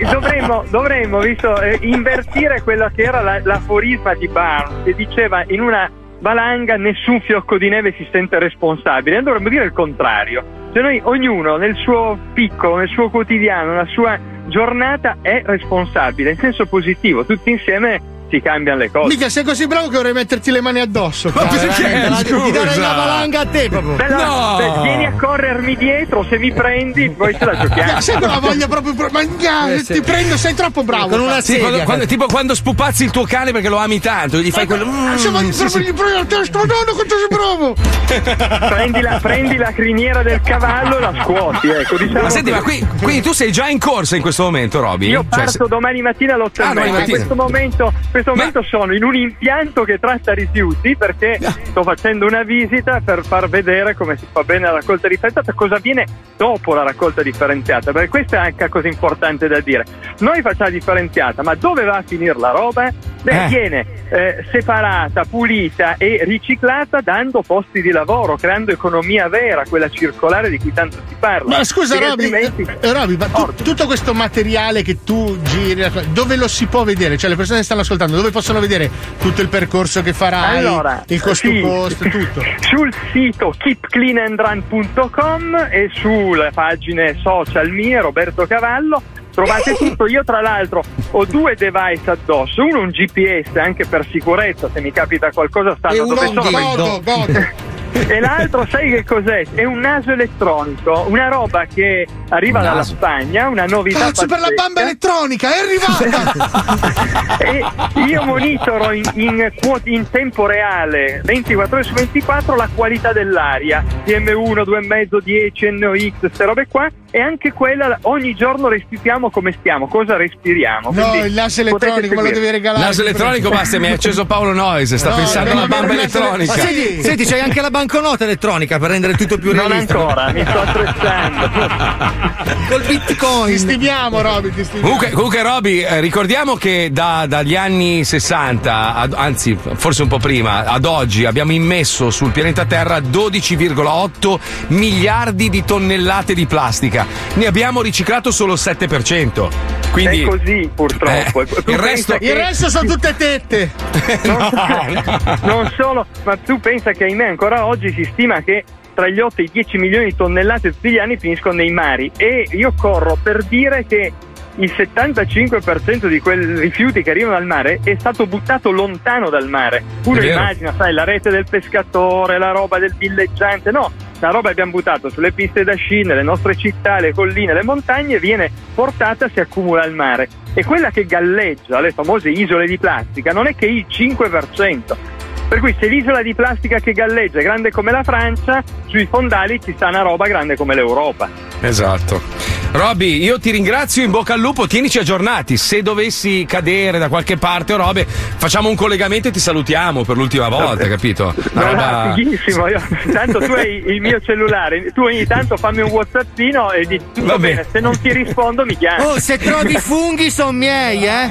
dovremmo, 0.10 0.64
dovremmo 0.70 1.18
visto, 1.18 1.60
eh, 1.60 1.76
invertire 1.82 2.62
quello 2.62 2.90
che 2.96 3.02
era 3.02 3.20
la- 3.20 3.42
l'aforisma 3.44 4.14
di 4.14 4.28
Barnes 4.28 4.84
che 4.84 4.94
diceva 4.94 5.44
in 5.48 5.60
una 5.60 5.90
valanga 6.20 6.76
nessun 6.76 7.20
fiocco 7.20 7.58
di 7.58 7.68
neve 7.68 7.92
si 7.98 8.08
sente 8.10 8.38
responsabile. 8.38 9.16
Noi 9.16 9.24
dovremmo 9.24 9.50
dire 9.50 9.64
il 9.64 9.72
contrario. 9.72 10.42
Se 10.72 10.80
noi 10.80 11.00
ognuno 11.04 11.58
nel 11.58 11.74
suo 11.74 12.16
piccolo, 12.32 12.76
nel 12.76 12.88
suo 12.88 13.10
quotidiano, 13.10 13.72
nella 13.72 13.86
sua 13.86 14.29
giornata 14.50 15.16
è 15.22 15.42
responsabile 15.46 16.32
in 16.32 16.36
senso 16.36 16.66
positivo, 16.66 17.24
tutti 17.24 17.50
insieme 17.50 18.18
si 18.30 18.40
cambiano 18.40 18.78
le 18.78 18.90
cose. 18.90 19.08
Mica 19.08 19.28
sei 19.28 19.44
così 19.44 19.66
bravo 19.66 19.88
che 19.88 19.96
vorrei 19.96 20.12
metterti 20.12 20.50
le 20.50 20.60
mani 20.60 20.80
addosso. 20.80 21.30
Ma 21.34 21.44
perché? 21.46 22.08
Scusa. 22.24 22.44
Ti 22.44 22.52
darei 22.52 22.78
la 22.78 22.92
valanga 22.92 23.40
a 23.40 23.46
te 23.46 23.68
proprio. 23.68 23.94
Beh, 23.96 24.08
no, 24.08 24.54
beh, 24.56 24.80
vieni 24.82 25.06
a 25.06 25.12
corrermi 25.18 25.76
dietro, 25.76 26.24
se 26.28 26.38
mi 26.38 26.52
prendi 26.52 27.10
poi 27.10 27.34
ce 27.36 27.44
la 27.44 27.56
giochiamo. 27.58 27.92
Ma 27.92 28.00
sai 28.00 28.16
quella 28.16 28.38
voglia 28.38 28.68
proprio. 28.68 28.94
pro- 28.94 29.08
Ma 29.10 29.20
Eh, 29.20 29.46
ah, 29.46 29.82
ti 29.84 30.00
prendo, 30.00 30.36
sei 30.36 30.54
troppo 30.54 30.82
bravo. 30.84 31.40
Sì, 31.40 31.58
quando- 31.58 31.82
quando- 31.82 32.06
tipo 32.06 32.26
quando 32.26 32.54
spupazzi 32.54 33.04
il 33.04 33.10
tuo 33.10 33.24
cane 33.24 33.52
perché 33.52 33.68
lo 33.68 33.78
ami 33.78 33.98
tanto, 34.00 34.38
gli 34.38 34.50
fai 34.50 34.66
quello. 34.66 34.86
mm, 34.86 35.12
Insomma, 35.12 35.38
sì, 35.40 35.48
proprio 35.50 35.68
sì. 35.68 35.80
gli 35.82 35.92
prendi 35.94 36.12
la 36.18 36.24
testa, 36.24 36.58
madonna 36.58 36.92
quanto 36.92 37.14
sei 37.16 37.28
bravo! 37.28 38.68
prendi, 38.68 39.00
la, 39.00 39.18
prendi 39.20 39.56
la 39.56 39.72
criniera 39.72 40.22
del 40.22 40.40
cavallo 40.42 40.96
e 40.98 41.00
la 41.00 41.12
scuoti, 41.22 41.68
ecco. 41.68 41.96
Diciamo 41.96 42.22
Ma 42.22 42.30
senti, 42.30 42.50
ma 42.50 42.62
qui, 42.62 42.86
quindi 43.02 43.20
tu 43.22 43.32
sei 43.32 43.52
già 43.52 43.68
in 43.68 43.78
corsa 43.78 44.16
in 44.16 44.22
questo 44.22 44.42
momento, 44.44 44.80
Roby? 44.80 45.08
Io 45.08 45.20
Cioè, 45.28 45.28
parto 45.28 45.50
se- 45.50 45.68
domani 45.68 46.02
mattina 46.02 46.34
alle 46.34 46.42
8 46.44 46.62
Ah, 46.62 46.72
e. 46.84 46.88
In 47.00 47.04
questo 47.08 47.34
momento, 47.34 47.92
questo 48.22 48.34
momento 48.34 48.62
sono 48.62 48.94
in 48.94 49.02
un 49.04 49.14
impianto 49.14 49.84
che 49.84 49.98
tratta 49.98 50.32
rifiuti 50.32 50.96
perché 50.96 51.38
sto 51.64 51.82
facendo 51.82 52.26
una 52.26 52.42
visita 52.42 53.00
per 53.04 53.24
far 53.24 53.48
vedere 53.48 53.94
come 53.94 54.16
si 54.16 54.26
fa 54.30 54.42
bene 54.42 54.66
la 54.66 54.72
raccolta 54.72 55.08
differenziata, 55.08 55.52
cosa 55.52 55.76
avviene 55.76 56.04
dopo 56.36 56.74
la 56.74 56.82
raccolta 56.82 57.22
differenziata, 57.22 57.92
perché 57.92 58.08
questa 58.08 58.36
è 58.36 58.40
anche 58.46 58.62
una 58.64 58.68
cosa 58.68 58.88
importante 58.88 59.48
da 59.48 59.60
dire. 59.60 59.84
Noi 60.18 60.40
facciamo 60.42 60.70
la 60.70 60.76
differenziata, 60.76 61.42
ma 61.42 61.54
dove 61.54 61.84
va 61.84 61.96
a 61.98 62.02
finire 62.06 62.34
la 62.38 62.50
roba? 62.50 62.90
Beh, 63.22 63.44
Eh. 63.44 63.48
viene 63.48 63.86
eh, 64.10 64.44
separata, 64.50 65.24
pulita 65.28 65.96
e 65.98 66.22
riciclata 66.24 67.00
dando 67.02 67.42
posti 67.42 67.82
di 67.82 67.90
lavoro, 67.90 68.36
creando 68.36 68.72
economia 68.72 69.28
vera, 69.28 69.62
quella 69.68 69.90
circolare 69.90 70.48
di 70.48 70.58
cui 70.58 70.72
tanto 70.72 70.96
si 71.06 71.14
parla. 71.18 71.58
Ma 71.58 71.64
scusa, 71.64 71.98
Roby, 71.98 72.32
altrimenti- 72.32 72.66
eh, 72.80 72.92
Roby, 72.92 73.16
ma 73.16 73.26
tu- 73.26 73.54
tutto 73.62 73.84
questo 73.86 74.14
materiale 74.14 74.82
che 74.82 75.04
tu 75.04 75.38
giri, 75.42 75.84
dove 76.12 76.36
lo 76.36 76.48
si 76.48 76.64
può 76.66 76.82
vedere? 76.84 77.18
Cioè, 77.18 77.28
le 77.30 77.36
persone 77.36 77.58
che 77.58 77.64
stanno 77.66 77.82
ascoltando, 77.82 78.09
dove 78.16 78.30
possono 78.30 78.60
vedere 78.60 78.90
tutto 79.18 79.42
il 79.42 79.48
percorso 79.48 80.02
che 80.02 80.12
farai, 80.12 80.58
Allora, 80.58 81.02
il 81.06 81.20
cost 81.20 81.42
to 81.42 81.48
sì. 81.48 81.60
cost, 81.60 82.08
tutto? 82.08 82.42
Sul 82.60 82.92
sito 83.12 83.52
keepcleanandrun.com 83.56 85.68
e 85.70 85.90
sulle 85.92 86.50
pagine 86.52 87.18
social 87.22 87.70
mie, 87.70 88.00
Roberto 88.00 88.46
Cavallo, 88.46 89.02
trovate 89.32 89.74
tutto. 89.74 90.06
Io, 90.06 90.24
tra 90.24 90.40
l'altro, 90.40 90.82
ho 91.12 91.24
due 91.24 91.54
device 91.56 92.10
addosso: 92.10 92.62
uno 92.62 92.80
un 92.80 92.88
GPS 92.88 93.56
anche 93.56 93.86
per 93.86 94.06
sicurezza, 94.10 94.68
se 94.72 94.80
mi 94.80 94.92
capita 94.92 95.30
qualcosa, 95.30 95.74
stanno 95.76 96.06
dove 96.06 96.26
sono. 96.26 96.42
godo, 96.42 97.00
godo. 97.02 97.68
E 97.92 98.20
l'altro, 98.20 98.66
sai 98.68 98.90
che 98.90 99.04
cos'è? 99.04 99.44
È 99.54 99.64
un 99.64 99.78
naso 99.78 100.12
elettronico, 100.12 101.06
una 101.08 101.28
roba 101.28 101.66
che 101.72 102.06
arriva 102.28 102.60
dalla. 102.60 102.82
Spagna, 102.82 103.48
una 103.48 103.66
novità. 103.66 103.98
Cazzo, 103.98 104.26
per 104.26 104.40
la 104.40 104.50
bamba 104.54 104.82
elettronica, 104.82 105.48
è 105.54 105.58
arrivata! 105.58 107.38
e 107.38 107.64
io 108.06 108.22
monitoro 108.22 108.92
in, 108.92 109.02
in, 109.14 109.52
in 109.84 110.10
tempo 110.10 110.46
reale 110.46 111.20
24 111.24 111.76
ore 111.76 111.84
su 111.84 111.92
24 111.92 112.56
la 112.56 112.68
qualità 112.74 113.12
dell'aria 113.12 113.84
PM1, 114.04 114.62
2,5, 114.62 115.20
10, 115.22 115.70
NOx, 115.70 116.12
queste 116.18 116.44
robe 116.44 116.66
qua 116.68 116.90
e 117.12 117.20
anche 117.20 117.52
quella 117.52 117.98
ogni 118.02 118.34
giorno 118.34 118.68
restituiamo 118.68 119.30
come 119.30 119.52
stiamo, 119.58 119.88
cosa 119.88 120.16
respiriamo. 120.16 120.90
No, 120.92 121.08
Quindi 121.08 121.28
il 121.28 121.34
naso 121.34 121.60
elettronico 121.60 122.14
me 122.14 122.22
lo 122.22 122.30
devi 122.30 122.50
regalare. 122.50 122.84
Naso 122.84 123.02
elettronico 123.02 123.48
basta, 123.50 123.78
mi 123.78 123.88
ha 123.88 123.94
acceso 123.94 124.24
Paolo 124.26 124.52
Noise, 124.52 124.96
sta 124.96 125.10
No, 125.10 125.16
pensando 125.16 125.50
alla 125.50 125.66
bamba 125.66 125.92
elettronica. 125.92 126.54
Ma 126.54 126.62
senti, 126.62 127.02
senti, 127.02 127.24
c'hai 127.24 127.40
anche 127.40 127.60
la 127.60 127.70
banconota 127.86 128.24
elettronica 128.24 128.78
per 128.78 128.90
rendere 128.90 129.14
tutto 129.14 129.38
più 129.38 129.54
Non 129.54 129.66
realista. 129.68 129.98
ancora, 129.98 130.30
mi 130.32 130.44
sto 130.46 130.60
attrezzando. 130.60 131.50
Col 132.68 132.82
bitcoin. 132.84 133.52
Ti 133.52 133.58
stimiamo, 133.58 134.20
Roby, 134.20 134.50
ti 134.52 134.62
stimiamo. 134.64 134.82
Comunque, 134.82 135.10
comunque 135.10 135.42
Roby, 135.42 135.80
eh, 135.80 136.00
ricordiamo 136.00 136.54
che 136.56 136.90
da- 136.92 137.24
dagli 137.26 137.56
anni 137.56 138.04
60, 138.04 138.94
ad- 138.94 139.14
anzi 139.16 139.56
forse 139.74 140.02
un 140.02 140.08
po' 140.08 140.18
prima, 140.18 140.64
ad 140.64 140.84
oggi 140.84 141.24
abbiamo 141.24 141.52
immesso 141.52 142.10
sul 142.10 142.32
pianeta 142.32 142.66
Terra 142.66 142.98
12,8 143.00 144.38
miliardi 144.68 145.48
di 145.48 145.64
tonnellate 145.64 146.34
di 146.34 146.44
plastica. 146.46 147.06
Ne 147.34 147.46
abbiamo 147.46 147.80
riciclato 147.80 148.30
solo 148.30 148.52
il 148.52 148.58
7%. 148.62 149.48
Quindi, 149.90 150.22
È 150.22 150.24
così 150.26 150.70
purtroppo. 150.72 151.40
Eh, 151.40 151.46
il 151.66 151.78
resto- 151.78 152.16
che- 152.18 152.24
Il 152.26 152.34
resto 152.34 152.68
sono 152.70 152.88
tutte 152.92 153.14
tette. 153.16 153.70
non 155.42 155.72
solo, 155.76 156.06
ma 156.24 156.36
tu 156.36 156.60
pensa 156.60 156.92
che 156.92 157.04
ahimè 157.04 157.26
ancora 157.26 157.64
oggi 157.66 157.69
si 157.76 158.04
stima 158.04 158.42
che 158.42 158.64
tra 158.94 159.08
gli 159.08 159.20
8 159.20 159.40
e 159.40 159.44
i 159.44 159.50
10 159.52 159.78
milioni 159.78 160.04
di 160.06 160.16
tonnellate 160.16 160.72
tutti 160.72 160.90
gli 160.90 160.98
anni 160.98 161.16
finiscono 161.16 161.54
nei 161.54 161.70
mari 161.70 162.10
e 162.16 162.46
io 162.50 162.72
corro 162.76 163.16
per 163.22 163.44
dire 163.44 163.86
che 163.86 164.12
il 164.56 164.72
75% 164.76 166.06
di 166.06 166.18
quei 166.18 166.44
rifiuti 166.58 167.02
che 167.02 167.10
arrivano 167.10 167.34
dal 167.34 167.46
mare 167.46 167.80
è 167.82 167.96
stato 167.98 168.26
buttato 168.26 168.70
lontano 168.70 169.30
dal 169.30 169.48
mare. 169.48 169.82
Uno 170.04 170.20
immagina, 170.20 170.74
sai, 170.76 170.92
la 170.92 171.04
rete 171.04 171.30
del 171.30 171.46
pescatore, 171.48 172.38
la 172.38 172.50
roba 172.50 172.78
del 172.78 172.94
villeggiante, 172.96 173.70
no, 173.70 173.90
la 174.18 174.28
roba 174.28 174.48
che 174.48 174.50
abbiamo 174.50 174.72
buttato 174.72 175.08
sulle 175.08 175.32
piste 175.32 175.64
da 175.64 175.74
sci, 175.74 176.02
nelle 176.02 176.22
nostre 176.22 176.56
città, 176.56 176.98
le 176.98 177.14
colline, 177.14 177.54
le 177.54 177.62
montagne, 177.62 178.18
viene 178.18 178.50
portata, 178.74 179.28
si 179.28 179.40
accumula 179.40 179.82
al 179.82 179.94
mare. 179.94 180.28
E 180.52 180.64
quella 180.64 180.90
che 180.90 181.06
galleggia, 181.06 181.80
le 181.80 181.92
famose 181.92 182.28
isole 182.28 182.66
di 182.66 182.76
plastica, 182.76 183.32
non 183.32 183.46
è 183.46 183.54
che 183.54 183.66
il 183.66 183.86
5%. 183.88 185.18
Per 185.50 185.58
cui 185.58 185.74
se 185.80 185.88
l'isola 185.88 186.22
di 186.22 186.32
plastica 186.32 186.78
che 186.78 186.92
galleggia 186.92 187.40
è 187.40 187.42
grande 187.42 187.72
come 187.72 187.90
la 187.90 188.04
Francia, 188.04 188.62
sui 188.86 189.04
fondali 189.06 189.60
ci 189.60 189.72
sta 189.74 189.88
una 189.88 190.02
roba 190.02 190.28
grande 190.28 190.54
come 190.54 190.76
l'Europa. 190.76 191.28
Esatto. 191.60 192.49
Roby, 192.72 193.20
io 193.20 193.40
ti 193.40 193.50
ringrazio, 193.50 194.04
in 194.04 194.12
bocca 194.12 194.34
al 194.34 194.40
lupo, 194.40 194.68
tienici 194.68 194.98
aggiornati. 195.00 195.56
Se 195.56 195.82
dovessi 195.82 196.44
cadere 196.48 196.98
da 196.98 197.08
qualche 197.08 197.36
parte 197.36 197.72
o 197.72 197.76
robe, 197.76 198.06
facciamo 198.06 198.68
un 198.68 198.76
collegamento 198.76 199.26
e 199.26 199.30
ti 199.32 199.40
salutiamo 199.40 200.04
per 200.04 200.16
l'ultima 200.16 200.48
volta, 200.48 200.86
capito? 200.86 201.34
Una 201.52 201.64
No, 201.64 201.70
roba- 201.72 202.04
no, 202.06 202.14
fighissimo. 202.14 202.68
Io- 202.68 202.80
tanto 203.12 203.40
tu 203.40 203.52
hai 203.52 203.82
il 203.86 204.00
mio 204.00 204.20
cellulare, 204.20 204.92
tu 204.94 205.02
ogni 205.02 205.26
tanto 205.26 205.56
fammi 205.56 205.80
un 205.80 205.90
whatsappino 205.90 206.70
e 206.70 206.86
dici 206.86 207.04
tutto 207.12 207.26
Va 207.26 207.38
bene. 207.38 207.54
bene. 207.56 207.66
se 207.72 207.80
non 207.80 208.00
ti 208.00 208.12
rispondo 208.12 208.64
mi 208.64 208.76
chiami. 208.76 209.02
Oh, 209.04 209.18
se 209.18 209.36
trovi 209.38 209.74
funghi 209.80 210.30
sono 210.30 210.52
miei, 210.52 211.04
eh? 211.06 211.28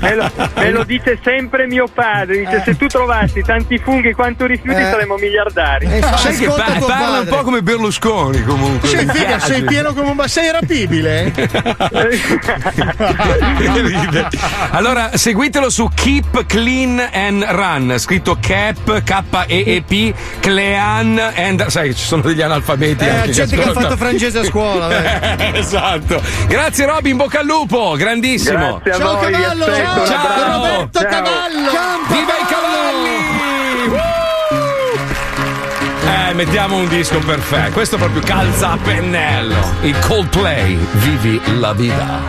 Me 0.00 0.14
lo, 0.14 0.30
me 0.54 0.70
lo 0.70 0.84
dice 0.84 1.18
sempre 1.24 1.66
mio 1.66 1.86
padre, 1.92 2.38
dice 2.38 2.62
se 2.64 2.76
tu 2.76 2.86
trovassi 2.86 3.42
tanti 3.42 3.78
funghi 3.78 4.12
quanto 4.12 4.46
rifiuti 4.46 4.78
Eh. 4.80 4.84
saremmo 4.90 5.16
miliardari. 5.16 5.88
Sai 6.16 6.36
che 6.36 6.46
pa- 6.46 6.78
parla 6.86 7.18
un 7.18 7.26
po' 7.26 7.42
come 7.42 7.62
Berlusconi 7.62 8.44
comunque. 8.44 8.88
Sei, 8.88 9.06
figa, 9.08 9.40
sei 9.40 9.62
pieno 9.64 9.92
come 9.92 10.10
un 10.10 10.16
ba- 10.16 10.28
sei 10.52 10.60
rapibile? 10.60 11.32
Che 11.34 11.48
ride. 13.82 14.28
allora, 14.70 15.16
seguitelo 15.16 15.70
su 15.70 15.88
Keep 15.94 16.46
Clean 16.46 17.08
and 17.12 17.44
Run, 17.44 17.94
scritto 17.98 18.36
Cap, 18.40 19.02
K-E-E-P, 19.02 20.14
Clean 20.40 21.18
and 21.36 21.66
Sai, 21.66 21.94
ci 21.94 22.04
sono 22.04 22.22
degli 22.22 22.42
analfabeti. 22.42 23.04
Eh, 23.04 23.10
anche 23.10 23.30
gente 23.30 23.56
che 23.56 23.62
ha 23.62 23.72
fatto 23.72 23.96
francese 23.96 24.40
a 24.40 24.44
scuola, 24.44 24.90
Eh, 25.42 25.58
esatto. 25.58 26.20
Grazie 26.46 26.86
Robby, 26.86 27.10
in 27.10 27.16
bocca 27.16 27.40
al 27.40 27.46
lupo, 27.46 27.94
grandissimo. 27.96 28.80
Grazie 28.82 29.02
Ciao 29.04 29.20
voi, 29.20 29.32
cavallo, 29.32 29.64
aspetto, 29.64 30.06
ciao, 30.06 30.08
ciao. 30.36 30.52
Roberto 30.56 30.98
Ciao. 31.00 31.08
Cavallo. 31.08 31.70
Viva 32.08 32.32
i 32.38 32.44
cavalli! 32.48 32.91
Eh, 36.32 36.34
mettiamo 36.34 36.76
un 36.78 36.88
disco 36.88 37.18
perfetto. 37.18 37.72
Questo 37.72 37.98
proprio 37.98 38.22
calza 38.22 38.70
a 38.70 38.78
pennello. 38.78 39.74
Il 39.82 39.94
Coldplay, 39.98 40.78
vivi 40.92 41.38
la 41.58 41.74
vita. 41.74 42.22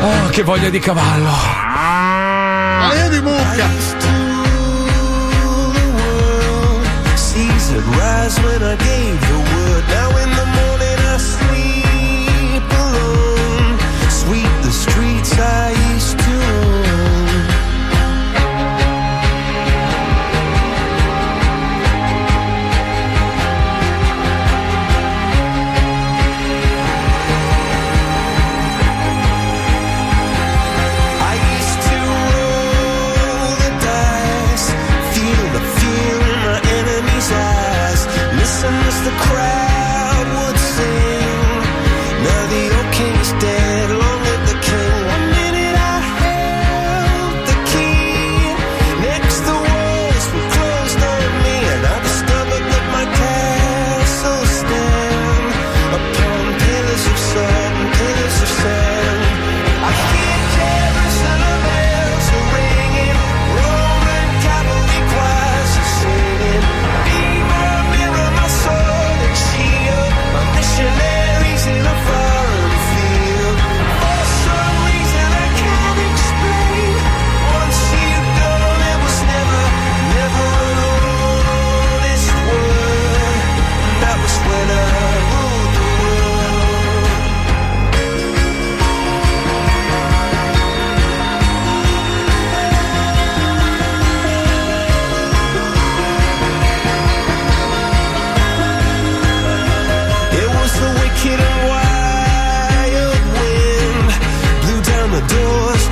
Oh, 0.00 0.28
che 0.30 0.44
voglia 0.44 0.68
di 0.68 0.78
cavallo. 0.78 1.30
Ah, 1.30 2.92
io 2.94 3.08
di 3.08 3.20
mucca. 3.22 3.66
Season 7.16 7.82
rise 7.90 8.40
when 8.42 8.62
I 8.62 8.76
gave 8.76 9.18
the 9.18 9.38
word. 9.56 9.84
Now 9.88 10.16
in 10.18 10.30
the 10.30 10.46
morning 10.60 10.98
I 11.12 11.18
sleep 11.18 12.70
alone. 12.70 13.78
Sweep 14.08 14.60
the 14.62 14.70
streets 14.70 15.32
I 15.32 15.77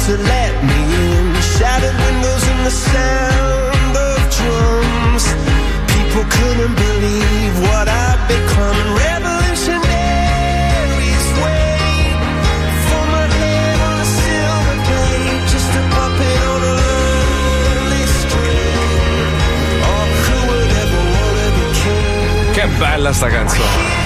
to 0.06 0.14
let 0.16 0.54
me 0.62 0.80
in. 1.02 1.34
Shattered 1.58 1.96
windows 2.06 2.44
and 2.52 2.60
the 2.68 2.70
sound 2.70 3.94
of 4.08 4.18
drums. 4.38 5.24
People 5.94 6.24
couldn't 6.36 6.74
believe 6.86 7.52
what 7.66 7.86
I'd 7.88 8.20
become. 8.30 8.78
Revolutionaries 9.02 11.26
wait 11.42 12.14
for 12.86 13.04
my 13.14 13.26
head 13.40 13.78
on 13.88 13.96
a 13.98 14.00
silver 14.18 14.76
plate, 14.86 15.42
just 15.52 15.70
a 15.80 15.82
puppet 15.94 16.40
on 16.52 16.60
a 16.70 16.72
lonely 16.82 18.04
string. 18.20 19.30
Oh, 19.90 20.06
who 20.24 20.36
would 20.48 20.72
ever 20.82 21.02
wanna 21.14 21.48
be 21.56 21.64
king? 21.80 22.54
Che 22.54 22.64
bella 22.78 23.10
sta 23.12 23.26
canzone. 23.26 24.05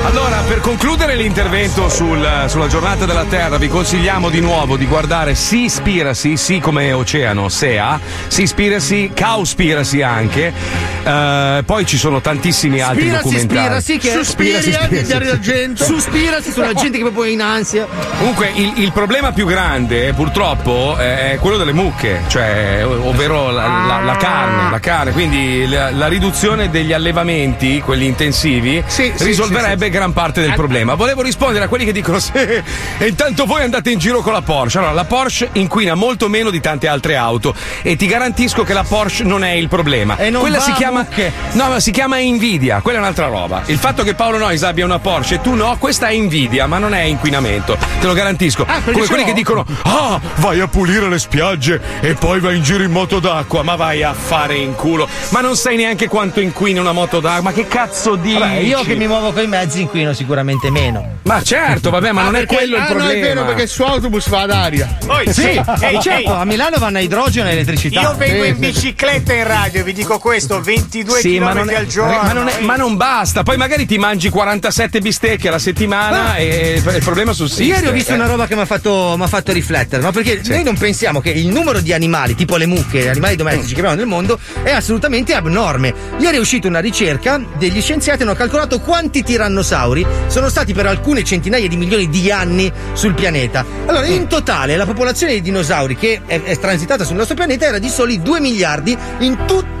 Allora, 0.05 0.41
per 0.47 0.59
concludere 0.61 1.15
l'intervento 1.15 1.87
sul- 1.89 2.45
sulla 2.47 2.67
giornata 2.67 3.05
della 3.05 3.25
Terra, 3.25 3.57
vi 3.57 3.67
consigliamo 3.67 4.29
di 4.29 4.39
nuovo 4.39 4.75
di 4.77 4.85
guardare 4.87 5.35
Seaspiracy, 5.35 6.35
sì 6.37 6.59
come 6.59 6.91
oceano, 6.93 7.47
SEA, 7.49 7.99
Seaspiracy, 8.27 9.11
Cowspiracy 9.13 10.01
anche. 10.01 10.51
Eh, 11.03 11.63
poi 11.65 11.85
ci 11.85 11.97
sono 11.97 12.21
tantissimi 12.21 12.81
altri 12.81 13.03
Spirasi, 13.07 13.23
documentari. 13.23 13.81
spirasi, 13.81 13.97
che 13.97 14.23
Spirasi, 14.23 14.71
spirasi. 14.71 15.71
Suspirasi 15.75 16.51
sulla 16.51 16.73
gente 16.73 16.97
che 16.97 17.03
proprio 17.03 17.23
è 17.23 17.29
in 17.29 17.41
ansia. 17.41 17.87
Comunque 18.17 18.51
il, 18.55 18.73
il 18.77 18.91
problema 18.91 19.31
più 19.31 19.45
grande 19.45 20.13
purtroppo 20.13 20.95
è 20.97 21.37
quello 21.39 21.57
delle 21.57 21.73
mucche, 21.73 22.21
cioè 22.27 22.81
ov- 22.85 23.05
ovvero 23.05 23.51
la, 23.51 23.67
la- 23.87 24.01
la 24.03 24.17
carne, 24.17 24.69
la 24.71 24.79
carne, 24.79 25.11
quindi 25.11 25.67
la, 25.67 25.91
la 25.91 26.07
riduzione 26.07 26.69
degli 26.69 26.93
allevamenti, 26.93 27.81
quelli 27.81 28.05
intensivi, 28.05 28.83
sì, 28.87 29.11
risolverebbe 29.17 29.85
sì, 29.85 29.91
sì. 29.91 29.97
gran 29.97 30.13
parte 30.13 30.41
del 30.41 30.53
problema. 30.53 30.95
Volevo 30.95 31.21
rispondere 31.21 31.65
a 31.65 31.67
quelli 31.67 31.85
che 31.85 31.91
dicono 31.91 32.19
sì, 32.19 32.31
e 32.33 33.07
intanto 33.07 33.45
voi 33.45 33.61
andate 33.63 33.89
in 33.91 33.99
giro 33.99 34.21
con 34.21 34.33
la 34.33 34.41
Porsche. 34.41 34.77
Allora, 34.79 34.93
la 34.93 35.05
Porsche 35.05 35.49
inquina 35.53 35.95
molto 35.95 36.27
meno 36.27 36.49
di 36.49 36.59
tante 36.59 36.87
altre 36.87 37.15
auto 37.15 37.55
e 37.81 37.95
ti 37.95 38.05
garantisco 38.05 38.63
che 38.63 38.73
la 38.73 38.83
Porsche 38.83 39.23
non 39.23 39.43
è 39.43 39.51
il 39.51 39.67
problema. 39.69 40.15
Quella 40.15 40.59
si 40.59 40.71
a 40.88 40.88
chiama 40.89 40.99
mucche. 41.07 41.31
No, 41.53 41.69
ma 41.69 41.79
si 41.79 41.91
chiama 41.91 42.17
invidia, 42.19 42.81
quella 42.81 42.97
è 42.97 43.01
un'altra 43.01 43.27
roba. 43.27 43.61
Il 43.65 43.77
fatto 43.77 44.03
che 44.03 44.13
Paolo 44.15 44.37
Nois 44.37 44.63
abbia 44.63 44.85
una 44.85 44.99
Porsche 44.99 45.35
e 45.35 45.41
tu 45.41 45.53
no, 45.53 45.75
questa 45.77 46.07
è 46.07 46.11
invidia, 46.11 46.67
ma 46.67 46.77
non 46.77 46.93
è 46.93 47.01
inquinamento, 47.01 47.77
te 47.99 48.05
lo 48.07 48.13
garantisco. 48.13 48.65
perché 48.65 48.91
Come 48.91 49.05
quelli 49.07 49.23
che 49.23 49.33
dicono: 49.33 49.65
Ah, 49.83 50.19
vai 50.37 50.59
a 50.59 50.67
pulire 50.67 51.07
le 51.09 51.19
spiagge 51.19 51.79
e 52.01 52.13
poi 52.15 52.39
vai 52.39 52.57
in 52.57 52.63
giro 52.63 52.83
in 52.83 52.91
moto 52.91 53.19
d'acqua, 53.19 53.63
ma 53.63 53.75
vai 53.75 54.03
a 54.03 54.13
fare 54.13 54.55
in 54.55 54.73
culo. 54.75 55.07
Ma 55.29 55.41
non 55.41 55.55
sai 55.55 55.75
neanche 55.77 56.07
quanto 56.07 56.39
inquina 56.39 56.81
una 56.81 56.91
moto 56.91 57.19
d'acqua, 57.19 57.41
ma 57.41 57.53
che 57.53 57.67
cazzo 57.67 58.15
dici? 58.15 58.37
Vabbè, 58.39 58.53
io 58.57 58.81
che 58.83 58.95
mi 58.95 59.07
muovo 59.07 59.31
con 59.31 59.43
i 59.43 59.47
mezzi 59.47 59.81
inquino 59.81 60.13
sicuramente 60.13 60.69
meno. 60.71 61.17
Ma 61.23 61.41
certo, 61.43 61.89
vabbè, 61.89 62.11
ma 62.11 62.21
Ah, 62.21 62.23
non 62.25 62.35
è 62.35 62.39
perché- 62.39 62.55
quello 62.55 62.75
il 62.75 62.81
ah, 62.81 62.85
problema. 62.85 63.11
no, 63.11 63.17
è 63.17 63.21
vero, 63.21 63.45
perché 63.45 63.67
su 63.67 63.83
autobus 63.83 64.27
va 64.29 64.41
ad 64.41 64.51
aria. 64.51 64.97
sì, 65.27 65.61
certo, 66.01 66.33
a 66.33 66.45
Milano 66.45 66.77
vanno 66.77 66.97
a 66.97 67.01
idrogeno 67.01 67.47
e 67.47 67.51
elettricità. 67.51 68.01
Io 68.01 68.15
vengo 68.15 68.43
in 68.43 68.53
Sì, 68.55 68.59
bicicletta 68.59 69.33
in 69.33 69.43
radio 69.47 69.81
e 69.81 69.83
vi 69.83 69.93
dico 69.93 70.17
questo: 70.19 70.59
22 70.79 71.19
Sì, 71.19 71.29
km 71.35 71.43
ma 71.43 71.53
non, 71.53 71.69
è, 71.69 71.75
al 71.75 71.85
giorno. 71.87 72.21
ma, 72.21 72.31
non 72.33 72.47
è- 72.47 72.59
ma 72.61 72.75
non 72.75 72.95
basta, 72.97 73.43
poi 73.43 73.57
magari 73.57 73.85
ti 73.85 73.97
mangi 73.97 74.29
47 74.29 74.99
bistecche 75.01 75.47
alla 75.49 75.59
settimana 75.59 76.35
e 76.35 76.81
il 76.85 77.03
problema 77.03 77.33
sussiste. 77.33 77.63
Ieri 77.63 77.87
ho 77.87 77.91
visto 77.91 78.11
Eh. 78.11 78.15
una 78.15 78.25
roba 78.25 78.47
che 78.47 78.55
mi 78.55 78.61
ha 78.61 78.65
fatto, 78.65 79.17
fatto 79.27 79.51
riflettere, 79.51 80.01
no? 80.01 80.11
Perché 80.11 80.41
noi 80.47 80.63
non 80.63 80.77
pensiamo 80.77 81.19
che 81.21 81.29
il 81.31 81.47
numero 81.47 81.79
di 81.79 81.93
animali, 81.93 82.35
tipo 82.35 82.55
le 82.57 82.65
mucche, 82.65 83.01
gli 83.01 83.07
animali 83.07 83.35
domestici 83.35 83.73
che 83.73 83.79
abbiamo 83.79 83.97
nel 83.97 84.07
mondo, 84.07 84.39
è 84.63 84.71
assolutamente 84.71 85.33
abnorme. 85.33 85.93
Ieri 86.19 86.37
è 86.37 86.39
uscita 86.39 86.67
una 86.67 86.79
ricerca, 86.79 87.39
degli 87.57 87.81
scienziati 87.81 88.23
hanno 88.23 88.35
calcolato 88.35 88.79
quanti 88.79 89.23
tirannosauri 89.23 90.05
sono 90.27 90.49
stati 90.49 90.73
per 90.73 90.85
alcune 90.85 91.23
centinaia 91.23 91.67
di 91.67 91.77
milioni 91.77 92.09
di 92.09 92.31
anni 92.31 92.71
sul 92.93 93.13
pianeta. 93.13 93.65
Allora, 93.85 94.05
in 94.05 94.27
totale, 94.27 94.75
la 94.77 94.85
popolazione 94.85 95.33
di 95.33 95.41
dinosauri 95.41 95.95
che 95.95 96.21
è, 96.25 96.41
è 96.41 96.57
transitata 96.59 97.03
sul 97.03 97.15
nostro 97.15 97.35
pianeta 97.35 97.65
era 97.65 97.79
di 97.79 97.89
soli 97.89 98.21
2 98.21 98.39
miliardi 98.39 98.97
in 99.19 99.37
tutto 99.45 99.77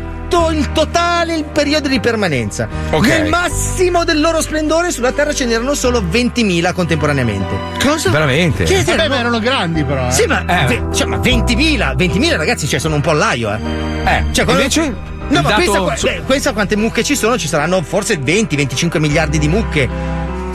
il 0.51 0.71
totale 0.71 1.35
il 1.35 1.43
periodo 1.45 1.87
di 1.87 1.99
permanenza. 1.99 2.67
Ok. 2.91 3.07
Nel 3.07 3.29
massimo 3.29 4.03
del 4.03 4.19
loro 4.19 4.41
splendore 4.41 4.91
sulla 4.91 5.11
Terra 5.11 5.33
ce 5.33 5.45
n'erano 5.45 5.73
solo 5.73 6.01
20.000 6.01 6.73
contemporaneamente. 6.73 7.55
Cosa? 7.83 8.09
Veramente? 8.09 8.63
Che 8.63 8.83
Vabbè, 8.83 9.07
ma 9.07 9.17
erano 9.19 9.39
grandi 9.39 9.83
però. 9.83 10.07
eh. 10.07 10.11
Sì, 10.11 10.25
ma, 10.25 10.43
Eh. 10.45 10.65
ve- 10.67 10.83
cioè, 10.93 11.07
ma 11.07 11.17
20.000, 11.17 11.93
20.000 11.95 12.35
ragazzi, 12.37 12.67
cioè, 12.67 12.79
sono 12.79 12.95
un 12.95 13.01
po' 13.01 13.11
l'aio, 13.13 13.51
eh. 13.53 13.59
Eh, 14.05 14.23
Cioè, 14.31 14.45
quando- 14.45 14.61
invece 14.63 14.95
No, 15.29 15.41
ma 15.41 15.53
pensa, 15.53 15.95
su- 15.95 16.05
beh, 16.07 16.21
pensa 16.25 16.53
quante 16.53 16.75
mucche 16.75 17.03
ci 17.03 17.15
sono, 17.15 17.37
ci 17.37 17.47
saranno 17.47 17.81
forse 17.83 18.17
20-25 18.19 18.99
miliardi 18.99 19.37
di 19.37 19.47
mucche. 19.47 19.87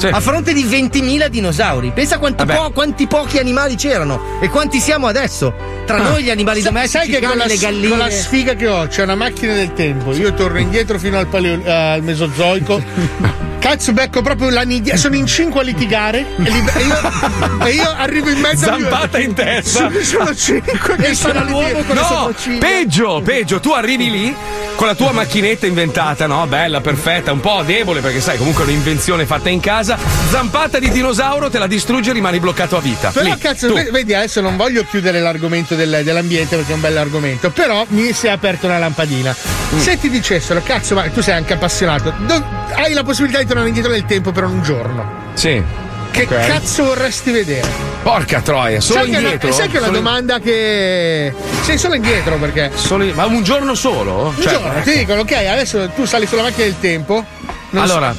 Sì. 0.05 0.10
A 0.12 0.20
fronte 0.20 0.52
di 0.52 0.64
20.000 0.64 1.28
dinosauri. 1.28 1.93
Pensa 1.93 2.18
quanti, 2.18 2.44
po- 2.44 2.70
quanti 2.72 3.06
pochi 3.06 3.39
animali 3.39 3.74
c'erano 3.74 4.20
e 4.40 4.48
quanti 4.51 4.78
siamo 4.81 5.06
adesso. 5.06 5.55
Tra 5.86 5.97
Ah. 5.97 6.10
noi 6.10 6.22
gli 6.24 6.31
animali 6.31 6.60
Sa- 6.60 6.68
domestici, 6.68 7.10
sai 7.10 7.20
che 7.20 7.26
con 7.26 7.36
la, 7.39 7.47
le 7.47 7.56
galline. 7.56 7.89
con 7.89 7.98
la 7.98 8.10
sfiga 8.10 8.55
che 8.55 8.66
ho 8.68 8.86
c'è 8.86 9.02
una 9.02 9.14
macchina 9.14 9.55
del 9.55 9.72
tempo 9.74 10.14
io 10.14 10.32
torno 10.35 10.59
indietro 10.59 10.98
fino 10.98 11.18
al, 11.18 11.26
paleo- 11.26 11.60
al 11.66 12.02
mesozoico 12.02 12.82
cazzo 13.65 13.93
becco 13.95 14.20
proprio 14.20 14.51
la 14.51 14.61
nidia 14.61 14.95
sono 14.99 15.15
in 15.16 15.24
cinque 15.27 15.61
a 15.61 15.62
litigare 15.62 16.19
e, 16.36 16.51
li- 16.51 16.65
e 16.77 16.82
io, 16.82 17.65
e 17.66 17.70
io 17.70 17.95
arrivo 17.97 18.28
in 18.28 18.39
mezzo 18.39 18.69
a- 18.69 18.77
Zampata 18.78 19.19
in 19.19 19.32
testa. 19.32 19.89
sono, 19.89 20.03
sono 20.03 20.35
cinque 20.35 20.97
che 20.97 21.07
E 21.07 21.15
stanno 21.15 21.39
a 21.39 21.45
litigare 21.45 21.95
No, 21.95 22.35
peggio, 22.59 23.23
peggio, 23.24 23.61
tu 23.61 23.70
arrivi 23.70 24.11
lì 24.11 24.36
con 24.74 24.86
la 24.86 24.95
tua 24.95 25.12
macchinetta 25.12 25.66
inventata, 25.66 26.27
no? 26.27 26.47
Bella, 26.47 26.82
perfetta, 26.82 27.32
un 27.32 27.41
po' 27.41 27.62
debole 27.65 28.01
perché 28.03 28.20
sai, 28.20 28.36
comunque 28.36 28.65
è 28.65 28.66
un'invenzione 28.66 29.24
fatta 29.24 29.49
in 29.49 29.61
casa. 29.61 29.97
Zampata 30.31 30.78
di 30.78 30.91
dinosauro, 30.91 31.49
te 31.49 31.59
la 31.59 31.66
distrugge 31.69 32.11
e 32.11 32.12
rimani 32.12 32.41
bloccato 32.41 32.77
a 32.77 32.81
vita. 32.81 33.11
Però 33.11 33.24
Lì, 33.24 33.39
cazzo, 33.39 33.69
tu. 33.69 33.74
ve- 33.74 33.89
vedi, 33.93 34.12
adesso 34.15 34.41
non 34.43 34.57
voglio 34.57 34.85
chiudere 34.85 35.20
l'argomento 35.20 35.74
del- 35.74 36.01
dell'ambiente 36.05 36.57
perché 36.57 36.73
è 36.73 36.74
un 36.74 36.81
bell'argomento, 36.81 37.51
però 37.51 37.85
mi 37.91 38.12
si 38.12 38.27
è 38.27 38.31
aperta 38.31 38.66
una 38.66 38.78
lampadina. 38.78 39.35
Mm. 39.74 39.78
Se 39.78 39.99
ti 39.99 40.11
dicessero, 40.11 40.61
cazzo, 40.62 40.95
ma 40.97 41.03
tu 41.09 41.23
sei 41.23 41.35
anche 41.35 41.53
appassionato, 41.55 42.12
do- 42.27 42.45
hai 42.74 42.93
la 42.93 43.05
possibilità 43.05 43.39
di 43.39 43.47
tornare 43.55 43.68
indietro 43.68 43.93
nel 43.93 44.05
tempo 44.05 44.32
per 44.32 44.44
un 44.44 44.62
giorno. 44.62 45.22
Sì. 45.35 45.62
Che 46.10 46.22
Ok. 46.22 46.47
cazzo 46.47 46.85
vorresti 46.85 47.31
vedere? 47.32 47.66
Porca 48.02 48.40
troia, 48.40 48.81
solo 48.81 49.01
sai 49.01 49.06
è 49.06 49.10
una- 49.10 49.18
indietro. 49.20 49.52
sai 49.52 49.68
che 49.68 49.74
è 49.74 49.78
una 49.78 49.86
Solo- 49.86 49.98
domanda 49.98 50.39
che. 50.39 51.32
Sei 51.62 51.78
solo 51.78 51.94
indietro 51.94 52.36
perché. 52.36 52.70
solo- 52.74 53.05
Ma 53.14 53.24
un 53.26 53.43
giorno 53.43 53.74
solo? 53.74 54.32
Un 54.36 54.40
Cioè, 54.43 54.52
giorno, 54.52 54.82
ti 54.82 54.97
dicono, 54.98 55.20
ok, 55.22 55.32
adesso 55.32 55.89
tu 55.94 56.05
sali 56.05 56.26
sulla 56.26 56.43
macchina 56.43 56.66
del 56.66 56.78
tempo. 56.78 57.24
allora, 57.72 58.14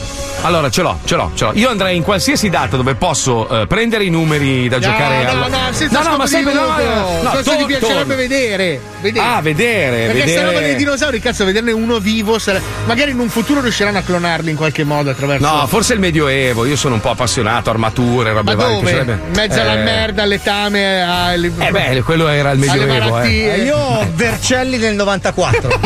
allora, 0.46 0.70
ce 0.70 0.82
l'ho, 0.82 1.00
ce 1.06 1.16
l'ho, 1.16 1.32
ce 1.36 1.46
l'ho. 1.46 1.52
Io 1.56 1.70
andrei 1.70 1.96
in 1.96 2.04
qualsiasi 2.04 2.50
data 2.50 2.78
dove 2.78 2.96
posso 2.96 3.48
eh, 3.62 3.68
prendere 3.68 4.04
i 4.06 4.10
numeri 4.10 4.68
da 4.68 4.76
so- 4.82 4.84
giocare 4.90 5.24
no, 5.24 5.30
alla- 5.30 5.48
no, 5.48 5.58
no, 5.58 6.02
no, 6.02 6.10
no, 6.10 6.18
ma 6.18 6.28
sempre 6.28 6.54
no, 6.54 6.62
no, 6.62 7.22
no, 7.22 7.30
Cosa 7.32 7.42
to- 7.52 7.56
ti 7.58 7.66
piacerebbe 7.66 8.16
vedere? 8.16 8.80
vedere? 9.02 9.26
Ah, 9.26 9.42
vedere, 9.42 10.06
Perché 10.12 10.28
sta 10.30 10.40
roba 10.42 10.52
vedere. 10.54 10.66
dei 10.68 10.76
dinosauri, 10.76 11.20
cazzo, 11.20 11.46
vederne 11.46 11.72
uno 11.72 12.00
vivo, 12.00 12.38
sare- 12.40 12.62
magari 12.86 13.12
in 13.12 13.20
un 13.20 13.30
futuro 13.30 13.62
riusciranno 13.62 13.98
a 13.98 14.02
clonarli 14.02 14.50
in 14.52 14.56
qualche 14.56 14.84
modo 14.84 15.10
attraverso. 15.10 15.46
No, 15.48 15.66
forse 15.68 15.94
il 15.94 16.00
Medioevo, 16.00 16.66
io 16.66 16.76
sono 16.76 16.96
un 16.96 17.02
po' 17.02 17.10
appassionato, 17.12 17.70
armature, 17.70 18.32
robe 18.34 18.56
Ma 18.56 18.62
varie. 18.64 18.76
dove? 18.76 18.92
piacerebbe- 18.92 19.20
In 19.28 19.34
mezzo 19.36 19.60
alla 19.62 19.74
Eh, 19.80 19.84
merda, 19.84 20.24
al 20.24 20.28
letame, 20.30 21.02
alle... 21.04 21.52
Eh 21.58 21.72
beh, 21.72 22.02
quello 22.04 22.28
era 22.28 22.52
il 22.52 22.60
Medioevo, 22.60 23.20
eh. 23.22 23.34
Eh, 23.34 23.64
Io 23.64 23.78
ho 23.78 24.08
Vercelli 24.14 24.78
del 24.78 24.94
94. 24.96 25.80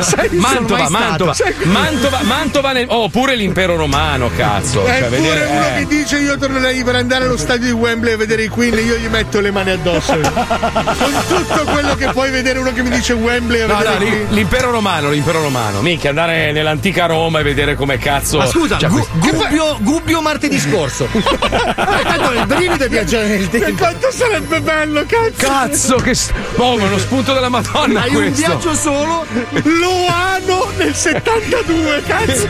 Sai, 0.00 0.28
non 0.32 0.42
sono 0.42 0.60
Mantova, 0.66 0.88
Mantova, 0.88 1.34
Mantova, 1.64 2.20
Mantova 2.22 2.72
nel- 2.72 2.86
oh, 2.88 3.08
pure 3.14 3.36
l'impero 3.36 3.76
romano, 3.76 4.28
cazzo. 4.36 4.84
È 4.84 4.98
Cioè, 4.98 5.04
pure 5.06 5.20
vedere, 5.20 5.44
uno 5.46 5.66
eh. 5.68 5.72
che 5.78 5.86
dice 5.86 6.18
io 6.18 6.36
tornerei 6.36 6.82
per 6.82 6.96
andare 6.96 7.26
allo 7.26 7.36
stadio 7.36 7.66
di 7.66 7.72
Wembley 7.72 8.14
a 8.14 8.16
vedere 8.16 8.42
i 8.42 8.48
Queen 8.48 8.74
io 8.74 8.96
gli 8.96 9.06
metto 9.06 9.38
le 9.38 9.52
mani 9.52 9.70
addosso 9.70 10.18
con 10.18 11.12
tutto 11.28 11.64
quello 11.70 11.94
che 11.94 12.08
puoi 12.10 12.30
vedere 12.32 12.58
uno 12.58 12.72
che 12.72 12.82
mi 12.82 12.90
dice 12.90 13.12
Wembley 13.12 13.60
a 13.60 13.66
No, 13.66 13.76
vedere 13.76 13.98
no, 13.98 14.00
i 14.04 14.04
lì- 14.04 14.10
Queen 14.16 14.34
l'impero 14.34 14.70
romano, 14.72 15.10
l'impero 15.10 15.40
romano. 15.42 15.80
Minchia, 15.80 16.08
andare 16.10 16.50
nell'antica 16.50 17.06
Roma 17.06 17.38
e 17.38 17.42
vedere 17.44 17.76
come 17.76 17.98
cazzo. 17.98 18.38
Ma 18.38 18.46
scusa, 18.46 18.78
cioè, 18.78 18.88
Gu- 18.90 19.06
Gubbio, 19.12 19.76
Gubbio 19.80 20.20
martedì 20.20 20.58
scorso. 20.58 21.06
Tanto 21.14 22.32
il 22.32 22.46
brivido 22.46 22.84
è 22.84 22.88
viaggiare 22.88 23.28
nel 23.28 23.42
e 23.48 23.48
tempo. 23.60 23.76
quanto 23.76 24.10
sarebbe 24.10 24.60
bello 24.60 25.04
cazzo 25.06 25.46
Cazzo, 25.46 25.94
che. 25.96 26.16
Oh, 26.56 26.76
ma 26.76 26.84
uno 26.86 26.98
spunto 26.98 27.32
della 27.32 27.48
Madonna 27.48 28.00
Hai 28.00 28.08
un 28.14 28.22
questo. 28.24 28.46
viaggio 28.46 28.74
solo 28.74 29.24
lo 29.62 30.06
hanno 30.08 30.68
nel 30.78 30.94
72 30.94 32.02
cazzo 32.06 32.48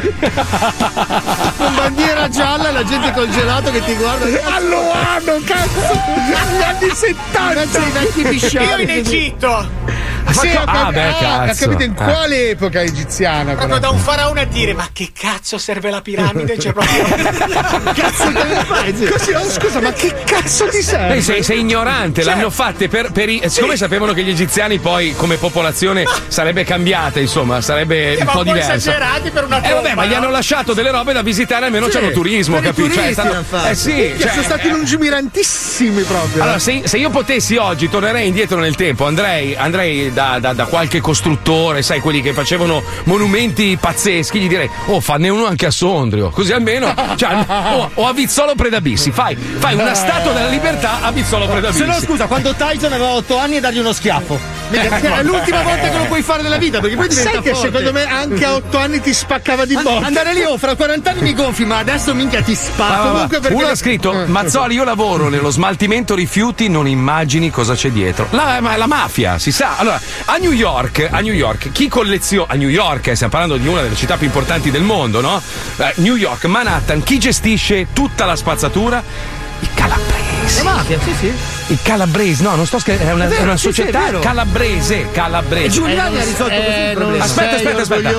con 1.56 1.74
bandiera 1.74 2.28
gialla 2.28 2.68
e 2.68 2.72
la 2.72 2.84
gente 2.84 3.12
col 3.12 3.28
gelato 3.28 3.70
che 3.70 3.84
ti 3.84 3.94
guarda. 3.94 4.24
a 4.26 4.60
Loano 4.60 5.40
cazzo 5.44 6.00
negli 6.06 6.62
anni 6.62 6.90
70 6.94 7.78
i 7.78 7.90
vecchi 7.90 8.56
Io 8.56 8.76
in 8.78 8.90
Egitto! 8.90 9.68
Sì, 10.30 10.48
ho 10.48 10.62
Ah, 10.66 10.90
beh, 10.90 11.02
ah, 11.08 11.14
cazzo. 11.46 11.64
ho 11.64 11.68
capito 11.68 11.82
in 11.84 11.92
Eh. 11.92 11.94
quale 12.02 12.50
epoca 12.50 12.80
egiziana 12.82 13.52
Proprio 13.54 13.66
però. 13.66 13.78
da 13.78 13.90
un 13.90 13.98
faraone 13.98 14.40
a 14.40 14.44
dire: 14.44 14.74
Ma 14.74 14.88
che 14.92 15.10
cazzo 15.18 15.58
serve 15.58 15.90
la 15.90 16.00
piramide? 16.00 16.58
Cioè, 16.58 16.72
proprio. 16.72 17.04
cazzo 17.94 18.30
deve 18.30 18.64
fare 18.64 18.92
così 18.92 19.32
oh, 19.32 19.48
scusa 19.48 19.80
ma 19.80 19.92
che 19.92 20.12
cazzo 20.24 20.66
ti 20.68 20.82
serve 20.82 21.16
Eh, 21.16 21.20
sei, 21.22 21.42
sei 21.42 21.60
ignorante, 21.60 22.22
Cioè- 22.22 22.34
l'hanno 22.34 22.50
fatte 22.50 22.88
per, 22.88 23.12
per 23.12 23.28
i- 23.28 23.42
siccome 23.46 23.76
sapevano 23.76 24.12
che 24.12 24.22
gli 24.22 24.30
egiziani 24.30 24.78
poi 24.78 25.14
come 25.14 25.36
popolazione 25.36 26.04
sarebbe 26.28 26.64
cambiata, 26.64 27.20
insomma, 27.20 27.60
sarebbe 27.60 28.14
Sì, 28.14 28.20
un 28.20 28.26
ma 28.26 28.32
po' 28.32 28.38
un 28.38 28.44
diversa. 28.44 28.74
esagerati 28.74 29.30
per 29.30 29.44
una 29.44 29.60
Eh 29.62 29.72
vabbè, 29.72 29.94
ma 29.94 30.04
gli 30.06 30.10
no? 30.10 30.16
hanno 30.16 30.30
lasciato 30.30 30.72
delle 30.74 30.90
robe 30.90 31.12
da 31.12 31.22
visitare, 31.22 31.66
almeno 31.66 31.86
Sì, 31.86 31.92
c'hanno 31.92 32.10
turismo, 32.10 32.58
per 32.60 32.72
i 32.76 32.88
capito? 32.88 33.22
l'hanno 33.22 33.44
fatto. 33.48 33.68
eh 33.68 33.74
sì, 33.74 34.14
cioè, 34.18 34.30
sono 34.30 34.42
stati 34.42 34.68
lungimirantissimi 34.68 36.02
proprio 36.02 36.42
Allora, 36.42 36.58
se, 36.58 36.82
se 36.84 36.96
io 36.98 37.10
potessi 37.10 37.56
oggi 37.56 37.88
tornerei 37.88 38.26
indietro 38.26 38.58
nel 38.58 38.74
tempo, 38.74 39.06
andrei, 39.06 39.54
andrei 39.56 40.12
da, 40.14 40.38
da- 40.40 40.52
da 40.54 40.64
qualche 40.64 41.00
costruttore, 41.02 41.82
sai, 41.82 42.00
quelli 42.00 42.22
che 42.22 42.32
facevano 42.32 42.82
monumenti 43.04 43.76
pazzeschi, 43.78 44.38
gli 44.40 44.48
direi, 44.48 44.70
oh, 44.86 45.00
fanne 45.00 45.28
uno 45.28 45.44
anche 45.46 45.66
a 45.66 45.70
Sondrio, 45.70 46.30
così 46.30 46.52
almeno, 46.52 46.94
cioè, 47.16 47.44
o, 47.46 47.90
o 47.94 48.06
a 48.06 48.12
Vizzolo 48.12 48.54
Predabissi, 48.54 49.10
fai, 49.10 49.36
fai 49.36 49.74
una 49.74 49.92
statua 49.94 50.32
della 50.32 50.48
libertà 50.48 51.02
a 51.02 51.10
Vizzolo 51.10 51.46
Predabissi. 51.46 51.80
Se 51.80 51.84
no, 51.86 51.98
scusa, 52.00 52.26
quando 52.26 52.54
Tyson 52.54 52.92
aveva 52.92 53.10
8 53.10 53.36
anni 53.36 53.56
e 53.56 53.60
dargli 53.60 53.78
uno 53.78 53.92
schiaffo. 53.92 54.62
È 54.70 55.22
l'ultima 55.22 55.62
volta 55.62 55.88
che 55.90 55.98
lo 55.98 56.04
puoi 56.04 56.22
fare 56.22 56.42
nella 56.42 56.56
vita, 56.56 56.80
perché 56.80 56.96
poi 56.96 57.08
diventa 57.08 57.30
Sai 57.32 57.42
che 57.42 57.50
forte. 57.50 57.66
secondo 57.66 57.92
me 57.92 58.04
anche 58.08 58.44
a 58.44 58.54
8 58.54 58.78
anni 58.78 59.00
ti 59.00 59.12
spaccava 59.12 59.64
di 59.66 59.74
botte. 59.74 60.04
Andare 60.04 60.32
lì, 60.32 60.42
oh, 60.42 60.56
fra 60.56 60.74
40 60.74 61.10
anni 61.10 61.20
mi 61.20 61.34
gonfi, 61.34 61.64
ma 61.64 61.78
adesso 61.78 62.14
minchia 62.14 62.40
ti 62.42 62.52
Ah, 62.52 62.56
spacco. 62.56 63.08
Comunque 63.10 63.40
perché 63.40 63.54
Uno 63.56 63.66
ha 63.66 63.74
scritto: 63.74 64.12
Eh. 64.12 64.26
Mazzoli, 64.26 64.74
io 64.74 64.84
lavoro 64.84 65.28
nello 65.28 65.50
smaltimento 65.50 66.14
rifiuti, 66.14 66.68
non 66.68 66.88
immagini 66.88 67.50
cosa 67.50 67.74
c'è 67.74 67.90
dietro. 67.90 68.26
La, 68.30 68.58
ma 68.60 68.76
la 68.76 68.86
mafia, 68.86 69.38
si 69.38 69.52
sa. 69.52 69.76
Allora, 69.76 70.00
a 70.26 70.36
New 70.36 70.52
York, 70.52 71.08
a 71.10 71.20
New 71.20 71.32
York, 71.34 71.70
chi 71.72 71.88
colleziona. 71.88 72.52
A 72.52 72.56
New 72.56 72.68
York, 72.68 73.08
eh, 73.08 73.14
stiamo 73.14 73.32
parlando 73.32 73.56
di 73.56 73.66
una 73.66 73.82
delle 73.82 73.96
città 73.96 74.16
più 74.16 74.26
importanti 74.26 74.70
del 74.70 74.82
mondo, 74.82 75.20
no? 75.20 75.40
Eh, 75.76 75.92
New 75.96 76.16
York, 76.16 76.44
Manhattan, 76.44 77.02
chi 77.02 77.18
gestisce 77.18 77.88
tutta 77.92 78.24
la 78.24 78.36
spazzatura? 78.36 79.02
I 79.60 79.68
calabresi. 79.74 80.56
La 80.56 80.62
mafia, 80.62 80.98
sì, 81.00 81.14
sì. 81.18 81.32
I 81.72 81.78
calabresi, 81.82 82.42
no, 82.42 82.54
non 82.54 82.66
sto 82.66 82.78
scherzando, 82.78 83.12
è 83.12 83.14
una, 83.14 83.24
È 83.24 83.28
vero, 83.28 83.40
è 83.40 83.44
una 83.44 83.56
sì, 83.56 83.72
sì, 83.72 83.80
è 83.80 83.84
società 83.84 84.18
calabrese, 84.18 85.08
calabrese. 85.10 85.66
E 85.66 85.68
Giuliani 85.70 86.16
Eh, 86.16 86.20
ha 86.20 86.24
risolto 86.24 86.54
così 86.54 86.78
il 86.78 86.92
problema. 86.94 87.24
Aspetta, 87.24 87.56
aspetta, 87.56 87.80
aspetta. 87.82 88.12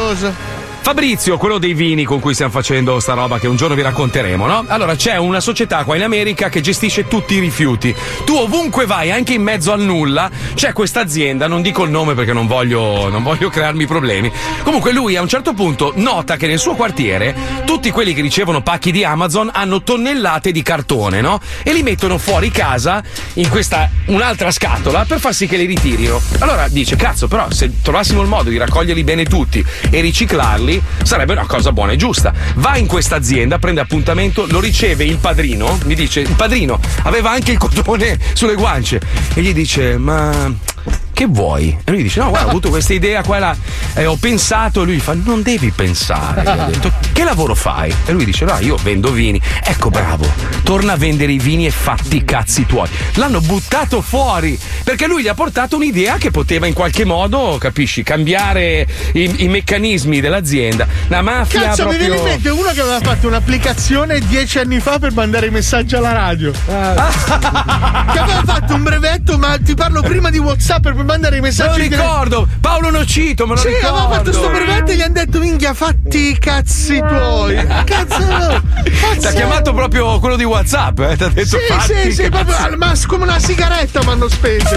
Fabrizio, 0.86 1.40
quello 1.40 1.58
dei 1.58 1.74
vini 1.74 2.04
con 2.04 2.20
cui 2.20 2.36
stiamo 2.36 2.52
facendo 2.52 3.00
sta 3.00 3.14
roba 3.14 3.40
che 3.40 3.48
un 3.48 3.56
giorno 3.56 3.74
vi 3.74 3.82
racconteremo, 3.82 4.46
no? 4.46 4.66
Allora 4.68 4.96
c'è 4.96 5.18
una 5.18 5.40
società 5.40 5.84
qua 5.84 5.96
in 5.96 6.04
America 6.04 6.48
che 6.48 6.62
gestisce 6.62 7.08
tutti 7.08 7.34
i 7.34 7.40
rifiuti. 7.40 7.94
Tu 8.24 8.36
ovunque 8.36 8.86
vai, 8.86 9.10
anche 9.10 9.34
in 9.34 9.42
mezzo 9.42 9.72
al 9.72 9.82
nulla, 9.82 10.30
c'è 10.54 10.74
questa 10.74 11.00
azienda, 11.00 11.48
non 11.48 11.64
dico 11.64 11.86
il 11.86 11.90
nome 11.90 12.14
perché 12.14 12.34
non 12.34 12.46
voglio, 12.46 13.10
non 13.10 13.24
voglio 13.24 13.50
crearmi 13.50 13.88
problemi. 13.88 14.32
Comunque 14.62 14.92
lui 14.92 15.16
a 15.16 15.24
un 15.24 15.28
certo 15.28 15.56
punto 15.56 15.92
nota 15.96 16.36
che 16.36 16.46
nel 16.46 16.60
suo 16.60 16.76
quartiere 16.76 17.36
tutti 17.66 17.90
quelli 17.90 18.14
che 18.14 18.22
ricevono 18.22 18.62
pacchi 18.62 18.92
di 18.92 19.04
Amazon 19.04 19.50
hanno 19.52 19.82
tonnellate 19.82 20.52
di 20.52 20.62
cartone, 20.62 21.20
no? 21.20 21.42
E 21.64 21.74
li 21.74 21.82
mettono 21.82 22.20
fuori 22.20 22.52
casa 22.52 23.02
in 23.34 23.50
questa 23.50 23.90
un'altra 24.06 24.52
scatola 24.52 25.04
per 25.06 25.20
far 25.20 25.34
sì 25.34 25.48
che 25.48 25.58
li 25.58 25.66
ritirino. 25.66 26.22
Allora 26.42 26.68
dice, 26.68 26.96
cazzo, 26.96 27.28
però 27.28 27.50
se 27.50 27.72
trovassimo 27.82 28.22
il 28.22 28.28
modo 28.28 28.52
di 28.52 28.58
raccoglierli 28.58 29.04
bene 29.04 29.26
tutti 29.26 29.66
e 29.90 30.00
riciclarli, 30.00 30.74
sarebbe 31.04 31.34
una 31.34 31.46
cosa 31.46 31.72
buona 31.72 31.94
e 31.94 31.96
giusta. 31.96 32.34
Va 32.56 32.78
in 32.78 32.88
questa 32.88 33.16
azienda, 33.16 33.60
prende 33.60 33.82
appuntamento, 33.82 34.46
lo 34.50 34.60
riceve 34.60 35.04
il 35.04 35.18
padrino, 35.18 35.78
mi 35.86 35.96
dice, 35.96 36.22
il 36.22 36.36
padrino 36.36 36.80
aveva 37.04 37.32
anche 37.32 37.52
il 37.52 37.58
cotone 37.58 38.18
sulle 38.34 38.56
guance 38.56 39.00
e 39.34 39.42
gli 39.42 39.54
dice, 39.54 39.98
ma 39.98 40.74
che 41.16 41.26
vuoi? 41.28 41.76
E 41.86 41.92
lui 41.92 42.04
dice: 42.04 42.20
No, 42.20 42.28
guarda, 42.28 42.48
ho 42.48 42.50
avuto 42.50 42.68
questa 42.70 42.94
idea 42.94 43.24
qua 43.24 43.38
e 43.38 43.40
là. 43.40 43.56
E 43.94 44.06
ho 44.06 44.18
pensato, 44.18 44.82
e 44.82 44.86
lui 44.86 45.00
fa: 45.00 45.14
Non 45.14 45.42
devi 45.42 45.72
pensare. 45.72 46.44
Gli 46.44 46.48
ho 46.48 46.66
detto, 46.66 46.92
che 47.14 47.24
lavoro 47.24 47.56
fai? 47.56 47.96
E 48.06 48.12
lui 48.12 48.26
dice: 48.26 48.44
No, 48.44 48.60
io 48.60 48.76
vendo 48.84 49.12
vini. 49.12 49.42
Ecco, 49.64 49.90
bravo, 49.90 50.30
torna 50.64 50.92
a 50.94 50.98
vendere 50.98 51.32
i 51.32 51.40
vini 51.40 51.66
e 51.66 51.72
fatti 51.72 52.18
i 52.18 52.26
cazzi 52.26 52.66
tuoi. 52.66 52.90
L'hanno 53.14 53.40
buttato 53.40 54.02
fuori 54.02 54.60
perché 54.84 55.08
lui 55.08 55.22
gli 55.24 55.30
ha 55.30 55.34
portato 55.34 55.78
un'idea 55.78 56.18
che 56.18 56.32
poteva 56.32 56.68
in 56.68 56.74
qualche 56.74 57.06
modo, 57.06 57.56
capisci, 57.60 58.04
cambiare 58.04 58.86
i, 59.14 59.44
i 59.44 59.48
meccanismi 59.48 60.20
dell'azienda. 60.20 60.86
La 61.08 61.22
mafia 61.22 61.62
Cazzo, 61.62 61.88
mi 61.88 61.96
proprio. 61.96 61.98
viene 61.98 62.16
in 62.18 62.24
mente 62.24 62.50
uno 62.50 62.72
che 62.72 62.82
aveva 62.82 63.00
fatto 63.00 63.28
un'applicazione 63.28 64.20
dieci 64.20 64.60
anni 64.60 64.82
fa 64.82 65.00
per 65.00 65.14
mandare 65.14 65.48
i 65.48 65.50
messaggi 65.52 65.96
alla 65.96 66.12
radio. 66.12 66.52
che 66.52 68.20
aveva 68.20 68.42
fatto 68.46 68.74
un 68.74 68.84
brevetto, 68.84 69.38
ma 69.38 69.58
ti 69.58 69.74
parlo 69.76 70.02
prima 70.02 70.30
di 70.30 70.40
WhatsApp 70.40 70.82
per 70.84 70.94
mandare 71.06 71.38
i 71.38 71.42
Me 71.42 71.52
lo 71.56 71.64
messaggi. 71.64 71.88
ricordo, 71.88 72.48
Paolo 72.60 72.90
Nocito, 72.90 73.46
me 73.48 73.54
lo 73.56 73.60
sì, 73.62 73.68
ricordo. 73.68 73.88
aveva 73.98 74.16
fatto 74.16 74.34
sto 74.34 74.50
brevetto 74.50 74.92
e 74.92 74.96
gli 74.96 75.02
hanno 75.02 75.14
detto 75.14 75.40
minchia 75.40 75.74
fatti 75.74 76.30
i 76.32 76.38
cazzi 76.40 76.98
tuoi. 77.08 77.56
Cazzo 77.86 78.26
no. 78.26 78.62
Ti 78.84 78.90
ha 78.90 79.20
Cazzo. 79.20 79.36
chiamato 79.36 79.74
proprio 79.74 80.20
quello 80.20 80.36
di 80.36 80.44
WhatsApp, 80.44 81.00
eh? 81.00 81.16
Ti 81.18 81.24
ha 81.24 81.28
detto 81.30 81.58
Sì, 81.58 81.66
fatti 81.68 81.94
sì, 81.94 82.12
sì, 82.14 82.22
che 82.24 82.30
proprio, 82.30 82.56
cazzo- 82.56 82.78
ma 82.78 82.94
come 83.08 83.24
una 83.24 83.40
sigaretta 83.40 84.04
mi 84.04 84.10
hanno 84.10 84.28
speso. 84.28 84.76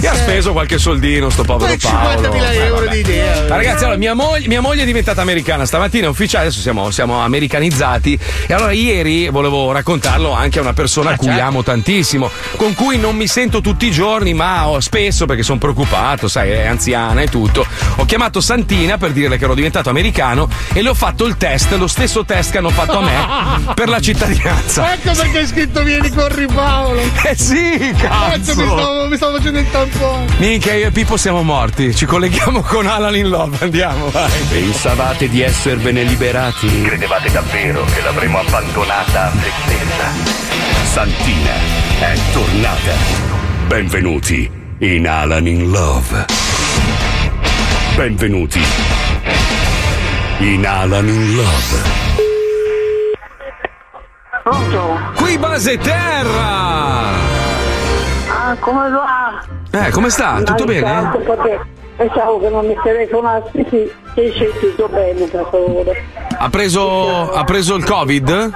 Mi 0.00 0.06
ha 0.06 0.14
speso 0.14 0.52
qualche 0.52 0.78
soldino, 0.78 1.28
sto 1.30 1.42
povero 1.42 1.74
Paolo. 1.80 2.28
50.000 2.28 2.50
Eh, 2.52 2.56
euro 2.58 2.86
di 2.86 2.98
idea. 2.98 3.42
Ma 3.48 3.56
ragazzi, 3.56 3.82
allora, 3.84 3.98
mia, 3.98 4.14
moglie, 4.14 4.46
mia 4.48 4.60
moglie 4.60 4.82
è 4.82 4.86
diventata 4.86 5.20
americana 5.22 5.64
stamattina, 5.66 6.06
è 6.06 6.08
ufficiale, 6.08 6.46
adesso 6.46 6.60
siamo, 6.60 6.90
siamo 6.90 7.20
americanizzati. 7.20 8.18
E 8.46 8.54
allora 8.54 8.72
ieri 8.72 9.28
volevo 9.28 9.72
raccontarlo 9.72 10.32
anche 10.32 10.58
a 10.58 10.62
una 10.62 10.72
persona 10.72 11.10
a 11.10 11.16
cui 11.16 11.38
amo 11.38 11.62
tantissimo, 11.62 12.30
con 12.56 12.74
cui 12.74 12.98
non 12.98 13.16
mi 13.16 13.26
sento 13.26 13.60
tutti 13.60 13.86
i 13.86 13.90
giorni, 13.90 14.34
ma 14.34 14.68
ho 14.68 14.78
spesso 14.80 15.26
perché 15.32 15.42
sono 15.42 15.58
preoccupato, 15.58 16.28
sai, 16.28 16.50
è 16.50 16.66
anziana 16.66 17.22
e 17.22 17.28
tutto. 17.28 17.66
Ho 17.96 18.04
chiamato 18.04 18.40
Santina 18.40 18.98
per 18.98 19.12
dirle 19.12 19.38
che 19.38 19.44
ero 19.44 19.54
diventato 19.54 19.88
americano 19.88 20.48
e 20.74 20.82
le 20.82 20.90
ho 20.90 20.94
fatto 20.94 21.24
il 21.24 21.36
test, 21.38 21.72
lo 21.72 21.86
stesso 21.86 22.24
test 22.24 22.50
che 22.50 22.58
hanno 22.58 22.70
fatto 22.70 22.98
a 22.98 23.02
me 23.02 23.72
per 23.74 23.88
la 23.88 24.00
cittadinanza. 24.00 24.92
Ecco 24.92 25.12
perché 25.12 25.38
hai 25.38 25.46
scritto 25.46 25.82
vieni 25.82 26.10
corri 26.10 26.46
Paolo. 26.46 27.00
Eh 27.24 27.36
sì, 27.36 27.94
cazzo! 27.96 28.54
mi, 28.56 28.66
stavo, 28.66 29.08
mi 29.08 29.16
stavo 29.16 29.36
facendo 29.36 29.58
il 29.60 29.70
tampone. 29.70 30.26
Minchia, 30.38 30.74
io 30.74 30.88
e 30.88 30.90
Pippo 30.90 31.16
siamo 31.16 31.42
morti. 31.42 31.94
Ci 31.94 32.04
colleghiamo 32.04 32.60
con 32.62 32.86
Alan 32.86 33.16
in 33.16 33.28
Love. 33.28 33.58
Andiamo, 33.60 34.10
vai. 34.10 34.30
Pensavate 34.50 35.28
di 35.28 35.40
esservene 35.40 36.02
liberati? 36.02 36.82
Credevate 36.82 37.30
davvero 37.30 37.84
che 37.84 38.02
l'avremmo 38.02 38.40
abbandonata 38.40 39.26
a 39.26 39.30
se 39.30 39.50
stessa? 39.64 40.90
Santina 40.90 41.52
è 42.00 42.18
tornata. 42.32 42.92
Benvenuti 43.66 44.61
in 44.82 45.06
Alan 45.06 45.46
in 45.46 45.70
Love. 45.70 46.26
Benvenuti 47.94 48.60
in 50.40 50.66
Alan 50.66 51.06
in 51.06 51.36
Love. 51.36 52.00
Qui 55.14 55.38
base 55.38 55.78
terra! 55.78 57.12
Ah, 58.26 58.56
come 58.58 58.90
va? 58.90 59.40
Eh, 59.70 59.90
come 59.92 60.10
sta? 60.10 60.42
Tutto 60.42 60.64
bene? 60.64 61.12
Pensavo 61.96 62.40
che 62.40 62.48
non 62.48 62.66
mi 62.66 62.74
telefonassi, 62.82 63.64
sì, 63.70 63.88
sì, 64.16 64.32
sì, 64.34 64.48
tutto 64.58 64.88
bene, 64.88 65.26
per 65.26 65.46
favore. 65.48 66.04
Ha 66.36 66.48
preso, 66.48 67.30
ha 67.30 67.44
preso 67.44 67.76
il 67.76 67.84
Covid? 67.84 68.50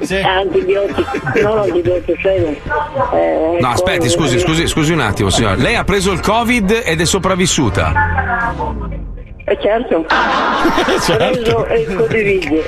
Sì, 0.00 0.14
antibiotici, 0.16 1.42
non 1.42 1.58
antibiotici, 1.58 2.26
eh, 2.26 3.58
No, 3.60 3.68
aspetti, 3.70 4.08
scusi, 4.08 4.38
scusi, 4.38 4.66
scusi 4.66 4.92
un 4.92 5.00
attimo, 5.00 5.30
signora. 5.30 5.54
Lei 5.54 5.74
ha 5.74 5.84
preso 5.84 6.12
il 6.12 6.20
Covid 6.20 6.82
ed 6.84 7.00
è 7.00 7.04
sopravvissuta. 7.04 7.92
Eh 9.44 9.58
certo, 9.60 10.04
preso 11.16 11.66
e 11.66 11.84
condivide. 11.94 12.64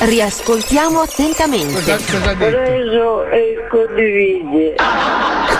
Riascoltiamo 0.00 1.00
attentamente. 1.00 1.96
Preso 2.36 3.24
e 3.26 3.66
condivide. 3.68 4.74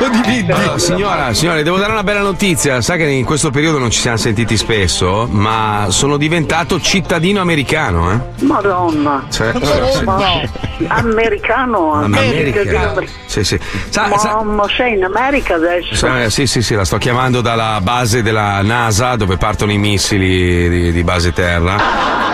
Allora, 0.01 0.79
signora, 0.79 1.35
signora, 1.35 1.61
devo 1.63 1.77
dare 1.77 1.91
una 1.91 2.05
bella 2.05 2.21
notizia. 2.21 2.81
Sa 2.81 2.95
che 2.97 3.05
in 3.05 3.25
questo 3.25 3.51
periodo 3.51 3.79
non 3.79 3.91
ci 3.91 3.99
siamo 4.01 4.17
sentiti 4.17 4.57
spesso, 4.57 5.27
ma 5.29 5.87
sono 5.89 6.17
diventato 6.17 6.81
cittadino 6.81 7.41
americano, 7.41 8.13
eh? 8.13 8.45
Madonna. 8.45 9.25
Sì, 9.29 9.43
Ma- 10.05 10.41
Americano, 10.87 11.95
America. 11.95 12.61
America. 12.61 13.13
Sì, 13.27 13.43
sì. 13.43 13.59
Sa- 13.89 14.07
Ma, 14.07 14.19
sa- 14.19 14.43
ma 14.45 14.65
sei 14.69 14.95
in 14.95 15.03
America 15.05 15.55
adesso? 15.57 15.95
sa- 15.97 16.31
sì, 16.31 16.47
sì, 16.47 16.63
sì, 16.63 16.75
la 16.77 16.85
sto 16.85 16.99
chiamando 16.99 17.41
dalla 17.41 17.81
base 17.83 18.23
della 18.23 18.63
NASA 18.63 19.17
dove 19.17 19.37
partono 19.37 19.73
i 19.73 19.79
missili 19.79 20.69
di, 20.69 20.93
di 20.93 21.03
base 21.03 21.33
terra. 21.33 22.27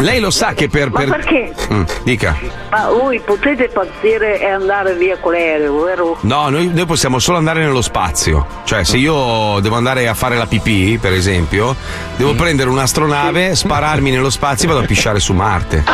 Lei 0.00 0.20
lo 0.20 0.30
sa 0.30 0.52
che 0.52 0.68
per. 0.68 0.90
Ma 0.90 0.98
per- 0.98 1.08
perché? 1.08 1.54
Mm, 1.72 1.82
dica. 2.02 2.36
Ma 2.70 2.90
voi 2.90 3.18
potete 3.20 3.68
partire 3.68 4.38
e 4.38 4.44
andare 4.50 4.94
via 4.94 5.16
con 5.16 5.32
l'aereo, 5.32 5.80
vero? 5.84 6.18
No, 6.20 6.50
noi, 6.50 6.66
noi 6.66 6.84
possiamo 6.84 7.05
solo 7.18 7.38
andare 7.38 7.60
nello 7.60 7.80
spazio. 7.82 8.46
Cioè, 8.64 8.84
se 8.84 8.96
io 8.96 9.58
devo 9.60 9.76
andare 9.76 10.08
a 10.08 10.14
fare 10.14 10.36
la 10.36 10.46
pipì, 10.46 10.98
per 11.00 11.12
esempio, 11.12 11.74
devo 12.16 12.32
Mm. 12.32 12.36
prendere 12.36 12.68
un'astronave, 12.70 13.54
spararmi 13.54 14.10
nello 14.10 14.30
spazio 14.30 14.66
e 14.68 14.72
vado 14.72 14.84
a 14.84 14.86
pisciare 14.86 15.20
su 15.20 15.32
Marte. 15.32 15.84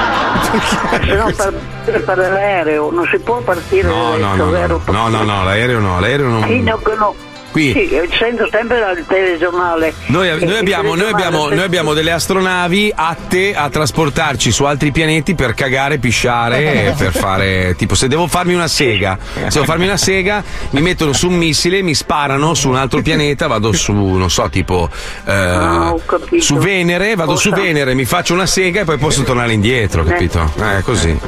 Se 1.05 1.15
no 1.17 1.31
per, 1.37 2.05
per 2.05 2.17
l'aereo 2.19 2.91
non 2.91 3.07
si 3.11 3.19
può 3.19 3.41
partire 3.41 3.89
No, 3.89 4.17
no, 4.17 4.35
no, 4.35 4.51
no, 4.87 5.09
no, 5.09 5.23
no, 5.23 5.45
l'aereo 5.45 5.79
no, 5.81 6.01
l'aereo 6.01 6.29
non. 6.29 6.43
Sì, 6.47 6.61
no, 6.61 6.77
che 6.79 6.95
no. 6.97 7.15
Qui. 7.53 7.71
Sì, 7.73 7.89
sento 8.19 8.49
sempre 8.51 8.81
dal 8.81 9.05
telegiornale. 9.07 9.93
Noi, 10.07 10.29
Eh, 10.29 10.37
noi 10.37 10.41
il 10.43 10.57
abbiamo, 10.57 10.95
noi, 10.95 10.97
telegiornale 10.97 11.11
abbiamo, 11.27 11.49
noi 11.51 11.65
abbiamo 11.65 11.93
delle 11.95 12.11
astronavi 12.13 12.93
atte 12.95 13.55
a 13.55 13.69
trasportarci 13.69 14.51
su 14.51 14.65
altri 14.65 14.91
pianeti 14.91 15.35
per 15.35 15.53
cagare, 15.55 15.99
pisciare 15.99 16.95
per 16.99 17.13
fare. 17.13 17.75
Tipo, 17.77 17.95
se 17.95 18.09
devo 18.09 18.27
farmi 18.27 18.55
una 18.55 18.69
sega, 18.69 19.19
se 19.35 19.49
devo 19.51 19.65
farmi 19.65 19.85
una 19.85 19.97
sega, 19.99 20.43
mi 20.71 20.81
mettono 20.81 21.13
su 21.13 21.29
un 21.29 21.35
missile, 21.37 21.83
mi 21.83 21.95
sparano 21.95 22.55
su 22.55 22.69
un 22.71 22.77
altro 22.77 23.03
pianeta, 23.03 23.47
vado 23.47 23.73
su, 23.73 23.93
non 23.93 24.31
so, 24.31 24.49
tipo. 24.49 24.89
eh, 25.27 25.33
Ah, 25.33 25.95
su 26.39 26.57
Venere, 26.57 27.15
vado 27.17 27.37
su 27.37 27.51
Cosa? 27.51 27.61
Venere, 27.63 27.95
mi 27.95 28.05
faccio 28.07 28.33
una 28.35 28.47
sega 28.47 28.81
e 28.81 28.85
poi 28.85 28.97
posso 28.97 29.23
tornare 29.25 29.53
indietro, 29.53 30.03
capito? 30.05 30.51
Eh, 30.59 30.81
così. 30.83 31.19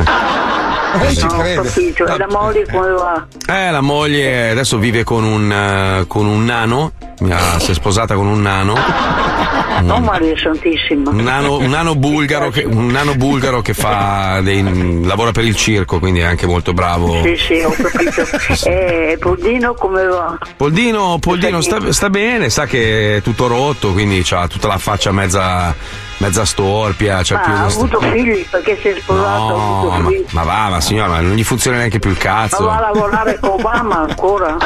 Eh, 1.01 1.21
no, 1.21 1.27
ho 1.27 1.63
capito. 1.63 2.07
E 2.07 2.17
la 2.19 2.27
moglie 2.31 2.67
come 2.71 2.91
va? 2.91 3.27
Eh, 3.47 3.71
la 3.71 3.81
moglie 3.81 4.51
adesso 4.51 4.79
vive 4.79 5.05
con 5.05 5.25
un, 5.25 5.51
eh, 5.53 6.05
con 6.07 6.27
un 6.27 6.45
nano 6.45 6.93
ha- 7.31 7.59
si 7.59 7.71
è 7.71 7.75
sposata 7.75 8.15
con 8.15 8.27
un 8.27 8.41
nano. 8.43 8.75
Oh 9.87 9.99
Maria 9.99 10.35
Santissima. 10.39 11.11
Un 11.11 11.17
nano, 11.25 11.57
un 11.59 11.69
nano 11.69 11.97
bulgaro, 11.97 12.49
che, 12.51 12.63
un 12.63 12.87
nano 12.87 13.17
bulgaro 13.17 13.61
che 13.61 13.75
fa 13.75 14.41
dei- 14.41 15.03
lavora 15.05 15.33
per 15.33 15.45
il 15.45 15.57
circo, 15.57 15.99
quindi 15.99 16.21
è 16.21 16.25
anche 16.25 16.47
molto 16.47 16.73
bravo. 16.73 17.21
Sì, 17.25 17.37
sì, 17.37 17.55
ho 17.61 17.71
capito. 17.71 18.23
E 18.71 19.17
Poldino 19.19 19.75
come 19.75 20.05
va? 20.05 20.39
Poldino, 20.57 21.19
Poldino 21.19 21.61
sta, 21.61 21.91
sta 21.93 22.09
bene, 22.09 22.51
sa 22.51 22.67
che 22.67 23.17
è 23.17 23.23
tutto 23.23 23.49
rotto, 23.49 23.91
quindi 23.93 24.25
ha 24.31 24.47
tutta 24.47 24.69
la 24.69 24.79
faccia 24.79 25.11
mezza, 25.11 25.75
mezza 26.25 26.45
storpia. 26.45 27.21
C'ha 27.23 27.35
Ma 27.37 27.41
più 27.43 27.53
ha 27.53 27.65
avuto 27.65 28.01
figli 28.01 28.47
perché 28.51 28.79
si 28.81 28.89
è 28.89 28.97
sposato, 28.99 29.27
ha 29.27 29.39
No, 29.39 29.93
avuto 29.95 30.25
ma, 30.33 30.43
ma 30.43 30.43
va, 30.43 30.69
ma 30.71 30.81
signora, 30.81 31.09
ma 31.09 31.21
non 31.21 31.35
gli 31.35 31.45
funziona 31.45 31.77
neanche 31.79 31.99
più 31.99 32.11
il 32.11 32.17
Ma 32.17 32.23
cazzo. 32.23 32.65
va 32.65 32.77
a 32.77 32.81
lavorare 32.93 33.39
con 33.41 33.51
Obama 33.51 33.99
ancora? 34.01 34.57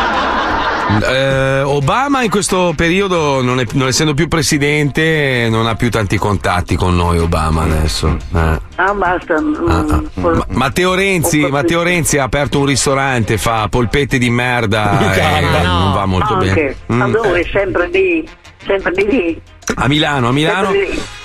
Eh, 1.03 1.61
Obama 1.63 2.23
in 2.23 2.31
questo 2.31 2.73
periodo, 2.75 3.43
non, 3.43 3.61
è- 3.61 3.67
non 3.73 3.89
essendo 3.89 4.15
più 4.15 4.27
presidente, 4.27 5.49
non 5.51 5.67
ha 5.67 5.75
più 5.75 5.91
tanti 5.91 6.17
contatti 6.17 6.77
con 6.77 6.97
noi. 6.97 7.19
Obama 7.19 7.63
adesso. 7.65 8.17
Eh. 8.35 8.61
Ah, 8.77 8.95
basta. 8.95 9.39
mm, 9.41 10.07
Ma- 10.15 10.47
Matteo 10.51 10.95
Renzi, 10.95 11.41
Matteo 11.51 11.83
Renzi 11.83 12.17
ha 12.19 12.23
aperto 12.25 12.61
un 12.61 12.67
ristorante, 12.67 13.37
fa 13.37 13.67
polpette 13.69 14.17
di 14.19 14.31
merda 14.31 15.13
e 15.13 15.63
non 15.67 15.93
va 15.93 16.07
molto 16.07 16.35
Anche. 16.35 16.47
bene. 16.55 16.77
Ma 16.87 17.07
Mm. 17.07 17.13
dove? 17.13 17.45
Sempre 17.53 17.89
lì? 17.89 18.29
Sempre 18.67 18.93
di 18.93 19.07
lì? 19.07 19.43
A 19.75 19.87
Milano, 19.87 20.29
a 20.29 20.33
Milano, 20.33 20.73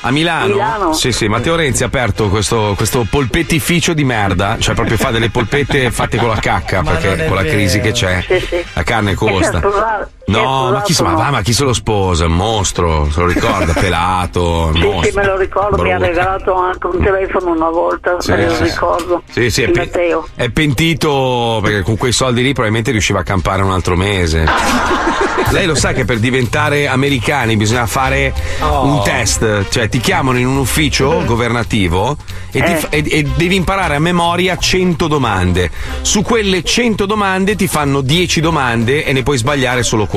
a 0.02 0.11
Milano, 0.11 0.48
Milano? 0.53 0.94
Sì, 0.94 1.11
sì, 1.11 1.28
Matteo 1.28 1.56
Renzi 1.56 1.84
ha 1.84 1.86
aperto 1.86 2.28
questo, 2.30 2.74
questo 2.76 3.06
polpettificio 3.10 3.94
di 3.94 4.03
merda, 4.03 4.57
cioè 4.60 4.76
proprio 4.76 4.98
fa 4.98 5.11
delle 5.11 5.30
polpette 5.30 5.90
fatte 5.91 6.18
con 6.18 6.28
la 6.28 6.36
cacca, 6.40 6.82
Ma 6.82 6.91
perché 6.91 7.26
con 7.26 7.36
la 7.36 7.44
crisi 7.44 7.80
che 7.80 7.91
c'è, 7.91 8.22
Sì, 8.28 8.40
sì. 8.40 8.64
la 8.74 8.84
carne 8.84 9.14
costa. 9.15 9.60
è 9.60 10.22
No, 10.25 10.71
ma 10.71 10.81
chi, 10.83 10.95
ma 11.03 11.13
va, 11.15 11.31
ma 11.31 11.41
chi 11.41 11.51
se 11.51 11.63
lo 11.65 11.73
sposa? 11.73 12.25
Un 12.25 12.31
mostro, 12.35 13.09
se 13.11 13.19
lo 13.19 13.27
ricorda, 13.27 13.73
pelato, 13.77 14.71
Sì, 14.73 14.79
mostro. 14.79 15.09
sì, 15.11 15.15
me 15.17 15.25
lo 15.25 15.37
ricordo, 15.37 15.83
mi 15.83 15.91
ha 15.91 15.97
Brutto. 15.97 16.11
regalato 16.11 16.53
anche 16.55 16.87
un 16.87 17.03
telefono 17.03 17.51
una 17.51 17.69
volta, 17.69 18.15
Sì, 18.21 18.31
me 18.31 18.45
lo 18.45 18.55
sì. 18.55 18.63
ricordo. 18.63 19.21
Sì, 19.29 19.49
sì, 19.49 19.63
è, 19.63 19.69
pe- 19.71 19.79
Matteo. 19.79 20.27
è 20.35 20.49
pentito 20.49 21.59
perché 21.61 21.81
con 21.81 21.97
quei 21.97 22.13
soldi 22.13 22.41
lì 22.41 22.53
probabilmente 22.53 22.91
riusciva 22.91 23.19
a 23.19 23.23
campare 23.23 23.63
un 23.63 23.71
altro 23.71 23.97
mese. 23.97 24.45
Lei 25.51 25.67
lo 25.67 25.75
sa 25.75 25.91
che 25.93 26.03
per 26.05 26.17
diventare 26.19 26.87
americani 26.87 27.57
bisogna 27.57 27.85
fare 27.85 28.33
Oh. 28.61 28.85
un 28.85 29.03
test, 29.03 29.67
cioè 29.69 29.89
ti 29.89 29.99
chiamano 29.99 30.39
in 30.39 30.47
un 30.47 30.55
ufficio 30.57 31.21
governativo 31.25 32.15
e, 32.49 32.59
Eh. 32.59 32.75
fa- 32.75 32.87
e- 32.89 33.03
e 33.07 33.23
devi 33.35 33.55
imparare 33.55 33.95
a 33.95 33.99
memoria 33.99 34.57
100 34.57 35.07
domande. 35.07 35.69
Su 36.01 36.21
quelle 36.21 36.63
100 36.63 37.05
domande 37.05 37.55
ti 37.55 37.67
fanno 37.67 37.99
10 38.01 38.39
domande 38.39 39.03
e 39.03 39.11
ne 39.13 39.21
puoi 39.21 39.37
sbagliare 39.37 39.83
solo 39.83 40.05
4. 40.05 40.12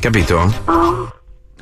Capito? 0.00 0.52
Ah, 0.64 1.12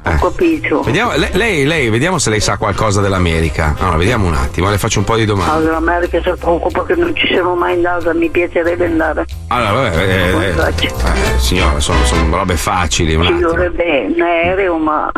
Eh. 0.04 0.14
Ho 0.20 0.28
capito. 0.30 0.80
Vediamo, 0.82 1.12
lei, 1.16 1.28
lei- 1.32 1.64
lei- 1.66 1.90
vediamo 1.90 2.18
se 2.18 2.30
lei 2.30 2.40
sa 2.40 2.56
qualcosa 2.56 3.00
dell'America. 3.00 3.74
Allora, 3.78 3.96
vediamo 3.96 4.26
un 4.28 4.34
attimo, 4.34 4.70
le 4.70 4.78
faccio 4.78 5.00
un 5.00 5.04
po' 5.04 5.16
di 5.16 5.24
domande. 5.24 5.52
Allora, 5.52 5.76
America 5.76 6.20
c'è 6.20 6.34
poco 6.36 6.68
perché 6.70 6.94
non 6.94 7.14
ci 7.16 7.26
siamo 7.26 7.54
mai 7.56 7.74
andata, 7.74 8.14
mi 8.14 8.30
piacerebbe 8.30 8.86
andare. 8.86 9.24
Allora, 9.48 9.72
vabbè, 9.72 9.96
eh, 9.98 10.54
eh, 10.56 10.86
eh, 10.86 11.38
signora, 11.38 11.80
sono, 11.80 12.02
sono 12.04 12.34
robe 12.36 12.56
facili. 12.56 13.14
Un 13.16 13.22
Ci 13.26 13.32
attimo. 13.32 13.48
dovrebbe 13.48 14.06
un 14.14 14.22
aereo, 14.22 14.78
ma 14.78 15.10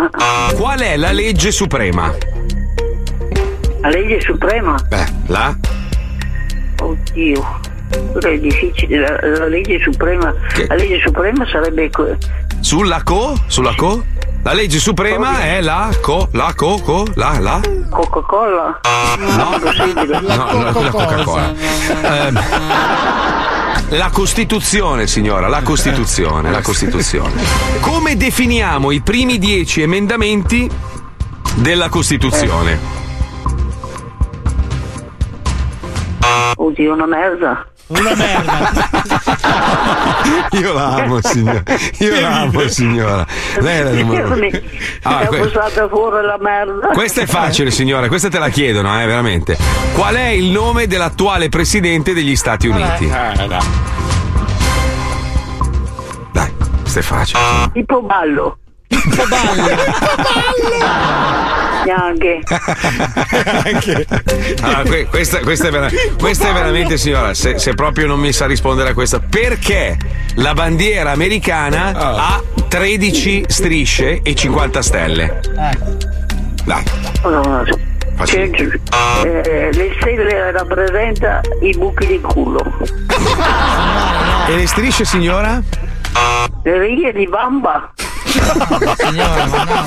Qual 0.57 0.81
è 0.81 0.97
la 0.97 1.12
legge 1.12 1.53
suprema? 1.53 2.12
la 3.83 3.89
legge 3.91 4.21
suprema? 4.23 4.77
Beh, 4.89 5.07
la? 5.27 5.55
Oddio. 6.81 7.61
È 8.21 8.39
difficile, 8.39 8.99
la, 8.99 9.39
la 9.39 9.47
legge 9.47 9.81
suprema. 9.83 10.33
La 10.69 10.75
legge 10.75 11.01
suprema 11.05 11.47
sarebbe 11.51 11.91
que- 11.91 12.17
Sulla 12.61 13.03
co? 13.03 13.35
Sulla 13.47 13.75
co? 13.75 14.05
La 14.43 14.53
legge 14.55 14.79
suprema 14.79 15.41
è 15.43 15.61
la 15.61 15.91
co, 16.01 16.29
la 16.33 16.53
co, 16.57 16.79
co, 16.81 17.05
la, 17.15 17.39
la? 17.39 17.61
Coca-Cola. 17.91 18.81
No, 19.19 19.59
no, 19.59 20.53
non 20.53 20.67
è 20.69 20.73
quella 20.73 20.91
Coca-Cola. 20.91 21.53
Ehm, 22.03 22.41
la 23.91 24.11
Costituzione, 24.11 25.07
signora, 25.07 25.49
la 25.49 25.61
Costituzione, 25.62 26.51
la 26.51 26.62
Costituzione. 26.62 27.43
Come 27.81 28.17
definiamo 28.17 28.93
i 28.93 29.01
primi 29.03 29.39
dieci 29.39 29.83
emendamenti 29.83 30.71
della 31.57 31.89
Costituzione? 31.91 32.79
Oddio, 36.57 36.93
una 36.95 37.07
merda. 37.07 37.67
Una 37.91 38.15
merda. 38.15 38.73
Io 40.53 40.73
la 40.73 40.95
amo, 40.95 41.19
signora. 41.23 41.62
Io 41.99 42.21
la 42.21 42.41
amo, 42.43 42.69
signora. 42.69 43.27
Lei 43.59 43.79
è 43.79 43.83
la 43.83 43.91
numero 43.91 44.27
uno. 44.27 44.37
Mi 44.37 44.51
Ah, 45.03 45.27
que- 45.27 45.51
fuori 45.89 46.25
la 46.25 46.39
merda. 46.41 46.89
Questa 46.93 47.23
è 47.23 47.27
facile, 47.27 47.71
signora, 47.73 48.07
questa 48.07 48.29
te 48.29 48.39
la 48.39 48.49
chiedono, 48.49 49.01
eh, 49.01 49.07
veramente. 49.07 49.57
Qual 49.95 50.15
è 50.15 50.29
il 50.29 50.51
nome 50.51 50.87
dell'attuale 50.87 51.49
presidente 51.49 52.15
degli 52.15 52.37
Stati 52.37 52.69
Uniti? 52.69 53.07
Eh, 53.07 53.49
Dai, 56.33 56.53
questo 56.83 56.99
è 57.01 57.03
facile. 57.03 57.41
Tipo 57.73 58.03
ballo. 58.03 58.59
Tipo 58.87 59.25
ballo. 59.27 59.69
Neanche. 61.85 62.40
Allora, 64.62 64.82
que- 64.82 65.07
questa, 65.07 65.39
questa 65.40 65.69
è 65.69 65.70
vera- 65.70 65.89
questa 66.19 66.48
è 66.48 66.52
veramente, 66.52 66.97
signora, 66.98 67.35
se, 67.35 67.59
se 67.59 67.74
proprio 67.74 68.07
non 68.07 68.19
mi 68.20 68.32
sa 68.32 68.47
rispondere 68.47 68.90
a 68.90 68.94
questa, 68.94 69.19
perché 69.20 69.97
la 70.35 70.52
bandiera 70.55 71.11
americana 71.12 71.93
ha 71.94 72.43
13 72.69 73.44
strisce 73.48 74.20
e 74.23 74.35
50 74.35 74.82
stelle? 74.82 75.40
Dai. 76.65 76.82
Allora, 77.23 77.65
Facile. 78.16 78.51
che- 78.51 78.81
eh, 79.24 79.73
le 79.73 79.97
stelle 80.01 80.51
rappresenta 80.52 81.40
i 81.62 81.74
buchi 81.77 82.07
di 82.07 82.20
culo. 82.20 82.62
E 84.48 84.55
le 84.57 84.66
strisce, 84.66 85.05
signora? 85.05 85.62
Le 86.62 86.78
righe 86.78 87.12
di 87.12 87.27
bamba. 87.27 87.90
Signora, 88.31 89.47
ma 89.47 89.65
no. 89.65 89.86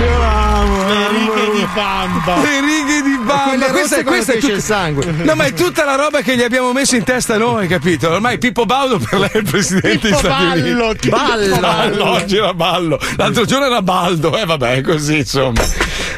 Io 0.00 0.18
l'amo. 0.18 0.88
Le 0.88 1.08
righe 1.08 1.50
di 1.52 1.66
bamba. 1.74 2.36
Le 2.40 2.60
righe 2.60 3.02
di 3.02 3.18
bamba. 3.22 3.66
Questa, 3.66 3.70
questa 3.72 3.96
è 3.98 4.02
quando 4.02 4.22
esce 4.22 4.38
tut- 4.38 4.50
il 4.50 4.62
sangue. 4.62 5.04
No, 5.22 5.34
ma 5.34 5.44
è 5.44 5.52
tutta 5.52 5.84
la 5.84 5.94
roba 5.94 6.20
che 6.20 6.36
gli 6.36 6.42
abbiamo 6.42 6.72
messo 6.72 6.96
in 6.96 7.04
testa 7.04 7.36
noi, 7.36 7.66
capito? 7.68 8.08
Ormai 8.10 8.38
Pippo 8.38 8.64
Baudo 8.66 8.98
per 8.98 9.18
lei 9.18 9.28
è 9.32 9.36
il 9.38 9.44
presidente 9.44 10.08
Pippo 10.08 10.08
degli 10.08 10.16
Stati 10.18 10.60
Uniti. 10.60 11.08
Ballo, 11.08 11.56
ballo. 11.56 11.60
Ballo. 11.60 12.10
Oggi 12.10 12.36
era 12.36 12.54
ballo. 12.54 12.98
L'altro 13.16 13.44
giorno 13.44 13.66
era 13.66 13.82
baldo. 13.82 14.36
Eh, 14.36 14.44
vabbè, 14.44 14.80
così, 14.82 15.18
insomma. 15.18 15.62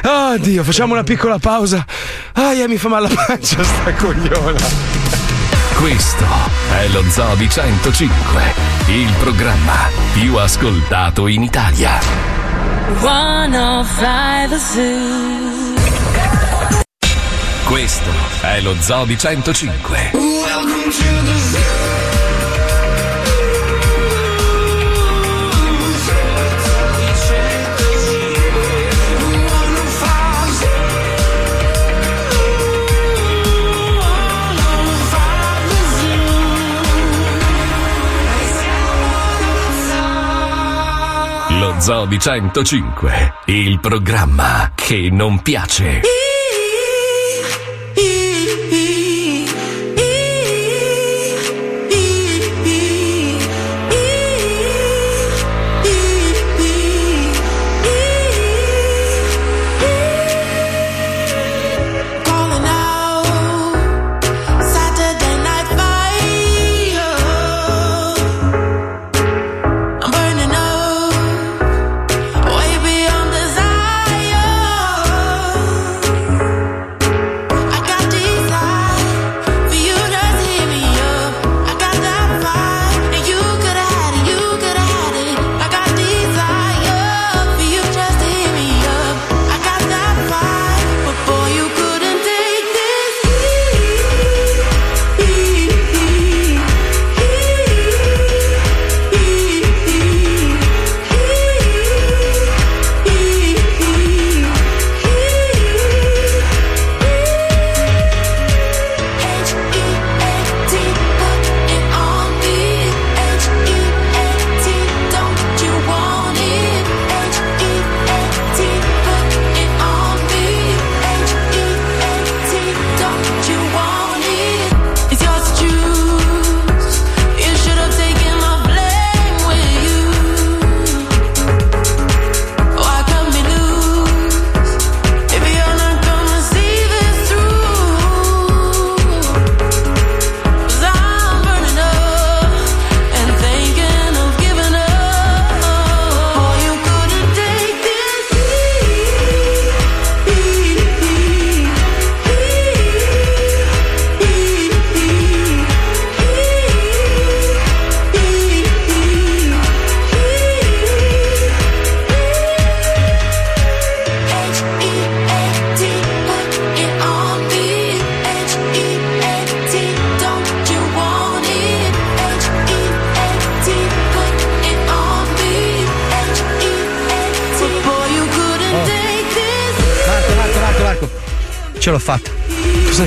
Oh, 0.05 0.37
Dio, 0.37 0.63
facciamo 0.63 0.93
una 0.93 1.03
piccola 1.03 1.37
pausa. 1.39 1.85
Aia, 2.33 2.67
mi 2.67 2.77
fa 2.77 2.87
male 2.89 3.09
la 3.09 3.23
pancia 3.27 3.63
sta 3.63 3.93
cogliona. 3.93 5.02
Questo 5.83 6.25
è 6.71 6.87
lo 6.93 7.03
Zoo 7.09 7.35
di 7.35 7.49
105, 7.49 8.41
il 8.87 9.13
programma 9.19 9.89
più 10.13 10.37
ascoltato 10.37 11.27
in 11.27 11.43
Italia. 11.43 11.99
105 13.01 14.57
Zoo. 14.59 15.73
Questo 17.65 18.11
è 18.43 18.61
lo 18.61 18.77
Zoo 18.79 19.03
di 19.03 19.17
105. 19.17 20.11
Welcome 20.13 20.83
to 20.83 20.89
the 20.89 21.37
zoo. 21.51 22.12
Di 42.07 42.19
105, 42.19 43.33
il 43.47 43.79
programma 43.79 44.71
che 44.73 45.09
non 45.11 45.41
piace. 45.41 46.22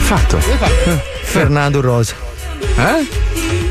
Fatto? 0.06 0.38
Fernando 1.22 1.80
Rosa. 1.80 2.14
Eh? 2.78 3.06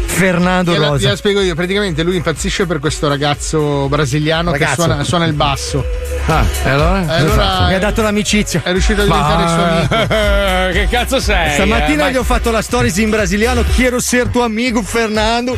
Fernando 0.06 0.72
Gliela, 0.74 0.88
Rosa. 0.88 1.04
gliela 1.04 1.16
spiego 1.16 1.42
io, 1.42 1.56
praticamente 1.56 2.04
lui 2.04 2.16
impazzisce 2.18 2.66
per 2.66 2.80
questo 2.80 3.08
ragazzo 3.08 3.88
brasiliano 3.90 4.52
che 4.52 4.60
Ragazzo. 4.60 4.82
suona, 4.84 5.04
suona 5.04 5.26
il 5.26 5.34
basso. 5.34 5.84
Ah, 6.28 6.44
e 6.64 6.70
allora? 6.70 7.02
E 7.02 7.20
allora 7.20 7.68
Mi 7.68 7.74
ha 7.76 7.80
dato 7.80 8.02
l'amicizia. 8.02 8.62
è 8.64 8.72
riuscito 8.72 9.02
a 9.02 9.06
diventare 9.06 9.44
il 9.44 9.50
suo 9.50 9.64
amico. 9.64 9.96
Ma 9.96 10.70
che 10.80 10.88
cazzo 10.90 11.20
sei? 11.20 11.54
Stamattina 11.54 12.08
eh? 12.08 12.12
gli 12.12 12.16
ho 12.18 12.24
fatto 12.24 12.52
la 12.52 12.62
stories 12.62 12.98
in 12.98 13.10
brasiliano. 13.10 13.64
Quiero 13.74 14.00
ser 14.00 14.28
tu 14.28 14.40
amigo 14.40 14.82
Fernando. 14.82 15.56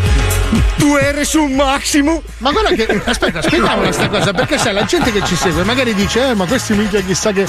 Tu 0.78 0.96
eres 0.96 1.34
un 1.34 1.54
maximo. 1.54 2.22
Ma 2.38 2.52
guarda 2.52 2.70
che. 2.72 3.02
Aspetta, 3.06 3.42
spieghiamola 3.42 3.92
sta 3.92 4.10
cosa, 4.10 4.32
perché 4.34 4.58
sai, 4.58 4.74
la 4.74 4.86
gente 4.86 5.12
che 5.12 5.24
ci 5.24 5.36
segue 5.36 5.64
magari 5.64 5.94
dice, 5.94 6.30
eh, 6.30 6.34
ma 6.36 6.46
questi 6.46 6.74
minchia 6.74 7.02
chissà 7.02 7.32
che. 7.32 7.46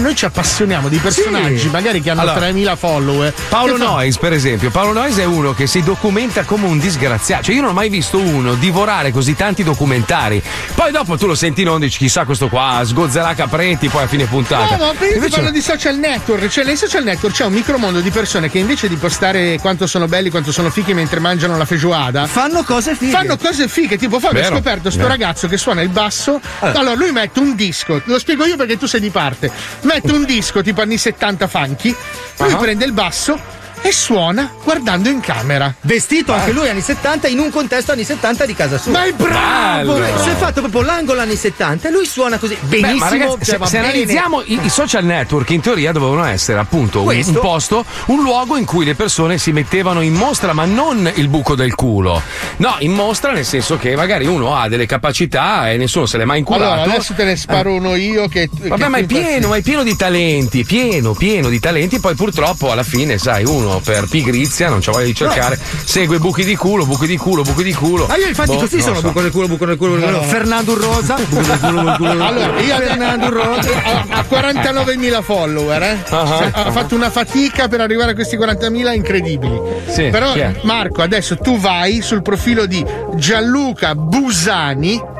Noi 0.00 0.14
ci 0.14 0.24
appassioniamo 0.24 0.88
di 0.88 0.96
personaggi, 0.96 1.58
Sì. 1.58 1.68
magari 1.68 2.00
che 2.00 2.10
hanno 2.10 2.22
Allora, 2.22 2.38
3.000 2.40 2.74
follower. 2.76 3.34
Paolo 3.50 3.76
Noyes, 3.76 4.16
per 4.16 4.32
esempio. 4.32 4.70
Paolo 4.70 4.92
Noyes 4.94 5.18
è 5.18 5.24
uno 5.24 5.52
che 5.52 5.66
si 5.66 5.82
documenta 5.82 6.44
come 6.44 6.66
un 6.66 6.78
disgraziato. 6.78 7.44
Cioè, 7.44 7.54
io 7.54 7.60
non 7.60 7.70
ho 7.70 7.74
mai 7.74 7.90
visto 7.90 8.18
uno 8.18 8.54
divorare 8.54 9.12
così 9.12 9.34
tanti 9.36 9.62
documentari. 9.62 10.42
Poi 10.74 10.90
dopo 10.90 11.18
tu 11.18 11.26
lo 11.26 11.34
senti 11.34 11.60
in 11.62 11.68
onda 11.68 11.84
e 11.84 11.88
dici, 11.88 11.98
chissà 11.98 12.24
questo 12.24 12.48
qua, 12.48 12.80
sgozzerà 12.82 13.34
capretti, 13.34 13.88
poi 13.88 14.04
a 14.04 14.06
fine 14.06 14.24
puntata. 14.24 14.76
No, 14.76 14.84
ma 14.84 14.92
io 14.92 14.98
ti 14.98 15.14
Invece 15.14 15.28
parlo 15.36 15.44
no. 15.46 15.50
di 15.50 15.60
social 15.60 15.96
network, 15.96 16.48
cioè 16.48 16.64
nei 16.64 16.76
social 16.76 17.02
network 17.04 17.34
c'è 17.34 17.44
un 17.44 17.52
micromondo 17.52 18.00
di 18.00 18.10
persone 18.10 18.48
che 18.50 18.58
invece 18.58 18.88
di 18.88 18.96
postare 18.96 19.58
quanto 19.60 19.86
sono 19.86 20.06
belli, 20.06 20.30
quanto 20.30 20.50
sono 20.50 20.70
fichi 20.70 20.94
mentre 20.94 21.20
mangiano 21.20 21.56
la 21.58 21.66
feijoada, 21.66 22.26
fanno 22.26 22.62
cose 22.62 22.94
fighe. 22.94 23.10
Fanno 23.12 23.36
cose 23.36 23.68
fighe, 23.68 23.98
tipo 23.98 24.18
Fabio 24.18 24.40
ha 24.40 24.44
scoperto 24.46 24.88
sto 24.88 24.98
Vero. 25.00 25.10
ragazzo 25.10 25.46
che 25.46 25.58
suona 25.58 25.82
il 25.82 25.90
basso. 25.90 26.40
Allora 26.60 26.94
lui 26.94 27.10
mette 27.12 27.38
un 27.40 27.54
disco, 27.54 28.00
lo 28.04 28.18
spiego 28.18 28.46
io 28.46 28.56
perché 28.56 28.78
tu 28.78 28.86
sei 28.86 29.00
di 29.00 29.10
parte. 29.10 29.50
Mette 29.92 30.12
un 30.12 30.24
disco 30.24 30.62
tipo 30.62 30.82
anni 30.82 30.96
70 30.96 31.48
funky, 31.48 31.94
lui 32.38 32.52
Ah. 32.52 32.56
prende 32.58 32.84
il 32.84 32.92
basso 32.92 33.36
e 33.82 33.92
suona 33.92 34.52
guardando 34.62 35.08
in 35.08 35.20
camera. 35.20 35.74
Vestito 35.80 36.32
anche 36.32 36.52
lui 36.52 36.68
anni 36.68 36.80
70 36.80 37.28
in 37.28 37.38
un 37.38 37.50
contesto 37.50 37.92
anni 37.92 38.04
70 38.04 38.46
di 38.46 38.54
casa 38.54 38.78
sua. 38.78 38.92
Ma 38.92 39.04
è 39.04 39.12
bravo! 39.12 39.94
Bello. 39.94 40.18
Si 40.22 40.28
è 40.28 40.34
fatto 40.34 40.60
proprio 40.60 40.82
l'angolo 40.82 41.20
anni 41.20 41.36
70 41.36 41.88
e 41.88 41.90
lui 41.90 42.04
suona 42.04 42.38
così. 42.38 42.56
Beh, 42.60 42.80
Benissimo. 42.80 42.98
ma 42.98 43.08
ragazzi, 43.08 43.44
cioè, 43.44 43.58
se, 43.60 43.66
se 43.66 43.78
analizziamo 43.78 44.42
i, 44.44 44.60
i 44.62 44.68
social 44.68 45.04
network, 45.04 45.50
in 45.50 45.60
teoria 45.60 45.92
dovevano 45.92 46.24
essere 46.24 46.58
appunto 46.58 47.02
un, 47.02 47.22
un 47.24 47.38
posto, 47.40 47.84
un 48.06 48.22
luogo 48.22 48.56
in 48.56 48.64
cui 48.64 48.84
le 48.84 48.94
persone 48.94 49.38
si 49.38 49.52
mettevano 49.52 50.02
in 50.02 50.12
mostra, 50.12 50.52
ma 50.52 50.64
non 50.64 51.10
il 51.14 51.28
buco 51.28 51.54
del 51.54 51.74
culo. 51.74 52.22
No, 52.58 52.76
in 52.80 52.92
mostra 52.92 53.32
nel 53.32 53.44
senso 53.44 53.78
che 53.78 53.96
magari 53.96 54.26
uno 54.26 54.56
ha 54.56 54.68
delle 54.68 54.86
capacità 54.86 55.70
e 55.70 55.76
nessuno 55.76 56.06
se 56.06 56.18
l'è 56.18 56.24
mai 56.24 56.40
inculato. 56.40 56.64
Allora, 56.64 56.92
adesso 56.92 57.14
te 57.14 57.24
ne 57.24 57.36
sparo 57.36 57.74
uno 57.74 57.94
io 57.94 58.28
che. 58.28 58.48
Vabbè, 58.50 58.82
che 58.82 58.88
ma 58.88 58.98
è 58.98 59.04
pieno, 59.04 59.48
ma 59.48 59.56
è 59.56 59.62
pieno 59.62 59.82
di 59.82 59.96
talenti, 59.96 60.64
pieno, 60.64 61.14
pieno 61.14 61.48
di 61.48 61.58
talenti. 61.58 61.98
Poi 61.98 62.14
purtroppo 62.14 62.70
alla 62.70 62.82
fine, 62.82 63.18
sai, 63.18 63.44
uno 63.44 63.69
per 63.78 64.06
pigrizia 64.08 64.68
non 64.68 64.80
c'ha 64.80 64.90
voglia 64.90 65.06
di 65.06 65.14
cercare, 65.14 65.58
segue 65.84 66.18
buchi 66.18 66.44
di 66.44 66.56
culo, 66.56 66.84
buchi 66.86 67.06
di 67.06 67.16
culo, 67.16 67.42
buchi 67.42 67.62
di 67.62 67.72
culo. 67.72 68.06
Ma 68.06 68.16
io 68.16 68.26
infatti 68.26 68.54
Boh, 68.54 68.58
così 68.60 68.80
sono 68.80 68.96
so. 68.96 69.02
buco 69.02 69.20
nel 69.20 69.30
culo, 69.30 69.46
buco 69.46 69.64
nel 69.66 69.76
culo, 69.76 69.94
culo. 69.96 70.22
Fernando 70.22 70.74
Rosa. 70.76 71.14
Buco 71.30 71.40
nel 71.46 71.58
culo, 71.60 71.80
buco 71.82 72.04
nel 72.04 72.16
culo. 72.16 72.24
Allora, 72.24 72.60
io 72.60 72.76
Fernando 72.76 73.30
Rosa. 73.30 73.70
ha 74.08 74.24
49.000 74.28 75.22
follower, 75.22 75.82
eh? 75.82 75.98
Ah, 76.10 76.26
Cioè, 76.26 76.50
ah. 76.52 76.64
ha 76.64 76.70
fatto 76.70 76.94
una 76.94 77.10
fatica 77.10 77.68
per 77.68 77.80
arrivare 77.80 78.12
a 78.12 78.14
questi 78.14 78.36
40.000 78.36 78.94
incredibili. 78.94 79.60
Sì, 79.86 80.08
Però? 80.08 80.34
Marco, 80.62 81.02
adesso 81.02 81.36
tu 81.36 81.58
vai 81.58 82.00
sul 82.00 82.22
profilo 82.22 82.66
di 82.66 82.84
Gianluca 83.14 83.94
Busani. 83.94 85.18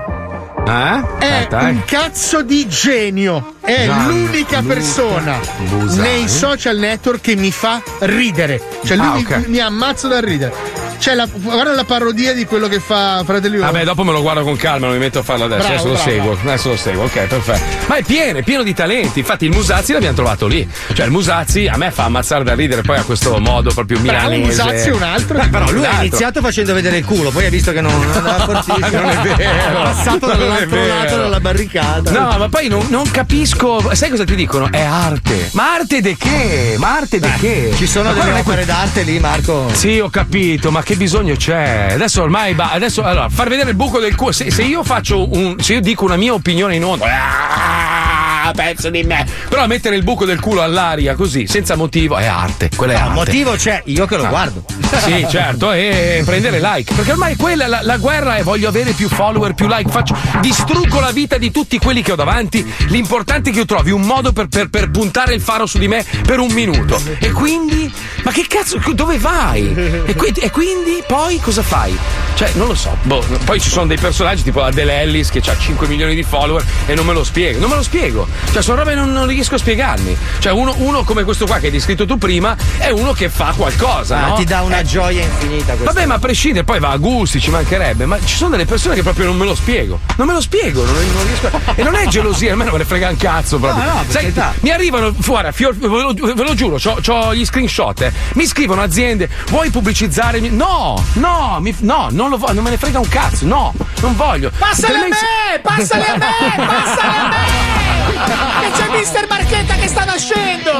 Eh? 0.71 1.05
È 1.19 1.27
Aspetta, 1.33 1.61
eh. 1.69 1.71
un 1.71 1.85
cazzo 1.85 2.43
di 2.43 2.69
genio. 2.69 3.55
È 3.61 3.85
Gianluca 3.87 4.09
l'unica 4.09 4.63
persona 4.67 5.39
Busani. 5.69 6.01
nei 6.09 6.29
social 6.29 6.77
network 6.79 7.21
che 7.21 7.37
mi 7.37 7.51
fa 7.51 7.83
ridere. 8.01 8.61
Cioè, 8.85 8.97
lui 8.97 9.07
Ah, 9.07 9.13
mi- 9.15 9.25
ok. 9.25 9.47
mi, 9.49 9.59
ammazza 9.59 10.07
da 10.09 10.21
ridere. 10.21 10.79
C'è 10.99 11.15
la, 11.15 11.27
guarda 11.33 11.73
la 11.73 11.85
parodia 11.85 12.35
di 12.35 12.45
quello 12.45 12.69
che 12.69 12.79
fa 12.79 13.23
Fratelli 13.25 13.57
Uomo. 13.57 13.73
Vabbè, 13.73 13.85
dopo 13.85 14.05
me 14.05 14.13
lo 14.13 14.21
guardo 14.21 14.43
con 14.43 14.55
calma, 14.57 14.87
non 14.87 14.97
mi 14.97 15.01
metto 15.01 15.21
a 15.21 15.23
farlo 15.23 15.45
adesso. 15.45 15.67
Bravo, 15.67 15.73
adesso 15.75 15.89
lo 15.89 15.95
bravo. 15.95 16.11
seguo. 16.11 16.39
Adesso 16.53 16.69
lo 16.69 16.77
seguo, 16.77 17.05
ok, 17.05 17.27
perfetto. 17.27 17.65
Ma 17.87 17.97
è 17.97 18.03
pieno, 18.03 18.39
è 18.39 18.43
pieno 18.43 18.63
di 18.63 18.75
talenti. 18.75 19.19
Infatti, 19.21 19.47
il 19.47 19.51
Musazzi 19.53 19.93
l'abbiamo 19.95 20.15
trovato 20.15 20.47
lì. 20.47 20.69
Cioè, 20.93 21.07
il 21.07 21.11
Musazzi 21.13 21.67
a 21.69 21.77
me 21.79 21.91
fa 21.91 22.05
ammazzare 22.05 22.45
da 22.45 22.55
ridere, 22.55 22.83
poi 22.83 22.99
ha 22.99 23.03
questo 23.03 23.39
modo 23.39 23.73
proprio 23.73 23.99
Bravo, 23.99 24.29
milanese. 24.29 24.63
Musazzi 24.63 24.89
è 24.89 24.93
un 24.93 25.03
altro. 25.03 25.39
Beh, 25.39 25.49
però 25.49 25.71
lui 25.71 25.87
ha 25.87 26.01
iniziato 26.01 26.41
facendo 26.43 26.75
vedere 26.75 26.99
il 26.99 27.05
culo, 27.07 27.31
poi 27.31 27.47
ha 27.47 27.51
visto 27.51 27.73
che 27.73 27.81
non 27.81 27.93
non 27.99 28.11
andava 28.17 28.45
fortissimo. 28.45 28.89
Non 29.01 29.09
è 29.11 29.17
vero. 29.37 29.39
È 29.39 29.73
passato 29.73 30.31
è 30.59 30.60
dall'altro 30.67 31.17
lato 31.17 31.23
della 31.23 31.41
barricata. 31.41 32.11
No, 32.11 32.39
ma 32.39 32.49
poi 32.49 32.69
non, 32.69 32.87
non 32.89 33.11
capisco. 33.11 33.95
Sai 33.95 34.11
cosa 34.11 34.25
ti 34.25 34.35
dicono? 34.35 34.71
È 34.71 34.81
arte. 34.83 35.51
Ma 35.53 35.75
arte 35.75 36.01
de 36.01 36.17
che? 36.17 36.77
Ma 36.79 36.97
arte 36.97 37.19
de 37.19 37.33
che? 37.39 37.73
Ci 37.77 37.87
sono 37.87 38.13
Ma 38.13 38.25
delle 38.25 38.39
opere 38.41 38.65
d'arte 38.65 39.03
lì, 39.03 39.19
Marco. 39.19 39.69
Sì, 39.73 39.99
ho 39.99 40.11
capito, 40.11 40.71
ma 40.71 40.83
che 40.83 40.97
bisogno 40.97 41.35
c'è? 41.35 41.89
Adesso 41.93 42.23
ormai 42.23 42.55
ba- 42.55 42.71
adesso 42.73 43.03
allora 43.03 43.29
far 43.29 43.49
vedere 43.49 43.71
il 43.71 43.77
buco 43.77 43.99
del 43.99 44.15
culo. 44.15 44.33
Se, 44.33 44.51
se 44.51 44.63
io 44.63 44.83
faccio 44.85 45.29
un. 45.37 45.57
se 45.61 45.75
io 45.75 45.81
dico 45.81 46.05
una 46.05 46.17
mia 46.17 46.33
opinione 46.35 46.77
in 46.77 46.85
onda. 46.85 47.05
ah, 47.07 48.20
Pezzo 48.55 48.91
di 48.91 49.03
me. 49.03 49.27
Però 49.49 49.67
mettere 49.67 49.97
il 49.97 50.03
buco 50.03 50.25
del 50.25 50.41
culo 50.41 50.63
all'aria 50.63 51.15
così, 51.15 51.47
senza 51.47 51.77
motivo, 51.77 52.17
è 52.17 52.27
arte. 52.27 52.69
Quella 52.75 52.93
è 52.93 52.97
No, 52.97 53.03
arte. 53.03 53.15
motivo 53.15 53.53
c'è, 53.53 53.83
io 53.87 54.07
che 54.07 54.17
lo 54.17 54.25
Ah. 54.25 54.29
guardo. 54.29 54.65
Sì, 55.05 55.27
certo, 55.31 55.73
e 55.73 56.23
prendere 56.25 56.59
like. 56.61 56.93
Perché 56.95 57.13
ormai 57.13 57.37
quella 57.37 57.67
la, 57.67 57.81
la 57.83 57.97
guerra 57.97 58.37
è 58.37 58.43
voglio 58.43 58.69
avere 58.69 58.93
più 58.93 59.09
follower, 59.09 59.55
più 59.55 59.67
like. 59.69 59.91
Faccio, 59.91 60.17
distruggo 60.41 61.01
la 61.01 61.11
vita 61.13 61.39
di 61.39 61.51
tutti 61.51 61.79
quelli 61.79 62.03
che 62.03 62.13
ho 62.13 62.17
davanti. 62.17 62.69
L'importante 62.89 63.51
è 63.51 63.53
che 63.53 63.61
io 63.61 63.65
trovi 63.67 63.91
un 63.91 64.03
modo 64.03 64.33
per, 64.33 64.49
per- 64.49 64.69
per 64.69 64.91
puntare 64.91 65.35
il 65.35 65.41
faro 65.41 65.67
su 65.67 65.79
di 65.79 65.89
me 65.89 66.05
per 66.27 66.39
un 66.41 66.51
minuto. 66.53 67.01
E 67.19 67.31
quindi. 67.31 67.93
Ma 68.23 68.33
che 68.33 68.47
cazzo? 68.49 68.79
Dove 68.93 69.19
vai? 69.19 69.73
E, 70.07 70.15
qui- 70.15 70.33
e 70.41 70.51
quindi 70.51 71.03
poi 71.07 71.39
cosa 71.41 71.63
fai? 71.63 71.97
Cioè, 72.35 72.51
non 72.55 72.67
lo 72.69 72.75
so. 72.75 72.97
Boh, 73.03 73.25
poi 73.45 73.61
ci 73.61 73.71
sono 73.71 73.87
dei 73.87 73.97
personaggi 73.99 74.43
tipo 74.43 74.63
Adele 74.63 75.01
Ellis 75.01 75.31
che 75.31 75.41
ha 75.47 75.57
5 75.57 75.87
milioni 75.87 76.15
di 76.15 76.23
follower 76.23 76.65
e 76.87 76.95
non 76.95 77.07
me 77.07 77.13
lo 77.13 77.25
spiego. 77.25 77.59
Non 77.61 77.71
me 77.71 77.77
lo 77.77 77.83
spiego. 77.83 78.27
Cioè, 78.53 78.63
sono 78.63 78.79
robe 78.79 78.91
che 78.91 78.97
non, 78.97 79.13
non 79.13 79.27
riesco 79.27 79.55
a 79.55 79.59
spiegarmi. 79.59 80.17
Cioè, 80.39 80.53
uno, 80.53 80.75
uno 80.79 81.05
come 81.05 81.25
questo 81.25 81.47
qua 81.47 81.59
che 81.59 81.67
hai 81.67 81.73
descritto 81.73 82.07
tu 82.07 82.19
prima 82.19 82.57
è 82.79 82.91
uno 82.91 83.13
che 83.13 83.29
fa 83.29 83.53
qualcosa. 83.57 84.19
Ah, 84.25 84.29
no? 84.29 84.35
ti 84.35 84.45
dà 84.45 84.63
una 84.63 84.79
Eh, 84.81 84.85
gioia 84.85 85.23
infinita 85.23 85.75
questa. 85.75 85.93
Vabbè, 85.93 86.07
ma 86.07 86.15
a 86.15 86.19
prescindere, 86.19 86.65
poi 86.65 86.79
va 86.81 86.91
a 86.91 86.97
gusti, 86.97 87.41
ci 87.41 87.51
mancherebbe. 87.51 88.07
Ma 88.07 88.19
ci 88.25 88.37
sono 88.37 88.51
delle 88.51 88.65
persone 88.67 88.95
che 88.95 89.03
proprio 89.03 89.27
non 89.27 89.37
me 89.37 89.45
lo 89.45 89.55
spiego. 89.55 90.01
Non 90.17 90.27
me 90.27 90.33
lo 90.33 90.41
spiego, 90.41 90.85
non, 90.85 90.95
non 90.95 91.27
riesco. 91.27 91.47
a- 91.47 91.73
E 91.75 91.83
non 91.83 91.95
è 91.95 92.07
gelosia, 92.07 92.53
a 92.53 92.57
me 92.57 92.65
non 92.65 92.73
me 92.73 92.79
ne 92.79 92.85
frega 92.85 93.09
un 93.09 93.17
cazzo 93.17 93.59
proprio. 93.59 93.85
No, 93.85 93.93
no, 93.93 94.05
Sai, 94.09 94.33
mi 94.61 94.71
arrivano 94.71 95.15
fuori, 95.19 95.49
fior- 95.53 95.75
ve, 95.77 95.87
lo, 95.87 96.13
ve 96.13 96.43
lo 96.43 96.55
giuro, 96.55 96.77
c'ho, 96.77 96.99
c'ho 97.05 97.35
gli 97.35 97.45
screenshot. 97.45 98.01
eh. 98.03 98.13
Mi 98.35 98.47
scrivono 98.47 98.83
aziende, 98.83 99.29
vuoi 99.49 99.71
pubblicizzare? 99.71 100.39
il 100.39 100.43
mio-" 100.53 100.53
No, 100.67 101.03
no, 101.15 101.59
mi- 101.61 101.75
no, 101.81 102.09
non 102.11 102.31
lo 102.31 102.37
voglio, 102.37 102.55
non 102.55 102.65
me 102.65 102.71
ne 102.71 102.79
frega 102.79 102.99
un 102.99 103.09
cazzo. 103.09 103.47
No, 103.47 103.73
non 104.01 104.17
voglio. 104.17 104.51
Passale 104.57 104.95
a 104.99 105.01
me! 105.09 105.59
Passale 105.61 106.07
a 106.07 106.17
me! 106.17 106.27
Passale 106.67 107.17
a 107.17 107.29
me! 107.29 108.20
Che 108.25 108.71
c'è 108.83 108.89
Mister 108.91 109.27
Marchetta 109.29 109.75
che 109.75 109.89
sta 109.89 110.05
nascendo! 110.05 110.73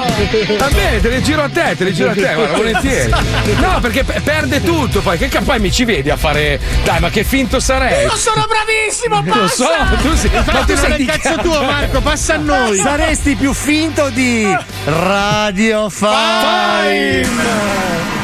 Va 0.59 0.69
bene, 0.69 1.01
te 1.01 1.09
le 1.09 1.23
giro 1.23 1.43
a 1.43 1.49
te, 1.49 1.75
te 1.77 1.85
le 1.85 1.93
giro 1.93 2.11
a 2.11 2.15
te, 2.15 2.35
guarda, 2.35 2.57
volentieri. 2.57 3.11
No, 3.61 3.79
perché 3.81 4.05
pe- 4.05 4.21
perde 4.21 4.63
tutto 4.63 5.01
poi. 5.01 5.17
Che 5.19 5.29
ca- 5.29 5.41
poi 5.41 5.59
mi 5.59 5.73
ci 5.73 5.85
vedi 5.85 6.11
a 6.11 6.17
fare. 6.17 6.61
Dai, 6.85 7.01
ma 7.01 7.09
che 7.11 7.25
finto 7.25 7.59
sarei? 7.61 8.05
Io 8.05 8.17
sono 8.17 8.45
bravissimo, 8.47 9.23
Lo 9.41 9.49
so, 9.49 9.65
passa! 9.69 9.97
tu 10.03 10.15
sei. 10.17 10.31
Ma 10.33 10.43
tu 10.43 10.51
Infatti 10.51 10.77
sei 10.77 10.97
di 10.97 11.05
cazzo 11.07 11.35
tuo, 11.41 11.63
Marco, 11.63 12.01
passa 12.01 12.35
a 12.35 12.39
noi. 12.39 12.77
Saresti 12.79 13.35
più 13.37 13.53
finto 13.55 14.09
di 14.11 14.57
Radio 14.85 15.89
Fine. 15.89 16.09
Questa, 17.21 18.20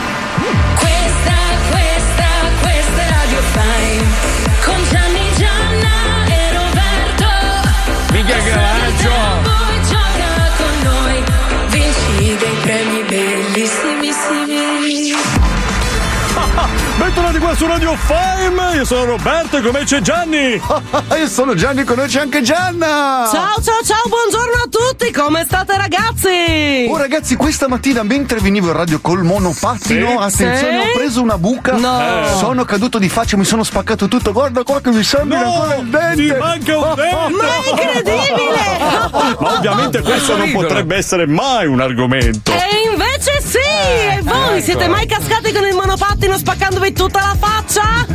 otro 17.18 17.25
qua 17.46 17.54
su 17.54 17.66
Radio 17.66 17.94
Fime, 17.94 18.74
io 18.74 18.84
sono 18.84 19.04
Roberto 19.04 19.58
e 19.58 19.60
con 19.60 19.70
me 19.72 19.84
c'è 19.84 20.00
Gianni. 20.00 20.60
Io 21.16 21.28
sono 21.28 21.54
Gianni, 21.54 21.84
con 21.84 21.96
noi 21.96 22.08
c'è 22.08 22.20
anche 22.20 22.42
Gianna. 22.42 23.28
Ciao 23.32 23.62
ciao 23.62 23.80
ciao, 23.84 24.02
buongiorno 24.08 24.62
a 24.64 24.68
tutti, 24.68 25.12
come 25.12 25.44
state 25.44 25.76
ragazzi? 25.76 26.86
Oh 26.90 26.96
ragazzi, 26.96 27.36
questa 27.36 27.68
mattina 27.68 28.02
mentre 28.02 28.40
venivo 28.40 28.66
in 28.68 28.72
radio 28.72 29.00
col 29.00 29.22
monopattino, 29.22 30.08
Sì? 30.08 30.16
attenzione, 30.42 30.82
Sì? 30.82 30.88
ho 30.88 30.92
preso 30.94 31.22
una 31.22 31.38
buca. 31.38 31.76
No. 31.76 32.00
Eh. 32.00 32.36
Sono 32.38 32.64
caduto 32.64 32.98
di 32.98 33.08
faccia, 33.08 33.36
mi 33.36 33.44
sono 33.44 33.62
spaccato 33.62 34.08
tutto. 34.08 34.32
Guarda 34.32 34.62
qua 34.64 34.80
che 34.80 34.90
mi 34.90 35.02
sembra 35.04 35.40
No, 35.42 35.52
ancora 35.62 35.74
il 35.76 35.86
dente. 35.88 36.14
ti 36.16 36.38
manca 36.38 36.78
un 36.78 36.94
dente. 36.94 37.36
Ma 37.36 37.44
è 37.44 37.70
incredibile! 37.70 39.34
Ma 39.38 39.52
ovviamente 39.56 40.00
questo 40.02 40.36
non 40.36 40.46
ridono. 40.46 40.66
potrebbe 40.66 40.96
essere 40.96 41.26
mai 41.26 41.66
un 41.66 41.80
argomento. 41.80 42.50
E 42.52 42.90
invece 42.90 43.40
sì, 43.44 43.58
Eh, 43.58 44.16
e 44.16 44.20
voi 44.22 44.34
Voi 44.48 44.62
siete 44.62 44.88
mai 44.88 45.06
cascati 45.06 45.52
con 45.52 45.64
il 45.64 45.74
monopattino 45.74 46.36
spaccandovi 46.36 46.92
tutta 46.92 47.20
la 47.20 47.35
faccia? 47.38 48.06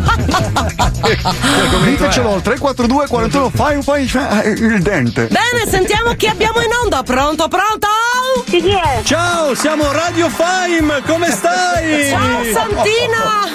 Ditecelo 1.84 2.34
al 2.34 2.42
342 2.42 3.08
41 3.08 3.50
fai 3.50 3.82
fai 3.82 4.08
fai 4.08 4.52
il 4.52 4.82
dente. 4.82 5.28
Bene, 5.28 5.70
sentiamo 5.70 6.14
chi 6.16 6.28
abbiamo 6.28 6.62
in 6.62 6.70
onda. 6.84 7.04
Pronto, 7.04 7.48
pronto? 7.48 7.88
Chi 8.46 8.70
è? 8.70 9.02
Ciao, 9.04 9.56
siamo 9.56 9.92
Radio 9.92 10.30
Fime, 10.30 11.02
come 11.06 11.32
stai? 11.32 12.10
Ciao 12.10 12.44
Santina! 12.52 13.50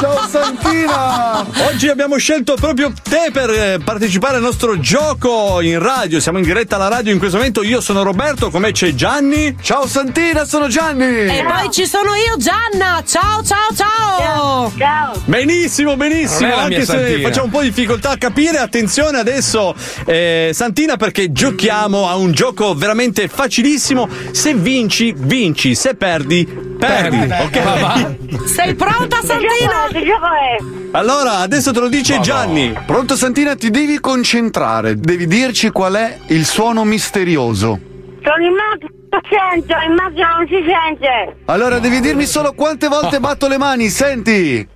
Ciao 0.00 0.28
Santina! 0.28 1.46
Oggi 1.66 1.88
abbiamo 1.88 2.16
scelto 2.16 2.54
proprio 2.54 2.92
te 3.02 3.30
per 3.32 3.50
eh, 3.50 3.78
partecipare 3.82 4.36
al 4.36 4.42
nostro 4.42 4.78
gioco 4.78 5.60
in 5.60 5.78
radio. 5.78 6.20
Siamo 6.20 6.38
in 6.38 6.44
diretta 6.44 6.76
alla 6.76 6.88
radio 6.88 7.12
in 7.12 7.18
questo 7.18 7.36
momento. 7.36 7.62
Io 7.62 7.80
sono 7.80 8.02
Roberto, 8.02 8.50
con 8.50 8.60
me 8.60 8.72
c'è 8.72 8.94
Gianni. 8.94 9.56
Ciao 9.60 9.86
Santina, 9.86 10.44
sono 10.44 10.68
Gianni! 10.68 11.26
E 11.26 11.44
poi 11.46 11.70
ci 11.70 11.86
sono 11.86 12.14
io, 12.14 12.36
Gianna. 12.36 13.02
Ciao, 13.04 13.42
ciao, 13.42 13.74
ciao. 13.74 14.72
Ciao. 14.76 15.09
Benissimo, 15.24 15.96
benissimo. 15.96 16.54
Anche 16.54 16.80
se 16.80 16.96
Santina. 16.96 17.28
facciamo 17.28 17.44
un 17.46 17.50
po' 17.50 17.60
di 17.60 17.68
difficoltà 17.68 18.10
a 18.10 18.16
capire, 18.16 18.58
attenzione 18.58 19.18
adesso, 19.18 19.74
eh, 20.06 20.50
Santina, 20.52 20.96
perché 20.96 21.32
giochiamo 21.32 22.08
a 22.08 22.16
un 22.16 22.32
gioco 22.32 22.74
veramente 22.74 23.28
facilissimo. 23.28 24.08
Se 24.32 24.54
vinci, 24.54 25.14
vinci. 25.16 25.74
Se 25.74 25.94
perdi, 25.94 26.46
perdi. 26.78 27.18
Ok? 27.18 28.46
Sei 28.46 28.74
pronta, 28.74 29.20
Santina? 29.22 29.86
Che 29.90 30.04
gioco 30.04 30.26
è? 30.26 30.96
Allora, 30.96 31.38
adesso 31.38 31.72
te 31.72 31.80
lo 31.80 31.88
dice 31.88 32.20
Gianni. 32.20 32.76
Pronto 32.86 33.16
Santina, 33.16 33.54
ti 33.54 33.70
devi 33.70 34.00
concentrare. 34.00 34.96
Devi 34.96 35.26
dirci 35.26 35.70
qual 35.70 35.94
è 35.94 36.18
il 36.28 36.44
suono 36.44 36.84
misterioso. 36.84 37.78
Sono 38.22 38.44
in 38.44 38.52
macchina, 38.52 39.20
sento, 39.28 39.74
in 39.86 39.94
macchina 39.94 40.36
non 40.36 40.46
si 40.46 40.56
sente. 40.66 41.36
Allora 41.46 41.78
devi 41.78 42.00
dirmi 42.00 42.26
solo 42.26 42.52
quante 42.52 42.88
volte 42.88 43.18
batto 43.20 43.48
le 43.48 43.56
mani, 43.58 43.88
senti! 43.88 44.68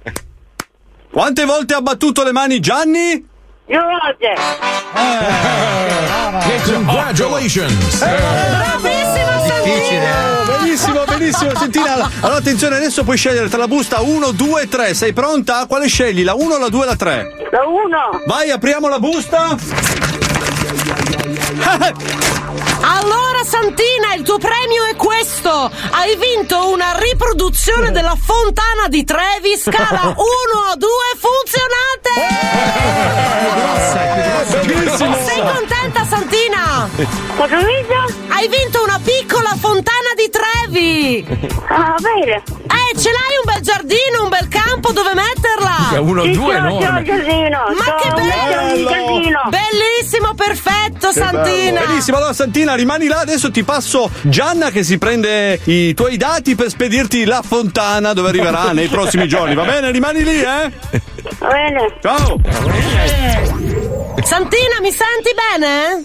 Quante 1.14 1.44
volte 1.44 1.74
ha 1.74 1.80
battuto 1.80 2.24
le 2.24 2.32
mani 2.32 2.58
Gianni? 2.58 3.24
Due 3.66 3.78
volte. 3.78 4.34
Congratulations! 6.64 7.98
Bravissima, 7.98 9.38
Santina. 9.46 10.58
Benissimo, 10.58 11.04
benissimo. 11.04 11.50
Santina, 11.54 12.10
allora 12.18 12.38
attenzione, 12.38 12.74
adesso 12.74 13.04
puoi 13.04 13.16
scegliere 13.16 13.48
tra 13.48 13.58
la 13.58 13.68
busta 13.68 14.00
1, 14.00 14.32
2, 14.32 14.68
3. 14.68 14.92
Sei 14.92 15.12
pronta? 15.12 15.66
Quale 15.66 15.86
scegli? 15.86 16.24
La 16.24 16.34
1, 16.34 16.58
la 16.58 16.68
2 16.68 16.80
o 16.80 16.84
la 16.84 16.96
3? 16.96 17.48
La 17.52 17.64
uno. 17.64 18.20
Vai, 18.26 18.50
apriamo 18.50 18.88
la 18.88 18.98
busta. 18.98 19.56
Allora, 22.80 23.42
Santina, 23.44 24.14
il 24.14 24.22
tuo 24.22 24.38
premio 24.38 24.84
è 24.84 24.96
questo. 24.96 25.70
Hai 25.90 26.16
vinto 26.16 26.70
una 26.70 26.96
riproduzione 26.98 27.90
della 27.90 28.16
fontana 28.20 28.88
di 28.88 29.04
Trevi, 29.04 29.56
scala 29.56 30.14
1 30.14 30.14
a 30.70 30.76
2 30.76 30.88
funzionante. 31.18 32.12
Bellissimo. 34.66 35.16
Sei 35.26 35.40
contenta, 35.94 36.04
Santina? 36.04 36.88
Cosa 37.36 37.56
vinto? 37.56 37.94
Hai 38.28 38.48
vinto 38.48 38.82
una 38.82 39.00
piccola 39.02 39.54
fontana 39.58 40.10
di 40.16 40.28
Trevi. 40.30 41.26
Ah, 41.68 41.94
bene. 42.00 42.42
Eh, 42.66 42.98
ce 42.98 43.10
l'hai 43.10 43.36
un 43.42 43.52
bel 43.52 43.62
giardino, 43.62 44.22
un 44.24 44.28
bel 44.28 44.48
campo 44.48 44.92
dove 44.92 45.12
metterla? 45.14 45.88
Che 45.90 45.98
uno 45.98 46.22
o 46.22 46.24
Sì, 46.24 46.32
due 46.32 46.54
casino. 46.54 47.58
Ma 47.76 47.94
che 48.00 48.08
bello! 48.10 48.90
casino. 48.90 49.40
Bellissimo, 49.48 50.34
perfetto, 50.34 51.12
Santina. 51.12 51.80
Benissimo, 51.86 52.16
allora 52.16 52.32
Santina, 52.32 52.74
rimani 52.74 53.06
là. 53.06 53.20
Adesso 53.20 53.50
ti 53.50 53.62
passo 53.62 54.10
Gianna 54.22 54.70
che 54.70 54.82
si 54.82 54.98
prende 54.98 55.60
i 55.64 55.94
tuoi 55.94 56.16
dati 56.16 56.54
per 56.54 56.68
spedirti 56.68 57.24
la 57.24 57.42
fontana 57.46 58.12
dove 58.12 58.28
arriverà 58.28 58.72
nei 58.72 58.88
prossimi 58.88 59.28
giorni. 59.28 59.54
Va 59.54 59.64
bene? 59.64 59.90
Rimani 59.90 60.24
lì, 60.24 60.40
eh? 60.40 60.72
Va 61.38 61.48
bene. 61.48 61.98
Ciao. 62.00 62.38
Santina, 64.22 64.80
mi 64.80 64.90
senti 64.90 65.30
bene? 65.34 66.04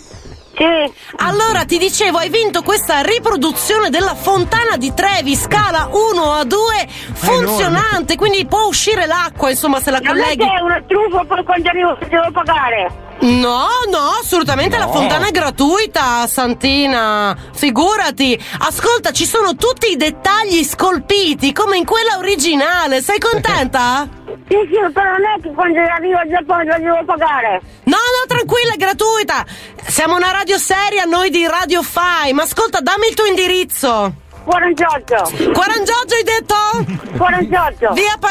Sì. 0.56 0.94
Allora 1.18 1.64
ti 1.64 1.78
dicevo, 1.78 2.18
hai 2.18 2.28
vinto 2.30 2.64
questa 2.64 3.00
riproduzione 3.02 3.90
della 3.90 4.14
fontana 4.14 4.76
di 4.76 4.94
Trevi, 4.94 5.36
scala 5.38 5.90
1 5.92 6.32
a 6.34 6.44
2, 6.44 6.88
funzionante, 7.14 8.16
quindi 8.18 8.46
può 8.46 8.66
uscire 8.66 9.06
l'acqua, 9.06 9.50
insomma, 9.50 9.80
se 9.80 9.90
la 9.92 10.00
Non 10.00 10.18
è 10.18 10.22
colleghi. 10.22 10.44
che 10.44 10.52
è 10.58 10.60
una 10.62 10.84
truffa 10.86 11.24
poi 11.24 11.44
quando 11.46 11.70
arrivo 11.70 11.98
devo 12.10 12.32
pagare. 12.32 13.08
No, 13.22 13.68
no, 13.90 14.00
assolutamente 14.22 14.78
la 14.78 14.88
fontana 14.88 15.28
è 15.28 15.32
gratuita, 15.32 16.26
Santina. 16.28 17.36
Figurati. 17.54 18.42
Ascolta, 18.60 19.12
ci 19.12 19.26
sono 19.26 19.56
tutti 19.56 19.92
i 19.92 19.98
dettagli 19.98 20.64
scolpiti, 20.64 21.52
come 21.54 21.78
in 21.78 21.86
quella 21.86 22.18
originale. 22.18 23.02
Sei 23.02 23.20
contenta? 23.20 24.08
Sì, 24.48 24.56
sì, 24.70 24.92
però 24.94 25.12
non 25.12 25.26
è 25.26 25.42
che 25.42 25.52
quando 25.54 25.80
arrivo 25.80 26.18
al 26.18 26.28
Giappone 26.28 26.64
la 26.66 26.78
devo 26.78 27.04
pagare. 27.06 27.62
No, 27.84 27.98
no, 27.98 28.26
tranquilla, 28.28 28.74
è 28.74 28.78
gratuita. 28.78 29.46
Siamo 29.88 30.16
una 30.16 30.32
radio 30.32 30.58
seria, 30.58 31.06
noi 31.06 31.30
di 31.30 31.48
Radio 31.48 31.82
Fai. 31.84 32.34
Ma 32.34 32.44
ascolta, 32.44 32.80
dammi 32.82 33.08
il 33.08 33.14
tuo 33.16 33.26
indirizzo. 33.26 34.14
48. 34.44 35.52
48 35.54 36.16
hai 36.16 36.24
detto? 36.24 36.56
48. 37.18 37.94
Via 37.94 38.18
pa... 38.20 38.30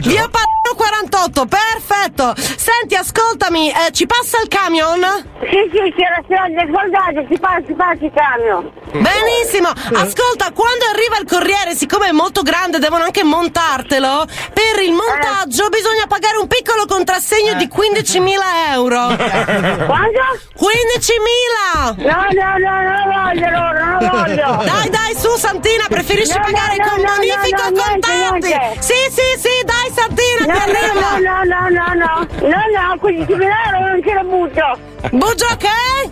Via 0.00 0.28
Padano 0.28 0.61
48, 0.74 1.46
perfetto. 1.46 2.34
Senti, 2.36 2.94
ascoltami, 2.94 3.70
eh, 3.70 3.92
ci 3.92 4.06
passa 4.06 4.40
il 4.42 4.48
camion? 4.48 5.00
Sì, 5.40 5.70
sì, 5.72 5.94
c'era 5.96 6.20
soldi, 6.26 6.62
soldati, 6.72 7.26
si 7.30 7.38
passa, 7.38 7.62
si 7.66 7.72
passa 7.74 8.04
il 8.04 8.12
camion. 8.14 8.70
Benissimo, 8.92 9.68
ascolta, 9.68 10.52
quando 10.52 10.84
arriva 10.92 11.16
il 11.18 11.26
corriere, 11.26 11.74
siccome 11.74 12.08
è 12.08 12.12
molto 12.12 12.42
grande, 12.42 12.78
devono 12.78 13.04
anche 13.04 13.24
montartelo. 13.24 14.26
Per 14.52 14.82
il 14.82 14.92
montaggio 14.92 15.68
bisogna 15.68 16.06
pagare 16.06 16.36
un 16.36 16.46
piccolo 16.46 16.84
contrassegno 16.86 17.54
di 17.54 17.68
15.000 17.68 18.72
euro. 18.72 19.06
Quanto? 19.86 20.20
15.000! 20.58 21.94
No, 21.96 22.26
no, 22.30 22.58
no, 22.58 22.82
non 22.82 22.94
lo 22.96 23.22
voglio, 23.22 23.50
loro, 23.50 23.84
non 23.84 23.98
lo 24.00 24.08
voglio. 24.10 24.64
Dai, 24.64 24.90
dai, 24.90 25.14
su 25.16 25.34
Santina, 25.36 25.84
preferisci 25.88 26.36
No, 26.36 26.44
no, 26.46 26.52
pagare 26.52 26.76
no, 26.76 26.88
con 26.88 27.00
no, 27.00 27.12
bonifico 27.16 27.62
no, 27.62 27.66
o 27.66 27.70
no, 27.70 27.82
contanti? 27.82 28.10
niente, 28.10 28.48
niente. 28.48 28.82
Sì, 28.82 28.94
sì, 29.10 29.38
sì, 29.38 29.64
dai 29.64 29.90
Santina, 29.94 30.52
No! 30.54 30.60
No, 30.66 31.18
no, 31.18 31.42
no, 31.44 31.68
no, 31.68 31.86
no, 31.94 32.26
no, 32.48 32.88
no, 32.88 32.98
15 32.98 33.34
mila 33.34 33.54
euro 33.66 33.88
non 33.88 34.02
ce 34.02 34.14
la 34.14 34.22
butto. 34.22 34.78
Buggio 35.10 35.46
che? 35.58 36.10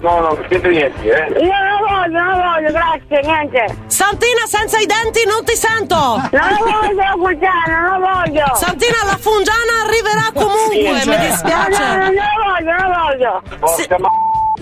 No, 0.00 0.20
no, 0.20 0.38
niente 0.48 0.68
niente, 0.68 1.02
eh. 1.08 1.40
Io 1.42 1.50
non 1.50 1.80
lo 1.80 1.86
voglio, 1.88 2.20
non 2.22 2.34
voglio, 2.52 2.70
grazie, 2.70 3.20
niente. 3.22 3.76
Santina, 3.86 4.44
senza 4.46 4.78
i 4.78 4.86
denti 4.86 5.24
non 5.26 5.42
ti 5.44 5.54
sento! 5.56 5.94
Non 5.96 6.28
lo 6.30 6.64
voglio 6.64 6.94
la 6.94 7.14
fungiana, 7.16 7.80
non 7.80 8.00
lo 8.00 8.06
voglio. 8.12 8.54
Santina, 8.54 8.98
la 9.06 9.16
fungiana 9.16 9.72
arriverà 9.86 10.28
comunque, 10.34 10.76
mi 10.76 11.04
No, 11.04 11.12
no, 11.16 11.18
dispiace. 11.26 11.82
no, 11.82 11.96
non 11.96 12.12
lo 12.14 12.44
voglio, 12.44 12.72
non 12.76 12.88
lo 12.90 13.02
voglio. 13.04 13.42
Porca 13.58 13.98
ma... 13.98 14.08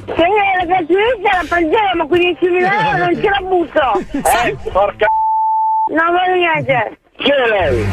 Se 0.06 0.22
era 0.22 0.64
gratuita 0.66 1.30
la 1.32 1.44
prendiamo, 1.48 2.06
15 2.06 2.46
mila 2.48 2.90
euro 2.90 3.04
non 3.04 3.14
ce 3.20 3.28
la 3.28 3.40
butto. 3.40 4.02
Eh, 4.12 4.56
porca... 4.70 5.06
Non 5.92 6.06
voglio 6.12 6.34
niente. 6.36 6.98
Chi 7.16 7.30
è 7.30 7.46
lei? 7.48 7.86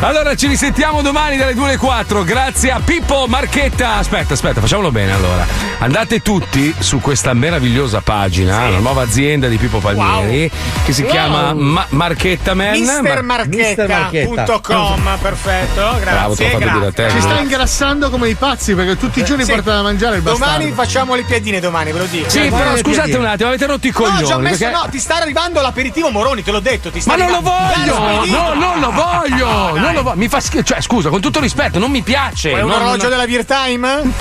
Allora 0.01 0.35
ci 0.35 0.49
risentiamo 0.49 1.01
domani 1.01 1.39
dalle 1.39 1.55
2 1.55 1.65
alle 1.65 1.77
4 1.79 2.25
grazie 2.25 2.71
a 2.71 2.79
Pippo 2.85 3.25
Marchetta. 3.27 3.95
Aspetta, 3.95 4.35
aspetta, 4.35 4.61
facciamolo 4.61 4.91
bene 4.91 5.13
allora. 5.13 5.47
Andate 5.79 6.21
tutti 6.21 6.75
su 6.79 7.01
questa 7.01 7.33
meravigliosa 7.33 8.03
pagina, 8.03 8.69
la 8.69 8.79
nuova 8.81 9.01
azienda 9.03 9.49
di 9.49 9.57
Pippo 9.57 9.79
Palmieri 9.79 10.51
che 10.85 10.93
si 10.93 11.01
Wow. 11.03 11.11
chiama 11.11 11.55
Ma- 11.55 11.87
Marchetta 11.91 12.53
Man. 12.55 12.73
Mistermarchetta.com, 12.73 15.19
perfetto, 15.23 15.99
Bravo, 16.01 16.35
te 16.35 16.49
grazie. 16.51 16.67
grazie. 16.69 16.93
te. 16.93 17.11
Ci 17.11 17.21
sta 17.21 17.39
ingrassando 17.41 18.11
come 18.11 18.29
i 18.29 18.35
pazzi 18.35 18.75
perché 18.75 18.97
tutti 18.99 19.21
i 19.21 19.25
giorni 19.25 19.45
Sì. 19.45 19.53
portano 19.53 19.77
da 19.77 19.83
mangiare 19.83 20.17
il 20.17 20.23
bastardo. 20.23 20.53
Domani 20.55 20.73
facciamo 20.73 21.15
le 21.15 21.23
piadine, 21.23 21.61
domani, 21.61 21.93
ve 21.93 21.99
lo 22.01 22.05
dico. 22.07 22.29
Sì, 22.29 22.41
però 22.51 22.77
scusate 22.77 23.17
un 23.17 23.25
attimo, 23.25 23.49
avete 23.49 23.65
rotto 23.67 23.87
i 23.87 23.91
coglioni. 23.91 24.21
No, 24.21 24.27
ci 24.27 24.33
ho 24.33 24.39
messo, 24.39 24.59
perché- 24.59 24.75
no, 24.77 24.87
ti 24.91 24.99
sta 24.99 25.17
arrivando 25.17 25.63
l'aperitivo 25.63 26.11
Moroni, 26.11 26.43
te 26.43 26.51
l'ho 26.51 26.61
detto. 26.61 26.91
Ti 26.91 27.01
sta 27.01 27.17
Ma 27.17 27.25
non 27.25 27.31
lo 27.31 27.39
arrivando. 27.51 27.95
voglio! 27.97 28.39
No, 28.39 28.53
non 28.55 28.81
lo 28.81 28.91
voglio! 28.91 29.84
Non 29.85 29.95
lo 29.95 30.03
vo- 30.03 30.13
mi 30.17 30.29
fa 30.29 30.41
schifo. 30.41 30.63
Cioè, 30.63 30.81
scusa, 30.81 31.09
con 31.09 31.21
tutto 31.21 31.41
rispetto, 31.41 31.79
non 31.79 31.91
mi 31.91 32.03
piace. 32.03 32.51
Vuoi 32.51 32.63
un 32.63 32.69
non- 32.69 32.81
orologio 32.81 33.09
della 33.09 33.27
Beer 33.27 33.45
Time? 33.45 34.03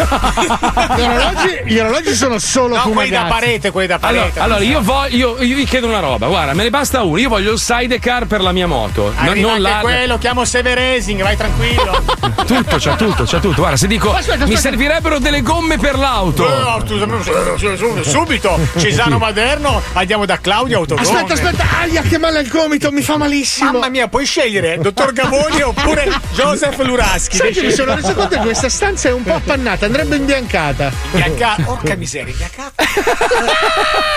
Gli 0.95 1.01
orologi, 1.01 1.61
gli 1.65 1.77
orologi 1.79 2.13
sono 2.15 2.39
solo 2.39 2.75
No, 2.75 2.89
quelli 2.89 3.09
da 3.09 3.23
parete, 3.23 3.71
quelli 3.71 3.87
da 3.87 3.97
Allora, 4.01 4.21
parete. 4.23 4.39
allora, 4.39 4.59
io, 4.61 4.81
voglio, 4.81 5.37
io, 5.37 5.43
io 5.43 5.55
vi 5.55 5.65
chiedo 5.65 5.87
una 5.87 5.99
roba, 5.99 6.27
guarda, 6.27 6.53
me 6.53 6.63
ne 6.63 6.69
basta 6.69 7.03
uno. 7.03 7.17
Io 7.17 7.29
voglio 7.29 7.51
il 7.53 7.59
sidecar 7.59 8.25
per 8.25 8.41
la 8.41 8.51
mia 8.51 8.67
moto. 8.67 9.13
No- 9.15 9.29
Arriva 9.29 9.47
non 9.53 9.65
anche 9.65 9.69
la. 9.75 9.79
quello, 9.81 10.17
chiamo 10.17 10.45
Severasing, 10.45 11.21
vai 11.21 11.37
tranquillo. 11.37 12.01
Tutto, 12.43 12.75
c'ha 12.77 12.95
tutto, 12.95 13.23
c'ha 13.25 13.39
tutto. 13.39 13.61
Guarda, 13.61 13.77
se 13.77 13.87
dico 13.87 14.13
Aspetta, 14.13 14.37
mi 14.45 14.53
aspetta. 14.53 14.59
servirebbero 14.59 15.17
delle 15.19 15.41
gomme 15.41 15.77
per 15.77 15.97
l'auto. 15.97 16.45
Eh, 16.45 16.83
tu- 16.83 18.01
Subito, 18.03 18.59
Cesano 18.77 19.17
Maderno, 19.17 19.81
andiamo 19.93 20.25
da 20.25 20.37
Claudio 20.39 20.79
Autogone. 20.79 21.07
Aspetta, 21.07 21.33
aspetta, 21.33 21.65
aia, 21.81 22.01
che 22.01 22.17
male 22.17 22.39
al 22.39 22.47
gomito, 22.47 22.91
mi 22.91 23.01
fa 23.01 23.17
malissimo. 23.17 23.71
Mamma 23.71 23.89
mia, 23.89 24.07
puoi 24.07 24.25
scegliere 24.25 24.77
dottor 24.79 25.13
Gavoni 25.13 25.52
oppure 25.61 26.09
Joseph 26.33 26.77
Luraschi. 26.79 27.35
Sai 27.37 27.51
che 27.51 27.61
mi 27.63 27.71
sono 27.71 27.93
reso 27.95 28.13
conto 28.13 28.35
che 28.37 28.41
questa 28.41 28.69
stanza 28.69 29.09
è 29.09 29.11
un 29.11 29.23
po' 29.23 29.33
appannata, 29.35 29.85
andrebbe 29.85 30.15
imbiancata. 30.15 30.91
Bianca, 31.11 31.55
porca 31.63 31.95
miseria, 32.03 32.31
imbiancata. 32.31 32.83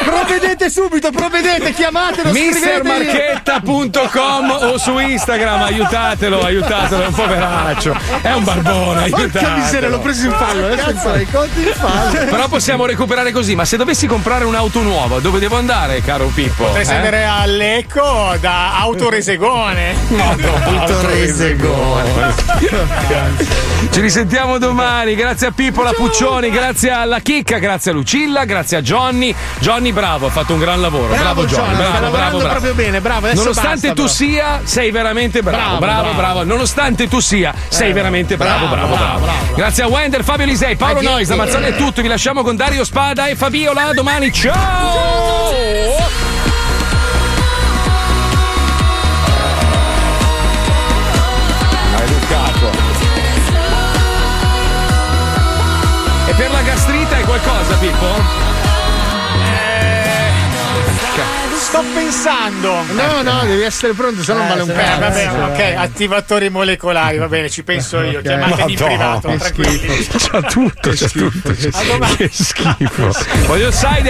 provvedete 0.04 0.70
subito, 0.70 1.10
provvedete, 1.10 1.72
chiamatelo. 1.72 2.30
Mistermarchetta.com 2.32 4.50
o 4.62 4.78
su 4.78 4.98
Instagram, 4.98 5.62
aiutatelo, 5.62 6.42
aiutatelo, 6.44 7.02
è 7.02 7.06
un 7.06 7.14
poveraccio. 7.14 7.96
È 8.22 8.32
un 8.32 8.44
barbone, 8.44 9.00
Porca 9.08 9.16
aiutatelo. 9.16 9.56
miseria, 9.56 9.88
l'ho 9.88 10.00
preso 10.00 10.26
in 10.26 10.32
fallo, 10.32 10.66
adesso 10.66 10.90
impara 10.90 11.20
i 11.20 11.26
conti 11.30 11.60
in 11.60 11.72
fallo. 11.74 12.24
Però 12.26 12.48
possiamo 12.48 12.86
recuperare 12.86 13.32
così, 13.32 13.54
ma 13.54 13.64
se 13.64 13.76
dovessi 13.76 14.06
comprare 14.06 14.44
un'auto 14.44 14.80
nuova, 14.82 15.18
dove 15.20 15.38
devo 15.38 15.56
andare, 15.56 16.00
caro 16.02 16.26
Pippo? 16.34 16.64
Potresti 16.64 16.92
Eh? 16.92 16.96
andare 16.96 17.24
all'Ecco 17.24 18.34
da 18.40 18.76
Autoresegone. 18.78 19.94
Autoresegone. 20.16 21.25
Ci 23.90 24.00
risentiamo 24.00 24.58
domani, 24.58 25.14
grazie 25.14 25.46
a 25.48 25.52
Pippo 25.52 25.82
la 25.82 25.92
Puccioni, 25.92 26.50
grazie 26.50 26.90
alla 26.90 27.20
Chicca, 27.20 27.58
grazie 27.58 27.90
a 27.92 27.94
Lucilla, 27.94 28.44
grazie 28.44 28.76
a 28.78 28.82
Johnny. 28.82 29.34
Johnny 29.58 29.92
bravo, 29.92 30.26
ha 30.26 30.30
fatto 30.30 30.52
un 30.54 30.58
gran 30.60 30.80
lavoro. 30.80 31.08
Bravo, 31.08 31.22
Bravo, 31.22 31.44
Johnny, 31.46 31.62
Johnny, 31.62 31.74
sta 31.74 31.82
bravo, 31.82 31.90
bravo, 31.98 32.04
lavorando 32.04 32.36
bravo. 32.38 32.50
proprio 32.50 32.74
bene, 32.74 33.00
bravo, 33.00 33.26
adesso 33.26 33.42
Nonostante 33.42 33.88
basta, 33.88 34.02
tu 34.02 34.06
sia, 34.08 34.60
sei 34.64 34.90
veramente 34.90 35.42
bravo. 35.42 35.78
Bravo, 35.78 36.02
Bravo, 36.02 36.16
bravo. 36.16 36.44
Nonostante 36.44 37.08
tu 37.08 37.20
sia, 37.20 37.54
sei 37.68 37.90
Eh, 37.90 37.92
veramente 37.92 38.36
bravo, 38.36 38.66
bravo, 38.66 38.74
bravo, 38.74 38.96
bravo. 38.96 39.20
bravo, 39.24 39.38
bravo. 39.42 39.54
Grazie 39.56 39.82
a 39.84 39.88
Wender, 39.88 40.24
Fabio 40.24 40.46
Lisei, 40.46 40.76
Paolo. 40.76 41.00
Nois, 41.02 41.28
da 41.28 41.36
Mazzone 41.36 41.68
è 41.68 41.76
tutto. 41.76 42.02
Vi 42.02 42.08
lasciamo 42.08 42.42
con 42.42 42.56
Dario 42.56 42.84
Spada 42.84 43.26
e 43.28 43.36
Fabiola. 43.36 43.92
Domani, 43.92 44.32
ciao! 44.32 44.54
Maleducato. 44.54 46.25
Qualcosa, 57.40 57.74
Pippo? 57.76 58.54
Sto 61.58 61.82
pensando. 61.92 62.84
No, 62.92 63.22
no, 63.22 63.44
devi 63.44 63.62
essere 63.62 63.92
pronto, 63.92 64.22
se 64.22 64.32
no 64.32 64.38
non 64.38 64.48
vale 64.48 64.62
un 64.62 64.70
Eh, 64.70 64.74
cazzo. 64.74 65.00
vabbè, 65.00 65.72
ok, 65.72 65.74
attivatori 65.76 66.48
molecolari, 66.48 67.18
va 67.18 67.26
bene, 67.26 67.50
ci 67.50 67.64
penso 67.64 68.00
io. 68.02 68.18
Ok. 68.20 68.24
Chiamatemi 68.24 68.72
in 68.72 68.78
Madonna, 68.78 69.18
privato, 69.18 69.36
tranquilli. 69.36 70.06
C'ha 70.06 70.42
tutto, 70.42 70.90
c'ha 70.94 71.08
tutto. 71.08 71.52
Che 72.16 72.28
schifo. 72.32 73.12
Voglio 73.46 73.70
side 73.72 74.04